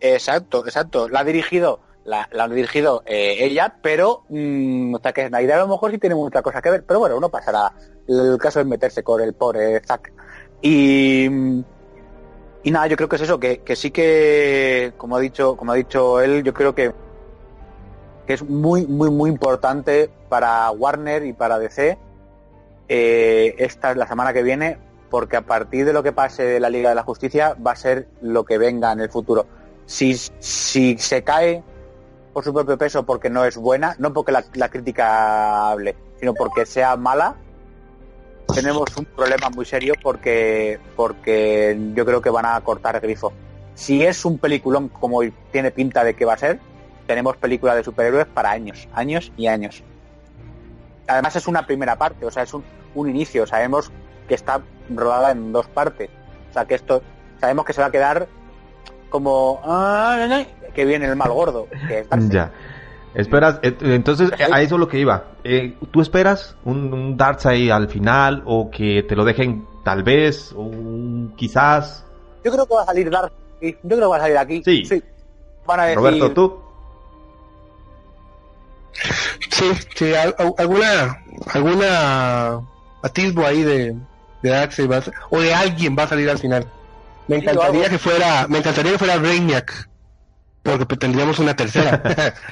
Exacto, 0.00 0.64
exacto. 0.66 1.08
La 1.08 1.20
ha 1.20 1.24
dirigido, 1.24 1.80
la, 2.04 2.28
la 2.32 2.48
dirigido 2.48 3.02
eh, 3.06 3.36
ella, 3.44 3.76
pero 3.82 4.24
mm, 4.28 4.96
sea 5.02 5.12
que 5.12 5.28
Snyder 5.28 5.54
a 5.56 5.60
lo 5.60 5.68
mejor 5.68 5.90
sí 5.90 5.98
tiene 5.98 6.14
mucha 6.14 6.42
cosa 6.42 6.60
que 6.62 6.70
ver, 6.70 6.84
pero 6.84 7.00
bueno, 7.00 7.16
uno 7.16 7.28
pasará. 7.28 7.72
El 8.08 8.38
caso 8.38 8.60
es 8.60 8.66
meterse 8.66 9.02
con 9.02 9.20
el 9.20 9.34
pobre 9.34 9.80
Zack. 9.84 10.12
Y, 10.62 11.26
y 12.62 12.70
nada, 12.70 12.86
yo 12.86 12.96
creo 12.96 13.08
que 13.08 13.16
es 13.16 13.22
eso, 13.22 13.38
que, 13.40 13.58
que 13.62 13.76
sí 13.76 13.90
que, 13.90 14.92
como 14.96 15.16
ha 15.16 15.20
dicho, 15.20 15.56
como 15.56 15.72
ha 15.72 15.76
dicho 15.76 16.20
él, 16.20 16.42
yo 16.42 16.54
creo 16.54 16.74
que, 16.74 16.92
que 18.26 18.32
es 18.34 18.42
muy, 18.42 18.86
muy, 18.86 19.10
muy 19.10 19.30
importante 19.30 20.10
para 20.28 20.70
Warner 20.70 21.24
y 21.24 21.32
para 21.32 21.58
DC 21.58 21.98
eh, 22.88 23.54
esta 23.58 23.94
la 23.94 24.06
semana 24.06 24.32
que 24.32 24.42
viene, 24.42 24.78
porque 25.10 25.36
a 25.36 25.42
partir 25.42 25.84
de 25.84 25.92
lo 25.92 26.02
que 26.02 26.12
pase 26.12 26.44
de 26.44 26.60
la 26.60 26.70
Liga 26.70 26.90
de 26.90 26.94
la 26.94 27.02
Justicia 27.02 27.56
va 27.64 27.72
a 27.72 27.76
ser 27.76 28.08
lo 28.20 28.44
que 28.44 28.58
venga 28.58 28.92
en 28.92 29.00
el 29.00 29.10
futuro. 29.10 29.46
Si, 29.86 30.16
si 30.16 30.98
se 30.98 31.22
cae 31.22 31.62
por 32.32 32.44
su 32.44 32.52
propio 32.52 32.76
peso 32.76 33.06
porque 33.06 33.30
no 33.30 33.44
es 33.44 33.56
buena, 33.56 33.96
no 33.98 34.12
porque 34.12 34.32
la, 34.32 34.68
crítica 34.68 35.70
hable, 35.70 35.96
sino 36.18 36.34
porque 36.34 36.66
sea 36.66 36.96
mala, 36.96 37.36
tenemos 38.54 38.94
un 38.96 39.06
problema 39.06 39.48
muy 39.50 39.64
serio 39.64 39.94
porque, 40.02 40.78
porque 40.96 41.78
yo 41.94 42.04
creo 42.04 42.20
que 42.20 42.30
van 42.30 42.46
a 42.46 42.60
cortar 42.60 42.96
el 42.96 43.00
grifo. 43.00 43.32
Si 43.74 44.02
es 44.02 44.24
un 44.24 44.38
peliculón 44.38 44.88
como 44.88 45.20
tiene 45.50 45.70
pinta 45.70 46.04
de 46.04 46.14
que 46.14 46.24
va 46.24 46.34
a 46.34 46.38
ser, 46.38 46.60
tenemos 47.06 47.36
películas 47.36 47.76
de 47.76 47.84
superhéroes 47.84 48.26
para 48.26 48.50
años, 48.50 48.88
años 48.92 49.32
y 49.36 49.46
años. 49.46 49.82
además 51.06 51.36
es 51.36 51.46
una 51.46 51.66
primera 51.66 51.96
parte, 51.96 52.26
o 52.26 52.30
sea, 52.30 52.42
es 52.42 52.52
un, 52.52 52.64
un 52.94 53.08
inicio. 53.08 53.46
Sabemos 53.46 53.92
que 54.26 54.34
está 54.34 54.60
rodada 54.90 55.30
en 55.32 55.52
dos 55.52 55.66
partes. 55.68 56.10
O 56.50 56.52
sea, 56.52 56.64
que 56.64 56.74
esto, 56.74 57.02
sabemos 57.40 57.64
que 57.64 57.72
se 57.72 57.80
va 57.80 57.88
a 57.88 57.90
quedar 57.90 58.26
como 59.10 59.60
ah, 59.64 60.42
que 60.74 60.84
viene 60.84 61.06
el 61.06 61.16
mal 61.16 61.30
gordo. 61.32 61.68
Que 61.88 62.00
es 62.00 62.08
Darkseid. 62.08 62.32
Ya. 62.32 62.52
Esperas, 63.14 63.58
eh, 63.62 63.74
entonces 63.80 64.30
a 64.52 64.60
eso 64.60 64.74
es 64.74 64.78
lo 64.80 64.88
que 64.88 64.98
iba. 64.98 65.24
Eh, 65.42 65.74
¿Tú 65.90 66.02
esperas 66.02 66.54
un, 66.64 66.92
un 66.92 67.16
Darkseid 67.16 67.70
al 67.70 67.88
final 67.88 68.42
o 68.44 68.70
que 68.70 69.02
te 69.08 69.16
lo 69.16 69.24
dejen 69.24 69.66
tal 69.84 70.02
vez 70.02 70.52
o 70.52 70.60
un 70.62 71.32
quizás? 71.36 72.04
Yo 72.44 72.52
creo 72.52 72.66
que 72.66 72.74
va 72.74 72.82
a 72.82 72.86
salir 72.86 73.08
Dark. 73.10 73.32
Yo 73.62 73.72
creo 73.82 73.98
que 74.00 74.06
va 74.06 74.16
a 74.16 74.20
salir 74.20 74.36
aquí. 74.36 74.62
Sí. 74.64 75.02
Van 75.66 75.80
a 75.80 75.84
decir, 75.84 75.96
Roberto, 75.98 76.32
¿tú? 76.32 76.60
Sí, 79.50 79.72
sí, 79.94 80.14
al- 80.14 80.34
al- 80.38 80.54
alguna, 80.58 81.22
alguna 81.52 82.60
atisbo 83.02 83.44
ahí 83.46 83.62
de, 83.62 83.96
de 84.48 84.54
Darkseid 84.56 84.90
va 84.90 84.96
a 84.98 85.02
ser- 85.02 85.14
o 85.30 85.40
de 85.40 85.54
alguien 85.54 85.96
va 85.98 86.04
a 86.04 86.08
salir 86.08 86.28
al 86.30 86.38
final. 86.38 86.66
Me 87.28 87.36
encantaría 87.36 87.88
que 87.88 87.98
fuera, 87.98 88.46
me 88.48 88.58
encantaría 88.58 88.92
que 88.92 88.98
fuera 88.98 89.16
Brainiac, 89.16 89.88
porque 90.62 90.86
pues, 90.86 90.98
tendríamos 91.00 91.38
una 91.38 91.54
tercera. 91.56 92.00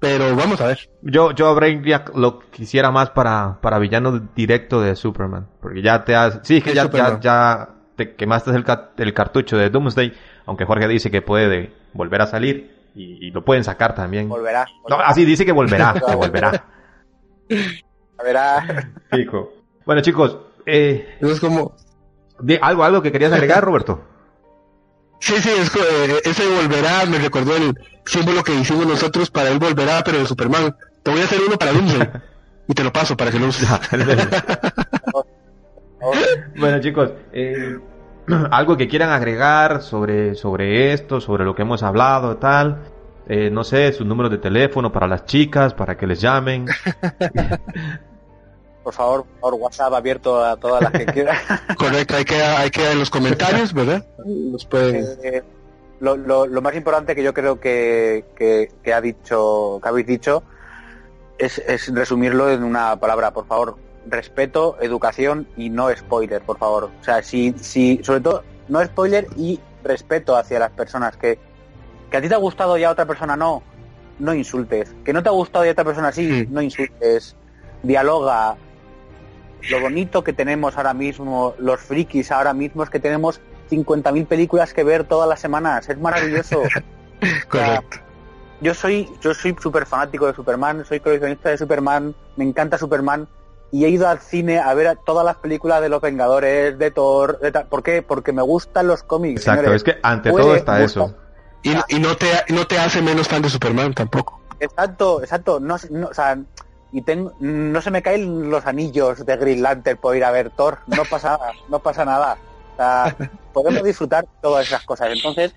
Pero 0.00 0.34
vamos 0.34 0.60
a 0.62 0.68
ver. 0.68 0.78
Yo, 1.02 1.32
yo 1.32 1.48
a 1.48 1.52
Brainiac 1.54 2.14
lo 2.16 2.38
quisiera 2.38 2.90
más 2.90 3.10
para, 3.10 3.58
para 3.60 3.78
villano 3.78 4.18
directo 4.34 4.80
de 4.80 4.96
Superman. 4.96 5.46
Porque 5.60 5.82
ya 5.82 6.04
te 6.04 6.14
has... 6.16 6.40
Sí, 6.42 6.56
es 6.56 6.64
que 6.64 6.72
ya, 6.74 6.90
ya, 6.90 7.20
ya 7.20 7.68
te 7.96 8.14
quemaste 8.14 8.50
el, 8.52 8.64
ca- 8.64 8.92
el 8.96 9.12
cartucho 9.12 9.58
de 9.58 9.68
Doomsday. 9.68 10.14
Aunque 10.46 10.64
Jorge 10.64 10.88
dice 10.88 11.10
que 11.10 11.20
puede 11.20 11.74
volver 11.92 12.22
a 12.22 12.26
salir. 12.26 12.78
Y, 12.94 13.26
y 13.26 13.30
lo 13.30 13.44
pueden 13.44 13.62
sacar 13.62 13.94
también. 13.94 14.28
volverá. 14.28 14.66
No, 14.88 14.96
así 15.00 15.24
dice 15.26 15.44
que 15.44 15.52
volverá, 15.52 15.92
que 16.08 16.16
volverá. 16.16 16.64
A 18.18 18.22
ver, 18.22 18.36
a- 18.38 18.90
Fijo. 19.10 19.52
Bueno, 19.90 20.02
chicos, 20.02 20.36
eh, 20.66 21.16
Es 21.20 21.40
como, 21.40 21.74
algo, 22.60 22.84
algo 22.84 23.02
que 23.02 23.10
querías 23.10 23.32
agregar, 23.32 23.64
Roberto. 23.64 24.00
sí, 25.18 25.34
sí, 25.40 25.48
es, 25.48 25.74
eh, 25.74 26.20
ese 26.26 26.46
volverá, 26.46 27.06
me 27.06 27.18
recordó 27.18 27.56
el 27.56 27.74
símbolo 28.04 28.44
que 28.44 28.54
hicimos 28.54 28.86
nosotros 28.86 29.32
para 29.32 29.50
él 29.50 29.58
volverá, 29.58 30.04
pero 30.04 30.18
de 30.18 30.26
Superman. 30.26 30.76
Te 31.02 31.10
voy 31.10 31.20
a 31.20 31.24
hacer 31.24 31.40
uno 31.44 31.56
para 31.56 31.72
Doomsday. 31.72 32.08
y 32.68 32.72
te 32.72 32.84
lo 32.84 32.92
paso 32.92 33.16
para 33.16 33.32
que 33.32 33.40
lo 33.40 33.48
uses. 33.48 33.68
bueno, 36.56 36.80
chicos, 36.80 37.10
eh, 37.32 37.76
algo 38.52 38.76
que 38.76 38.86
quieran 38.86 39.10
agregar 39.10 39.82
sobre, 39.82 40.36
sobre 40.36 40.92
esto, 40.92 41.20
sobre 41.20 41.44
lo 41.44 41.56
que 41.56 41.62
hemos 41.62 41.82
hablado, 41.82 42.36
tal. 42.36 42.78
Eh, 43.26 43.50
no 43.50 43.64
sé, 43.64 43.92
sus 43.92 44.06
números 44.06 44.30
de 44.30 44.38
teléfono 44.38 44.92
para 44.92 45.08
las 45.08 45.24
chicas, 45.24 45.74
para 45.74 45.96
que 45.96 46.06
les 46.06 46.20
llamen. 46.20 46.66
Por 48.82 48.94
favor, 48.94 49.24
por 49.40 49.54
WhatsApp 49.54 49.92
abierto 49.94 50.42
a 50.44 50.56
todas 50.56 50.82
las 50.82 50.92
que 50.92 51.06
quieran. 51.06 51.36
Correcto, 51.78 52.16
hay 52.16 52.24
que, 52.24 52.40
hay 52.42 52.70
que 52.70 52.90
en 52.90 52.98
los 52.98 53.10
comentarios, 53.10 53.72
¿verdad? 53.72 54.04
Los 54.26 54.64
pueden... 54.64 55.06
Eh, 55.22 55.42
lo, 56.00 56.16
lo- 56.16 56.46
lo 56.46 56.62
más 56.62 56.74
importante 56.74 57.14
que 57.14 57.22
yo 57.22 57.34
creo 57.34 57.60
que, 57.60 58.24
que, 58.36 58.70
que 58.82 58.94
ha 58.94 59.00
dicho, 59.02 59.78
que 59.82 59.88
habéis 59.88 60.06
dicho, 60.06 60.42
es, 61.38 61.58
es 61.58 61.92
resumirlo 61.94 62.50
en 62.50 62.62
una 62.64 62.96
palabra, 62.98 63.32
por 63.32 63.46
favor. 63.46 63.76
Respeto, 64.06 64.78
educación 64.80 65.46
y 65.58 65.68
no 65.68 65.94
spoiler, 65.94 66.40
por 66.40 66.56
favor. 66.58 66.84
O 67.00 67.04
sea, 67.04 67.22
si, 67.22 67.54
si, 67.60 68.00
sobre 68.02 68.20
todo, 68.20 68.42
no 68.68 68.82
spoiler 68.82 69.26
y 69.36 69.60
respeto 69.84 70.36
hacia 70.36 70.58
las 70.58 70.70
personas 70.70 71.18
que, 71.18 71.38
que 72.10 72.16
a 72.16 72.22
ti 72.22 72.28
te 72.28 72.34
ha 72.34 72.38
gustado 72.38 72.78
y 72.78 72.84
a 72.84 72.90
otra 72.90 73.04
persona 73.04 73.36
no, 73.36 73.62
no 74.18 74.32
insultes. 74.32 74.94
Que 75.04 75.12
no 75.12 75.22
te 75.22 75.28
ha 75.28 75.32
gustado 75.32 75.66
y 75.66 75.68
a 75.68 75.72
otra 75.72 75.84
persona 75.84 76.10
sí, 76.12 76.46
no 76.50 76.62
insultes. 76.62 77.36
Dialoga. 77.82 78.56
Lo 79.68 79.80
bonito 79.80 80.24
que 80.24 80.32
tenemos 80.32 80.76
ahora 80.76 80.94
mismo, 80.94 81.54
los 81.58 81.80
frikis 81.80 82.30
ahora 82.32 82.54
mismo 82.54 82.82
es 82.82 82.90
que 82.90 83.00
tenemos 83.00 83.40
50.000 83.70 84.26
películas 84.26 84.72
que 84.72 84.84
ver 84.84 85.04
todas 85.04 85.28
las 85.28 85.40
semanas. 85.40 85.88
Es 85.88 85.98
maravilloso. 85.98 86.62
Correcto. 87.48 87.98
Yo 88.62 88.74
soy 88.74 89.08
yo 89.20 89.32
soy 89.34 89.56
súper 89.60 89.86
fanático 89.86 90.26
de 90.26 90.34
Superman, 90.34 90.84
soy 90.84 91.00
coleccionista 91.00 91.48
de 91.48 91.56
Superman, 91.58 92.14
me 92.36 92.44
encanta 92.44 92.76
Superman 92.76 93.26
y 93.72 93.84
he 93.84 93.88
ido 93.88 94.06
al 94.08 94.18
cine 94.18 94.58
a 94.58 94.74
ver 94.74 94.98
todas 95.06 95.24
las 95.24 95.36
películas 95.36 95.80
de 95.80 95.88
los 95.88 96.00
Vengadores, 96.02 96.76
de 96.78 96.90
Thor, 96.90 97.38
de 97.38 97.52
tal. 97.52 97.66
¿por 97.68 97.82
qué? 97.82 98.02
Porque 98.02 98.32
me 98.32 98.42
gustan 98.42 98.86
los 98.86 99.02
cómics. 99.02 99.40
Exacto, 99.42 99.62
señores. 99.62 99.76
es 99.82 99.84
que 99.84 100.00
ante 100.02 100.30
Puede 100.30 100.44
todo 100.44 100.54
está 100.56 100.72
gustar- 100.80 100.82
eso. 100.84 101.16
Y, 101.62 101.72
y 101.96 102.00
no 102.00 102.16
te 102.16 102.26
no 102.48 102.66
te 102.66 102.78
hace 102.78 103.00
menos 103.00 103.28
fan 103.28 103.40
de 103.42 103.48
Superman 103.50 103.94
tampoco. 103.94 104.40
Exacto, 104.58 105.22
exacto. 105.22 105.58
No, 105.60 105.76
no, 105.90 106.08
o 106.08 106.14
sea, 106.14 106.36
y 106.92 107.02
tengo, 107.02 107.32
no 107.40 107.80
se 107.80 107.90
me 107.90 108.02
caen 108.02 108.50
los 108.50 108.66
anillos 108.66 109.24
de 109.24 109.36
Green 109.36 109.62
Lantern 109.62 109.98
por 109.98 110.16
ir 110.16 110.24
a 110.24 110.30
ver 110.30 110.50
Thor. 110.50 110.78
No 110.86 111.04
pasa, 111.04 111.38
no 111.68 111.78
pasa 111.78 112.04
nada. 112.04 112.36
O 112.72 112.76
sea, 112.76 113.16
podemos 113.52 113.82
disfrutar 113.84 114.26
todas 114.42 114.66
esas 114.66 114.84
cosas. 114.84 115.10
Entonces, 115.12 115.54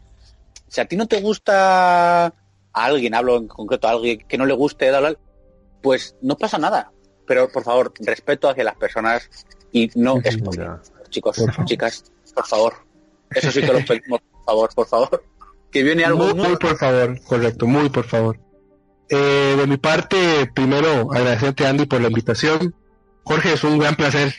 si 0.67 0.81
a 0.81 0.85
ti 0.85 0.95
no 0.95 1.07
te 1.07 1.21
gusta 1.21 2.25
a 2.25 2.31
alguien, 2.73 3.15
hablo 3.15 3.37
en 3.37 3.47
concreto 3.47 3.87
a 3.87 3.91
alguien 3.91 4.19
que 4.27 4.37
no 4.37 4.45
le 4.45 4.53
guste, 4.53 4.91
pues 5.81 6.15
no 6.21 6.37
pasa 6.37 6.57
nada. 6.57 6.91
Pero 7.25 7.49
por 7.49 7.63
favor, 7.63 7.93
respeto 7.99 8.49
hacia 8.49 8.63
las 8.63 8.75
personas 8.75 9.29
y 9.71 9.89
no 9.95 10.21
spoiler. 10.21 10.71
Chicos, 11.09 11.37
chicas, 11.65 12.11
por 12.33 12.45
favor. 12.45 12.73
Eso 13.31 13.51
sí 13.51 13.61
que 13.61 13.73
lo 13.73 13.85
pedimos, 13.85 14.21
por 14.21 14.43
favor, 14.45 14.69
por 14.75 14.87
favor. 14.87 15.23
Que 15.71 15.81
viene 15.81 16.05
algo 16.05 16.35
muy 16.35 16.55
por 16.57 16.77
favor, 16.77 17.19
correcto, 17.23 17.65
muy 17.65 17.89
por 17.89 18.05
favor. 18.05 18.37
Eh, 19.09 19.55
de 19.57 19.67
mi 19.67 19.77
parte, 19.77 20.49
primero 20.53 21.11
agradecerte 21.13 21.67
Andy 21.67 21.85
por 21.85 22.01
la 22.01 22.07
invitación. 22.07 22.73
Jorge, 23.23 23.53
es 23.53 23.63
un 23.63 23.77
gran 23.79 23.95
placer. 23.95 24.33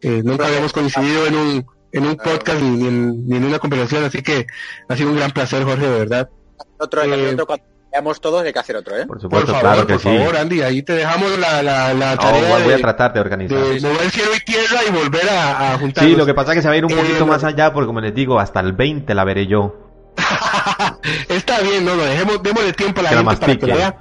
Eh, 0.00 0.22
nunca 0.24 0.46
habíamos 0.46 0.72
coincidido 0.72 1.26
en 1.26 1.34
un, 1.36 1.66
en 1.92 2.06
un 2.06 2.16
podcast 2.16 2.60
ni, 2.60 2.70
ni 2.70 2.86
en, 2.88 3.26
ni 3.28 3.36
en 3.36 3.44
una 3.44 3.58
conversación, 3.58 4.04
así 4.04 4.22
que 4.22 4.46
ha 4.88 4.96
sido 4.96 5.10
un 5.10 5.16
gran 5.16 5.30
placer, 5.30 5.64
Jorge, 5.64 5.86
de 5.88 5.98
verdad. 5.98 6.28
Otro, 6.78 7.02
Eh, 7.02 7.32
otro 7.32 7.46
cuando 7.46 7.64
veamos 7.92 8.20
todos, 8.20 8.42
hay 8.44 8.52
que 8.52 8.58
hacer 8.58 8.76
otro, 8.76 8.94
¿eh? 8.96 9.06
Por 9.06 9.16
Por 9.16 9.20
supuesto, 9.22 9.46
favor, 9.52 9.60
claro 9.62 9.86
que 9.86 9.92
por 9.94 10.02
sí. 10.02 10.18
favor, 10.18 10.36
Andy, 10.36 10.60
ahí 10.62 10.82
te 10.82 10.92
dejamos 10.94 11.38
la, 11.38 11.62
la, 11.62 11.94
la 11.94 12.16
tarea 12.16 12.58
voy 12.58 12.72
a 12.72 12.76
de, 12.76 12.82
tratar 12.82 13.12
de 13.14 13.20
organizar. 13.20 13.58
de 13.58 13.80
mover 13.80 14.10
cielo 14.10 14.30
y 14.36 14.40
tierra 14.44 14.80
y 14.86 14.90
volver 14.92 15.28
a, 15.30 15.72
a 15.74 15.78
juntarnos. 15.78 16.10
Sí, 16.12 16.16
lo 16.16 16.26
que 16.26 16.34
pasa 16.34 16.52
es 16.52 16.56
que 16.56 16.62
se 16.62 16.68
va 16.68 16.74
a 16.74 16.76
ir 16.78 16.84
un 16.84 16.92
Eh, 16.92 16.96
poquito 16.96 17.26
más 17.26 17.42
allá, 17.44 17.72
porque 17.72 17.86
como 17.86 18.00
les 18.00 18.14
digo, 18.14 18.38
hasta 18.38 18.60
el 18.60 18.72
20 18.72 19.14
la 19.14 19.24
veré 19.24 19.46
yo. 19.46 19.85
Está 21.28 21.60
bien, 21.60 21.84
no, 21.84 21.94
no, 21.96 22.02
dejemos, 22.04 22.42
démosle 22.42 22.72
tiempo 22.72 23.00
a 23.00 23.04
la 23.04 23.08
Que 23.10 23.14
la 23.16 23.20
gente 23.22 23.36
para 23.40 23.56
que 23.58 23.66
la 23.66 23.76
vea. 23.76 23.98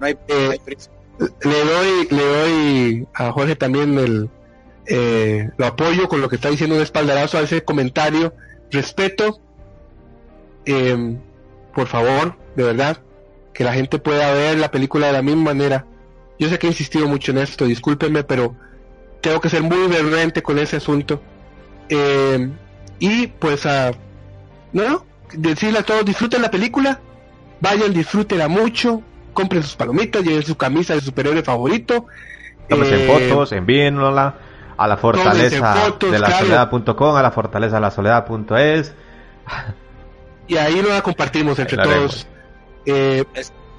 No 0.00 0.06
hay, 0.06 0.12
Eh, 0.28 0.44
no 0.46 0.50
hay 0.52 0.58
prisa. 0.58 0.90
le 1.18 1.64
doy 1.64 2.08
le 2.10 2.24
doy 2.24 3.08
a 3.14 3.30
Jorge 3.32 3.54
también 3.56 3.98
el 3.98 4.28
eh, 4.86 5.48
lo 5.56 5.66
apoyo 5.66 6.08
con 6.08 6.20
lo 6.20 6.28
que 6.28 6.36
está 6.36 6.50
diciendo 6.50 6.76
un 6.76 6.82
espaldarazo 6.82 7.38
a 7.38 7.42
ese 7.42 7.62
comentario 7.64 8.34
respeto 8.70 9.40
eh, 10.66 11.16
por 11.74 11.86
favor 11.86 12.36
de 12.56 12.64
verdad 12.64 12.98
que 13.54 13.62
la 13.64 13.72
gente 13.72 13.98
pueda 13.98 14.32
ver 14.34 14.58
la 14.58 14.70
película 14.72 15.06
de 15.06 15.12
la 15.12 15.22
misma 15.22 15.44
manera 15.54 15.86
yo 16.38 16.48
sé 16.48 16.58
que 16.58 16.66
he 16.66 16.70
insistido 16.70 17.06
mucho 17.06 17.30
en 17.30 17.38
esto 17.38 17.64
discúlpenme 17.64 18.24
pero 18.24 18.56
tengo 19.20 19.40
que 19.40 19.48
ser 19.48 19.62
muy 19.62 19.86
vehemente 19.88 20.42
con 20.42 20.58
ese 20.58 20.76
asunto 20.76 21.20
Eh, 21.88 22.50
y 22.98 23.26
pues 23.26 23.66
a 23.66 23.92
no 24.72 25.04
decirle 25.32 25.80
a 25.80 25.82
todos 25.82 26.04
disfruten 26.04 26.42
la 26.42 26.50
película 26.50 27.00
vayan 27.60 27.92
disfrútenla 27.92 28.48
mucho 28.48 29.02
compren 29.32 29.62
sus 29.62 29.76
palomitas 29.76 30.22
lleven 30.22 30.42
su 30.44 30.56
camisa 30.56 30.94
de 30.94 31.00
superhéroe 31.00 31.42
favorito 31.42 32.06
Tómense 32.68 33.04
Eh, 33.04 33.08
fotos, 33.28 33.52
envíennosla 33.52 34.34
a 34.76 34.88
la 34.88 34.96
fortaleza 34.96 35.74
fotos, 35.74 36.10
de 36.10 36.18
la 36.18 36.26
claro. 36.28 36.46
soledad.com, 36.46 37.16
a 37.16 37.22
la 37.22 37.30
fortaleza 37.30 37.76
de 37.76 37.80
la 37.82 37.90
soledad.es. 37.90 38.94
y 40.48 40.56
ahí 40.56 40.82
lo 40.82 41.02
compartimos 41.02 41.58
entre 41.58 41.82
todos 41.82 42.26
Eh, 42.86 43.24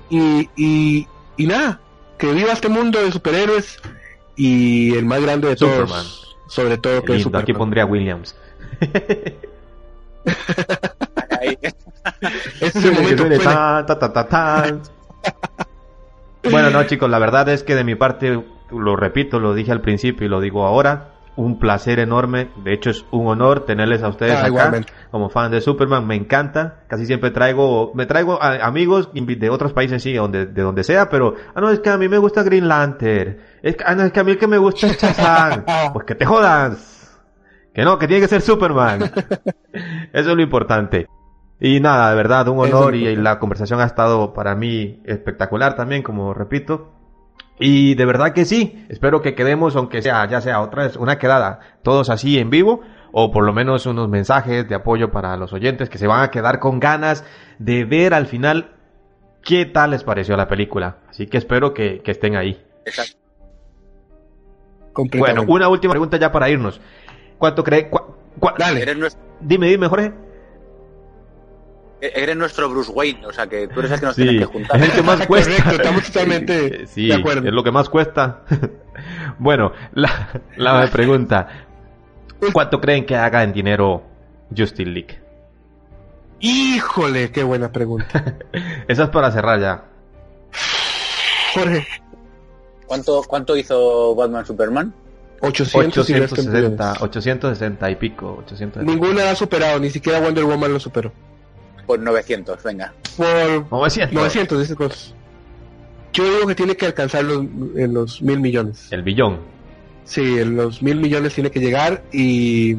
y, 0.09 0.49
y, 0.55 1.07
y 1.37 1.47
nada 1.47 1.79
que 2.17 2.31
viva 2.31 2.53
este 2.53 2.69
mundo 2.69 3.01
de 3.03 3.11
superhéroes 3.11 3.77
y 4.35 4.95
el 4.95 5.05
más 5.05 5.21
grande 5.21 5.49
de 5.49 5.57
Superman. 5.57 5.87
todos 5.87 6.21
sobre 6.47 6.77
todo 6.77 7.03
que 7.03 7.13
es 7.15 7.23
Lindo, 7.23 7.37
aquí 7.39 7.47
Superman. 7.53 7.59
pondría 7.59 7.85
Williams. 7.85 8.35
Ahí. 11.47 11.57
este 12.61 12.79
es 12.79 12.85
el 12.85 12.93
momento 12.93 13.23
Que 13.27 13.35
suene 13.35 13.39
tan, 13.39 13.85
ta, 13.85 13.99
ta, 13.99 14.13
ta, 14.13 14.27
tan. 14.27 14.81
Bueno, 16.49 16.69
no, 16.69 16.83
chicos, 16.83 17.09
la 17.09 17.19
verdad 17.19 17.49
es 17.49 17.63
que 17.63 17.75
de 17.75 17.83
mi 17.83 17.95
parte, 17.95 18.43
lo 18.71 18.95
repito, 18.95 19.39
lo 19.39 19.53
dije 19.53 19.71
al 19.71 19.81
principio 19.81 20.27
y 20.27 20.29
lo 20.29 20.39
digo 20.39 20.65
ahora, 20.65 21.11
un 21.37 21.57
placer 21.59 21.99
enorme. 21.99 22.49
De 22.63 22.71
hecho, 22.73 22.91
es 22.91 23.03
un 23.11 23.25
honor 23.27 23.65
tenerles 23.65 24.03
a 24.03 24.09
ustedes 24.09 24.35
Ah, 24.35 24.39
acá 24.41 24.47
igualmente. 24.49 24.93
como 25.09 25.29
fan 25.29 25.49
de 25.51 25.59
Superman. 25.59 26.05
Me 26.05 26.15
encanta. 26.15 26.83
Casi 26.87 27.05
siempre 27.07 27.31
traigo, 27.31 27.91
me 27.95 28.05
traigo 28.05 28.41
a- 28.41 28.63
amigos 28.65 29.09
de 29.13 29.49
otros 29.49 29.73
países, 29.73 30.03
sí, 30.03 30.13
donde, 30.13 30.45
de 30.45 30.61
donde 30.61 30.83
sea, 30.83 31.09
pero, 31.09 31.33
ah, 31.55 31.59
no, 31.61 31.71
es 31.71 31.79
que 31.79 31.89
a 31.89 31.97
mí 31.97 32.07
me 32.07 32.19
gusta 32.19 32.43
Green 32.43 32.67
Lantern. 32.67 33.37
Es 33.63 33.75
que, 33.75 33.83
ah, 33.85 33.95
no, 33.95 34.03
es 34.03 34.11
que 34.11 34.19
a 34.19 34.23
mí 34.23 34.31
el 34.31 34.37
que 34.37 34.47
me 34.47 34.59
gusta 34.59 34.85
es 34.87 35.01
Shazam. 35.01 35.65
pues 35.93 36.05
que 36.05 36.13
te 36.15 36.25
jodas. 36.25 36.91
Que 37.73 37.81
no, 37.83 37.97
que 37.97 38.07
tiene 38.07 38.21
que 38.21 38.27
ser 38.29 38.41
Superman. 38.41 39.01
Eso 40.13 40.29
es 40.29 40.35
lo 40.35 40.41
importante. 40.41 41.07
Y 41.59 41.79
nada, 41.79 42.09
de 42.09 42.15
verdad, 42.15 42.47
un 42.49 42.59
honor 42.59 42.95
y 42.95 43.15
la 43.15 43.39
conversación 43.39 43.79
ha 43.79 43.85
estado 43.85 44.33
para 44.33 44.55
mí 44.55 45.01
espectacular 45.05 45.75
también, 45.75 46.03
como 46.03 46.33
repito. 46.33 46.91
Y 47.57 47.95
de 47.95 48.05
verdad 48.05 48.33
que 48.33 48.43
sí, 48.43 48.85
espero 48.89 49.21
que 49.21 49.33
quedemos, 49.33 49.75
aunque 49.77 50.01
sea, 50.01 50.27
ya 50.27 50.41
sea 50.41 50.61
otra 50.61 50.83
vez, 50.83 50.97
una 50.97 51.17
quedada, 51.17 51.59
todos 51.83 52.09
así 52.09 52.37
en 52.37 52.49
vivo, 52.49 52.81
o 53.13 53.31
por 53.31 53.45
lo 53.45 53.53
menos 53.53 53.85
unos 53.85 54.09
mensajes 54.09 54.67
de 54.67 54.75
apoyo 54.75 55.11
para 55.11 55.37
los 55.37 55.53
oyentes 55.53 55.89
que 55.89 55.97
se 55.97 56.07
van 56.07 56.21
a 56.21 56.31
quedar 56.31 56.59
con 56.59 56.81
ganas 56.81 57.23
de 57.59 57.85
ver 57.85 58.13
al 58.13 58.25
final 58.25 58.71
qué 59.41 59.65
tal 59.65 59.91
les 59.91 60.03
pareció 60.03 60.35
la 60.35 60.49
película. 60.49 60.97
Así 61.09 61.27
que 61.27 61.37
espero 61.37 61.73
que, 61.73 62.01
que 62.01 62.11
estén 62.11 62.35
ahí. 62.35 62.61
Exacto. 62.85 63.17
Bueno, 65.17 65.43
una 65.47 65.69
última 65.69 65.91
pregunta 65.91 66.17
ya 66.17 66.31
para 66.31 66.49
irnos. 66.49 66.81
¿Cuánto 67.37 67.63
cree? 67.63 67.89
Dale. 68.57 68.85
Dime, 69.39 69.67
dime, 69.67 69.87
Jorge. 69.87 70.24
Eres 72.01 72.35
nuestro 72.35 72.69
Bruce 72.69 72.91
Wayne, 72.91 73.25
o 73.25 73.33
sea 73.33 73.47
que 73.47 73.67
tú 73.67 73.79
eres 73.79 73.91
el 73.91 73.99
que 73.99 74.05
nos 74.05 74.15
Sí, 74.15 74.21
tienes 74.23 74.41
que 74.41 74.45
juntar. 74.45 74.77
es 74.77 74.89
el 74.89 74.91
que 74.91 75.01
más 75.03 75.27
cuesta. 75.27 75.51
Correcto, 75.63 75.71
estamos 75.81 76.03
totalmente 76.05 76.87
Sí, 76.87 77.07
de 77.07 77.15
acuerdo. 77.15 77.47
es 77.47 77.53
lo 77.53 77.63
que 77.63 77.71
más 77.71 77.89
cuesta. 77.89 78.41
bueno, 79.39 79.71
la, 79.93 80.41
la 80.57 80.87
pregunta. 80.91 81.47
¿Cuánto 82.53 82.79
creen 82.81 83.05
que 83.05 83.15
haga 83.15 83.43
en 83.43 83.53
dinero 83.53 84.03
Justin 84.55 84.93
League? 84.93 85.19
Híjole, 86.41 87.31
qué 87.31 87.43
buena 87.43 87.71
pregunta. 87.71 88.35
Esa 88.87 89.03
es 89.03 89.09
para 89.09 89.31
cerrar 89.31 89.59
ya. 89.59 89.83
Jorge, 91.53 91.87
¿Cuánto, 92.85 93.23
¿Cuánto 93.27 93.55
hizo 93.57 94.13
Batman 94.15 94.45
Superman? 94.45 94.93
800 95.41 96.09
y 96.09 96.13
resto 96.13 96.41
en 96.41 96.47
860, 96.47 96.83
millones. 96.85 97.01
860 97.01 97.89
y 97.91 97.95
pico. 97.95 98.35
860. 98.45 98.83
Ninguna 98.83 99.31
ha 99.31 99.35
superado, 99.35 99.79
ni 99.79 99.89
siquiera 99.89 100.19
Wonder 100.19 100.43
Woman 100.43 100.73
lo 100.73 100.79
superó. 100.79 101.11
Pues 101.85 101.99
900, 102.01 102.63
venga. 102.63 102.93
Por 103.17 103.71
900. 103.71 104.13
900, 104.13 104.59
dice 104.59 104.75
cosas. 104.75 105.13
Yo 106.13 106.23
digo 106.23 106.47
que 106.47 106.55
tiene 106.55 106.75
que 106.77 106.85
alcanzar 106.85 107.23
los, 107.25 107.39
en 107.75 107.93
los 107.93 108.21
mil 108.21 108.39
millones. 108.39 108.87
El 108.91 109.03
billón. 109.03 109.39
Sí, 110.05 110.39
en 110.39 110.55
los 110.55 110.81
mil 110.81 110.97
millones 110.97 111.33
tiene 111.33 111.51
que 111.51 111.59
llegar 111.59 112.03
y 112.11 112.75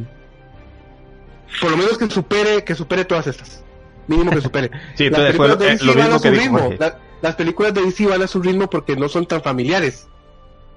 por 1.60 1.70
lo 1.70 1.76
menos 1.76 1.98
que 1.98 2.08
supere, 2.08 2.64
que 2.64 2.74
supere 2.74 3.04
todas 3.04 3.26
estas. 3.26 3.62
Mínimo 4.06 4.30
que 4.30 4.40
supere. 4.40 4.70
Sí, 4.94 5.10
Las 5.10 5.20
entonces 5.20 5.36
fue 5.36 5.48
lo, 5.48 5.58
películas 5.58 5.58
de 5.58 5.66
eh, 5.66 5.70
DC 5.72 5.84
lo 5.84 5.94
van 5.94 6.02
mismo 6.02 6.14
a 6.14 6.18
su 6.18 6.22
que 6.22 6.30
dijo 6.30 6.58
ritmo. 6.58 6.74
La- 6.78 6.98
las 7.22 7.34
películas 7.34 7.74
de 7.74 7.82
DC 7.82 8.06
van 8.06 8.22
a 8.22 8.26
su 8.26 8.42
ritmo 8.42 8.70
porque 8.70 8.96
no 8.96 9.08
son 9.08 9.26
tan 9.26 9.42
familiares. 9.42 10.06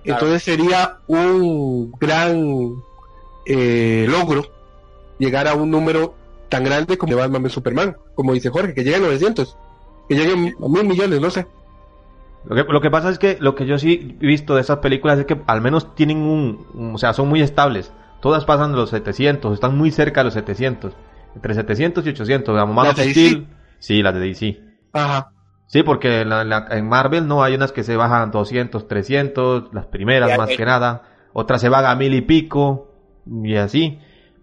Entonces 0.04 0.42
sería 0.44 0.98
un 1.08 1.92
gran 2.00 2.82
eh, 3.46 4.06
logro 4.10 4.46
llegar 5.20 5.48
a 5.48 5.54
un 5.54 5.70
número 5.70 6.16
tan 6.50 6.64
grande 6.64 6.98
como 6.98 7.16
Batman 7.16 7.44
v 7.44 7.50
Superman, 7.50 7.96
como 8.16 8.34
dice 8.34 8.50
Jorge, 8.50 8.74
que 8.74 8.84
llegue 8.84 8.98
a 8.98 9.00
900, 9.00 9.58
que 10.10 10.16
llegue 10.16 10.34
a 10.34 10.36
mil 10.36 10.86
millones, 10.86 11.22
no 11.22 11.30
sé. 11.30 11.48
Lo 12.46 12.56
que, 12.56 12.64
lo 12.72 12.82
que 12.82 12.90
pasa 12.90 13.10
es 13.10 13.20
que 13.20 13.38
lo 13.40 13.54
que 13.56 13.66
yo 13.66 13.78
sí 13.78 14.18
he 14.22 14.26
visto 14.26 14.56
de 14.56 14.62
esas 14.62 14.80
películas 14.80 15.20
es 15.20 15.26
que 15.26 15.40
al 15.46 15.62
menos 15.62 15.94
tienen 15.96 16.20
un, 16.20 16.66
un- 16.74 16.96
o 16.96 16.98
sea, 16.98 17.14
son 17.14 17.28
muy 17.28 17.42
estables. 17.42 17.92
Todas 18.22 18.46
pasan 18.46 18.72
de 18.72 18.78
los 18.78 18.90
700, 18.90 19.54
están 19.54 19.78
muy 19.78 19.92
cerca 19.92 20.22
de 20.22 20.26
los 20.26 20.34
700. 20.34 20.94
Entre 21.36 21.54
700 21.54 22.06
y 22.06 22.10
800, 22.10 22.56
digamos, 22.56 22.76
Man 22.76 22.86
¿Las 22.88 22.98
of 22.98 23.06
de 23.06 23.12
Steel. 23.12 23.48
Sí, 23.80 24.02
las 24.02 24.14
de 24.14 24.20
DC. 24.22 24.60
Ajá. 24.94 25.32
Sí, 25.68 25.84
porque 25.84 26.26
la- 26.26 26.44
la- 26.44 26.68
en 26.72 26.88
Marvel 26.90 27.28
no 27.28 27.44
hay 27.44 27.54
unas 27.56 27.72
que 27.72 27.84
se 27.84 27.96
bajan 27.96 28.32
200, 28.32 28.88
300, 28.88 29.66
las 29.74 29.86
primeras 29.86 30.30
Ya, 30.30 30.38
más 30.38 30.50
eh. 30.50 30.58
que 30.58 30.66
nada. 30.66 31.04
Otras 31.34 31.62
se 31.62 31.70
van 31.70 31.86
a 31.86 31.96
mil 31.96 32.14
y 32.16 32.22
pico 32.22 32.92
y 33.44 33.56
así. 33.56 34.00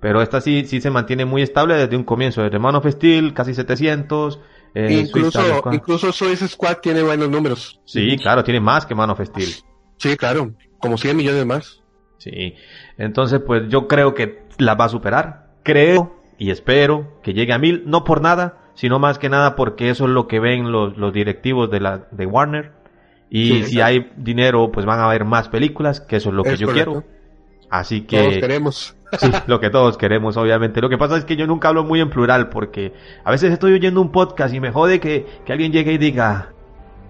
Pero 0.07 0.23
esta 0.23 0.41
sí, 0.41 0.65
sí 0.67 0.81
se 0.81 0.89
mantiene 0.89 1.25
muy 1.25 1.43
estable 1.43 1.75
desde 1.75 1.97
un 1.97 2.05
comienzo. 2.05 2.41
Desde 2.41 2.61
Man 2.61 2.77
of 2.77 2.87
Steel, 2.87 3.35
casi 3.35 3.55
700. 3.55 4.39
eh, 4.73 5.03
incluso, 5.05 5.41
incluso 5.73 6.13
Suicide 6.13 6.47
Squad 6.49 6.77
tiene 6.77 7.03
buenos 7.03 7.29
números. 7.29 7.81
Sí, 7.87 8.17
claro, 8.17 8.45
tiene 8.45 8.61
más 8.61 8.87
que 8.87 8.95
Man 8.95 9.11
of 9.11 9.21
Steel. 9.21 9.49
Sí, 9.97 10.17
claro, 10.17 10.53
como 10.79 10.97
100 10.97 11.17
millones 11.17 11.45
más. 11.45 11.83
Sí. 12.19 12.55
Entonces, 12.99 13.41
pues 13.45 13.65
yo 13.69 13.89
creo 13.89 14.15
que 14.15 14.45
la 14.59 14.77
va 14.77 14.85
a 14.85 14.91
superar. 14.91 15.49
Creo 15.65 16.15
y 16.39 16.53
espero 16.53 17.19
que 17.25 17.35
llegue 17.35 17.53
a 17.53 17.59
mil, 17.59 17.83
no 17.87 18.05
por 18.05 18.21
nada, 18.23 18.59
sino 18.75 19.01
más 19.01 19.19
que 19.19 19.29
nada 19.29 19.57
porque 19.57 19.91
eso 19.91 20.05
es 20.05 20.11
lo 20.11 20.29
que 20.29 20.39
ven 20.39 20.71
los, 20.71 20.97
los 20.97 21.13
directivos 21.13 21.69
de 21.69 21.81
la 21.81 22.07
de 22.13 22.27
Warner. 22.27 22.71
Y 23.29 23.49
Sí, 23.49 23.65
si 23.65 23.81
hay 23.81 24.13
dinero, 24.17 24.71
pues 24.71 24.87
van 24.87 25.01
a 25.01 25.07
haber 25.07 25.25
más 25.25 25.49
películas, 25.49 26.01
que 26.01 26.15
eso 26.15 26.29
es 26.29 26.35
lo 26.37 26.45
que 26.45 26.51
Es 26.53 26.61
yo 26.61 26.69
correcto. 26.69 26.93
quiero. 26.93 27.07
Así 27.71 28.03
Todos 28.03 28.35
que 28.35 28.41
queremos. 28.41 28.96
Sí, 29.19 29.31
lo 29.47 29.61
que 29.61 29.71
todos 29.71 29.97
queremos, 29.97 30.37
obviamente. 30.37 30.81
Lo 30.81 30.89
que 30.89 30.99
pasa 30.99 31.17
es 31.17 31.25
que 31.25 31.37
yo 31.37 31.47
nunca 31.47 31.69
hablo 31.69 31.85
muy 31.85 32.01
en 32.01 32.11
plural 32.11 32.49
porque 32.49 32.93
a 33.25 33.31
veces 33.31 33.53
estoy 33.53 33.73
oyendo 33.73 34.01
un 34.01 34.13
podcast 34.13 34.55
y 34.55 34.61
me 34.61 34.71
jode 34.71 35.01
que, 35.01 35.27
que 35.45 35.53
alguien 35.53 35.73
llegue 35.73 35.93
y 35.93 35.99
diga, 35.99 36.53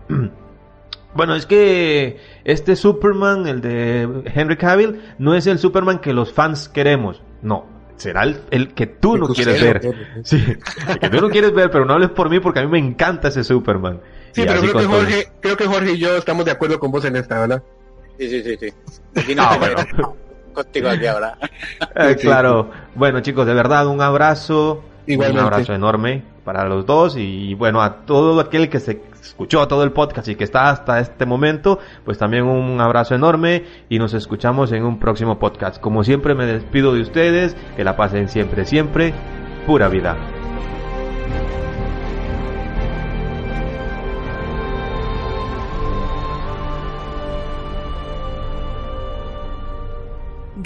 bueno, 1.14 1.34
es 1.34 1.46
que 1.46 2.18
este 2.44 2.76
Superman, 2.76 3.46
el 3.46 3.60
de 3.60 4.22
Henry 4.34 4.56
Cavill, 4.56 5.00
no 5.18 5.34
es 5.34 5.46
el 5.46 5.58
Superman 5.58 5.98
que 5.98 6.12
los 6.12 6.32
fans 6.32 6.68
queremos. 6.68 7.22
No, 7.42 7.66
será 7.96 8.24
el, 8.24 8.40
el 8.50 8.74
que 8.74 8.86
tú 8.86 9.14
El 9.14 9.20
no 9.22 9.28
quieres 9.28 9.60
ver. 9.62 9.94
Sí, 10.24 10.44
el 10.88 10.98
que 10.98 11.08
tú 11.08 11.20
no 11.20 11.30
quieres 11.30 11.52
ver, 11.52 11.70
pero 11.70 11.84
no 11.84 11.94
hables 11.94 12.10
por 12.10 12.28
mí 12.30 12.40
porque 12.40 12.60
a 12.60 12.62
mí 12.62 12.68
me 12.68 12.78
encanta 12.78 13.28
ese 13.28 13.44
Superman. 13.44 14.00
Sí, 14.32 14.42
Y 14.42 14.46
pero 14.46 14.60
creo 14.60 14.74
que. 14.74 14.84
Jorge, 14.84 15.28
creo 15.40 15.56
que 15.56 15.66
Jorge 15.66 15.92
y 15.92 15.98
yo 15.98 16.16
estamos 16.16 16.44
de 16.44 16.50
acuerdo 16.50 16.78
con 16.78 16.90
vos 16.90 17.04
en 17.04 17.16
esta, 17.16 17.40
¿verdad? 17.40 17.62
Sí, 18.18 18.28
sí, 18.28 18.42
sí, 18.42 18.56
sí. 18.58 18.72
Aquí 19.14 19.34
no 19.34 19.42
Ah, 19.42 19.56
bueno. 19.58 20.16
Contigo 20.56 20.88
aquí 20.88 21.06
ahora. 21.06 21.38
Eh, 21.98 22.16
claro. 22.20 22.70
Bueno, 22.94 23.20
chicos, 23.20 23.46
de 23.46 23.54
verdad, 23.54 23.86
un 23.86 24.02
abrazo. 24.02 24.84
Igualmente. 25.06 25.40
Un 25.40 25.46
abrazo 25.46 25.74
enorme 25.74 26.22
para 26.44 26.66
los 26.68 26.84
dos. 26.84 27.16
Y 27.16 27.54
bueno, 27.54 27.80
a 27.80 28.04
todo 28.04 28.38
aquel 28.40 28.68
que 28.68 28.80
se 28.80 29.00
escuchó 29.20 29.66
todo 29.66 29.82
el 29.82 29.92
podcast 29.92 30.28
y 30.28 30.34
que 30.34 30.44
está 30.44 30.68
hasta 30.68 31.00
este 31.00 31.24
momento, 31.24 31.78
pues 32.04 32.18
también 32.18 32.44
un 32.44 32.80
abrazo 32.80 33.14
enorme. 33.14 33.64
Y 33.88 33.98
nos 33.98 34.12
escuchamos 34.12 34.72
en 34.72 34.84
un 34.84 34.98
próximo 34.98 35.38
podcast. 35.38 35.80
Como 35.80 36.04
siempre, 36.04 36.34
me 36.34 36.44
despido 36.44 36.92
de 36.92 37.00
ustedes. 37.00 37.56
Que 37.76 37.84
la 37.84 37.96
pasen 37.96 38.28
siempre, 38.28 38.66
siempre. 38.66 39.14
Pura 39.66 39.88
vida. 39.88 40.16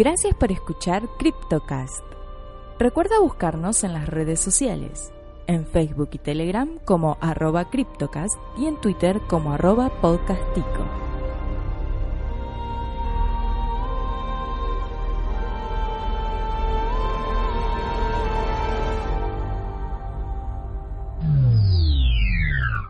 Gracias 0.01 0.35
por 0.35 0.51
escuchar 0.51 1.07
CryptoCast. 1.19 2.03
Recuerda 2.79 3.21
buscarnos 3.21 3.85
en 3.85 3.93
las 3.93 4.09
redes 4.09 4.41
sociales, 4.41 5.13
en 5.47 5.67
Facebook 5.67 6.09
y 6.13 6.19
Telegram 6.19 6.79
como 6.87 7.19
arroba 7.21 7.69
CryptoCast 7.69 8.39
y 8.57 8.65
en 8.65 8.81
Twitter 8.81 9.21
como 9.29 9.53
arroba 9.53 9.91
podcastico. 10.01 11.10